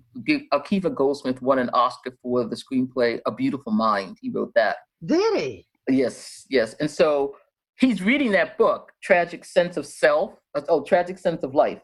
Akiva 0.52 0.94
Goldsman 0.94 1.40
won 1.42 1.58
an 1.58 1.70
Oscar 1.70 2.16
for 2.22 2.44
the 2.44 2.56
screenplay 2.56 3.20
"A 3.26 3.32
Beautiful 3.32 3.72
Mind." 3.72 4.16
He 4.20 4.30
wrote 4.30 4.52
that. 4.54 4.76
Did 5.04 5.40
he? 5.40 5.66
Yes, 5.88 6.46
yes. 6.50 6.74
And 6.74 6.90
so 6.90 7.36
he's 7.78 8.02
reading 8.02 8.32
that 8.32 8.58
book, 8.58 8.92
Tragic 9.02 9.44
Sense 9.44 9.76
of 9.76 9.86
Self. 9.86 10.34
uh, 10.54 10.62
Oh, 10.68 10.82
Tragic 10.82 11.18
Sense 11.18 11.42
of 11.42 11.54
Life. 11.54 11.80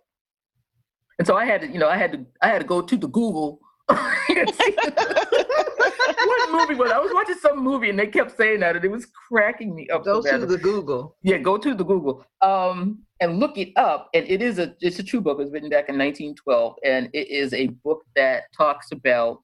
And 1.19 1.27
so 1.27 1.37
I 1.37 1.45
had 1.45 1.61
to, 1.61 1.69
you 1.69 1.79
know, 1.79 1.89
I 1.89 1.97
had 1.97 2.13
to, 2.13 2.27
I 2.41 2.49
had 2.49 2.61
to 2.61 2.67
go 2.67 2.83
to 2.83 2.97
the 2.97 3.09
Google. 3.09 3.61
what 3.89 3.99
movie 6.53 6.75
was? 6.75 6.91
it? 6.91 6.95
I 6.97 6.99
was 6.99 7.13
watching 7.13 7.37
some 7.37 7.63
movie 7.63 7.91
and 7.91 7.99
they 7.99 8.07
kept 8.07 8.37
saying 8.37 8.61
that, 8.61 8.77
and 8.77 8.85
it 8.85 8.91
was 8.91 9.07
cracking 9.29 9.75
me 9.75 9.89
up. 9.89 10.05
Go 10.05 10.21
so 10.21 10.39
to 10.39 10.47
the 10.47 10.57
Google. 10.59 11.17
Yeah, 11.23 11.39
go 11.39 11.59
to 11.59 11.75
the 11.75 11.85
Google 11.85 12.25
um, 12.41 13.03
and 13.21 13.39
look 13.39 13.59
it 13.59 13.73
up. 13.77 14.09
And 14.15 14.27
it 14.29 14.41
is 14.43 14.59
a 14.59 14.75
it's 14.81 14.99
a 14.99 15.03
true 15.03 15.21
book. 15.21 15.39
It 15.39 15.43
was 15.43 15.53
written 15.53 15.69
back 15.69 15.89
in 15.89 15.99
1912, 15.99 16.77
and 16.85 17.09
it 17.13 17.29
is 17.29 17.53
a 17.53 17.67
book 17.85 18.03
that 18.17 18.45
talks 18.57 18.93
about 18.93 19.43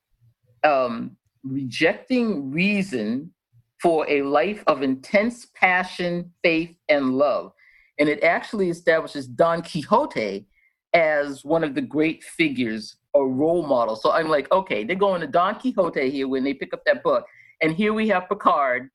um, 0.65 1.17
rejecting 1.43 2.51
reason 2.51 3.33
for 3.81 4.09
a 4.09 4.23
life 4.23 4.63
of 4.67 4.83
intense 4.83 5.47
passion, 5.55 6.33
faith, 6.43 6.77
and 6.89 7.17
love. 7.17 7.53
And 7.99 8.09
it 8.09 8.23
actually 8.23 8.71
establishes 8.71 9.27
Don 9.27 9.63
Quixote 9.63 10.47
as 10.95 11.45
one 11.45 11.65
of 11.65 11.75
the 11.75 11.81
great 11.81 12.23
figures 12.25 12.97
or 13.13 13.29
role 13.29 13.67
model. 13.67 13.97
So 13.97 14.13
I'm 14.13 14.29
like, 14.29 14.51
okay, 14.53 14.85
they're 14.85 14.97
going 14.97 15.21
to 15.21 15.27
Don 15.27 15.57
Quixote 15.57 16.11
here 16.11 16.29
when 16.29 16.45
they 16.45 16.55
pick 16.55 16.73
up 16.73 16.83
that 16.87 17.03
book. 17.03 17.25
And 17.61 17.73
here 17.73 17.93
we 17.93 18.09
have 18.09 18.29
Picard, 18.29 18.91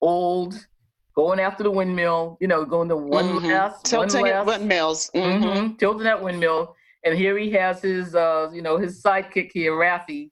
old, 0.00 0.66
going 1.14 1.40
after 1.40 1.62
the 1.62 1.70
windmill, 1.70 2.38
you 2.40 2.48
know, 2.48 2.64
going 2.64 2.88
to 2.88 2.96
one 2.96 3.38
Mhm. 3.38 3.50
last, 3.50 3.84
Tilting 3.84 4.20
one 4.20 4.30
at 4.30 4.34
last, 4.34 4.46
windmills. 4.46 5.10
Mhm. 5.14 5.42
Mhm, 5.42 5.78
tilting 5.78 6.04
that 6.04 6.22
windmill. 6.22 6.74
And 7.04 7.14
here 7.16 7.36
he 7.36 7.50
has 7.50 7.82
his, 7.82 8.14
uh, 8.14 8.50
you 8.52 8.62
know, 8.62 8.78
his 8.78 9.02
sidekick 9.02 9.50
here, 9.52 9.72
Raffi, 9.72 10.30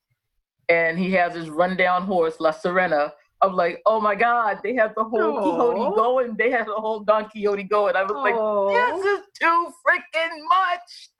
and 0.68 0.98
he 0.98 1.10
has 1.12 1.34
his 1.34 1.50
rundown 1.50 2.04
horse, 2.04 2.40
La 2.40 2.52
Sirena. 2.52 3.12
I'm 3.42 3.54
like, 3.54 3.80
oh 3.86 4.00
my 4.00 4.14
God, 4.14 4.58
they 4.62 4.74
have 4.74 4.92
the 4.96 5.04
whole 5.04 5.38
Aw. 5.38 5.42
Quixote 5.42 5.96
going. 5.96 6.36
They 6.36 6.50
have 6.50 6.66
the 6.66 6.74
whole 6.74 7.00
Don 7.00 7.28
Quixote 7.28 7.62
going. 7.64 7.96
I 7.96 8.02
was 8.02 8.12
like, 8.12 9.02
this 9.02 9.04
is 9.18 9.20
too 9.40 9.72
freaking 9.86 10.36
much. 10.48 11.10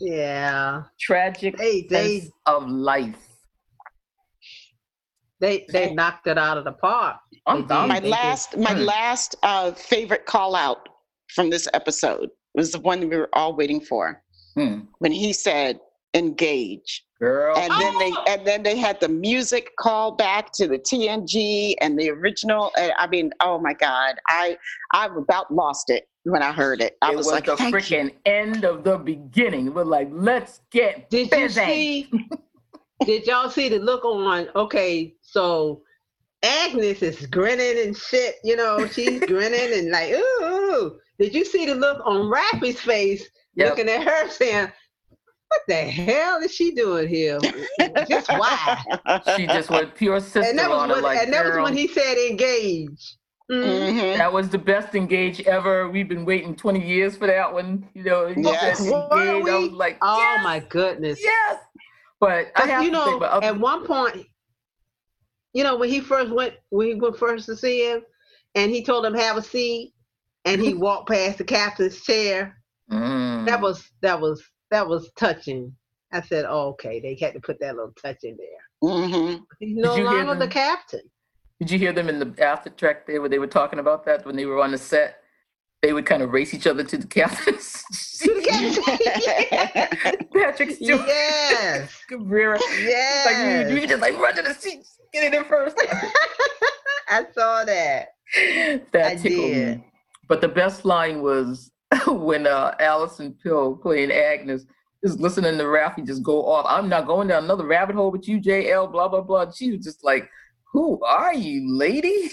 yeah. 0.00 0.82
Tragic 1.00 1.56
They 1.56 1.86
they 1.88 2.20
sense 2.20 2.32
of 2.46 2.68
life. 2.68 3.16
they 5.40 5.66
they 5.70 5.92
knocked 5.94 6.26
it 6.26 6.38
out 6.38 6.58
of 6.58 6.64
the 6.64 6.72
park. 6.72 7.16
I'm 7.46 7.66
They 7.66 7.74
My 7.74 8.00
They 8.00 8.00
did. 8.00 8.10
last, 8.10 8.56
my 8.56 8.72
last 8.74 9.36
uh, 9.42 9.72
favorite 9.72 10.26
call 10.26 10.54
out 10.56 10.88
from 11.34 11.50
this 11.50 11.68
episode 11.74 12.30
was 12.54 12.72
the 12.72 12.80
one 12.80 13.00
we 13.08 13.16
were 13.16 13.28
all 13.34 13.54
waiting 13.54 13.80
for 13.80 14.22
Hmm. 14.56 14.80
when 15.00 15.12
he 15.12 15.32
said, 15.34 15.78
"Engage." 16.16 17.04
Girl. 17.20 17.56
and 17.56 17.72
then 17.80 17.98
they 17.98 18.12
Oh! 18.12 18.24
and 18.28 18.46
then 18.46 18.62
they 18.62 18.76
had 18.76 19.00
the 19.00 19.08
music 19.08 19.70
call 19.78 20.12
back 20.12 20.52
to 20.54 20.68
the 20.68 20.78
TNG 20.78 21.74
and 21.80 21.98
the 21.98 22.10
original. 22.10 22.72
And 22.78 22.92
I 22.98 23.06
mean, 23.06 23.30
oh 23.40 23.58
my 23.60 23.74
God, 23.74 24.16
I 24.28 24.58
I 24.92 25.06
about 25.06 25.52
lost 25.52 25.90
it 25.90 26.08
when 26.24 26.42
I 26.42 26.52
heard 26.52 26.82
it. 26.82 26.96
I 27.02 27.12
it 27.12 27.16
was, 27.16 27.26
was, 27.26 27.34
like, 27.34 27.46
the 27.46 27.56
Thank 27.56 27.90
you. 27.90 27.96
freaking 27.98 28.12
end 28.26 28.64
of 28.64 28.84
the 28.84 28.98
beginning. 28.98 29.72
We're 29.74 29.84
like, 29.84 30.08
let's 30.12 30.60
get 30.72 31.08
Did 31.10 31.32
you 31.32 31.48
busy. 31.48 31.54
see? 31.54 32.10
did 33.04 33.26
y'all 33.26 33.50
see 33.50 33.68
the 33.68 33.78
look 33.78 34.04
on? 34.04 34.48
Okay, 34.56 35.14
so 35.22 35.82
Agnes 36.42 37.02
is 37.02 37.26
grinning 37.26 37.86
and 37.86 37.96
shit. 37.96 38.36
You 38.44 38.56
know, 38.56 38.86
she's 38.86 39.24
grinning 39.26 39.78
and 39.78 39.90
like, 39.90 40.12
ooh, 40.12 40.44
ooh. 40.44 40.98
Did 41.18 41.34
you 41.34 41.44
see 41.44 41.66
the 41.66 41.74
look 41.74 42.02
on 42.06 42.30
Raffi's 42.30 42.80
face 42.80 43.28
Yep. 43.56 43.68
looking 43.70 43.88
at 43.88 44.04
her 44.06 44.28
saying, 44.30 44.70
what 45.48 45.60
the 45.68 45.74
hell 45.74 46.40
is 46.42 46.52
she 46.54 46.72
doing 46.72 47.08
here? 47.08 47.38
Just 48.08 48.28
why? 48.30 48.82
She 49.36 49.46
just 49.46 49.70
went 49.70 49.94
pure 49.94 50.20
sister 50.20 50.42
and 50.42 50.58
that 50.58 50.68
was 50.68 50.78
on 50.78 50.88
her, 50.88 50.94
when, 50.96 51.04
like, 51.04 51.18
and 51.22 51.32
that 51.32 51.44
was 51.46 51.56
when 51.56 51.76
he 51.76 51.86
said 51.88 52.16
engage. 52.18 53.16
Mhm. 53.50 53.62
Mhm. 53.64 54.16
That 54.18 54.32
was 54.32 54.48
the 54.48 54.58
best 54.58 54.94
engage 54.96 55.40
ever. 55.42 55.88
We've 55.88 56.08
been 56.08 56.24
waiting 56.24 56.56
20 56.56 56.84
years 56.84 57.16
for 57.16 57.28
that 57.28 57.52
one. 57.52 57.88
You 57.94 58.02
know, 58.02 58.26
he 58.26 58.42
Yes. 58.42 58.78
said 58.80 58.90
Were 58.90 59.36
engage. 59.36 59.48
I 59.54 59.58
was 59.58 59.70
like, 59.72 59.98
Oh 60.02 60.18
yes, 60.18 60.42
my 60.44 60.58
goodness. 60.58 61.20
yes. 61.22 61.58
But 62.18 62.46
I 62.56 62.60
'Cause, 62.60 62.66
have 62.70 62.82
you 62.82 62.90
to 62.90 62.96
know, 62.96 63.04
say, 63.12 63.18
but 63.20 63.30
other- 63.30 63.46
at 63.46 63.58
one 63.60 63.86
point, 63.86 64.26
you 65.52 65.62
know, 65.62 65.76
when 65.76 65.88
he 65.88 66.00
first 66.00 66.32
went, 66.32 66.54
when 66.70 66.88
he 66.88 66.94
went 66.94 67.16
first 67.18 67.46
to 67.46 67.56
see 67.56 67.88
him, 67.88 68.02
and 68.56 68.70
he 68.72 68.82
told 68.82 69.06
him 69.06 69.14
have 69.14 69.36
a 69.36 69.42
seat, 69.42 69.92
and 70.44 70.60
he 70.60 70.74
walked 70.86 71.08
past 71.08 71.38
the 71.38 71.44
captain's 71.44 72.02
chair. 72.02 72.56
Mm. 72.90 73.46
That 73.46 73.60
was 73.60 73.88
that 74.02 74.20
was 74.20 74.42
that 74.70 74.86
was 74.86 75.10
touching. 75.18 75.74
I 76.12 76.20
said, 76.22 76.44
oh, 76.48 76.68
okay, 76.68 77.00
they 77.00 77.16
had 77.20 77.34
to 77.34 77.40
put 77.40 77.58
that 77.60 77.74
little 77.74 77.92
touch 78.00 78.18
in 78.22 78.36
there. 78.36 78.90
Mhm. 78.90 79.42
He's 79.58 79.76
no 79.76 79.96
longer 79.96 80.34
the 80.36 80.48
captain. 80.48 81.00
Did 81.58 81.70
you 81.70 81.78
hear 81.78 81.92
them 81.92 82.08
in 82.08 82.18
the 82.18 82.44
after 82.44 82.70
track 82.70 83.06
there 83.06 83.20
where 83.20 83.30
they 83.30 83.38
were 83.38 83.46
talking 83.46 83.78
about 83.78 84.04
that 84.06 84.24
when 84.26 84.36
they 84.36 84.44
were 84.46 84.62
on 84.62 84.72
the 84.72 84.78
set? 84.78 85.22
They 85.82 85.92
would 85.92 86.06
kind 86.06 86.22
of 86.22 86.32
race 86.32 86.52
each 86.54 86.66
other 86.66 86.82
to 86.84 86.96
the 86.98 87.06
captains. 87.06 87.82
To 88.16 88.32
the 88.34 88.40
captain. 88.40 90.26
Patrick 90.34 90.70
Stewart, 90.70 91.06
yes, 91.06 91.92
Cabrera. 92.08 92.54
Like 92.54 92.62
yes. 92.80 93.70
you, 93.70 93.76
you 93.76 93.86
just 93.86 94.00
like 94.00 94.18
run 94.18 94.34
to 94.36 94.42
the 94.42 94.54
seats, 94.54 94.98
get 95.12 95.24
in 95.24 95.32
there 95.32 95.44
first. 95.44 95.76
I 97.10 97.24
saw 97.34 97.64
that. 97.64 98.08
that 98.92 99.06
I 99.06 99.14
tickled 99.16 99.22
did. 99.52 99.78
me. 99.78 99.84
But 100.28 100.40
the 100.40 100.48
best 100.48 100.86
line 100.86 101.20
was 101.20 101.70
when 102.08 102.46
uh, 102.46 102.74
Allison 102.80 103.36
Pill 103.42 103.76
playing 103.76 104.10
Agnes 104.10 104.66
is 105.02 105.20
listening 105.20 105.56
to 105.58 105.64
Raffi 105.64 106.06
just 106.06 106.22
go 106.22 106.44
off. 106.46 106.66
I'm 106.68 106.88
not 106.88 107.06
going 107.06 107.28
down 107.28 107.44
another 107.44 107.66
rabbit 107.66 107.96
hole 107.96 108.10
with 108.10 108.28
you, 108.28 108.40
JL, 108.40 108.90
blah, 108.90 109.08
blah, 109.08 109.20
blah. 109.20 109.50
She 109.50 109.72
was 109.72 109.84
just 109.84 110.04
like, 110.04 110.28
Who 110.72 111.02
are 111.04 111.34
you, 111.34 111.76
lady? 111.76 112.30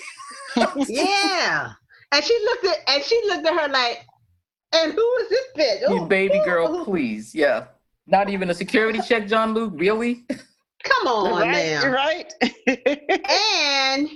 Yeah. 0.87 1.71
And 2.11 2.23
she 2.23 2.39
looked 2.45 2.65
at 2.65 2.77
and 2.87 3.03
she 3.03 3.19
looked 3.25 3.47
at 3.47 3.59
her 3.59 3.67
like, 3.69 4.05
and 4.75 4.93
who 4.93 5.17
is 5.21 5.29
this 5.29 5.45
bitch? 5.57 5.89
You 5.89 6.03
Ooh, 6.03 6.05
baby 6.05 6.37
ooh, 6.37 6.45
girl, 6.45 6.75
ooh. 6.75 6.85
please. 6.85 7.33
Yeah. 7.33 7.65
Not 8.05 8.29
even 8.29 8.51
a 8.51 8.53
security 8.53 8.99
check, 8.99 9.27
Jean-Luc. 9.27 9.73
Really? 9.75 10.23
Come 10.83 11.07
on 11.07 11.41
right, 11.41 11.81
now. 11.81 11.91
right. 11.91 12.33
And 13.29 14.09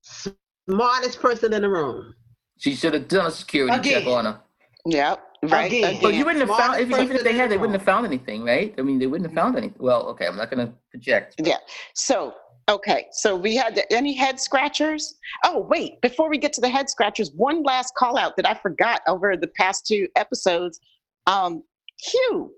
smartest 0.00 1.20
person 1.20 1.52
in 1.52 1.62
the 1.62 1.68
room. 1.68 2.14
She 2.62 2.76
should 2.76 2.94
have 2.94 3.08
done 3.08 3.26
a 3.26 3.30
security 3.32 3.90
check 3.90 4.06
on 4.06 4.24
her. 4.24 4.40
yep, 4.86 5.20
right. 5.42 5.66
Again. 5.66 5.98
But 6.00 6.14
you 6.14 6.24
wouldn't 6.24 6.48
have 6.48 6.56
found, 6.56 6.74
Smartest 6.76 6.92
if, 6.92 7.04
even 7.04 7.16
if 7.16 7.24
they 7.24 7.32
had, 7.32 7.50
they 7.50 7.56
wouldn't 7.56 7.76
have 7.76 7.84
found 7.84 8.06
anything, 8.06 8.44
right? 8.44 8.72
I 8.78 8.82
mean, 8.82 9.00
they 9.00 9.08
wouldn't 9.08 9.28
have 9.28 9.34
found 9.34 9.56
anything. 9.56 9.74
Well, 9.80 10.02
okay, 10.10 10.28
I'm 10.28 10.36
not 10.36 10.48
going 10.48 10.68
to 10.68 10.72
project. 10.92 11.34
Yeah. 11.42 11.56
So, 11.94 12.34
okay. 12.68 13.06
So 13.10 13.34
we 13.34 13.56
had 13.56 13.74
the- 13.74 13.92
any 13.92 14.12
head 14.12 14.38
scratchers? 14.38 15.16
Oh, 15.44 15.58
wait. 15.58 16.00
Before 16.02 16.30
we 16.30 16.38
get 16.38 16.52
to 16.52 16.60
the 16.60 16.68
head 16.68 16.88
scratchers, 16.88 17.32
one 17.32 17.64
last 17.64 17.96
call 17.96 18.16
out 18.16 18.36
that 18.36 18.48
I 18.48 18.54
forgot 18.54 19.00
over 19.08 19.36
the 19.36 19.48
past 19.58 19.84
two 19.84 20.06
episodes. 20.14 20.78
Um, 21.26 21.64
Hugh. 22.00 22.52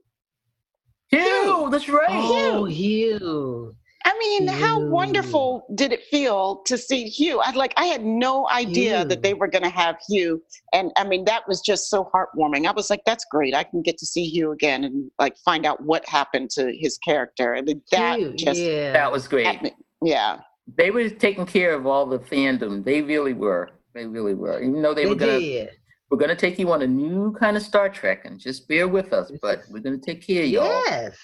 Hugh, 1.09 1.69
that's 1.71 1.89
right. 1.89 2.09
Oh, 2.11 2.67
Hugh. 2.67 3.75
I 4.07 4.17
mean, 4.19 4.47
how 4.47 4.81
Hugh. 4.81 4.91
wonderful 4.91 5.67
did 5.75 5.93
it 5.93 6.05
feel 6.11 6.63
to 6.67 6.77
see 6.77 7.05
Hugh? 7.05 7.41
I 7.41 7.53
like 7.53 7.73
I 7.77 7.87
had 7.87 8.05
no 8.05 8.49
idea 8.51 8.99
Hugh. 8.99 9.09
that 9.09 9.23
they 9.23 9.35
were 9.35 9.49
going 9.49 9.63
to 9.63 9.71
have 9.71 9.97
Hugh, 10.09 10.43
and 10.73 10.93
I 10.97 11.05
mean 11.05 11.25
that 11.25 11.49
was 11.49 11.61
just 11.61 11.89
so 11.89 12.11
heartwarming. 12.15 12.67
I 12.67 12.73
was 12.73 12.91
like, 12.91 13.01
that's 13.07 13.25
great. 13.31 13.55
I 13.55 13.65
can 13.65 13.83
get 13.83 13.97
to 13.99 14.07
see 14.07 14.27
Hugh 14.27 14.53
again 14.53 14.85
and 14.85 15.11
like 15.19 15.37
find 15.39 15.65
out 15.65 15.83
what 15.83 16.07
happened 16.09 16.51
to 16.51 16.73
his 16.77 16.99
character. 16.99 17.55
I 17.55 17.63
mean, 17.63 17.81
that 17.93 18.19
Hugh, 18.19 18.35
just 18.37 18.61
yeah. 18.61 18.93
That 18.93 19.11
was 19.11 19.27
great. 19.27 19.47
happened. 19.47 19.73
yeah. 20.03 20.41
They 20.77 20.91
were 20.91 21.11
taking 21.11 21.47
care 21.47 21.75
of 21.75 21.87
all 21.87 22.07
the 22.07 22.19
fandom. 22.19 22.85
They 22.85 23.03
really 23.03 23.35
were. 23.35 23.71
They 23.95 24.07
really 24.07 24.35
were. 24.35 24.61
Even 24.63 24.81
though 24.81 24.95
they, 24.95 25.05
they 25.05 25.11
were 25.11 25.15
going 25.15 25.41
to 25.41 25.69
we're 26.11 26.19
gonna 26.19 26.37
take 26.37 26.59
you 26.59 26.71
on 26.71 26.83
a 26.83 26.87
new 26.87 27.33
kind 27.41 27.57
of 27.57 27.63
Star 27.63 27.89
Trek 27.89 28.25
and 28.25 28.39
just 28.39 28.69
bear 28.69 28.87
with 28.87 29.13
us, 29.13 29.33
but 29.43 29.63
we're 29.71 29.81
gonna 29.81 29.99
take 29.99 30.25
care 30.25 30.45
of 30.45 30.49
y'all. 30.49 30.65
Yes. 30.87 31.17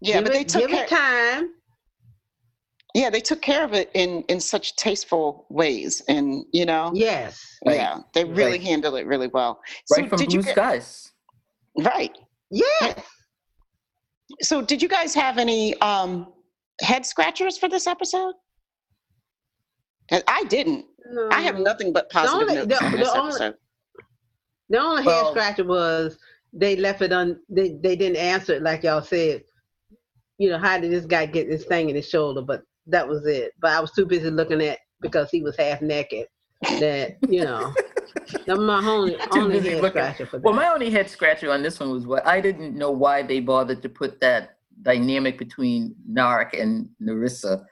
Yeah, 0.00 0.14
give 0.16 0.24
but 0.24 0.32
it, 0.32 0.36
they 0.36 0.44
took 0.44 0.60
give 0.62 0.70
care, 0.70 0.84
it 0.84 0.88
time. 0.88 1.50
Yeah 3.00 3.10
they 3.14 3.20
took 3.30 3.40
care 3.50 3.62
of 3.68 3.72
it 3.80 3.88
in 4.02 4.10
in 4.32 4.38
such 4.40 4.66
tasteful 4.84 5.46
ways, 5.60 5.92
and 6.14 6.24
you 6.58 6.64
know, 6.70 6.84
Yes. 6.94 7.32
Right. 7.66 7.76
yeah, 7.76 7.94
they 8.14 8.24
really 8.24 8.58
Right. 8.58 8.62
handled 8.70 8.94
it 9.00 9.06
really 9.12 9.30
well. 9.38 9.52
Right 9.92 10.04
so 10.04 10.08
from 10.08 10.18
did 10.18 10.28
Blue 10.28 10.38
you 10.38 10.42
get, 10.44 10.54
Skies. 10.56 11.12
right? 11.92 12.14
Yes. 12.50 13.00
So 14.50 14.54
did 14.70 14.78
you 14.82 14.88
guys 14.88 15.14
have 15.14 15.36
any 15.46 15.62
um 15.90 16.10
head 16.88 17.04
scratchers 17.06 17.54
for 17.58 17.68
this 17.68 17.86
episode 17.86 18.34
I 20.28 20.44
didn't. 20.44 20.84
I 21.32 21.40
have 21.48 21.58
nothing 21.70 21.92
but 21.92 22.08
positive 22.10 22.42
only- 22.48 22.54
notes 22.56 22.68
the- 22.68 22.84
on 22.84 22.92
the 22.92 22.98
this 22.98 23.08
only- 23.08 23.54
The 24.68 24.78
only 24.78 25.02
head 25.04 25.26
scratcher 25.32 25.64
was 25.64 26.18
they 26.52 26.76
left 26.76 27.02
it 27.02 27.12
on. 27.12 27.40
They 27.48 27.68
they 27.84 27.96
didn't 27.96 28.16
answer 28.34 28.52
it 28.54 28.62
like 28.62 28.82
y'all 28.84 29.02
said. 29.02 29.42
You 30.38 30.50
know, 30.50 30.58
how 30.58 30.78
did 30.78 30.90
this 30.92 31.06
guy 31.06 31.24
get 31.26 31.48
this 31.48 31.64
thing 31.64 31.88
in 31.90 31.96
his 31.96 32.08
shoulder? 32.08 32.42
But 32.42 32.62
that 32.86 33.06
was 33.06 33.26
it. 33.26 33.52
But 33.60 33.72
I 33.72 33.80
was 33.80 33.92
too 33.92 34.06
busy 34.06 34.30
looking 34.30 34.62
at 34.62 34.78
because 35.00 35.30
he 35.30 35.42
was 35.42 35.56
half 35.56 35.82
naked. 35.82 36.26
That 36.80 37.16
you 37.28 37.44
know, 37.44 37.74
my 38.56 38.78
only 38.78 39.16
only 39.32 39.60
head 39.60 39.82
looking. 39.82 39.90
scratcher 39.90 40.26
for 40.26 40.38
that. 40.38 40.44
Well, 40.44 40.54
my 40.54 40.68
only 40.68 40.90
head 40.90 41.10
scratcher 41.10 41.50
on 41.50 41.62
this 41.62 41.78
one 41.78 41.90
was 41.90 42.06
what 42.06 42.26
I 42.26 42.40
didn't 42.40 42.76
know 42.76 42.90
why 42.90 43.22
they 43.22 43.40
bothered 43.40 43.82
to 43.82 43.88
put 43.88 44.20
that 44.20 44.56
dynamic 44.82 45.38
between 45.38 45.94
Narek 46.10 46.60
and 46.60 46.88
Narissa. 47.02 47.64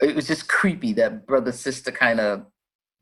It 0.00 0.14
was 0.14 0.26
just 0.26 0.48
creepy, 0.48 0.92
that 0.94 1.26
brother 1.26 1.52
sister 1.52 1.90
kind 1.90 2.20
of 2.20 2.44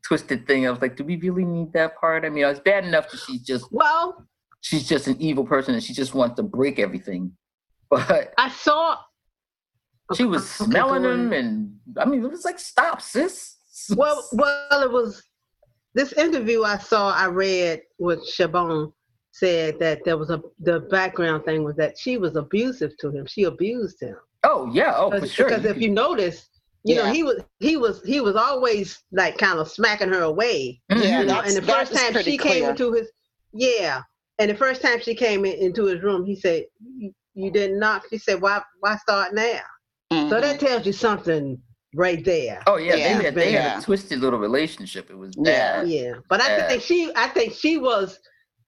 twisted 0.03 0.47
thing. 0.47 0.65
I 0.65 0.71
was 0.71 0.81
like, 0.81 0.95
do 0.95 1.03
we 1.03 1.17
really 1.17 1.45
need 1.45 1.73
that 1.73 1.97
part? 1.99 2.25
I 2.25 2.29
mean, 2.29 2.45
it's 2.45 2.59
bad 2.59 2.85
enough 2.85 3.11
that 3.11 3.19
she's 3.19 3.41
just 3.41 3.67
well, 3.71 4.25
she's 4.61 4.87
just 4.87 5.07
an 5.07 5.17
evil 5.19 5.45
person 5.45 5.73
and 5.73 5.83
she 5.83 5.93
just 5.93 6.13
wants 6.13 6.37
to 6.37 6.43
break 6.43 6.79
everything. 6.79 7.33
But 7.89 8.33
I 8.37 8.49
saw. 8.49 8.97
She 10.15 10.25
was 10.25 10.43
Okay, 10.61 10.71
smelling 10.71 11.03
go 11.03 11.11
him 11.13 11.33
and 11.33 11.75
I 11.97 12.05
mean 12.05 12.23
it 12.23 12.31
was 12.31 12.45
like, 12.45 12.59
stop, 12.59 13.01
sis. 13.01 13.55
Well, 13.95 14.27
well, 14.33 14.81
it 14.83 14.91
was 14.91 15.23
this 15.93 16.13
interview 16.13 16.63
I 16.63 16.77
saw. 16.77 17.11
I 17.11 17.25
read 17.27 17.81
with 17.99 18.19
Chabon 18.27 18.93
said 19.31 19.79
that 19.79 20.03
there 20.05 20.17
was 20.17 20.29
a 20.29 20.41
the 20.59 20.79
background 20.81 21.45
thing 21.45 21.63
was 21.63 21.75
that 21.75 21.97
she 21.97 22.17
was 22.17 22.35
abusive 22.35 22.97
to 22.99 23.09
him. 23.11 23.25
She 23.27 23.43
abused 23.43 24.01
him. 24.01 24.15
oh 24.43 24.69
yeah, 24.73 24.93
oh 24.95 25.09
for 25.09 25.15
because, 25.17 25.31
sure. 25.33 25.47
because 25.49 25.63
You 25.63 25.69
if 25.69 25.75
could- 25.75 25.83
you 25.83 25.89
notice, 25.89 26.49
you 26.83 26.95
know 26.95 27.11
he 27.11 27.23
was 27.23 27.41
he 27.59 27.77
was 27.77 28.01
he 28.03 28.21
was 28.21 28.35
always 28.35 28.99
like 29.11 29.37
kind 29.37 29.59
of 29.59 29.67
smacking 29.69 30.09
her 30.09 30.21
away. 30.23 30.81
Yeah, 30.89 30.97
Mhm. 30.97 31.19
You 31.19 31.25
know, 31.25 31.41
and 31.41 31.55
the 31.55 31.61
first 31.61 31.93
time 31.93 32.13
pretty 32.13 32.31
she 32.31 32.37
came 32.37 32.51
clear. 32.63 32.69
into 32.71 32.93
his 32.93 33.09
yeah, 33.53 34.01
and 34.39 34.49
the 34.51 34.55
first 34.55 34.81
time 34.81 34.99
she 35.01 35.15
came 35.15 35.45
in, 35.45 35.53
into 35.53 35.85
his 35.85 36.01
room, 36.03 36.25
he 36.25 36.35
said, 36.35 36.65
"You, 36.97 37.11
you 37.33 37.51
didn't 37.51 37.79
knock." 37.79 38.03
She 38.09 38.17
said, 38.17 38.41
"Why 38.41 38.61
why 38.79 38.97
start 38.97 39.33
now?" 39.33 39.59
So 40.29 40.41
that 40.41 40.59
tells 40.59 40.85
you 40.85 40.93
something 40.93 41.59
right 41.95 42.23
there. 42.23 42.61
Oh 42.67 42.77
yeah, 42.77 42.95
Yeah, 42.95 43.17
they 43.17 43.23
had 43.25 43.35
they 43.35 43.51
had 43.51 43.79
a 43.79 43.81
twisted 43.81 44.19
little 44.19 44.39
relationship. 44.39 45.09
It 45.09 45.17
was 45.17 45.33
Yeah. 45.37 45.81
bad. 45.81 45.87
Yeah, 45.89 46.13
but 46.29 46.41
I 46.41 46.67
think 46.67 46.81
she 46.83 47.11
I 47.15 47.27
think 47.29 47.53
she 47.53 47.77
was 47.77 48.19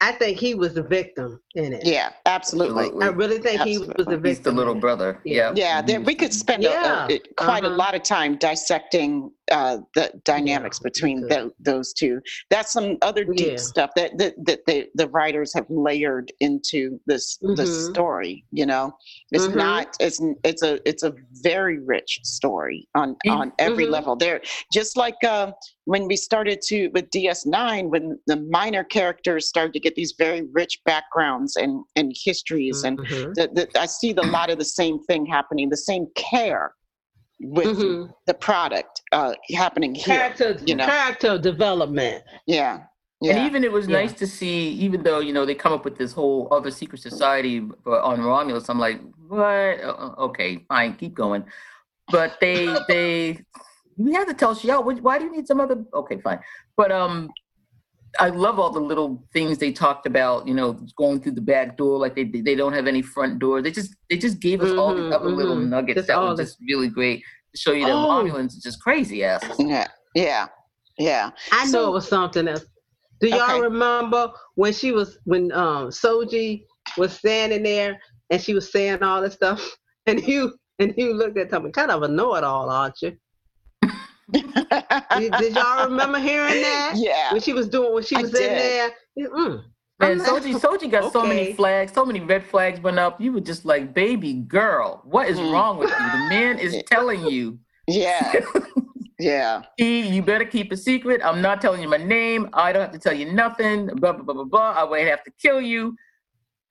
I 0.02 0.14
think 0.14 0.38
he 0.38 0.56
was 0.56 0.76
the 0.76 0.84
victim 0.84 1.41
in 1.56 1.73
it. 1.73 1.86
yeah, 1.86 2.11
absolutely. 2.26 2.84
Absolutely. 2.86 3.06
I 3.06 3.10
really 3.10 3.38
think 3.40 3.61
he 3.64 3.77
was 3.80 3.88
the 3.90 3.95
victim. 4.06 4.23
He's 4.23 4.40
the 4.40 4.52
little 4.52 4.76
brother. 4.76 5.19
Yeah. 5.26 5.52
Yeah. 5.53 5.53
Yeah, 5.56 5.81
there, 5.81 5.99
we 5.99 6.15
could 6.15 6.34
spend 6.34 6.64
a- 6.64 6.69
a- 6.72 7.07
a- 7.15 7.19
quite 7.36 7.65
a 7.65 7.68
uh-huh. 7.68 7.76
lot 7.76 7.95
of 7.95 8.03
time 8.03 8.38
dissecting 8.38 9.30
uh, 9.52 9.78
the 9.96 10.12
dynamics 10.24 10.80
Yeah, 10.82 10.90
between 10.90 11.28
tho- 11.28 11.52
those 11.60 11.94
two. 11.94 12.22
That's 12.50 12.72
some 12.72 12.98
other 13.02 13.26
deep 13.26 13.54
Yeah. 13.54 13.58
stuff 13.58 13.92
that 13.96 14.18
that, 14.18 14.36
that 14.46 14.66
the, 14.66 14.88
the 14.96 15.08
writers 15.10 15.54
have 15.54 15.66
layered 15.70 16.32
into 16.40 17.00
this 17.06 17.38
this 17.56 17.70
Mhm. 17.70 17.90
story. 17.92 18.46
You 18.52 18.66
know, 18.66 18.92
it's 19.32 19.48
Mhm. 19.48 19.56
not 19.56 19.96
it's 20.00 20.22
it's 20.44 20.64
a 20.64 20.80
it's 20.88 21.04
a 21.04 21.14
very 21.44 21.80
rich 21.80 22.20
story 22.24 22.88
on 22.96 23.16
on 23.30 23.52
every 23.60 23.86
mhm. 23.86 23.92
level. 23.92 24.16
There, 24.16 24.42
just 24.72 24.98
like 24.98 25.22
uh, 25.24 25.52
when 25.86 26.08
we 26.08 26.16
started 26.16 26.62
to 26.64 26.90
with 26.90 27.10
DS9, 27.10 27.90
when 27.90 28.20
the 28.28 28.38
minor 28.50 28.84
characters 28.84 29.48
started 29.48 29.74
to 29.74 29.80
get 29.80 29.96
these 29.96 30.14
very 30.18 30.44
rich 30.54 30.80
backgrounds 30.86 31.56
and 31.56 31.84
and 31.96 32.14
histories 32.16 32.84
and 32.84 33.00
Mhm. 33.00 33.34
the, 33.36 33.50
the, 33.54 33.80
I 33.80 33.86
see 33.86 34.14
the 34.14 34.24
lot 34.24 34.50
of 34.50 34.58
the 34.60 34.66
same 34.66 35.00
thing 35.04 35.26
happening, 35.26 35.70
the 35.70 35.78
same 35.78 36.08
care 36.16 36.74
with 37.41 37.68
Mhm. 37.78 38.14
the 38.26 38.34
product 38.34 39.02
uh, 39.11 39.34
happening 39.56 39.95
here. 39.95 40.18
Character 40.18 40.57
you 40.66 40.76
know. 40.76 40.86
character 40.86 41.38
development. 41.38 42.24
Yeah, 42.45 42.84
And 43.22 43.38
even 43.40 43.64
it 43.64 43.72
was 43.72 43.88
Yeah. 43.88 43.98
nice 43.99 44.14
to 44.14 44.28
see, 44.28 44.70
even 44.86 45.03
though 45.03 45.20
you 45.20 45.34
know 45.34 45.45
they 45.45 45.56
come 45.56 45.74
up 45.74 45.84
with 45.86 45.98
this 45.98 46.11
whole 46.14 46.48
other 46.52 46.72
secret 46.72 47.02
society 47.02 47.68
for, 47.84 47.99
on 48.02 48.22
Romulus. 48.24 48.70
I'm 48.70 48.80
like, 48.80 49.02
what? 49.28 49.40
Uh, 49.84 49.95
uh, 49.98 50.16
Okay, 50.28 50.66
fine, 50.68 50.95
keep 50.95 51.14
going. 51.16 51.44
But 52.11 52.38
they 52.40 52.66
they 52.88 53.40
you 53.98 54.14
have 54.14 54.28
to 54.28 54.34
Tal 54.34 54.56
Shiar. 54.56 54.82
Why 55.02 55.18
do 55.20 55.26
you 55.26 55.32
need 55.32 55.48
some 55.48 55.60
other? 55.60 55.84
Okay, 55.94 56.20
fine. 56.22 56.40
But 56.78 56.91
um, 56.91 57.30
I 58.19 58.30
love 58.30 58.60
all 58.60 58.72
the 58.72 58.80
little 58.80 59.23
things 59.34 59.57
they 59.57 59.72
talked 59.72 60.06
about. 60.06 60.48
You 60.48 60.53
know, 60.53 60.73
going 60.98 61.22
through 61.22 61.34
the 61.34 61.41
back 61.41 61.77
door, 61.77 61.98
like 61.98 62.15
they 62.15 62.23
they 62.23 62.56
don't 62.56 62.73
have 62.73 62.88
any 62.88 63.02
front 63.02 63.40
door. 63.40 63.61
They 63.61 63.72
just 63.72 63.95
they 64.10 64.18
just 64.18 64.40
gave 64.40 64.61
us 64.61 64.69
mm-hmm, 64.69 64.80
all 64.80 64.95
these 64.95 65.14
other 65.14 65.27
mm-hmm. 65.27 65.36
little 65.36 65.56
nuggets 65.56 65.98
just 65.98 66.07
that 66.07 66.22
were 66.22 66.36
just 66.36 66.57
really 66.68 66.90
great 66.90 67.23
to 67.53 67.60
show 67.60 67.72
you 67.73 67.86
that 67.86 67.91
oh. 67.91 68.23
Romulans 68.23 68.57
are 68.57 68.61
just 68.61 68.81
crazy 68.81 69.23
asses. 69.23 69.56
Yeah, 69.60 69.88
yeah, 70.15 70.48
yeah. 70.98 71.31
I 71.52 71.65
so, 71.68 71.72
know 71.72 71.88
it 71.90 71.94
was 71.94 72.07
something 72.07 72.48
else. 72.48 72.65
Do 73.19 73.27
y'all 73.27 73.41
okay. 73.41 73.61
remember 73.61 74.31
when 74.56 74.73
she 74.73 74.91
was 74.91 75.18
when 75.26 75.52
um 75.52 75.90
Soji 75.90 76.65
was 76.98 77.14
standing 77.14 77.64
there 77.64 77.99
and 78.30 78.41
she 78.41 78.53
was 78.53 78.72
saying 78.72 79.03
all 79.03 79.22
this 79.22 79.34
stuff, 79.34 79.61
and 80.06 80.26
you 80.26 80.53
and 80.80 80.94
you 80.98 81.14
looked 81.14 81.38
at 81.38 81.52
him, 81.52 81.72
kind 81.72 81.91
of 81.91 82.03
a 82.03 82.07
know-it-all, 82.07 82.69
aren't 82.69 83.02
you? 83.02 83.18
Did, 84.32 85.32
did, 85.34 85.56
y'all 85.56 85.86
remember 85.90 86.20
hearing 86.20 86.62
that? 86.62 86.94
Yeah. 86.96 87.32
When 87.32 87.42
she 87.42 87.54
was 87.54 87.68
doing 87.68 87.94
when 87.94 88.04
she 88.04 88.16
was 88.16 88.34
in 88.34 88.56
there. 88.56 88.92
Mm, 89.18 89.64
Man, 90.00 90.20
Soji, 90.20 90.58
Soji 90.58 90.90
got 90.90 91.04
okay. 91.04 91.12
so 91.12 91.24
many 91.26 91.54
flags, 91.54 91.92
so 91.92 92.06
many 92.06 92.22
red 92.22 92.46
flags 92.46 92.80
went 92.80 92.98
up. 92.98 93.20
You 93.20 93.34
were 93.34 93.42
just 93.42 93.66
like, 93.66 93.94
baby 93.94 94.34
girl, 94.34 95.02
what 95.04 95.28
is 95.28 95.38
mm. 95.38 95.52
wrong 95.52 95.78
with 95.78 95.90
you? 95.90 95.98
The 95.98 96.28
man 96.30 96.58
is 96.58 96.82
telling 96.88 97.26
you. 97.26 97.60
Yeah. 97.86 98.34
yeah. 99.20 99.64
E, 99.78 100.08
you 100.08 100.22
better 100.22 100.46
keep 100.46 100.72
a 100.72 100.78
secret. 100.78 101.20
I'm 101.22 101.42
not 101.42 101.60
telling 101.60 101.82
you 101.82 101.90
my 101.90 101.98
name. 101.98 102.50
I 102.54 102.72
don't 102.72 102.82
have 102.82 102.94
to 102.94 103.00
tell 103.00 103.14
you 103.14 103.32
nothing. 103.34 103.88
Blah 103.88 104.14
blah 104.14 104.24
blah 104.24 104.36
blah 104.36 104.44
blah. 104.46 104.72
I 104.72 104.86
would 104.86 105.06
have 105.06 105.24
to 105.26 105.32
kill 105.32 105.60
you. 105.60 105.98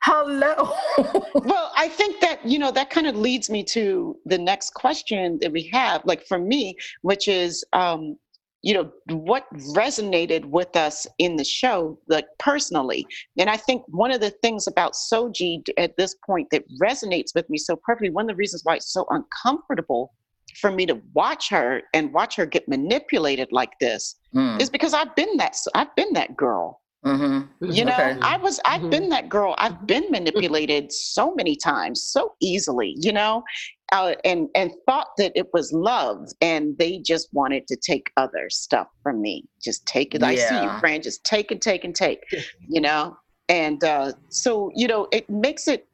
Hello. 0.02 0.72
well, 1.34 1.72
I 1.76 1.88
think 1.88 2.20
that, 2.20 2.44
you 2.46 2.58
know, 2.58 2.70
that 2.70 2.90
kind 2.90 3.06
of 3.06 3.16
leads 3.16 3.50
me 3.50 3.64
to 3.64 4.16
the 4.26 4.38
next 4.38 4.74
question 4.74 5.38
that 5.40 5.52
we 5.52 5.68
have, 5.72 6.02
like 6.04 6.26
for 6.26 6.38
me, 6.38 6.76
which 7.02 7.26
is, 7.28 7.64
um, 7.72 8.16
you 8.62 8.74
know, 8.74 8.90
what 9.10 9.46
resonated 9.74 10.44
with 10.44 10.76
us 10.76 11.06
in 11.18 11.36
the 11.36 11.44
show, 11.44 11.98
like 12.08 12.26
personally. 12.38 13.06
And 13.38 13.48
I 13.48 13.56
think 13.56 13.82
one 13.88 14.10
of 14.10 14.20
the 14.20 14.30
things 14.30 14.66
about 14.66 14.94
Soji 14.94 15.62
at 15.76 15.96
this 15.96 16.16
point 16.26 16.48
that 16.50 16.64
resonates 16.80 17.34
with 17.34 17.48
me 17.50 17.58
so 17.58 17.76
perfectly, 17.76 18.10
one 18.10 18.24
of 18.24 18.28
the 18.28 18.34
reasons 18.36 18.62
why 18.64 18.76
it's 18.76 18.92
so 18.92 19.06
uncomfortable 19.10 20.12
for 20.56 20.70
me 20.70 20.86
to 20.86 21.00
watch 21.14 21.48
her 21.50 21.82
and 21.94 22.12
watch 22.12 22.34
her 22.36 22.46
get 22.46 22.68
manipulated 22.68 23.48
like 23.52 23.72
this 23.80 24.16
mm. 24.34 24.60
is 24.60 24.70
because 24.70 24.94
I've 24.94 25.14
been 25.14 25.36
that 25.36 25.56
I've 25.74 25.94
been 25.94 26.12
that 26.14 26.36
girl. 26.36 26.80
Mm-hmm. 27.06 27.70
You 27.70 27.84
know, 27.84 27.92
okay. 27.92 28.18
I 28.22 28.36
was, 28.38 28.60
I've 28.64 28.80
mm-hmm. 28.80 28.90
been 28.90 29.08
that 29.10 29.28
girl. 29.28 29.54
I've 29.58 29.86
been 29.86 30.10
manipulated 30.10 30.92
so 30.92 31.32
many 31.34 31.54
times, 31.54 32.02
so 32.02 32.34
easily, 32.40 32.96
you 32.98 33.12
know, 33.12 33.44
uh, 33.92 34.14
and, 34.24 34.48
and 34.54 34.72
thought 34.84 35.08
that 35.16 35.32
it 35.36 35.46
was 35.52 35.72
love 35.72 36.28
and 36.40 36.76
they 36.76 36.98
just 36.98 37.28
wanted 37.32 37.66
to 37.68 37.76
take 37.76 38.10
other 38.16 38.50
stuff 38.50 38.88
from 39.02 39.20
me. 39.20 39.44
Just 39.62 39.86
take 39.86 40.14
it. 40.14 40.22
Yeah. 40.22 40.26
I 40.26 40.34
see 40.34 40.62
you, 40.62 40.80
friend. 40.80 41.02
Just 41.02 41.24
take 41.24 41.50
and 41.52 41.62
take 41.62 41.84
and 41.84 41.94
take, 41.94 42.20
you 42.68 42.80
know? 42.80 43.16
And 43.48 43.82
uh, 43.84 44.12
so, 44.28 44.70
you 44.74 44.88
know, 44.88 45.06
it 45.12 45.30
makes 45.30 45.68
it, 45.68 45.86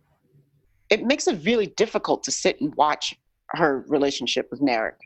it 0.91 1.05
makes 1.05 1.29
it 1.29 1.45
really 1.45 1.67
difficult 1.67 2.25
to 2.25 2.31
sit 2.31 2.61
and 2.61 2.75
watch 2.77 3.15
her 3.51 3.85
relationship 3.89 4.49
with 4.51 4.61
Narek 4.61 4.97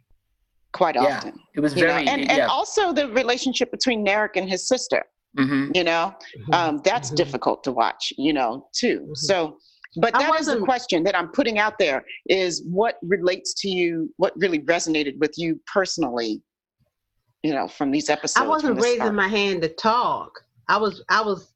quite 0.72 0.94
yeah, 0.94 1.16
often. 1.16 1.38
It 1.54 1.60
was 1.60 1.74
very, 1.74 2.04
know? 2.04 2.12
and, 2.12 2.22
yeah. 2.22 2.32
and 2.32 2.42
also 2.42 2.92
the 2.92 3.08
relationship 3.08 3.70
between 3.70 4.06
Narek 4.06 4.36
and 4.36 4.48
his 4.48 4.66
sister 4.66 5.04
Mm-hmm. 5.38 5.72
You 5.74 5.84
know, 5.84 6.14
mm-hmm. 6.38 6.54
um, 6.54 6.80
that's 6.84 7.08
mm-hmm. 7.08 7.16
difficult 7.16 7.64
to 7.64 7.72
watch. 7.72 8.12
You 8.16 8.32
know, 8.32 8.68
too. 8.72 9.00
Mm-hmm. 9.00 9.14
So, 9.14 9.58
but 9.96 10.12
that 10.14 10.38
is 10.40 10.46
the 10.46 10.60
question 10.60 11.04
that 11.04 11.16
I'm 11.16 11.28
putting 11.28 11.58
out 11.58 11.78
there: 11.78 12.04
is 12.28 12.62
what 12.68 12.96
relates 13.02 13.54
to 13.62 13.68
you? 13.68 14.12
What 14.16 14.32
really 14.36 14.60
resonated 14.60 15.18
with 15.18 15.32
you 15.36 15.60
personally? 15.72 16.42
You 17.42 17.54
know, 17.54 17.68
from 17.68 17.90
these 17.90 18.10
episodes. 18.10 18.44
I 18.44 18.48
wasn't 18.48 18.80
raising 18.80 18.96
start. 18.96 19.14
my 19.14 19.28
hand 19.28 19.62
to 19.62 19.68
talk. 19.68 20.40
I 20.68 20.76
was. 20.76 21.02
I 21.08 21.20
was. 21.20 21.52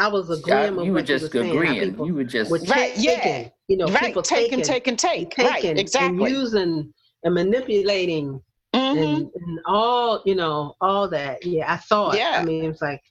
I 0.00 0.06
was 0.06 0.30
agreeing. 0.30 0.76
Yeah, 0.76 0.82
you 0.82 0.92
were 0.92 1.02
just 1.02 1.34
agreeing. 1.34 1.98
You 2.04 2.14
were 2.14 2.24
just 2.24 2.50
right. 2.70 2.96
Yeah. 2.96 3.48
you 3.66 3.76
know, 3.76 3.86
right. 3.86 4.04
people 4.04 4.22
take 4.22 4.44
taking, 4.44 4.60
and 4.60 4.64
take 4.64 4.86
and 4.86 4.98
take. 4.98 5.30
Taking 5.30 5.50
right. 5.50 5.78
Exactly. 5.78 6.24
And 6.24 6.34
using 6.34 6.94
and 7.24 7.34
manipulating 7.34 8.40
mm-hmm. 8.74 8.98
and, 8.98 9.30
and, 9.34 9.60
all 9.66 10.22
you 10.24 10.34
know 10.34 10.74
all 10.80 11.08
that 11.08 11.44
yeah 11.44 11.72
i 11.72 11.78
saw 11.78 12.10
it 12.10 12.18
yeah 12.18 12.38
i 12.40 12.44
mean 12.44 12.64
it's 12.64 12.82
like 12.82 13.02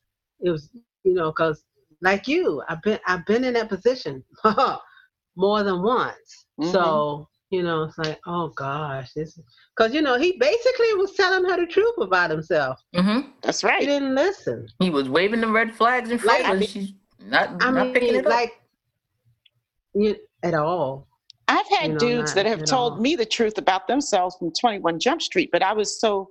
it 0.41 0.49
was 0.49 0.69
you 1.03 1.13
know 1.13 1.31
because 1.31 1.63
like 2.01 2.27
you 2.27 2.61
i've 2.69 2.81
been 2.81 2.99
i've 3.07 3.25
been 3.25 3.43
in 3.43 3.53
that 3.53 3.69
position 3.69 4.23
more 5.35 5.63
than 5.63 5.81
once 5.81 6.45
mm-hmm. 6.59 6.71
so 6.71 7.27
you 7.49 7.63
know 7.63 7.83
it's 7.83 7.97
like 7.97 8.19
oh 8.27 8.49
gosh 8.49 9.13
this 9.13 9.39
because 9.75 9.93
you 9.93 10.01
know 10.01 10.17
he 10.17 10.37
basically 10.39 10.93
was 10.95 11.13
telling 11.13 11.49
her 11.49 11.57
the 11.57 11.65
truth 11.65 11.95
about 11.99 12.29
himself 12.29 12.79
mm-hmm. 12.95 13.29
that's 13.41 13.63
right 13.63 13.81
he 13.81 13.85
didn't 13.85 14.15
listen 14.15 14.67
he 14.79 14.89
was 14.89 15.09
waving 15.09 15.41
the 15.41 15.47
red 15.47 15.73
flags 15.73 16.11
in 16.11 16.17
front 16.17 16.43
like, 16.43 16.53
of 16.53 16.59
her 16.59 16.65
she's 16.65 16.93
not, 17.25 17.49
I 17.61 17.71
not 17.71 17.85
mean, 17.85 17.93
picking 17.93 18.15
it 18.15 18.25
like 18.25 18.49
up. 18.49 18.55
You, 19.93 20.15
at 20.43 20.53
all 20.53 21.07
I've 21.47 21.67
had 21.69 21.83
you 21.83 21.93
know, 21.93 21.99
dudes 21.99 22.33
that 22.33 22.45
have 22.45 22.65
told 22.65 22.93
all. 22.93 22.99
me 22.99 23.15
the 23.15 23.25
truth 23.25 23.57
about 23.57 23.87
themselves 23.87 24.35
from 24.35 24.51
21 24.51 24.99
Jump 24.99 25.21
Street, 25.21 25.49
but 25.49 25.63
I 25.63 25.71
was 25.71 25.97
so 25.97 26.27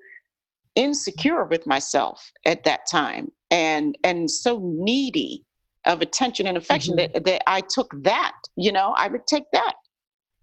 insecure 0.75 1.45
with 1.45 1.67
myself 1.67 2.31
at 2.45 2.65
that 2.65 2.81
time 2.87 3.33
and 3.51 3.97
and 4.05 4.31
so 4.31 4.61
needy 4.63 5.45
of 5.85 6.03
attention 6.03 6.47
and 6.47 6.57
affection 6.57 6.97
mm-hmm. 6.97 7.13
that, 7.13 7.25
that 7.25 7.49
I 7.49 7.63
took 7.63 7.91
that, 8.03 8.35
you 8.57 8.73
know, 8.73 8.93
I 8.97 9.09
would 9.09 9.27
take 9.27 9.45
that. 9.53 9.75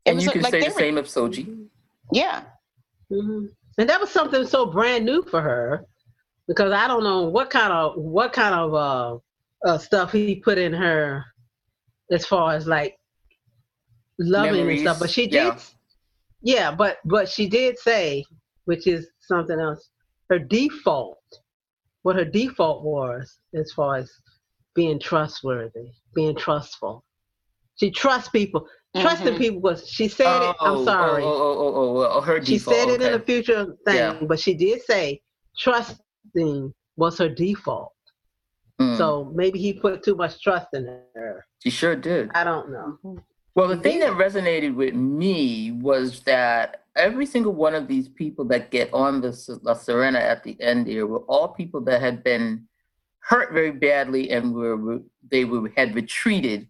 It 0.06 0.12
and 0.12 0.22
you 0.22 0.32
can 0.32 0.42
like 0.42 0.52
say 0.52 0.62
the 0.62 0.68
were, 0.68 0.80
same 0.80 0.98
of 0.98 1.06
Soji. 1.06 1.68
Yeah. 2.12 2.44
Mm-hmm. 3.12 3.46
And 3.78 3.90
that 3.90 4.00
was 4.00 4.10
something 4.10 4.46
so 4.46 4.66
brand 4.66 5.06
new 5.06 5.24
for 5.24 5.42
her 5.42 5.86
because 6.48 6.72
I 6.72 6.88
don't 6.88 7.04
know 7.04 7.24
what 7.24 7.50
kind 7.50 7.74
of 7.74 7.94
what 7.96 8.34
kind 8.34 8.56
of 8.56 8.74
uh, 8.74 9.68
uh, 9.68 9.78
stuff 9.78 10.12
he 10.12 10.36
put 10.36 10.58
in 10.58 10.74
her 10.74 11.26
as 12.12 12.26
far 12.26 12.54
as 12.54 12.68
like 12.68 12.98
loving 14.20 14.54
Memories. 14.54 14.82
and 14.82 14.88
stuff. 14.90 15.00
But 15.00 15.10
she 15.10 15.28
did, 15.28 15.46
yeah. 15.46 15.60
yeah, 16.42 16.72
but 16.72 16.98
but 17.06 17.30
she 17.30 17.48
did 17.48 17.80
say, 17.80 18.24
which 18.66 18.88
is 18.88 19.08
something 19.22 19.60
else. 19.60 19.90
Her 20.30 20.40
default, 20.40 21.18
what 22.04 22.16
her 22.16 22.26
default 22.26 22.84
was, 22.84 23.40
as 23.54 23.72
far 23.72 23.98
as 23.98 24.12
being 24.76 25.00
trustworthy, 25.00 25.92
being 26.14 26.36
trustful. 26.36 27.04
She 27.76 27.92
trusts 27.92 28.30
people. 28.30 28.62
Mm-hmm. 28.62 29.02
Trusting 29.02 29.38
people 29.38 29.62
was 29.62 29.90
she 29.90 30.08
said 30.08 30.28
oh, 30.28 30.50
it. 30.52 30.56
I'm 30.62 30.78
oh, 30.78 30.86
sorry. 30.86 31.24
Oh, 31.24 31.28
oh, 31.28 31.58
oh, 31.58 31.98
oh, 31.98 32.08
oh 32.12 32.22
her 32.22 32.40
default. 32.40 32.48
She 32.48 32.58
said 32.60 32.90
it 32.90 33.02
okay. 33.02 33.08
in 33.08 33.14
a 33.16 33.20
future 33.20 33.66
thing, 33.86 33.96
yeah. 33.96 34.20
but 34.22 34.40
she 34.40 34.54
did 34.54 34.84
say 34.84 35.22
trusting 35.58 36.74
was 36.96 37.18
her 37.18 37.30
default. 37.30 37.94
Mm. 38.80 38.98
So 38.98 39.32
maybe 39.34 39.60
he 39.60 39.74
put 39.74 40.04
too 40.04 40.16
much 40.16 40.42
trust 40.42 40.68
in 40.74 40.86
her. 40.86 41.46
She 41.60 41.70
sure 41.70 41.96
did. 41.96 42.30
I 42.36 42.44
don't 42.44 42.72
know. 42.72 43.18
Well, 43.56 43.68
the 43.68 43.78
thing 43.78 44.00
that 44.00 44.14
resonated 44.14 44.76
with 44.76 44.96
me 44.96 45.72
was 45.72 46.22
that 46.22 46.83
every 46.96 47.26
single 47.26 47.54
one 47.54 47.76
of 47.76 47.88
these 47.88 48.08
people 48.08 48.46
that 48.46 48.72
get 48.72 48.94
on 48.94 49.22
the 49.22 49.30
La 49.64 49.74
Sirena 49.74 50.20
at 50.20 50.44
the 50.44 50.60
end 50.62 50.88
here 50.88 51.08
were 51.08 51.24
all 51.28 51.50
people 51.50 51.82
that 51.82 52.02
had 52.02 52.24
been 52.24 52.68
hurt 53.20 53.54
very 53.54 53.72
badly 53.72 54.32
and 54.32 54.54
were 54.54 55.00
they 55.32 55.46
were 55.46 55.72
had 55.76 55.96
retreated. 55.96 56.68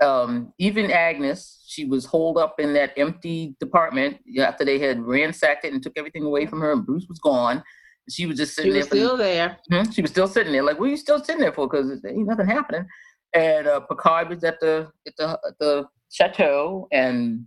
Um, 0.00 0.52
even 0.58 0.92
Agnes, 0.92 1.64
she 1.66 1.84
was 1.84 2.04
holed 2.04 2.38
up 2.38 2.60
in 2.60 2.72
that 2.74 2.92
empty 2.96 3.56
department 3.58 4.18
after 4.38 4.64
they 4.64 4.78
had 4.78 5.00
ransacked 5.00 5.64
it 5.64 5.72
and 5.72 5.82
took 5.82 5.98
everything 5.98 6.22
away 6.22 6.46
from 6.46 6.60
her, 6.60 6.72
and 6.72 6.86
Bruce 6.86 7.06
was 7.08 7.18
gone. 7.18 7.62
She 8.08 8.24
was 8.24 8.38
just 8.38 8.54
sitting 8.54 8.72
there. 8.72 8.82
she 8.82 8.88
was 8.88 8.90
there. 8.90 9.06
Still 9.06 9.16
there. 9.16 9.58
Hmm? 9.70 9.90
She 9.90 10.00
was 10.00 10.10
still 10.12 10.28
sitting 10.28 10.52
there. 10.52 10.62
Like, 10.62 10.78
what 10.78 10.86
are 10.86 10.90
you 10.90 10.96
still 10.96 11.22
sitting 11.22 11.40
there 11.40 11.52
for? 11.52 11.68
Because 11.68 11.90
ain't 12.06 12.28
nothing 12.28 12.46
happening. 12.46 12.86
And 13.34 13.66
uh, 13.66 13.80
Picard 13.80 14.28
was 14.30 14.44
at 14.44 14.60
the 14.60 14.88
at 15.06 15.16
the 15.16 15.28
at 15.30 15.58
the 15.58 15.88
chateau, 16.10 16.86
and 16.92 17.44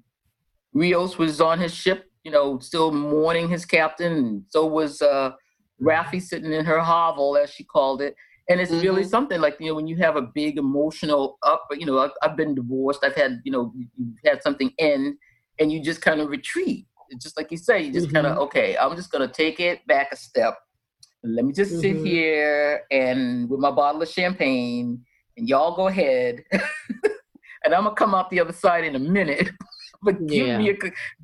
Rios 0.73 1.18
was 1.18 1.41
on 1.41 1.57
his 1.57 1.73
ship, 1.73 2.11
you 2.23 2.31
know, 2.31 2.60
still 2.60 2.91
mourning 2.91 3.49
his 3.49 3.65
captain. 3.65 4.14
And 4.14 4.43
so 4.49 4.65
was 4.65 5.02
uh, 5.02 5.31
Raffi 5.81 6.22
sitting 6.22 6.52
in 6.52 6.65
her 6.65 6.80
hovel, 6.80 7.38
as 7.38 7.49
she 7.52 7.64
called 7.64 8.02
it. 8.02 8.15
And 8.49 8.60
it's 8.60 8.72
mm-hmm. 8.72 8.81
really 8.81 9.03
something 9.03 9.39
like, 9.39 9.57
you 9.60 9.68
know, 9.68 9.76
when 9.76 9.88
you 9.88 9.98
have 9.98 10.15
a 10.15 10.22
big 10.22 10.57
emotional 10.57 11.38
up, 11.43 11.65
you 11.72 11.85
know, 11.85 11.99
I've, 11.99 12.11
I've 12.22 12.35
been 12.35 12.56
divorced, 12.56 13.03
I've 13.03 13.15
had, 13.15 13.39
you 13.43 13.52
know, 13.52 13.72
you've 13.76 14.18
had 14.26 14.43
something 14.43 14.72
end, 14.77 15.15
and 15.60 15.72
you 15.72 15.81
just 15.81 16.02
kind 16.02 16.19
of 16.19 16.30
retreat. 16.30 16.85
It's 17.10 17.23
just 17.23 17.38
like 17.38 17.52
you 17.52 17.57
say, 17.57 17.81
you 17.81 17.93
just 17.93 18.07
mm-hmm. 18.07 18.15
kind 18.15 18.27
of, 18.27 18.38
okay, 18.39 18.77
I'm 18.77 18.95
just 18.95 19.11
going 19.11 19.27
to 19.27 19.34
take 19.34 19.60
it 19.60 19.85
back 19.88 20.10
a 20.11 20.15
step. 20.15 20.57
Let 21.23 21.45
me 21.45 21.53
just 21.53 21.72
mm-hmm. 21.73 21.81
sit 21.81 22.06
here 22.06 22.81
and 22.89 23.49
with 23.49 23.60
my 23.60 23.72
bottle 23.72 24.02
of 24.02 24.10
champagne, 24.10 25.03
and 25.38 25.48
y'all 25.48 25.76
go 25.76 25.88
ahead. 25.88 26.43
and 27.64 27.73
I'm 27.73 27.84
gonna 27.84 27.95
come 27.95 28.15
out 28.15 28.30
the 28.30 28.39
other 28.39 28.53
side 28.53 28.84
in 28.84 28.95
a 28.95 28.99
minute. 28.99 29.49
but 30.03 30.26
give 30.28 30.48
yeah. 30.48 30.57
me 30.57 30.69
a 30.69 30.76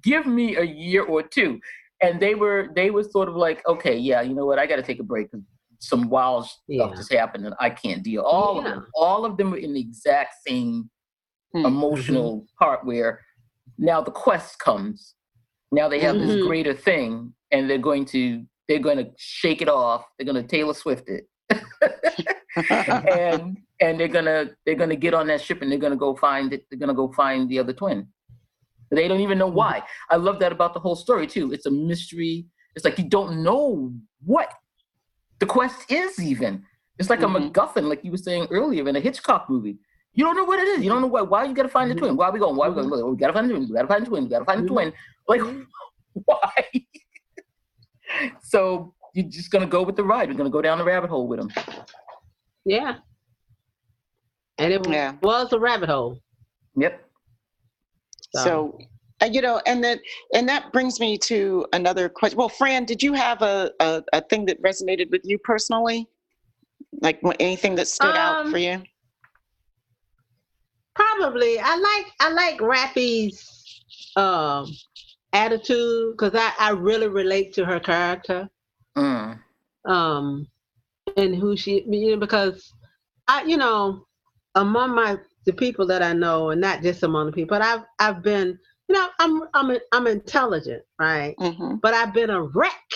give 0.03 0.25
me 0.25 0.55
a 0.55 0.63
year 0.63 1.03
or 1.03 1.23
two. 1.23 1.59
And 2.01 2.19
they 2.19 2.35
were 2.35 2.69
they 2.75 2.91
were 2.91 3.03
sort 3.03 3.27
of 3.27 3.35
like, 3.35 3.67
okay, 3.67 3.97
yeah, 3.97 4.21
you 4.21 4.35
know 4.35 4.45
what, 4.45 4.59
I 4.59 4.67
got 4.67 4.75
to 4.75 4.83
take 4.83 4.99
a 4.99 5.03
break 5.03 5.29
some 5.79 6.09
wild 6.09 6.47
yeah. 6.67 6.85
stuff 6.85 6.97
just 6.97 7.13
happened 7.13 7.45
and 7.45 7.55
I 7.59 7.69
can't 7.69 8.03
deal. 8.03 8.21
All 8.21 8.55
yeah. 8.55 8.59
of 8.59 8.65
them, 8.65 8.87
all 8.95 9.25
of 9.25 9.37
them 9.37 9.51
were 9.51 9.57
in 9.57 9.73
the 9.73 9.79
exact 9.79 10.35
same 10.47 10.89
mm-hmm. 11.55 11.65
emotional 11.65 12.45
part 12.59 12.85
where 12.85 13.21
now 13.77 14.01
the 14.01 14.11
quest 14.11 14.59
comes. 14.59 15.15
Now 15.71 15.87
they 15.87 15.99
have 15.99 16.15
mm-hmm. 16.15 16.27
this 16.27 16.45
greater 16.45 16.73
thing, 16.73 17.33
and 17.51 17.69
they're 17.69 17.77
going 17.77 18.05
to 18.05 18.45
they're 18.67 18.79
going 18.79 18.97
to 18.97 19.11
shake 19.17 19.61
it 19.61 19.69
off. 19.69 20.05
They're 20.17 20.31
going 20.31 20.41
to 20.41 20.47
Taylor 20.47 20.73
Swift 20.73 21.07
it, 21.07 21.27
and 22.71 23.57
and 23.79 23.99
they're 23.99 24.07
gonna 24.07 24.51
they're 24.65 24.75
gonna 24.75 24.95
get 24.95 25.13
on 25.13 25.27
that 25.27 25.41
ship 25.41 25.61
and 25.61 25.71
they're 25.71 25.79
gonna 25.79 25.95
go 25.97 26.15
find 26.15 26.53
it. 26.53 26.65
They're 26.69 26.79
gonna 26.79 26.93
go 26.93 27.11
find 27.11 27.49
the 27.49 27.59
other 27.59 27.73
twin. 27.73 28.07
They 28.91 29.07
don't 29.07 29.19
even 29.19 29.37
know 29.37 29.47
Mm-hmm. 29.47 29.57
why. 29.57 29.83
I 30.09 30.15
love 30.15 30.39
that 30.39 30.51
about 30.51 30.73
the 30.73 30.79
whole 30.79 30.95
story 30.95 31.27
too. 31.27 31.51
It's 31.51 31.65
a 31.65 31.71
mystery. 31.71 32.45
It's 32.75 32.85
like 32.85 32.97
you 32.97 33.05
don't 33.09 33.43
know 33.43 33.93
what 34.25 34.51
the 35.39 35.45
quest 35.45 35.91
is 35.91 36.19
even. 36.21 36.63
It's 36.99 37.09
like 37.09 37.19
Mhm. 37.19 37.35
a 37.35 37.49
MacGuffin, 37.51 37.83
like 37.89 38.03
you 38.03 38.11
were 38.11 38.17
saying 38.17 38.47
earlier 38.49 38.87
in 38.87 38.95
a 38.95 38.99
Hitchcock 38.99 39.49
movie. 39.49 39.77
You 40.13 40.23
don't 40.23 40.35
know 40.35 40.45
what 40.45 40.59
it 40.59 40.67
is. 40.67 40.83
You 40.83 40.89
don't 40.89 41.01
know 41.01 41.07
why. 41.07 41.21
Why 41.21 41.43
you 41.45 41.53
gotta 41.53 41.69
find 41.69 41.91
the 41.91 41.95
Mhm. 41.95 41.99
twin? 41.99 42.15
Why 42.17 42.27
are 42.27 42.31
we 42.31 42.39
going? 42.39 42.55
Why 42.55 42.67
are 42.67 42.71
we 42.71 42.81
going? 42.81 43.01
Oh, 43.03 43.11
we 43.11 43.17
gotta 43.17 43.33
find 43.33 43.47
the 43.49 43.53
twin. 43.53 43.67
We 43.67 43.73
gotta 43.75 43.87
find 43.87 44.03
the 44.05 44.09
twin. 44.09 44.23
We 44.23 44.29
gotta 44.29 44.45
find 44.45 44.63
the 44.63 44.67
twin. 44.67 44.93
Like 45.27 45.41
why? 46.13 46.85
so 48.41 48.93
you're 49.13 49.27
just 49.29 49.51
gonna 49.51 49.65
go 49.67 49.83
with 49.83 49.95
the 49.95 50.03
ride. 50.03 50.29
We're 50.29 50.35
gonna 50.37 50.49
go 50.49 50.61
down 50.61 50.77
the 50.77 50.83
rabbit 50.85 51.09
hole 51.09 51.27
with 51.27 51.39
them. 51.39 51.51
Yeah. 52.65 52.97
And 54.57 54.73
it 54.73 54.87
Yeah. 54.89 55.15
was 55.21 55.53
a 55.53 55.59
rabbit 55.59 55.89
hole. 55.89 56.19
Yep. 56.75 57.06
So, 58.35 58.77
uh, 59.21 59.25
you 59.25 59.41
know, 59.41 59.61
and 59.65 59.83
that 59.83 59.99
and 60.33 60.47
that 60.49 60.71
brings 60.71 60.99
me 60.99 61.17
to 61.19 61.65
another 61.73 62.07
question. 62.09 62.37
Well, 62.37 62.49
Fran, 62.49 62.85
did 62.85 63.01
you 63.01 63.13
have 63.13 63.41
a, 63.41 63.71
a, 63.79 64.03
a 64.13 64.21
thing 64.21 64.45
that 64.45 64.61
resonated 64.61 65.09
with 65.11 65.21
you 65.23 65.37
personally? 65.39 66.07
Like 67.01 67.19
anything 67.39 67.75
that 67.75 67.87
stood 67.87 68.15
out 68.15 68.45
Um, 68.45 68.51
for 68.51 68.57
you? 68.57 68.83
probably 70.95 71.59
I 71.59 71.75
like 71.75 72.13
I 72.19 72.29
like 72.33 72.59
Raffi's 72.59 73.81
um 74.15 74.67
attitude 75.33 76.13
because 76.17 76.33
I, 76.33 76.51
I 76.59 76.71
really 76.71 77.07
relate 77.07 77.53
to 77.53 77.65
her 77.65 77.79
character. 77.79 78.49
Mm. 78.97 79.39
um 79.85 80.47
and 81.17 81.35
who 81.35 81.55
she 81.55 81.83
you 81.87 82.11
know 82.11 82.17
because 82.17 82.73
i 83.27 83.43
you 83.43 83.55
know 83.55 84.07
among 84.55 84.95
my 84.95 85.17
the 85.47 85.53
people 85.53 85.87
that 85.87 86.03
i 86.03 86.13
know 86.13 86.51
and 86.51 86.61
not 86.61 86.83
just 86.83 87.03
among 87.03 87.25
the 87.27 87.31
people 87.31 87.57
but 87.57 87.63
i've 87.65 87.83
i've 87.99 88.21
been 88.21 88.57
you 88.87 88.95
know 88.95 89.07
i'm 89.19 89.43
i'm 89.55 89.77
i'm 89.93 90.07
intelligent 90.07 90.83
right 90.99 91.35
Mm-hmm. 91.39 91.75
but 91.81 91.93
i've 91.95 92.13
been 92.13 92.29
a 92.29 92.41
wreck 92.43 92.89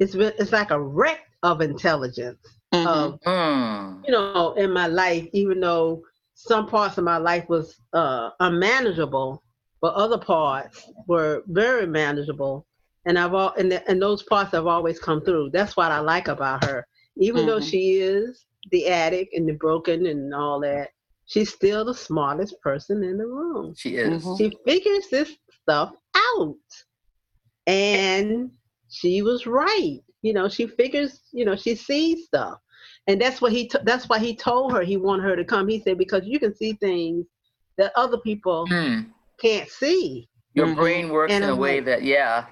it's 0.00 0.14
been 0.16 0.32
it's 0.38 0.52
like 0.52 0.70
a 0.72 0.80
wreck 0.80 1.20
of 1.42 1.60
intelligence 1.60 2.38
mm-hmm. 2.74 2.86
of 2.88 3.20
Mm. 3.26 4.02
you 4.06 4.12
know 4.12 4.54
in 4.54 4.72
my 4.72 4.86
life 4.88 5.26
even 5.32 5.60
though 5.60 6.02
some 6.34 6.66
parts 6.66 6.98
of 6.98 7.04
my 7.04 7.18
life 7.18 7.48
was 7.48 7.76
uh 7.92 8.30
unmanageable 8.40 9.42
but 9.82 9.94
other 9.94 10.18
parts 10.18 10.90
were 11.06 11.42
very 11.48 11.86
manageable 11.86 12.66
and 13.06 13.18
i've 13.18 13.34
all 13.34 13.52
and, 13.58 13.70
the, 13.72 13.88
and 13.90 14.00
those 14.00 14.22
parts 14.22 14.52
have 14.52 14.66
always 14.66 14.98
come 14.98 15.20
through 15.22 15.50
that's 15.52 15.76
what 15.76 15.92
i 15.92 15.98
like 16.00 16.28
about 16.28 16.64
her 16.64 16.86
even 17.18 17.46
though 17.46 17.58
Mhm. 17.58 17.70
she 17.70 17.82
is 18.00 18.46
the 18.72 18.88
addict 18.88 19.34
and 19.34 19.48
the 19.48 19.52
broken 19.54 20.06
and 20.06 20.34
all 20.34 20.60
that 20.60 20.88
she's 21.30 21.52
still 21.52 21.84
the 21.84 21.94
smartest 21.94 22.54
person 22.60 23.02
in 23.04 23.16
the 23.16 23.26
room 23.26 23.72
She 23.76 23.90
is. 23.96 24.24
Mhm. 24.24 24.36
she 24.38 24.46
figures 24.66 25.06
this 25.10 25.30
stuff 25.62 25.94
out 26.34 26.56
and 27.66 28.50
she 28.88 29.22
was 29.22 29.46
right 29.46 30.00
you 30.22 30.32
know 30.32 30.48
she 30.48 30.66
figures 30.66 31.22
you 31.32 31.44
know 31.44 31.56
she 31.56 31.74
sees 31.74 32.26
stuff 32.26 32.58
and 33.06 33.20
that's 33.20 33.40
what 33.40 33.52
he 33.52 33.68
t- 33.68 33.78
that's 33.84 34.08
why 34.08 34.18
he 34.18 34.34
told 34.34 34.72
her 34.72 34.82
he 34.82 34.96
wanted 34.96 35.22
her 35.24 35.36
to 35.36 35.44
come 35.44 35.68
he 35.68 35.80
said 35.80 35.96
because 35.98 36.22
you 36.24 36.38
can 36.38 36.54
see 36.54 36.72
things 36.74 37.26
that 37.78 37.92
other 37.96 38.18
people 38.18 38.66
Mm. 38.68 39.06
can't 39.40 39.68
see 39.68 40.28
Your 40.54 40.66
Mhm. 40.66 40.76
brain 40.76 41.08
works 41.10 41.32
And 41.32 41.44
in 41.44 41.50
a 41.50 41.52
I'm 41.52 41.58
way 41.60 41.76
like- 41.76 41.84
that, 41.86 42.02
yeah. 42.02 42.46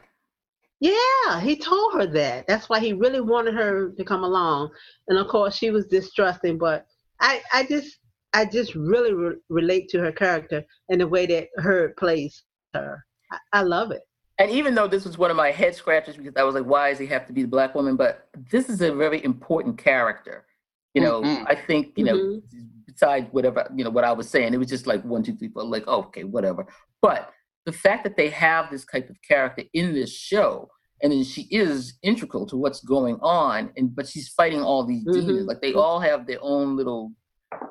yeah 0.80 1.40
he 1.40 1.56
told 1.56 1.94
her 1.94 2.06
that 2.06 2.46
that's 2.46 2.68
why 2.68 2.78
he 2.78 2.92
really 2.92 3.20
wanted 3.20 3.54
her 3.54 3.90
to 3.98 4.04
come 4.04 4.22
along 4.22 4.70
and 5.08 5.18
of 5.18 5.26
course 5.26 5.56
she 5.56 5.70
was 5.70 5.86
distrusting 5.86 6.56
but 6.58 6.86
i 7.20 7.42
i 7.52 7.64
just 7.64 7.98
i 8.32 8.44
just 8.44 8.74
really 8.74 9.12
re- 9.12 9.36
relate 9.48 9.88
to 9.88 9.98
her 9.98 10.12
character 10.12 10.62
and 10.88 11.00
the 11.00 11.08
way 11.08 11.26
that 11.26 11.48
Hurd 11.56 11.96
plays 11.96 12.42
her 12.74 13.04
I, 13.32 13.38
I 13.52 13.62
love 13.62 13.90
it 13.90 14.02
And 14.38 14.50
even 14.50 14.74
though 14.74 14.86
this 14.88 15.04
was 15.04 15.18
one 15.18 15.30
of 15.30 15.36
my 15.36 15.50
head 15.50 15.74
scratchers 15.74 16.16
because 16.16 16.34
I 16.36 16.44
was 16.44 16.54
like, 16.54 16.64
why 16.64 16.90
does 16.90 16.98
he 17.00 17.06
have 17.08 17.26
to 17.26 17.32
be 17.32 17.42
the 17.42 17.48
black 17.48 17.74
woman? 17.74 17.96
But 17.96 18.28
this 18.52 18.68
is 18.68 18.80
a 18.80 18.92
very 18.94 19.20
important 19.24 19.78
character. 19.78 20.46
You 20.94 21.02
know, 21.02 21.22
Mhm. 21.22 21.44
I 21.52 21.54
think, 21.56 21.98
you 21.98 22.04
know, 22.04 22.16
Mhm. 22.16 22.42
besides 22.86 23.26
whatever, 23.32 23.60
you 23.76 23.82
know, 23.84 23.90
what 23.90 24.04
I 24.04 24.12
was 24.12 24.28
saying, 24.30 24.54
it 24.54 24.58
was 24.58 24.68
just 24.68 24.86
like 24.86 25.02
one, 25.04 25.22
two, 25.24 25.34
three, 25.36 25.48
four, 25.48 25.64
like, 25.64 25.84
oh, 25.88 26.02
okay, 26.08 26.22
whatever. 26.36 26.62
But 27.02 27.20
the 27.66 27.72
fact 27.72 28.04
that 28.04 28.16
they 28.16 28.30
have 28.30 28.70
this 28.70 28.84
type 28.86 29.10
of 29.10 29.16
character 29.30 29.64
in 29.80 29.92
this 29.92 30.12
show, 30.30 30.70
and 31.02 31.10
then 31.12 31.24
she 31.24 31.42
is 31.50 31.98
integral 32.02 32.46
to 32.46 32.56
what's 32.56 32.80
going 32.80 33.18
on, 33.20 33.72
and 33.76 33.86
but 33.96 34.06
she's 34.06 34.28
fighting 34.38 34.62
all 34.62 34.84
these 34.84 35.04
demons. 35.04 35.42
Mhm. 35.44 35.48
Like 35.50 35.60
they 35.62 35.74
all 35.74 35.98
have 36.08 36.26
their 36.28 36.42
own 36.42 36.76
little 36.76 37.10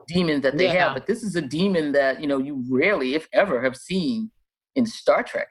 demons 0.08 0.42
that 0.44 0.58
they 0.58 0.66
Yeah. 0.66 0.86
have. 0.88 0.94
But 0.94 1.06
this 1.08 1.24
is 1.24 1.36
a 1.36 1.42
demon 1.42 1.92
that, 1.94 2.22
you 2.22 2.28
know, 2.28 2.38
you 2.38 2.64
rarely, 2.70 3.14
if 3.16 3.28
ever, 3.34 3.62
have 3.62 3.76
seen 3.76 4.32
in 4.76 4.86
Star 4.86 5.24
Trek. 5.24 5.50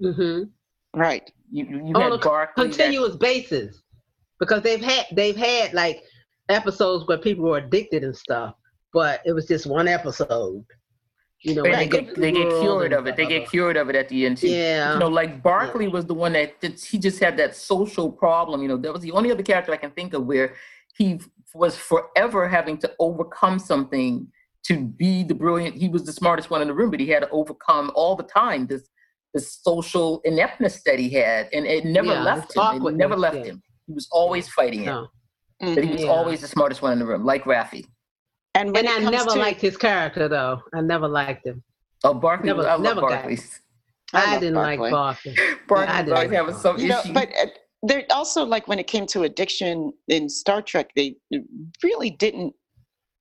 hmm 0.00 0.42
Right. 0.94 1.30
You, 1.50 1.64
you 1.66 1.76
you 1.88 1.94
on 1.94 2.02
had 2.02 2.12
a 2.12 2.18
Barkley. 2.18 2.66
that- 2.68 2.76
continuous 2.76 3.16
basis 3.16 3.82
because 4.40 4.62
they've 4.62 4.82
had 4.82 5.06
they've 5.12 5.36
had 5.36 5.72
like 5.72 6.02
episodes 6.48 7.06
where 7.08 7.18
people 7.18 7.44
were 7.44 7.58
addicted 7.58 8.04
and 8.04 8.14
stuff 8.16 8.54
but 8.92 9.20
it 9.24 9.32
was 9.32 9.46
just 9.46 9.64
one 9.66 9.88
episode 9.88 10.64
you 11.40 11.54
know 11.54 11.64
and 11.64 11.74
they 11.74 11.86
get 11.86 12.06
get 12.06 12.14
they 12.16 12.32
get 12.32 12.48
cured 12.60 12.92
of 12.92 13.06
it. 13.06 13.16
They 13.16 13.26
get 13.26 13.48
cured 13.48 13.76
of 13.76 13.88
it 13.88 13.96
at 13.96 14.08
the 14.08 14.26
end 14.26 14.38
too. 14.38 14.48
yeah 14.48 14.92
You 14.94 14.98
know, 14.98 15.08
like 15.08 15.42
Barkley 15.42 15.88
was 15.88 16.04
the 16.06 16.14
one 16.14 16.32
that 16.34 16.60
did, 16.60 16.78
he 16.80 16.98
just 16.98 17.18
had 17.20 17.36
that 17.38 17.54
social 17.56 18.10
problem. 18.10 18.62
You 18.62 18.68
know, 18.68 18.76
that 18.78 18.92
was 18.92 19.02
the 19.02 19.12
only 19.12 19.30
other 19.30 19.42
character 19.42 19.72
I 19.72 19.76
can 19.76 19.90
think 19.92 20.12
of 20.14 20.26
where 20.26 20.54
he 20.96 21.20
was 21.54 21.76
forever 21.76 22.48
having 22.48 22.76
to 22.78 22.92
overcome 22.98 23.58
something 23.58 24.26
to 24.64 24.78
be 24.84 25.22
the 25.22 25.34
brilliant. 25.34 25.76
He 25.76 25.88
was 25.88 26.04
the 26.04 26.12
smartest 26.12 26.50
one 26.50 26.60
in 26.62 26.68
the 26.68 26.74
room, 26.74 26.90
but 26.90 27.00
he 27.00 27.08
had 27.08 27.20
to 27.22 27.30
overcome 27.30 27.90
all 27.94 28.16
the 28.16 28.24
time 28.24 28.66
this 28.66 28.88
this 29.32 29.52
social 29.62 30.20
ineptness 30.24 30.82
that 30.84 30.98
he 30.98 31.10
had, 31.10 31.48
and 31.52 31.66
it 31.66 31.84
never 31.84 32.08
Yeah, 32.08 32.22
left 32.22 32.54
him. 32.56 32.86
It 32.86 32.94
never 32.94 33.16
left 33.16 33.36
yeah. 33.36 33.44
him. 33.44 33.62
He 33.86 33.92
was 33.92 34.06
always 34.12 34.48
fighting 34.48 34.82
it, 34.82 34.86
no. 34.86 35.08
but 35.60 35.82
he 35.82 35.90
was 35.90 36.02
Yeah. 36.02 36.08
always 36.10 36.40
the 36.40 36.46
smartest 36.48 36.82
one 36.82 36.92
in 36.92 36.98
the 37.00 37.04
room, 37.06 37.24
like 37.24 37.44
Raffi. 37.44 37.84
And 38.54 38.72
when 38.72 38.86
and 38.86 39.08
i 39.08 39.10
never 39.10 39.30
to, 39.30 39.38
liked 39.38 39.60
his 39.60 39.76
character 39.76 40.28
though 40.28 40.62
i 40.72 40.80
never 40.80 41.08
liked 41.08 41.44
him 41.44 41.60
Oh, 42.04 42.14
Barkley! 42.14 42.46
Never- 42.46 42.58
was- 42.58 42.66
I 42.66 42.74
love 42.74 42.82
never 42.82 43.00
got- 43.00 43.10
Barkley. 43.10 43.38
I 44.12 44.36
i, 44.36 44.38
didn't 44.38 44.54
Barkley. 44.54 44.78
like 44.78 44.90
Barkley. 44.92 45.34
Barkley 45.66 45.86
I 45.92 45.98
was 45.98 46.04
didn't 46.04 46.12
always 46.12 46.30
like 46.30 46.30
having 46.30 46.54
Barkley. 46.54 46.62
some 46.62 46.78
you 46.78 46.88
know, 46.88 47.00
issue. 47.00 47.12
but 47.12 47.28
uh, 47.36 47.46
there 47.86 48.04
also 48.10 48.44
like 48.44 48.68
when 48.68 48.78
it 48.78 48.86
came 48.86 49.06
to 49.06 49.22
addiction 49.22 49.92
in 50.08 50.28
Star 50.28 50.62
Trek, 50.62 50.90
they 50.96 51.16
really 51.82 52.10
didn't 52.10 52.54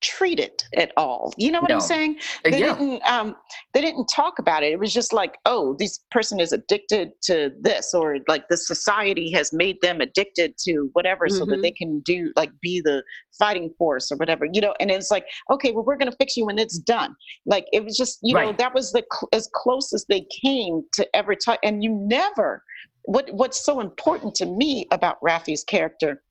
treat 0.01 0.37
it 0.37 0.65
at 0.75 0.91
all. 0.97 1.33
You 1.37 1.49
know 1.49 1.61
what 1.61 1.69
No. 1.69 1.75
I'm 1.75 1.81
saying? 1.81 2.17
Uh, 2.45 2.49
They 2.51 2.59
yeah. 2.59 2.75
didn't. 2.75 3.01
Um, 3.09 3.37
they 3.73 3.79
didn't 3.79 4.07
talk 4.07 4.37
about 4.37 4.61
it. 4.61 4.73
It 4.73 4.79
was 4.79 4.93
just 4.93 5.13
like, 5.13 5.37
oh, 5.45 5.77
this 5.79 5.99
person 6.11 6.41
is 6.41 6.51
addicted 6.51 7.11
to 7.23 7.51
this, 7.61 7.93
or 7.93 8.17
like 8.27 8.43
the 8.49 8.57
society 8.57 9.31
has 9.31 9.53
made 9.53 9.77
them 9.81 10.01
addicted 10.01 10.57
to 10.65 10.89
whatever, 10.91 11.29
so 11.29 11.45
that 11.45 11.59
Mhm. 11.59 11.61
they 11.61 11.71
can 11.71 12.01
do 12.01 12.33
like 12.35 12.51
be 12.61 12.81
the 12.81 13.01
fighting 13.39 13.73
force 13.77 14.11
or 14.11 14.17
whatever. 14.17 14.45
You 14.51 14.59
know, 14.59 14.73
and 14.81 14.91
it's 14.91 15.09
like, 15.09 15.25
okay, 15.49 15.71
well, 15.71 15.85
we're 15.85 15.95
gonna 15.97 16.11
fix 16.19 16.35
you 16.35 16.45
when 16.47 16.59
it's 16.59 16.77
done. 16.79 17.15
Like 17.45 17.65
it 17.71 17.85
was 17.85 17.95
just, 17.95 18.19
you 18.21 18.35
know, 18.35 18.51
that 18.57 18.73
was 18.73 18.91
the 18.91 19.05
cl- 19.09 19.29
as 19.31 19.49
close 19.53 19.93
as 19.93 20.05
they 20.09 20.27
came 20.43 20.83
to 20.95 21.07
ever 21.15 21.33
talk. 21.33 21.59
And 21.63 21.81
you 21.81 21.91
never. 21.91 22.61
What 23.03 23.29
What's 23.33 23.63
so 23.63 23.79
important 23.79 24.35
to 24.35 24.45
me 24.45 24.87
about 24.91 25.17
Raffi's 25.21 25.63
character 25.63 26.23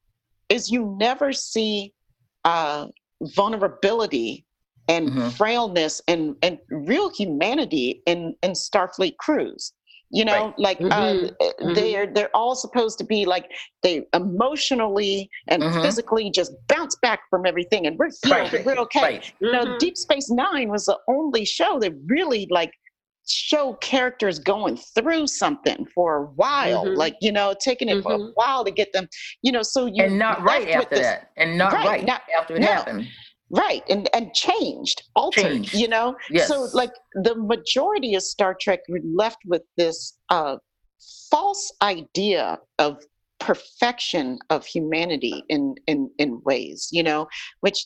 is 0.48 0.70
you 0.70 0.96
never 0.98 1.32
see 1.32 1.92
uh, 2.44 2.88
vulnerability 3.36 4.44
and 4.88 5.10
Mhm. 5.10 5.32
frailness 5.34 6.02
and, 6.08 6.34
and 6.42 6.58
real 6.70 7.08
humanity 7.14 8.02
in, 8.06 8.34
in 8.42 8.50
Starfleet 8.52 9.16
crews. 9.18 9.72
You 10.14 10.26
know, 10.26 10.46
Right. 10.46 10.58
like 10.58 10.78
Mhm. 10.80 11.30
uh, 11.40 11.52
Mhm. 11.62 11.74
they're 11.74 12.06
they're 12.06 12.36
all 12.36 12.54
supposed 12.54 12.98
to 12.98 13.04
be 13.04 13.24
like 13.24 13.46
they 13.82 14.02
emotionally 14.12 15.30
and 15.48 15.62
Mhm. 15.62 15.82
physically 15.82 16.30
just 16.30 16.52
bounce 16.68 16.96
back 16.96 17.20
from 17.30 17.46
everything, 17.46 17.86
and 17.86 17.96
we're 17.98 18.10
healed, 18.22 18.36
Right. 18.40 18.52
and 18.52 18.66
we're 18.66 18.76
okay. 18.78 19.02
Right. 19.02 19.32
You 19.40 19.52
know, 19.52 19.64
Mhm. 19.64 19.78
Deep 19.78 19.96
Space 19.96 20.28
Nine 20.30 20.68
was 20.68 20.84
the 20.84 20.98
only 21.08 21.46
show 21.46 21.78
that 21.78 21.94
really 22.06 22.46
like 22.50 22.72
show 23.26 23.74
characters 23.74 24.38
going 24.38 24.76
through 24.76 25.26
something 25.26 25.86
for 25.94 26.16
a 26.16 26.26
while, 26.26 26.84
Mhm. 26.86 26.96
like 26.96 27.16
you 27.20 27.30
know, 27.32 27.54
taking 27.60 27.88
it 27.88 28.02
for 28.02 28.12
a 28.14 28.18
Mhm. 28.18 28.32
while 28.34 28.64
to 28.64 28.70
get 28.70 28.92
them, 28.92 29.08
you 29.42 29.52
know, 29.52 29.62
so 29.62 29.86
you 29.86 30.04
and 30.04 30.18
not 30.18 30.42
right 30.42 30.68
after 30.68 30.88
this- 30.90 31.00
that, 31.06 31.30
and 31.36 31.56
not 31.56 31.72
Right, 31.72 31.86
right, 31.86 32.04
not- 32.04 32.22
after 32.36 32.56
it 32.56 32.60
no. 32.60 32.66
happened. 32.66 33.06
right 33.54 33.82
and 33.90 34.08
and 34.14 34.32
changed 34.32 35.02
altered 35.14 35.42
Changed. 35.42 35.74
you 35.74 35.86
know 35.86 36.16
Yes. 36.30 36.48
so 36.48 36.68
like 36.72 36.90
the 37.12 37.34
majority 37.34 38.14
of 38.14 38.22
star 38.22 38.56
trek 38.58 38.80
were 38.88 38.98
left 39.04 39.36
with 39.44 39.60
this 39.76 40.16
uh 40.30 40.56
false 41.30 41.70
idea 41.82 42.58
of 42.78 43.04
perfection 43.40 44.38
of 44.48 44.64
humanity 44.64 45.44
in 45.50 45.74
in 45.86 46.10
in 46.18 46.40
ways 46.44 46.88
you 46.92 47.02
know 47.02 47.28
which 47.60 47.84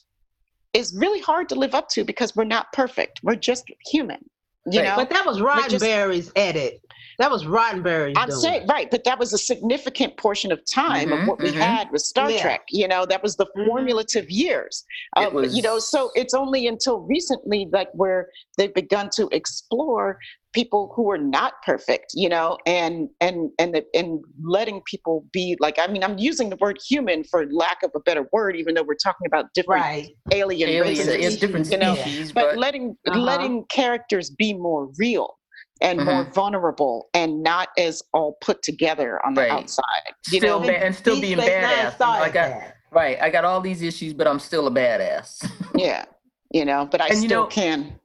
is 0.73 0.95
really 0.97 1.21
hard 1.21 1.49
to 1.49 1.57
live 1.57 1.75
up 1.75 1.89
to 1.89 2.05
because 2.05 2.37
we're 2.37 2.45
not 2.45 2.71
perfect 2.73 3.19
we're 3.25 3.35
just 3.35 3.65
human 3.91 4.23
you 4.71 4.81
Right. 4.81 4.89
know 4.89 4.97
but 4.97 5.11
that 5.11 5.25
was 5.27 5.39
just- 5.39 5.85
roddenberry's 5.85 6.31
edit 6.37 6.81
That 7.19 7.31
was 7.31 7.45
Roddenberry. 7.45 8.13
I'm 8.17 8.31
saying 8.31 8.67
right, 8.69 8.91
but 8.91 9.05
that 9.05 9.19
was 9.19 9.33
a 9.33 9.39
significant 9.39 10.17
portion 10.19 10.53
of 10.53 10.61
time 10.67 11.09
Mhm, 11.09 11.23
of 11.23 11.29
what 11.29 11.41
we 11.41 11.51
mhm. 11.51 11.61
had 11.61 11.91
with 11.91 12.03
Star 12.03 12.31
Yeah. 12.31 12.43
Trek. 12.43 12.63
You 12.71 12.89
know, 12.89 13.07
that 13.07 13.23
was 13.23 13.37
the 13.37 13.47
Mhm. 13.57 13.67
formulative 13.67 14.31
years. 14.31 14.85
It 15.19 15.35
Uh, 15.35 15.41
You 15.43 15.63
know, 15.63 15.79
so 15.79 16.11
it's 16.15 16.35
only 16.35 16.67
until 16.67 17.01
recently, 17.01 17.69
like 17.73 17.89
where 17.93 18.29
they've 18.59 18.73
begun 18.75 19.09
to 19.17 19.29
explore 19.33 20.19
people 20.53 20.93
who 20.95 21.11
are 21.11 21.19
not 21.19 21.55
perfect. 21.65 22.13
You 22.15 22.29
know, 22.29 22.59
and 22.67 23.09
and 23.21 23.51
and 23.59 23.75
the, 23.75 23.85
and 23.95 24.23
letting 24.43 24.83
people 24.83 25.25
be 25.33 25.57
like. 25.61 25.79
I 25.79 25.87
mean, 25.87 26.03
I'm 26.05 26.19
using 26.19 26.51
the 26.51 26.57
word 26.57 26.79
human 26.87 27.25
for 27.25 27.47
lack 27.51 27.83
of 27.83 27.91
a 27.95 28.01
better 28.01 28.27
word, 28.33 28.57
even 28.57 28.75
though 28.75 28.83
we're 28.83 28.95
talking 28.95 29.27
about 29.27 29.53
different 29.55 29.83
Right. 29.83 30.09
alien, 30.33 30.69
Aliens, 30.69 31.09
races. 31.09 31.27
it's 31.27 31.37
different 31.37 31.71
you 31.71 31.79
know, 31.79 31.95
species, 31.95 32.33
but, 32.33 32.45
but, 32.51 32.59
letting 32.59 32.97
Uh-huh. 33.07 33.21
letting 33.21 33.65
characters 33.71 34.31
be 34.31 34.53
more 34.55 34.89
real 34.99 35.37
and 35.81 35.99
more 36.05 36.25
Mhm. 36.25 36.35
vulnerable 36.35 37.09
and 37.15 37.43
not 37.43 37.69
as 37.79 38.03
all 38.15 38.37
put 38.41 38.63
together 38.63 39.25
on 39.27 39.35
the 39.35 39.43
Right. 39.43 39.51
outside 39.51 39.85
you 40.31 40.39
still 40.39 40.61
know 40.61 40.67
ba- 40.67 40.85
and 40.85 40.95
still 40.95 41.21
being 41.21 41.39
badass. 41.39 41.99
You 42.01 42.07
I 42.07 42.29
got 42.31 42.63
right. 42.91 43.21
I 43.21 43.29
got 43.31 43.45
all 43.45 43.61
these 43.61 43.83
issues, 43.83 44.15
but 44.15 44.27
I'm 44.27 44.39
still 44.39 44.67
a 44.67 44.71
badass. 44.71 45.49
yeah 45.75 46.05
you 46.53 46.65
know 46.65 46.87
but 46.91 47.01
i 47.01 47.09
And 47.09 47.23
you 47.23 47.29
still 47.29 47.43
know- 47.43 47.49
can 47.49 48.01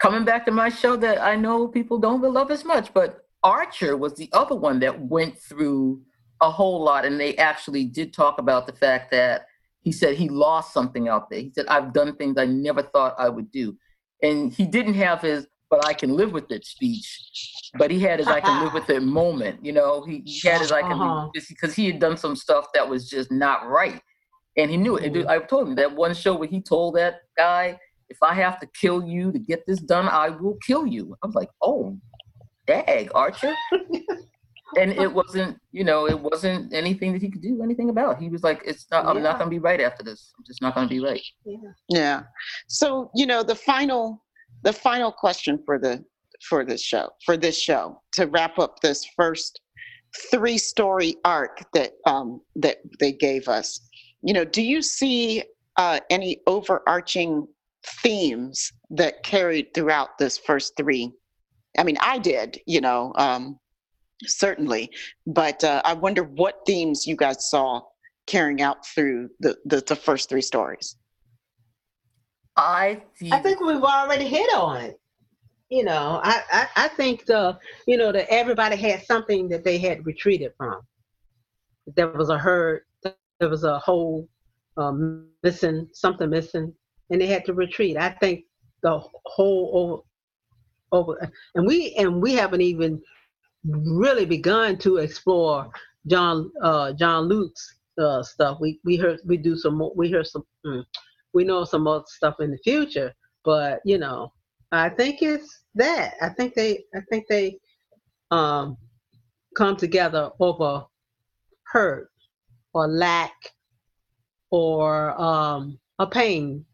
Coming 0.00 0.24
back 0.24 0.46
to 0.46 0.50
my 0.50 0.70
show 0.70 0.96
that 0.96 1.20
I 1.20 1.36
know 1.36 1.68
people 1.68 1.98
don't 1.98 2.22
love 2.22 2.50
as 2.50 2.64
much, 2.64 2.94
but 2.94 3.26
Archer 3.42 3.98
was 3.98 4.14
the 4.14 4.30
other 4.32 4.54
one 4.56 4.80
that 4.80 4.98
went 4.98 5.36
through 5.38 6.00
a 6.40 6.50
whole 6.50 6.82
lot, 6.82 7.04
and 7.04 7.20
they 7.20 7.36
actually 7.36 7.84
did 7.84 8.14
talk 8.14 8.38
about 8.38 8.66
the 8.66 8.72
fact 8.72 9.10
that 9.10 9.44
he 9.82 9.92
said 9.92 10.16
he 10.16 10.30
lost 10.30 10.72
something 10.72 11.06
out 11.06 11.28
there. 11.28 11.40
He 11.40 11.50
said, 11.54 11.66
"I've 11.66 11.92
done 11.92 12.16
things 12.16 12.38
I 12.38 12.46
never 12.46 12.80
thought 12.82 13.14
I 13.18 13.28
would 13.28 13.50
do," 13.50 13.76
and 14.22 14.50
he 14.50 14.64
didn't 14.64 14.94
have 14.94 15.20
his 15.20 15.46
"but 15.70 15.86
I 15.86 15.94
can 15.94 16.14
live 16.16 16.32
with 16.32 16.50
it" 16.50 16.64
speech, 16.66 17.06
but 17.78 17.90
he 17.90 18.00
had 18.00 18.18
his 18.18 18.28
"I 18.28 18.40
can 18.40 18.58
live 18.60 18.72
with 18.74 18.90
it" 18.90 19.02
moment. 19.02 19.64
You 19.64 19.72
know, 19.72 20.02
he, 20.02 20.22
he 20.24 20.48
had 20.48 20.60
his 20.60 20.72
"I 20.72 20.82
can 20.82 20.92
Uh-huh. 20.92 21.28
live 21.34 21.44
because 21.48 21.74
he 21.74 21.86
had 21.86 22.00
done 22.00 22.16
some 22.16 22.36
stuff 22.36 22.66
that 22.74 22.88
was 22.88 23.08
just 23.08 23.30
not 23.30 23.66
right, 23.68 24.02
and 24.56 24.70
he 24.70 24.76
knew 24.76 24.96
it. 24.96 25.12
Mhm. 25.12 25.26
I 25.28 25.38
told 25.38 25.68
him 25.68 25.74
that 25.76 25.94
one 25.94 26.14
show 26.14 26.34
where 26.34 26.48
he 26.48 26.60
told 26.60 26.96
that 26.96 27.20
guy, 27.36 27.78
"If 28.08 28.18
I 28.22 28.34
have 28.34 28.58
to 28.60 28.66
kill 28.80 29.04
you 29.04 29.32
to 29.32 29.38
get 29.38 29.64
this 29.66 29.80
done, 29.80 30.08
I 30.08 30.30
will 30.30 30.58
kill 30.66 30.86
you." 30.86 31.16
I 31.22 31.26
was 31.26 31.34
like, 31.36 31.50
"Oh, 31.62 31.96
dag, 32.66 33.10
Archer." 33.14 33.54
and 34.78 34.92
it 34.92 35.12
wasn't, 35.12 35.58
you 35.72 35.82
know, 35.82 36.06
it 36.06 36.18
wasn't 36.18 36.72
anything 36.72 37.12
that 37.12 37.20
he 37.22 37.28
could 37.30 37.42
do 37.42 37.60
anything 37.62 37.90
about. 37.90 38.20
He 38.20 38.28
was 38.28 38.42
like, 38.42 38.62
"It's 38.64 38.86
not. 38.90 39.06
I'm 39.06 39.22
not 39.22 39.38
going 39.38 39.46
to 39.46 39.50
be 39.50 39.58
right 39.58 39.80
after 39.80 40.02
this. 40.04 40.32
I'm 40.36 40.44
just 40.46 40.62
not 40.62 40.74
going 40.74 40.88
to 40.88 40.94
be 40.94 41.00
right." 41.00 41.22
Yeah. 41.44 41.72
yeah 41.88 42.22
so 42.68 43.10
you 43.14 43.26
know 43.26 43.42
the 43.42 43.54
final 43.54 44.22
the 44.62 44.72
final 44.72 45.12
question 45.12 45.58
for 45.64 45.78
the 45.78 46.04
for 46.48 46.64
this 46.64 46.82
show 46.82 47.10
for 47.24 47.36
this 47.36 47.60
show 47.60 48.00
to 48.12 48.26
wrap 48.26 48.58
up 48.58 48.80
this 48.80 49.04
first 49.16 49.60
three 50.30 50.58
story 50.58 51.16
arc 51.24 51.62
that 51.74 51.92
um 52.06 52.40
that 52.56 52.78
they 52.98 53.12
gave 53.12 53.48
us. 53.48 53.80
You 54.22 54.34
know 54.34 54.44
do 54.44 54.62
you 54.62 54.82
see 54.82 55.42
uh 55.76 56.00
any 56.10 56.40
overarching 56.46 57.46
themes 58.02 58.72
that 58.90 59.22
carried 59.22 59.72
throughout 59.74 60.18
this 60.18 60.38
first 60.38 60.74
three? 60.76 61.12
I 61.78 61.84
mean 61.84 61.96
i 62.00 62.18
did 62.18 62.60
you 62.66 62.80
know 62.80 63.12
um 63.16 63.58
certainly 64.26 64.90
but 65.26 65.62
uh, 65.64 65.80
i 65.84 65.94
wonder 65.94 66.24
what 66.24 66.60
themes 66.66 67.06
you 67.06 67.16
guys 67.16 67.48
saw 67.48 67.80
carrying 68.26 68.60
out 68.60 68.86
through 68.86 69.30
the 69.40 69.56
the, 69.64 69.80
the 69.86 69.96
first 69.96 70.28
three 70.28 70.42
stories 70.42 70.96
I 72.60 73.02
see. 73.14 73.30
I 73.32 73.38
think 73.40 73.60
we've 73.60 73.82
already 73.82 74.26
hit 74.26 74.54
on 74.54 74.76
it. 74.78 75.00
You 75.70 75.84
know, 75.84 76.20
I, 76.22 76.42
I, 76.50 76.66
I 76.76 76.88
think 76.88 77.26
the 77.26 77.58
you 77.86 77.96
know 77.96 78.12
that 78.12 78.26
everybody 78.28 78.76
had 78.76 79.04
something 79.04 79.48
that 79.48 79.64
they 79.64 79.78
had 79.78 80.04
retreated 80.04 80.52
from. 80.56 80.80
There 81.96 82.08
was 82.08 82.28
a 82.28 82.38
herd, 82.38 82.82
there 83.02 83.48
was 83.48 83.64
a 83.64 83.78
whole 83.78 84.28
um, 84.76 85.28
missing, 85.42 85.88
something 85.92 86.28
missing, 86.28 86.74
and 87.10 87.20
they 87.20 87.26
had 87.26 87.44
to 87.46 87.54
retreat. 87.54 87.96
I 87.96 88.10
think 88.10 88.44
the 88.82 89.00
whole 89.26 90.04
over, 90.92 91.12
over 91.12 91.30
and 91.54 91.66
we 91.66 91.94
and 91.94 92.20
we 92.20 92.34
haven't 92.34 92.62
even 92.62 93.00
really 93.64 94.26
begun 94.26 94.76
to 94.78 94.98
explore 94.98 95.70
John 96.08 96.50
uh, 96.62 96.92
Jean-Luc's 96.94 97.76
uh, 98.00 98.22
stuff. 98.22 98.58
We 98.60 98.80
we 98.84 98.96
heard 98.96 99.20
we 99.24 99.36
do 99.36 99.56
some 99.56 99.76
more. 99.78 99.92
We 99.94 100.10
heard 100.10 100.26
some. 100.26 100.44
mm, 100.66 100.84
we 101.32 101.44
know 101.44 101.64
some 101.64 101.86
other 101.86 102.04
stuff 102.06 102.36
in 102.40 102.50
the 102.50 102.58
future, 102.58 103.12
but 103.44 103.80
you 103.84 103.98
know, 103.98 104.32
I 104.72 104.88
think 104.88 105.22
it's 105.22 105.64
that. 105.74 106.14
I 106.20 106.28
think 106.30 106.54
they. 106.54 106.84
I 106.94 107.00
think 107.10 107.26
they 107.28 107.58
um, 108.30 108.76
come 109.56 109.76
together 109.76 110.30
over 110.40 110.84
hurt 111.72 112.10
or 112.74 112.86
lack 112.88 113.34
or 114.50 115.20
um, 115.20 115.78
a 115.98 116.06
pain 116.06 116.64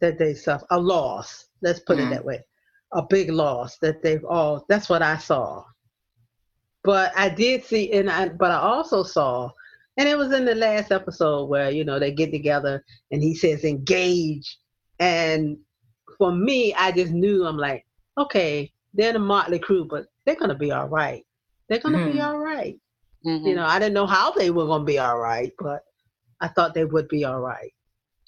that 0.00 0.18
they 0.18 0.34
suffer, 0.34 0.66
a 0.70 0.78
loss. 0.80 1.46
Let's 1.62 1.80
put 1.80 1.98
Mhm. 1.98 2.06
it 2.06 2.10
that 2.10 2.24
way, 2.24 2.44
a 2.92 3.02
big 3.02 3.30
loss 3.30 3.78
that 3.78 4.02
they've 4.02 4.24
all. 4.24 4.64
That's 4.68 4.88
what 4.88 5.02
I 5.02 5.16
saw. 5.18 5.64
But 6.84 7.12
I 7.16 7.28
did 7.28 7.64
see, 7.64 7.92
and 7.92 8.08
I 8.08 8.28
but 8.28 8.50
I 8.50 8.58
also 8.58 9.02
saw, 9.02 9.50
and 9.98 10.08
it 10.08 10.16
was 10.16 10.32
in 10.32 10.44
the 10.44 10.54
last 10.54 10.92
episode 10.92 11.46
where 11.46 11.70
you 11.70 11.84
know 11.84 11.98
they 11.98 12.12
get 12.12 12.30
together 12.30 12.82
and 13.10 13.22
he 13.22 13.34
says 13.34 13.64
engage, 13.64 14.56
and 15.00 15.58
for 16.16 16.32
me, 16.32 16.72
I 16.74 16.90
just 16.92 17.12
knew 17.12 17.44
I'm 17.46 17.58
like, 17.58 17.84
okay, 18.16 18.72
they're 18.94 19.12
the 19.12 19.18
Motley 19.18 19.58
Crew, 19.58 19.84
but 19.84 20.06
they're 20.24 20.36
gonna 20.36 20.54
be 20.54 20.72
all 20.72 20.88
right. 20.88 21.24
They're 21.68 21.80
gonna 21.80 21.98
be 21.98 22.18
Mhm. 22.18 22.26
all 22.26 22.38
right. 22.38 22.80
Mhm. 23.26 23.46
You 23.46 23.54
know, 23.56 23.66
I 23.66 23.78
didn't 23.78 23.94
know 23.94 24.06
how 24.06 24.30
they 24.30 24.50
were 24.50 24.66
gonna 24.66 24.84
be 24.84 24.98
all 24.98 25.18
right, 25.18 25.52
but 25.58 25.82
I 26.40 26.48
thought 26.48 26.72
they 26.74 26.84
would 26.84 27.08
be 27.08 27.24
all 27.24 27.40
right, 27.40 27.72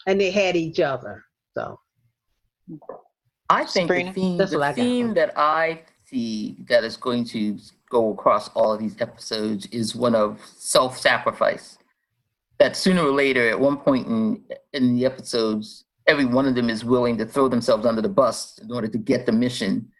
and 0.06 0.20
they 0.20 0.30
had 0.30 0.56
each 0.56 0.80
other. 0.80 1.24
So 1.54 1.78
I 3.48 3.64
think 3.64 3.88
the 3.88 4.12
theme, 4.12 4.38
That's 4.38 4.52
what 4.52 4.62
I 4.62 4.72
the 4.72 4.82
theme 4.82 5.06
from 5.06 5.14
that 5.14 5.38
I 5.38 5.82
see 6.04 6.56
that 6.68 6.84
is 6.84 6.96
going 6.96 7.24
to 7.26 7.58
go 7.90 8.12
across 8.12 8.48
all 8.50 8.72
of 8.72 8.78
these 8.80 8.96
episodes 9.00 9.66
is 9.66 9.94
one 9.94 10.14
of 10.14 10.40
self-sacrifice. 10.56 11.76
That 12.58 12.76
sooner 12.76 13.02
or 13.02 13.12
later, 13.12 13.48
at 13.50 13.58
one 13.60 13.76
point 13.76 14.06
in 14.06 14.42
in 14.72 14.94
the 14.96 15.04
episodes, 15.06 15.84
every 16.06 16.24
one 16.24 16.46
of 16.46 16.54
them 16.54 16.70
is 16.70 16.84
willing 16.84 17.16
to 17.18 17.26
throw 17.26 17.48
themselves 17.48 17.84
under 17.86 18.02
the 18.02 18.08
bus 18.08 18.58
in 18.62 18.70
order 18.72 18.88
to 18.88 18.98
get 18.98 19.26
the 19.26 19.32
mission 19.32 19.90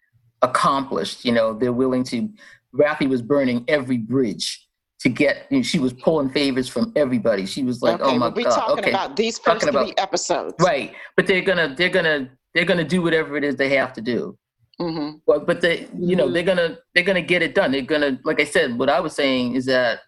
accomplished. 0.43 1.25
You 1.25 1.33
know, 1.33 1.53
they're 1.55 1.73
willing 1.73 2.05
to. 2.05 2.29
Raffi 2.75 3.09
was 3.09 3.23
burning 3.23 3.65
every 3.67 3.97
bridge 3.99 4.67
to 5.01 5.09
get. 5.09 5.47
You 5.51 5.59
know, 5.59 5.62
she 5.62 5.79
was 5.79 5.93
pulling 5.95 6.31
favors 6.31 6.69
from 6.69 6.93
everybody. 6.97 7.47
She 7.47 7.62
was 7.65 7.81
like, 7.83 8.01
okay, 8.01 8.11
"Oh 8.15 8.19
my 8.19 8.27
we'll 8.27 8.35
be 8.37 8.45
god!" 8.45 8.55
talking 8.55 8.79
okay, 8.85 8.91
about 8.91 9.17
these 9.17 9.39
Talking 9.39 9.61
first 9.61 9.73
three 9.73 9.93
about- 9.93 10.01
episodes. 10.01 10.55
right. 10.61 10.95
But 11.17 11.27
they're 11.27 11.41
gonna, 11.43 11.75
they're 11.77 11.89
gonna, 11.89 12.29
they're 12.55 12.65
gonna 12.67 12.85
do 12.85 13.01
whatever 13.03 13.37
it 13.37 13.45
is 13.45 13.57
they 13.57 13.71
have 13.71 13.93
to 13.95 14.01
do. 14.03 14.37
Hmm 14.81 15.11
But 15.27 15.47
but 15.47 15.61
they 15.61 15.89
you 15.98 16.16
know 16.16 16.27
Mhm. 16.28 16.32
they're 16.32 16.43
gonna 16.51 16.78
they're 16.94 17.05
gonna 17.05 17.20
get 17.32 17.43
it 17.43 17.55
done. 17.55 17.70
They're 17.73 17.82
gonna 17.82 18.19
like 18.24 18.40
I 18.40 18.44
said. 18.44 18.78
What 18.78 18.89
I 18.89 19.01
was 19.01 19.15
saying 19.15 19.55
is 19.55 19.66
that 19.66 20.01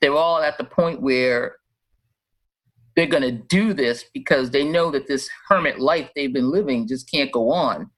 they're 0.00 0.14
all 0.24 0.40
at 0.42 0.58
the 0.58 0.64
point 0.64 1.00
where 1.00 1.56
they're 2.96 3.06
gonna 3.06 3.30
do 3.30 3.72
this 3.74 4.04
because 4.12 4.50
they 4.50 4.64
know 4.64 4.90
that 4.90 5.06
this 5.06 5.28
hermit 5.48 5.78
life 5.78 6.10
they've 6.16 6.32
been 6.32 6.50
living 6.50 6.88
just 6.88 7.08
can't 7.10 7.30
go 7.30 7.50
on, 7.50 7.90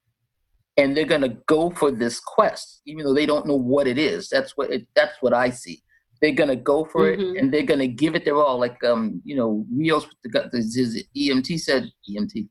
and 0.77 0.95
they're 0.95 1.05
gonna 1.05 1.37
go 1.47 1.71
for 1.71 1.89
this 1.91 2.19
quest, 2.19 2.81
even 2.85 3.03
though 3.03 3.15
they 3.15 3.25
don't 3.25 3.47
know 3.47 3.55
what 3.55 3.87
it 3.87 3.97
is. 3.97 4.29
That's 4.29 4.55
what 4.55 4.69
it, 4.71 4.87
that's 4.95 5.17
what 5.21 5.33
I 5.33 5.49
see. 5.49 5.81
They're 6.21 6.33
gonna 6.41 6.55
go 6.55 6.85
for 6.85 7.09
it 7.09 7.19
Mhm. 7.19 7.39
and 7.39 7.51
they're 7.51 7.63
gonna 7.63 7.87
give 7.87 8.13
it 8.15 8.25
their 8.25 8.35
all. 8.37 8.59
Like 8.59 8.83
um 8.83 9.21
you 9.25 9.35
know 9.35 9.65
Rios 9.75 10.05
with 10.07 10.21
the 10.23 10.49
his 10.53 11.03
EMT 11.17 11.59
said 11.59 11.91
EMT 12.07 12.47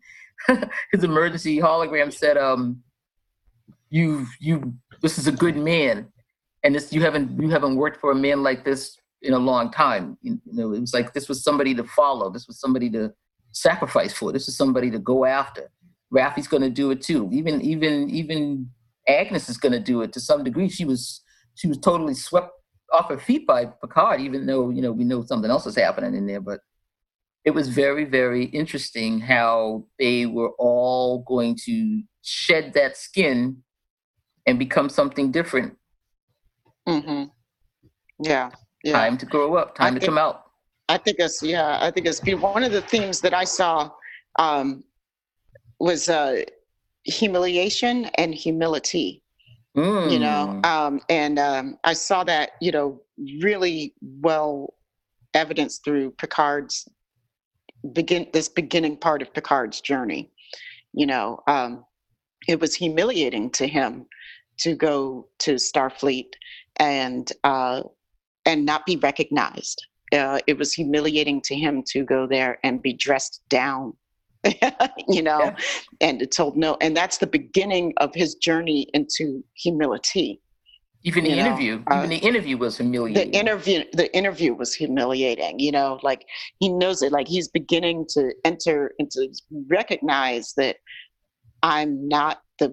his 0.92 1.04
emergency 1.04 1.58
hologram 1.58 2.12
said 2.12 2.36
um 2.36 2.82
you 3.90 4.26
you 4.38 4.74
this 5.02 5.18
is 5.18 5.26
a 5.26 5.32
good 5.32 5.56
man. 5.56 6.08
And 6.62 6.74
this 6.74 6.92
you 6.92 7.02
haven't 7.02 7.40
you 7.40 7.50
haven't 7.50 7.76
worked 7.76 8.00
for 8.00 8.12
a 8.12 8.14
man 8.14 8.42
like 8.42 8.64
this 8.64 8.96
in 9.22 9.34
a 9.34 9.38
long 9.38 9.70
time. 9.70 10.16
You 10.22 10.40
know 10.46 10.72
it 10.72 10.80
was 10.80 10.94
like 10.94 11.12
this 11.12 11.28
was 11.28 11.42
somebody 11.42 11.74
to 11.74 11.84
follow. 11.84 12.30
This 12.30 12.46
was 12.46 12.58
somebody 12.60 12.88
to 12.90 13.12
sacrifice 13.52 14.12
for. 14.12 14.32
This 14.32 14.48
is 14.48 14.56
somebody 14.56 14.90
to 14.90 14.98
go 14.98 15.24
after. 15.24 15.70
Raffi's 16.10 16.48
going 16.48 16.62
to 16.62 16.70
do 16.70 16.90
it 16.90 17.02
too. 17.02 17.28
Even 17.32 17.60
even 17.60 18.08
even 18.10 18.70
Agnes 19.08 19.48
is 19.48 19.58
going 19.58 19.72
to 19.72 19.80
do 19.80 20.02
it 20.02 20.12
to 20.12 20.20
some 20.20 20.44
degree. 20.44 20.68
She 20.68 20.84
was 20.84 21.22
she 21.54 21.66
was 21.66 21.78
totally 21.78 22.14
swept 22.14 22.52
off 22.92 23.08
her 23.08 23.18
feet 23.18 23.46
by 23.46 23.66
Picard 23.66 24.20
even 24.20 24.46
though 24.46 24.70
you 24.70 24.82
know 24.82 24.92
we 24.92 25.04
know 25.04 25.24
something 25.24 25.50
else 25.50 25.66
is 25.66 25.76
happening 25.76 26.14
in 26.14 26.26
there. 26.26 26.40
But 26.40 26.60
it 27.44 27.52
was 27.52 27.68
very 27.68 28.04
very 28.04 28.44
interesting 28.44 29.20
how 29.20 29.86
they 29.98 30.26
were 30.26 30.50
all 30.58 31.24
going 31.26 31.56
to 31.64 32.02
shed 32.22 32.74
that 32.74 32.96
skin 32.96 33.62
and 34.50 34.58
become 34.58 34.88
something 34.88 35.30
different 35.32 35.76
Mm-hmm. 36.88 37.24
Yeah, 38.22 38.50
yeah. 38.84 38.92
time 38.92 39.16
to 39.18 39.26
grow 39.26 39.54
up 39.56 39.74
time 39.74 39.94
to 39.94 40.00
think- 40.00 40.08
come 40.08 40.18
out 40.18 40.44
I 40.88 40.98
think 40.98 41.18
it's 41.20 41.40
yeah. 41.40 41.78
I 41.80 41.92
think 41.92 42.06
it's 42.08 42.20
one 42.42 42.64
of 42.64 42.72
the 42.72 42.82
themes 42.82 43.20
that 43.20 43.32
I 43.32 43.44
saw 43.44 43.90
um, 44.40 44.82
was 45.78 46.08
uh, 46.08 46.42
humiliation 47.04 48.06
and 48.18 48.34
humility. 48.34 49.22
Mm. 49.76 50.10
you 50.10 50.18
know 50.18 50.60
um, 50.64 51.00
and 51.08 51.38
um, 51.38 51.78
i 51.84 51.92
saw 51.92 52.24
that 52.24 52.50
you 52.60 52.72
know 52.72 53.00
really 53.40 53.94
well 54.26 54.74
evidenced 55.32 55.84
through 55.84 56.10
picard's 56.22 56.88
begin 57.92 58.26
this 58.32 58.48
beginning 58.48 58.96
part 58.96 59.22
of 59.22 59.32
picard's 59.32 59.80
journey 59.80 60.28
you 60.92 61.06
know 61.06 61.38
um, 61.46 61.84
it 62.48 62.58
was 62.58 62.74
humiliating 62.74 63.48
to 63.50 63.64
him 63.68 64.06
to 64.60 64.74
go 64.74 65.26
to 65.40 65.54
starfleet 65.54 66.30
and 66.76 67.32
uh, 67.44 67.82
and 68.46 68.64
not 68.64 68.86
be 68.86 68.96
recognized 68.96 69.86
uh, 70.12 70.38
it 70.46 70.58
was 70.58 70.72
humiliating 70.72 71.40
to 71.42 71.54
him 71.54 71.82
to 71.86 72.04
go 72.04 72.26
there 72.26 72.58
and 72.64 72.82
be 72.82 72.92
dressed 72.92 73.42
down 73.48 73.92
you 75.08 75.22
know 75.22 75.40
Yeah. 75.40 75.56
and 76.00 76.32
told 76.32 76.56
no 76.56 76.76
and 76.80 76.96
that's 76.96 77.18
the 77.18 77.26
beginning 77.26 77.92
of 77.98 78.10
his 78.14 78.34
journey 78.36 78.86
into 78.94 79.44
humility 79.54 80.40
Even 81.04 81.24
the 81.24 81.30
you 81.30 81.36
know, 81.36 81.46
interview, 81.46 81.82
uh, 81.90 81.96
even 81.96 82.10
the 82.10 82.18
interview 82.18 82.56
was 82.56 82.76
humiliating. 82.78 83.32
the 83.32 83.38
interview 83.38 83.84
the 83.92 84.14
interview 84.16 84.54
was 84.54 84.74
humiliating 84.74 85.58
you 85.58 85.72
know 85.72 85.98
like 86.02 86.24
he 86.58 86.68
knows 86.68 87.02
it 87.02 87.12
like 87.12 87.28
he's 87.28 87.48
beginning 87.48 88.06
to 88.14 88.32
enter 88.44 88.92
into 88.98 89.28
recognize 89.68 90.54
that 90.56 90.76
i'm 91.62 92.08
not 92.08 92.42
the 92.58 92.68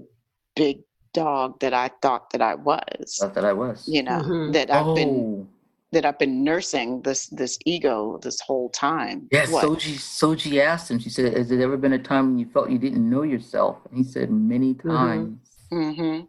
big 0.55 0.77
dog 1.23 1.59
that 1.63 1.73
i 1.85 1.87
thought 2.03 2.25
that 2.31 2.41
i 2.51 2.55
was 2.69 3.17
Thought 3.19 3.35
that 3.39 3.45
I 3.51 3.53
was. 3.53 3.77
you 3.95 4.03
know 4.07 4.21
Mhm. 4.21 4.53
that 4.55 4.67
i've 4.75 4.93
been 5.01 5.15
oh, 5.17 5.47
that 5.93 6.03
i've 6.07 6.19
been 6.25 6.37
nursing 6.51 6.89
this 7.07 7.21
this 7.41 7.53
ego 7.65 8.19
this 8.25 8.39
whole 8.47 8.69
time 8.87 9.19
yes. 9.37 9.51
What? 9.53 9.63
Soji, 9.65 9.93
Soji 10.21 10.51
asked 10.71 10.87
him. 10.91 10.99
She 11.05 11.09
said, 11.09 11.25
"Has 11.37 11.47
there 11.49 11.61
ever 11.67 11.77
been 11.85 11.93
a 12.01 12.03
time 12.11 12.23
when 12.27 12.37
you 12.41 12.47
felt 12.55 12.65
you 12.75 12.81
didn't 12.85 13.05
know 13.13 13.23
yourself?" 13.33 13.75
And 13.85 13.93
he 14.01 14.03
said, 14.13 14.27
"Many 14.53 14.71
times." 14.73 15.39
hmm 15.71 16.19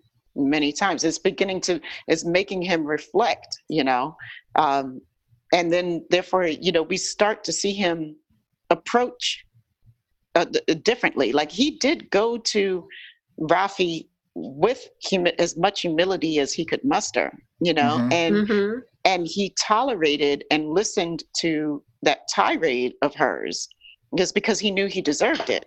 Many 0.57 0.71
times, 0.73 1.03
it's 1.09 1.19
beginning 1.19 1.61
to, 1.63 1.81
it's 2.07 2.25
making 2.39 2.63
him 2.71 2.81
reflect, 2.97 3.51
you 3.77 3.83
know, 3.91 4.05
um, 4.65 4.87
and 5.57 5.67
then 5.75 5.87
therefore, 6.11 6.45
you 6.67 6.71
know, 6.75 6.85
we 6.93 6.97
start 7.15 7.39
to 7.49 7.53
see 7.53 7.73
him 7.85 7.97
approach 8.77 9.25
uh, 10.39 10.45
th- 10.55 10.85
differently. 10.91 11.29
Like 11.41 11.51
he 11.61 11.69
did 11.87 11.99
go 12.21 12.27
to 12.55 12.87
Raffi 13.41 13.93
with 14.39 14.89
humi- 15.01 15.39
as 15.39 15.57
much 15.57 15.81
humility 15.83 16.39
as 16.39 16.53
he 16.53 16.65
could 16.65 16.83
muster, 16.85 17.33
you 17.61 17.75
know, 17.75 17.99
Mhm. 17.99 18.13
and 18.13 18.49
Mhm. 18.49 18.83
and 19.05 19.27
he 19.27 19.55
tolerated 19.61 20.45
and 20.51 20.69
listened 20.71 21.25
to 21.41 21.83
that 22.03 22.21
tirade 22.35 22.95
of 23.03 23.15
hers 23.15 23.69
just 24.17 24.35
because 24.35 24.59
he 24.59 24.71
knew 24.71 24.87
he 24.87 25.01
deserved 25.01 25.49
it 25.51 25.67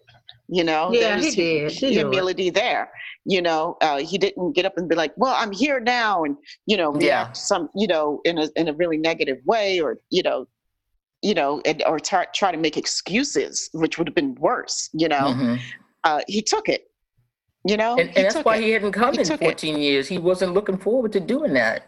you 0.50 0.64
know 0.64 0.92
Yeah, 0.92 1.00
There 1.00 1.18
he 1.18 1.26
was 1.26 1.36
did. 1.36 1.72
He 1.72 1.88
knew 1.92 1.96
it. 1.96 2.02
humility 2.02 2.50
there 2.50 2.92
you 3.26 3.42
know 3.42 3.78
uh, 3.82 4.00
he 4.00 4.18
didn't 4.18 4.54
get 4.54 4.66
up 4.66 4.74
and 4.78 4.90
be 4.90 4.96
like 4.96 5.14
well 5.16 5.34
i'm 5.38 5.52
here 5.52 5.80
now 5.80 6.24
and 6.24 6.36
you 6.66 6.76
know 6.78 6.92
Yeah. 7.00 7.00
react 7.24 7.38
some 7.38 7.70
you 7.76 7.88
know 7.88 8.20
in 8.26 8.38
a 8.38 8.50
in 8.56 8.68
a 8.68 8.74
really 8.74 8.98
negative 8.98 9.38
way 9.46 9.80
or 9.80 9.98
you 10.10 10.24
know 10.24 10.46
you 11.22 11.34
know 11.34 11.62
and, 11.66 11.82
or 11.84 12.00
try, 12.00 12.26
try 12.34 12.52
to 12.52 12.58
make 12.58 12.76
excuses 12.78 13.70
which 13.74 13.98
would 13.98 14.08
have 14.08 14.16
been 14.16 14.36
worse 14.36 14.90
you 14.94 15.08
know 15.08 15.34
Mhm. 15.36 15.60
uh, 16.04 16.22
he 16.28 16.42
took 16.42 16.68
it 16.68 16.91
you 17.66 17.78
know 17.78 17.96
And, 17.98 18.10
and 18.18 18.26
that's 18.26 18.44
why 18.46 18.58
it. 18.58 18.64
he 18.64 18.72
hadn't 18.72 18.94
come 18.94 19.14
He 19.14 19.20
in 19.20 19.26
took 19.26 19.42
it. 19.42 19.58
14 19.58 19.78
years. 19.80 20.08
He 20.08 20.18
wasn't 20.18 20.54
looking 20.54 20.78
forward 20.78 21.12
to 21.14 21.20
doing 21.20 21.54
that. 21.54 21.88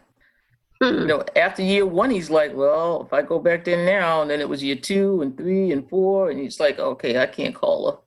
You 0.99 1.05
Mhm. 1.05 1.07
know, 1.07 1.23
after 1.35 1.61
year 1.63 1.85
one, 1.85 2.11
he's 2.11 2.29
like, 2.29 2.53
well, 2.55 3.03
if 3.05 3.13
I 3.13 3.21
go 3.23 3.39
back 3.39 3.65
there 3.65 3.85
now, 3.85 4.21
and 4.21 4.31
then 4.31 4.41
it 4.41 4.49
was 4.49 4.63
year 4.63 4.75
two 4.77 5.21
and 5.21 5.37
three 5.37 5.71
and 5.71 5.89
four, 5.89 6.29
and 6.29 6.39
he's 6.39 6.59
like, 6.59 6.79
okay, 6.79 7.19
I 7.19 7.25
can't 7.27 7.55
call 7.55 7.91
her. 7.91 7.97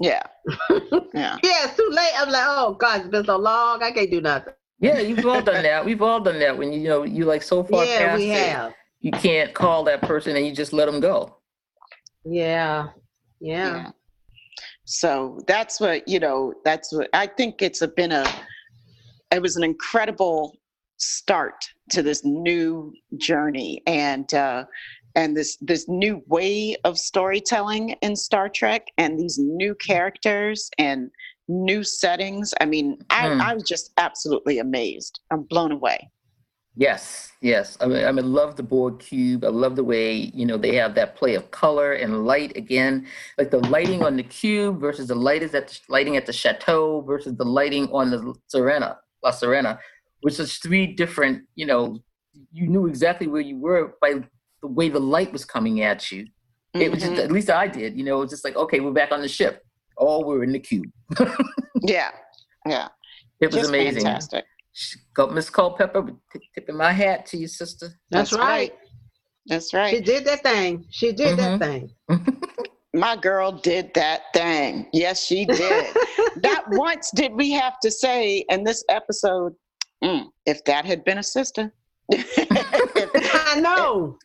yeah 0.00 0.22
yeah 1.14 1.38
Yeah, 1.42 1.66
it's 1.66 1.76
too 1.76 1.88
late. 1.90 2.12
I'm 2.16 2.30
like, 2.30 2.44
oh 2.46 2.74
God, 2.74 3.00
it's 3.00 3.08
been 3.08 3.24
so 3.24 3.36
long. 3.36 3.82
I 3.82 3.92
can't 3.92 4.10
do 4.10 4.20
nothing. 4.20 4.54
Yeah, 4.80 4.98
you've 5.00 5.24
all 5.26 5.42
done 5.42 5.62
that. 5.62 5.84
We've 5.84 6.02
all 6.02 6.20
done 6.20 6.38
that 6.40 6.56
when 6.56 6.72
you, 6.72 6.80
you 6.80 6.88
know 6.88 7.02
you 7.04 7.24
like 7.24 7.42
so 7.42 7.62
far 7.62 7.86
yeah, 7.86 7.98
past 7.98 8.18
we 8.18 8.28
it, 8.34 8.36
have. 8.50 8.72
you 9.00 9.12
can't 9.12 9.54
call 9.54 9.84
that 9.84 10.02
person 10.02 10.36
and 10.36 10.46
you 10.46 10.54
just 10.54 10.72
let 10.72 10.86
them 10.86 11.00
go. 11.00 11.36
Yeah. 12.24 12.88
Yeah. 13.40 13.92
So 14.90 15.38
that's 15.46 15.78
what 15.78 16.08
you 16.08 16.18
know. 16.18 16.52
That's 16.64 16.92
what 16.92 17.08
I 17.12 17.28
think. 17.28 17.62
It's 17.62 17.80
a, 17.80 17.86
been 17.86 18.10
a. 18.10 18.26
It 19.30 19.40
was 19.40 19.56
an 19.56 19.62
incredible 19.62 20.58
start 20.96 21.64
to 21.90 22.02
this 22.02 22.24
new 22.24 22.92
journey 23.16 23.82
and 23.86 24.34
uh, 24.34 24.64
and 25.14 25.36
this 25.36 25.56
this 25.60 25.88
new 25.88 26.24
way 26.26 26.74
of 26.82 26.98
storytelling 26.98 27.90
in 28.02 28.16
Star 28.16 28.48
Trek 28.48 28.88
and 28.98 29.16
these 29.16 29.38
new 29.38 29.76
characters 29.76 30.68
and 30.76 31.12
new 31.46 31.84
settings. 31.84 32.52
I 32.60 32.66
mean, 32.66 32.98
I, 33.10 33.28
Hmm. 33.28 33.40
I 33.40 33.54
was 33.54 33.62
just 33.62 33.92
absolutely 33.96 34.58
amazed. 34.58 35.20
I'm 35.30 35.44
blown 35.44 35.70
away. 35.70 36.10
Yes, 36.76 37.32
yes. 37.40 37.76
I 37.80 37.86
mean, 37.86 38.04
I 38.04 38.12
mean, 38.12 38.32
love 38.32 38.56
the 38.56 38.62
Borg 38.62 39.00
cube. 39.00 39.44
I 39.44 39.48
love 39.48 39.74
the 39.76 39.84
way 39.84 40.12
you 40.14 40.46
know 40.46 40.56
they 40.56 40.74
have 40.76 40.94
that 40.94 41.16
play 41.16 41.34
of 41.34 41.50
color 41.50 41.92
and 41.94 42.24
light 42.24 42.56
again, 42.56 43.06
like 43.38 43.50
the 43.50 43.58
lighting 43.68 44.04
on 44.04 44.16
the 44.16 44.22
cube 44.22 44.80
versus 44.80 45.08
the 45.08 45.14
light 45.16 45.42
is 45.42 45.54
at 45.54 45.68
the 45.68 45.78
lighting 45.88 46.16
at 46.16 46.26
the 46.26 46.32
chateau 46.32 47.00
versus 47.02 47.34
the 47.36 47.44
lighting 47.44 47.88
on 47.92 48.10
the 48.10 48.34
Sirena, 48.54 48.96
La 49.24 49.32
Sirena, 49.32 49.78
which 50.20 50.38
is 50.38 50.58
three 50.58 50.86
different. 50.86 51.42
You 51.56 51.66
know, 51.66 51.98
you 52.52 52.68
knew 52.68 52.86
exactly 52.86 53.26
where 53.26 53.42
you 53.42 53.58
were 53.58 53.94
by 54.00 54.14
the 54.62 54.68
way 54.68 54.88
the 54.88 55.00
light 55.00 55.32
was 55.32 55.44
coming 55.44 55.82
at 55.82 56.10
you. 56.12 56.26
It 56.74 56.90
was 56.92 57.00
just, 57.00 57.14
Mhm. 57.14 57.24
at 57.24 57.32
least 57.32 57.50
I 57.50 57.66
did. 57.66 57.96
You 57.96 58.04
know, 58.04 58.18
it 58.18 58.20
was 58.20 58.30
just 58.30 58.44
like, 58.44 58.54
okay, 58.54 58.78
we're 58.78 58.92
back 58.92 59.10
on 59.10 59.22
the 59.22 59.28
ship. 59.28 59.64
Oh, 59.98 60.24
we're 60.24 60.44
in 60.44 60.52
the 60.52 60.60
cube. 60.60 60.86
yeah, 61.82 62.10
yeah, 62.64 62.88
It 63.40 63.46
was 63.46 63.56
just 63.56 63.68
amazing. 63.70 64.02
fantastic. 64.02 64.44
Go, 65.14 65.26
Miss 65.28 65.50
Culpepper, 65.50 66.12
t- 66.32 66.40
tipping 66.54 66.76
my 66.76 66.92
hat 66.92 67.26
to 67.26 67.36
you, 67.36 67.48
sister. 67.48 67.88
That's, 68.10 68.30
That's 68.30 68.40
right. 68.40 68.72
That's 69.46 69.74
right. 69.74 69.94
She 69.94 70.00
did 70.00 70.24
that 70.26 70.42
thing. 70.42 70.86
She 70.90 71.12
did 71.12 71.38
Mhm. 71.38 71.58
that 71.58 71.66
thing. 71.66 71.90
My 72.94 73.16
girl 73.16 73.52
did 73.52 73.92
that 73.94 74.22
thing. 74.34 74.88
Yes, 74.92 75.24
she 75.24 75.44
did. 75.44 75.86
Not 76.42 76.64
once 76.70 77.10
did 77.14 77.32
we 77.34 77.50
have 77.52 77.78
to 77.80 77.90
say 77.90 78.44
in 78.48 78.64
this 78.64 78.84
episode, 78.88 79.54
"Mm, 80.04 80.26
if 80.46 80.64
that 80.64 80.84
had 80.84 81.04
been 81.04 81.18
a 81.18 81.22
sister. 81.22 81.72
I 82.12 83.60
know. 83.60 84.18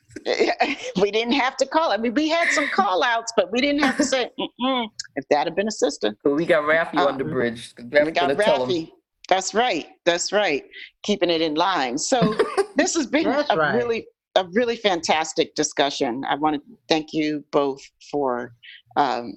we 1.02 1.12
didn't 1.12 1.34
have 1.34 1.58
to 1.58 1.66
call. 1.68 1.92
I 1.92 1.98
mean, 1.98 2.14
we 2.16 2.28
had 2.30 2.50
some 2.52 2.68
call 2.70 3.04
outs, 3.04 3.32
but 3.36 3.52
we 3.52 3.62
didn't 3.62 3.84
have 3.84 3.98
to 3.98 4.04
say, 4.04 4.30
"Mm-mm, 4.40 4.88
if 5.16 5.26
that 5.30 5.46
had 5.46 5.56
been 5.56 5.68
a 5.68 5.72
sister. 5.72 6.16
So 6.24 6.34
we 6.34 6.46
got 6.46 6.64
Raffi 6.64 6.98
on 6.98 7.18
the 7.18 7.26
Uh, 7.26 7.28
bridge. 7.28 7.74
we 7.78 7.86
got 7.90 8.14
gonna 8.14 8.36
tell 8.36 8.66
him. 8.66 8.70
Raffi. 8.70 8.92
That's 9.30 9.54
right. 9.54 9.88
That's 10.06 10.32
right. 10.32 10.64
Keeping 11.04 11.30
it 11.30 11.42
in 11.42 11.56
line. 11.56 11.98
So 11.98 12.36
this 12.76 12.96
has 12.96 13.08
been 13.08 13.28
a 13.28 13.46
right. 13.56 13.76
really 13.76 14.06
a 14.36 14.46
really 14.52 14.76
fantastic 14.76 15.56
discussion. 15.56 16.24
I 16.28 16.36
want 16.36 16.58
to 16.58 16.62
thank 16.90 17.14
you 17.14 17.44
both 17.52 17.82
for 18.12 18.54
um, 18.98 19.34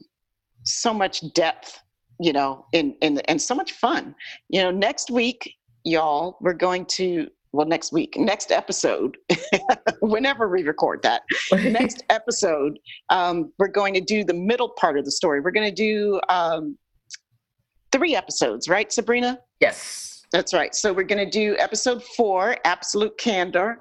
so 0.64 0.92
much 0.92 1.22
depth, 1.34 1.80
you 2.20 2.32
know, 2.32 2.66
in, 2.72 2.96
in 3.00 3.18
and 3.20 3.40
so 3.40 3.54
much 3.54 3.72
fun. 3.72 4.14
You 4.48 4.62
know, 4.62 4.70
next 4.70 5.10
week, 5.10 5.54
y'all, 5.84 6.36
we're 6.40 6.52
going 6.52 6.84
to 6.86 7.28
well, 7.52 7.66
next 7.66 7.92
week, 7.92 8.14
next 8.18 8.52
episode, 8.52 9.16
whenever 10.00 10.48
we 10.48 10.62
record 10.64 11.02
that, 11.02 11.22
next 11.52 12.04
episode, 12.10 12.78
um, 13.08 13.52
we're 13.58 13.68
going 13.68 13.94
to 13.94 14.02
do 14.02 14.22
the 14.22 14.34
middle 14.34 14.68
part 14.68 14.98
of 14.98 15.06
the 15.06 15.10
story. 15.10 15.40
We're 15.40 15.52
going 15.52 15.68
to 15.68 15.74
do 15.74 16.20
um, 16.28 16.76
three 17.92 18.14
episodes, 18.14 18.68
right, 18.68 18.92
Sabrina? 18.92 19.38
yes. 19.60 20.06
That's 20.30 20.52
right. 20.52 20.74
So 20.74 20.92
we're 20.92 21.04
going 21.04 21.24
to 21.24 21.30
do 21.30 21.56
episode 21.58 22.04
four, 22.04 22.54
Absolute 22.66 23.16
Candor, 23.16 23.78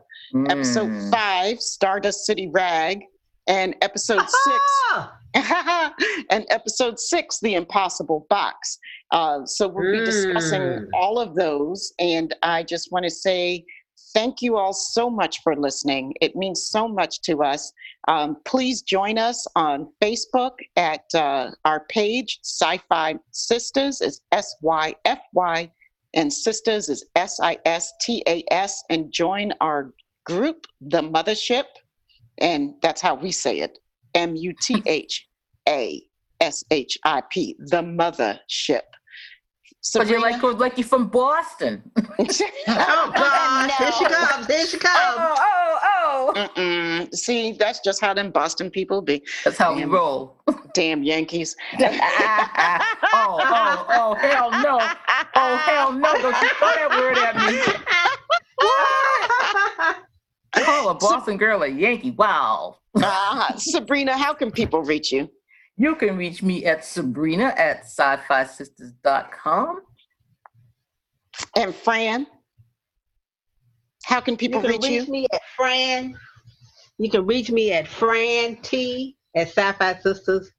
episode 0.49 0.88
Mm. 0.89 1.11
five, 1.11 1.59
Stardust 1.59 2.25
City 2.25 2.47
Rag, 2.53 3.01
and 3.47 3.75
episode 3.81 4.21
six, 4.21 4.61
Ah, 4.93 5.13
and 6.29 6.45
episode 6.49 6.97
six, 6.99 7.39
The 7.41 7.55
Impossible 7.55 8.25
Box. 8.29 8.77
Uh, 9.11 9.45
so 9.45 9.67
we'll 9.67 9.91
be 9.91 10.05
discussing 10.05 10.61
Mm. 10.61 10.85
all 10.93 11.19
of 11.19 11.35
those. 11.35 11.91
And 11.99 12.34
I 12.43 12.63
just 12.63 12.93
want 12.93 13.03
to 13.03 13.11
say 13.11 13.65
thank 14.13 14.41
you 14.41 14.57
all 14.57 14.73
so 14.73 15.09
much 15.09 15.41
for 15.43 15.55
listening. 15.55 16.13
It 16.21 16.35
means 16.35 16.69
so 16.69 16.88
much 16.88 17.21
to 17.21 17.43
us. 17.43 17.71
Um, 18.07 18.38
please 18.45 18.81
join 18.81 19.17
us 19.17 19.45
on 19.55 19.91
Facebook 20.01 20.53
at 20.75 21.03
uh, 21.13 21.51
our 21.65 21.85
page, 21.89 22.39
Sci 22.43 22.77
Fi 22.89 23.15
Sisters, 23.31 24.01
is 24.01 24.21
S 24.31 24.55
Y 24.61 24.95
F 25.05 25.19
Y, 25.34 25.71
and 26.13 26.31
Sisters 26.31 26.89
is 26.89 27.05
S 27.15 27.39
I 27.39 27.57
S 27.65 27.93
T 28.01 28.23
A 28.27 28.43
S, 28.51 28.84
and 28.89 29.11
join 29.11 29.53
our 29.61 29.93
group, 30.25 30.65
The 30.81 31.01
Mothership. 31.01 31.65
And 32.39 32.73
that's 32.81 33.01
how 33.01 33.15
we 33.15 33.31
say 33.31 33.59
it 33.59 33.79
M 34.13 34.35
U 34.35 34.53
T 34.61 34.81
H 34.85 35.27
A 35.67 36.03
S 36.41 36.63
H 36.71 36.97
I 37.03 37.21
P, 37.29 37.55
The 37.59 37.81
Mothership. 37.81 38.81
Because 39.93 40.09
you're 40.09 40.22
like, 40.22 40.41
like 40.41 40.77
you're 40.77 40.88
from 40.88 41.07
Boston. 41.07 41.84
Oh 42.69 43.11
God! 43.15 43.72
Here 43.72 43.91
she 43.91 44.05
comes! 44.05 44.47
Here 44.47 44.65
she 44.65 44.77
comes! 44.77 44.93
oh, 44.97 45.35
oh, 45.39 46.34
oh. 46.35 46.49
Mm-mm. 46.55 47.14
See, 47.14 47.53
that's 47.53 47.80
just 47.80 48.01
how 48.01 48.14
them 48.14 48.31
Boston 48.31 48.69
people 48.69 49.01
be. 49.01 49.23
That's 49.45 49.57
how 49.57 49.73
we 49.76 49.85
roll. 49.85 50.35
Damn 50.73 51.03
Yankees. 51.03 51.55
oh, 51.80 51.85
oh, 53.14 53.85
oh, 53.89 54.15
hell 54.15 54.51
no. 54.51 54.80
Oh, 55.35 55.55
hell 55.57 55.91
no. 55.93 56.14
Don't 56.14 56.41
you 56.41 56.49
throw 56.49 56.68
that 56.68 56.89
word 56.89 57.18
at 57.18 57.35
me. 60.57 60.64
Call 60.65 60.89
a 60.89 60.95
Boston 60.95 61.38
girl 61.38 61.64
a 61.64 61.68
Yankee. 61.68 62.11
Wow. 62.11 62.77
Uh, 62.95 63.55
Sabrina, 63.57 64.18
how 64.18 64.34
can 64.34 64.51
people 64.51 64.81
reach 64.81 65.11
you? 65.11 65.30
You 65.77 65.95
can 65.95 66.17
reach 66.17 66.41
me 66.41 66.65
at 66.65 66.83
Sabrina 66.83 67.53
at 67.55 67.81
sci-fi 67.81 68.45
sisters.com. 68.45 69.81
And 71.55 71.75
Fran, 71.75 72.25
how 74.03 74.19
can 74.19 74.35
people 74.35 74.59
you 74.61 74.67
people 74.67 74.79
can 74.79 74.89
reach 74.89 74.99
reach 75.01 75.07
you? 75.07 75.11
me 75.11 75.27
at 75.31 75.41
Fran. 75.55 76.17
You 76.97 77.11
can 77.11 77.27
reach 77.27 77.51
me 77.51 77.73
at 77.73 77.87
Fran 77.87 78.55
T 78.63 79.15
at 79.35 79.49
sci-fi 79.49 79.99
sisters.com. 79.99 80.55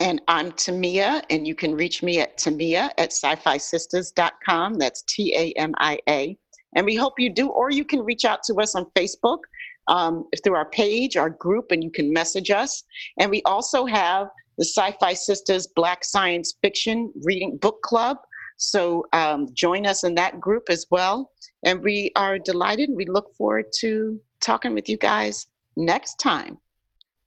And 0.00 0.20
I'm 0.28 0.52
Tamia, 0.52 1.22
and 1.30 1.46
you 1.46 1.54
can 1.54 1.74
reach 1.74 2.02
me 2.02 2.20
at 2.20 2.38
Tamia 2.38 2.90
at 2.96 3.12
sci-fi 3.12 3.58
sisters.com. 3.58 4.74
That's 4.74 5.02
T 5.02 5.34
A 5.36 5.52
M 5.58 5.74
I 5.78 5.98
A. 6.08 6.38
And 6.74 6.86
we 6.86 6.94
hope 6.94 7.18
you 7.18 7.28
do, 7.30 7.48
or 7.48 7.70
you 7.70 7.84
can 7.84 8.00
reach 8.00 8.24
out 8.24 8.42
to 8.44 8.54
us 8.54 8.74
on 8.74 8.86
Facebook 8.96 9.40
um, 9.88 10.26
through 10.42 10.54
our 10.54 10.68
page, 10.70 11.16
our 11.16 11.30
group, 11.30 11.70
and 11.70 11.82
you 11.82 11.90
can 11.90 12.12
message 12.12 12.50
us. 12.50 12.82
And 13.18 13.30
we 13.30 13.42
also 13.44 13.86
have 13.86 14.28
the 14.58 14.64
Sci 14.64 14.92
Fi 14.98 15.14
Sisters 15.14 15.66
Black 15.76 16.04
Science 16.04 16.54
Fiction 16.62 17.12
Reading 17.22 17.58
Book 17.58 17.82
Club. 17.82 18.18
So 18.58 19.04
um, 19.12 19.48
join 19.52 19.86
us 19.86 20.04
in 20.04 20.14
that 20.14 20.40
group 20.40 20.64
as 20.70 20.86
well. 20.90 21.30
And 21.64 21.82
we 21.82 22.10
are 22.16 22.38
delighted. 22.38 22.90
We 22.92 23.04
look 23.04 23.34
forward 23.36 23.66
to 23.80 24.20
talking 24.40 24.74
with 24.74 24.88
you 24.88 24.96
guys 24.96 25.46
next 25.76 26.16
time. 26.16 26.58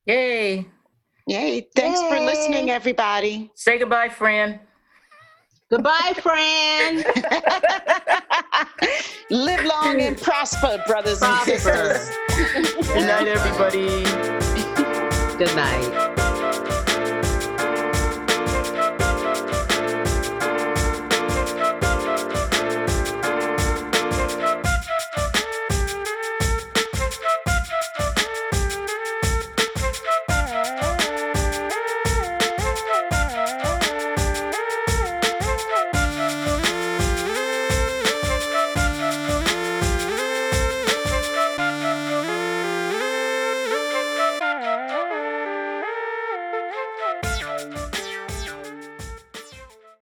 Yay. 0.06 0.66
Yay. 1.28 1.68
Thanks 1.76 2.02
for 2.02 2.20
listening, 2.20 2.72
everybody. 2.72 3.52
Say 3.54 3.78
goodbye, 3.78 4.10
Fran. 4.10 4.60
Goodbye, 5.70 6.14
Fran. 6.22 7.04
Live 9.30 9.64
long 9.66 10.02
and 10.02 10.20
prosper, 10.20 10.84
brothers 10.88 11.22
and 11.22 11.36
Prosper. 11.44 11.60
sisters. 11.60 12.10
Good 12.88 13.06
night, 13.06 13.28
everybody. 13.28 14.04
Good 15.38 15.56
night. 15.56 16.09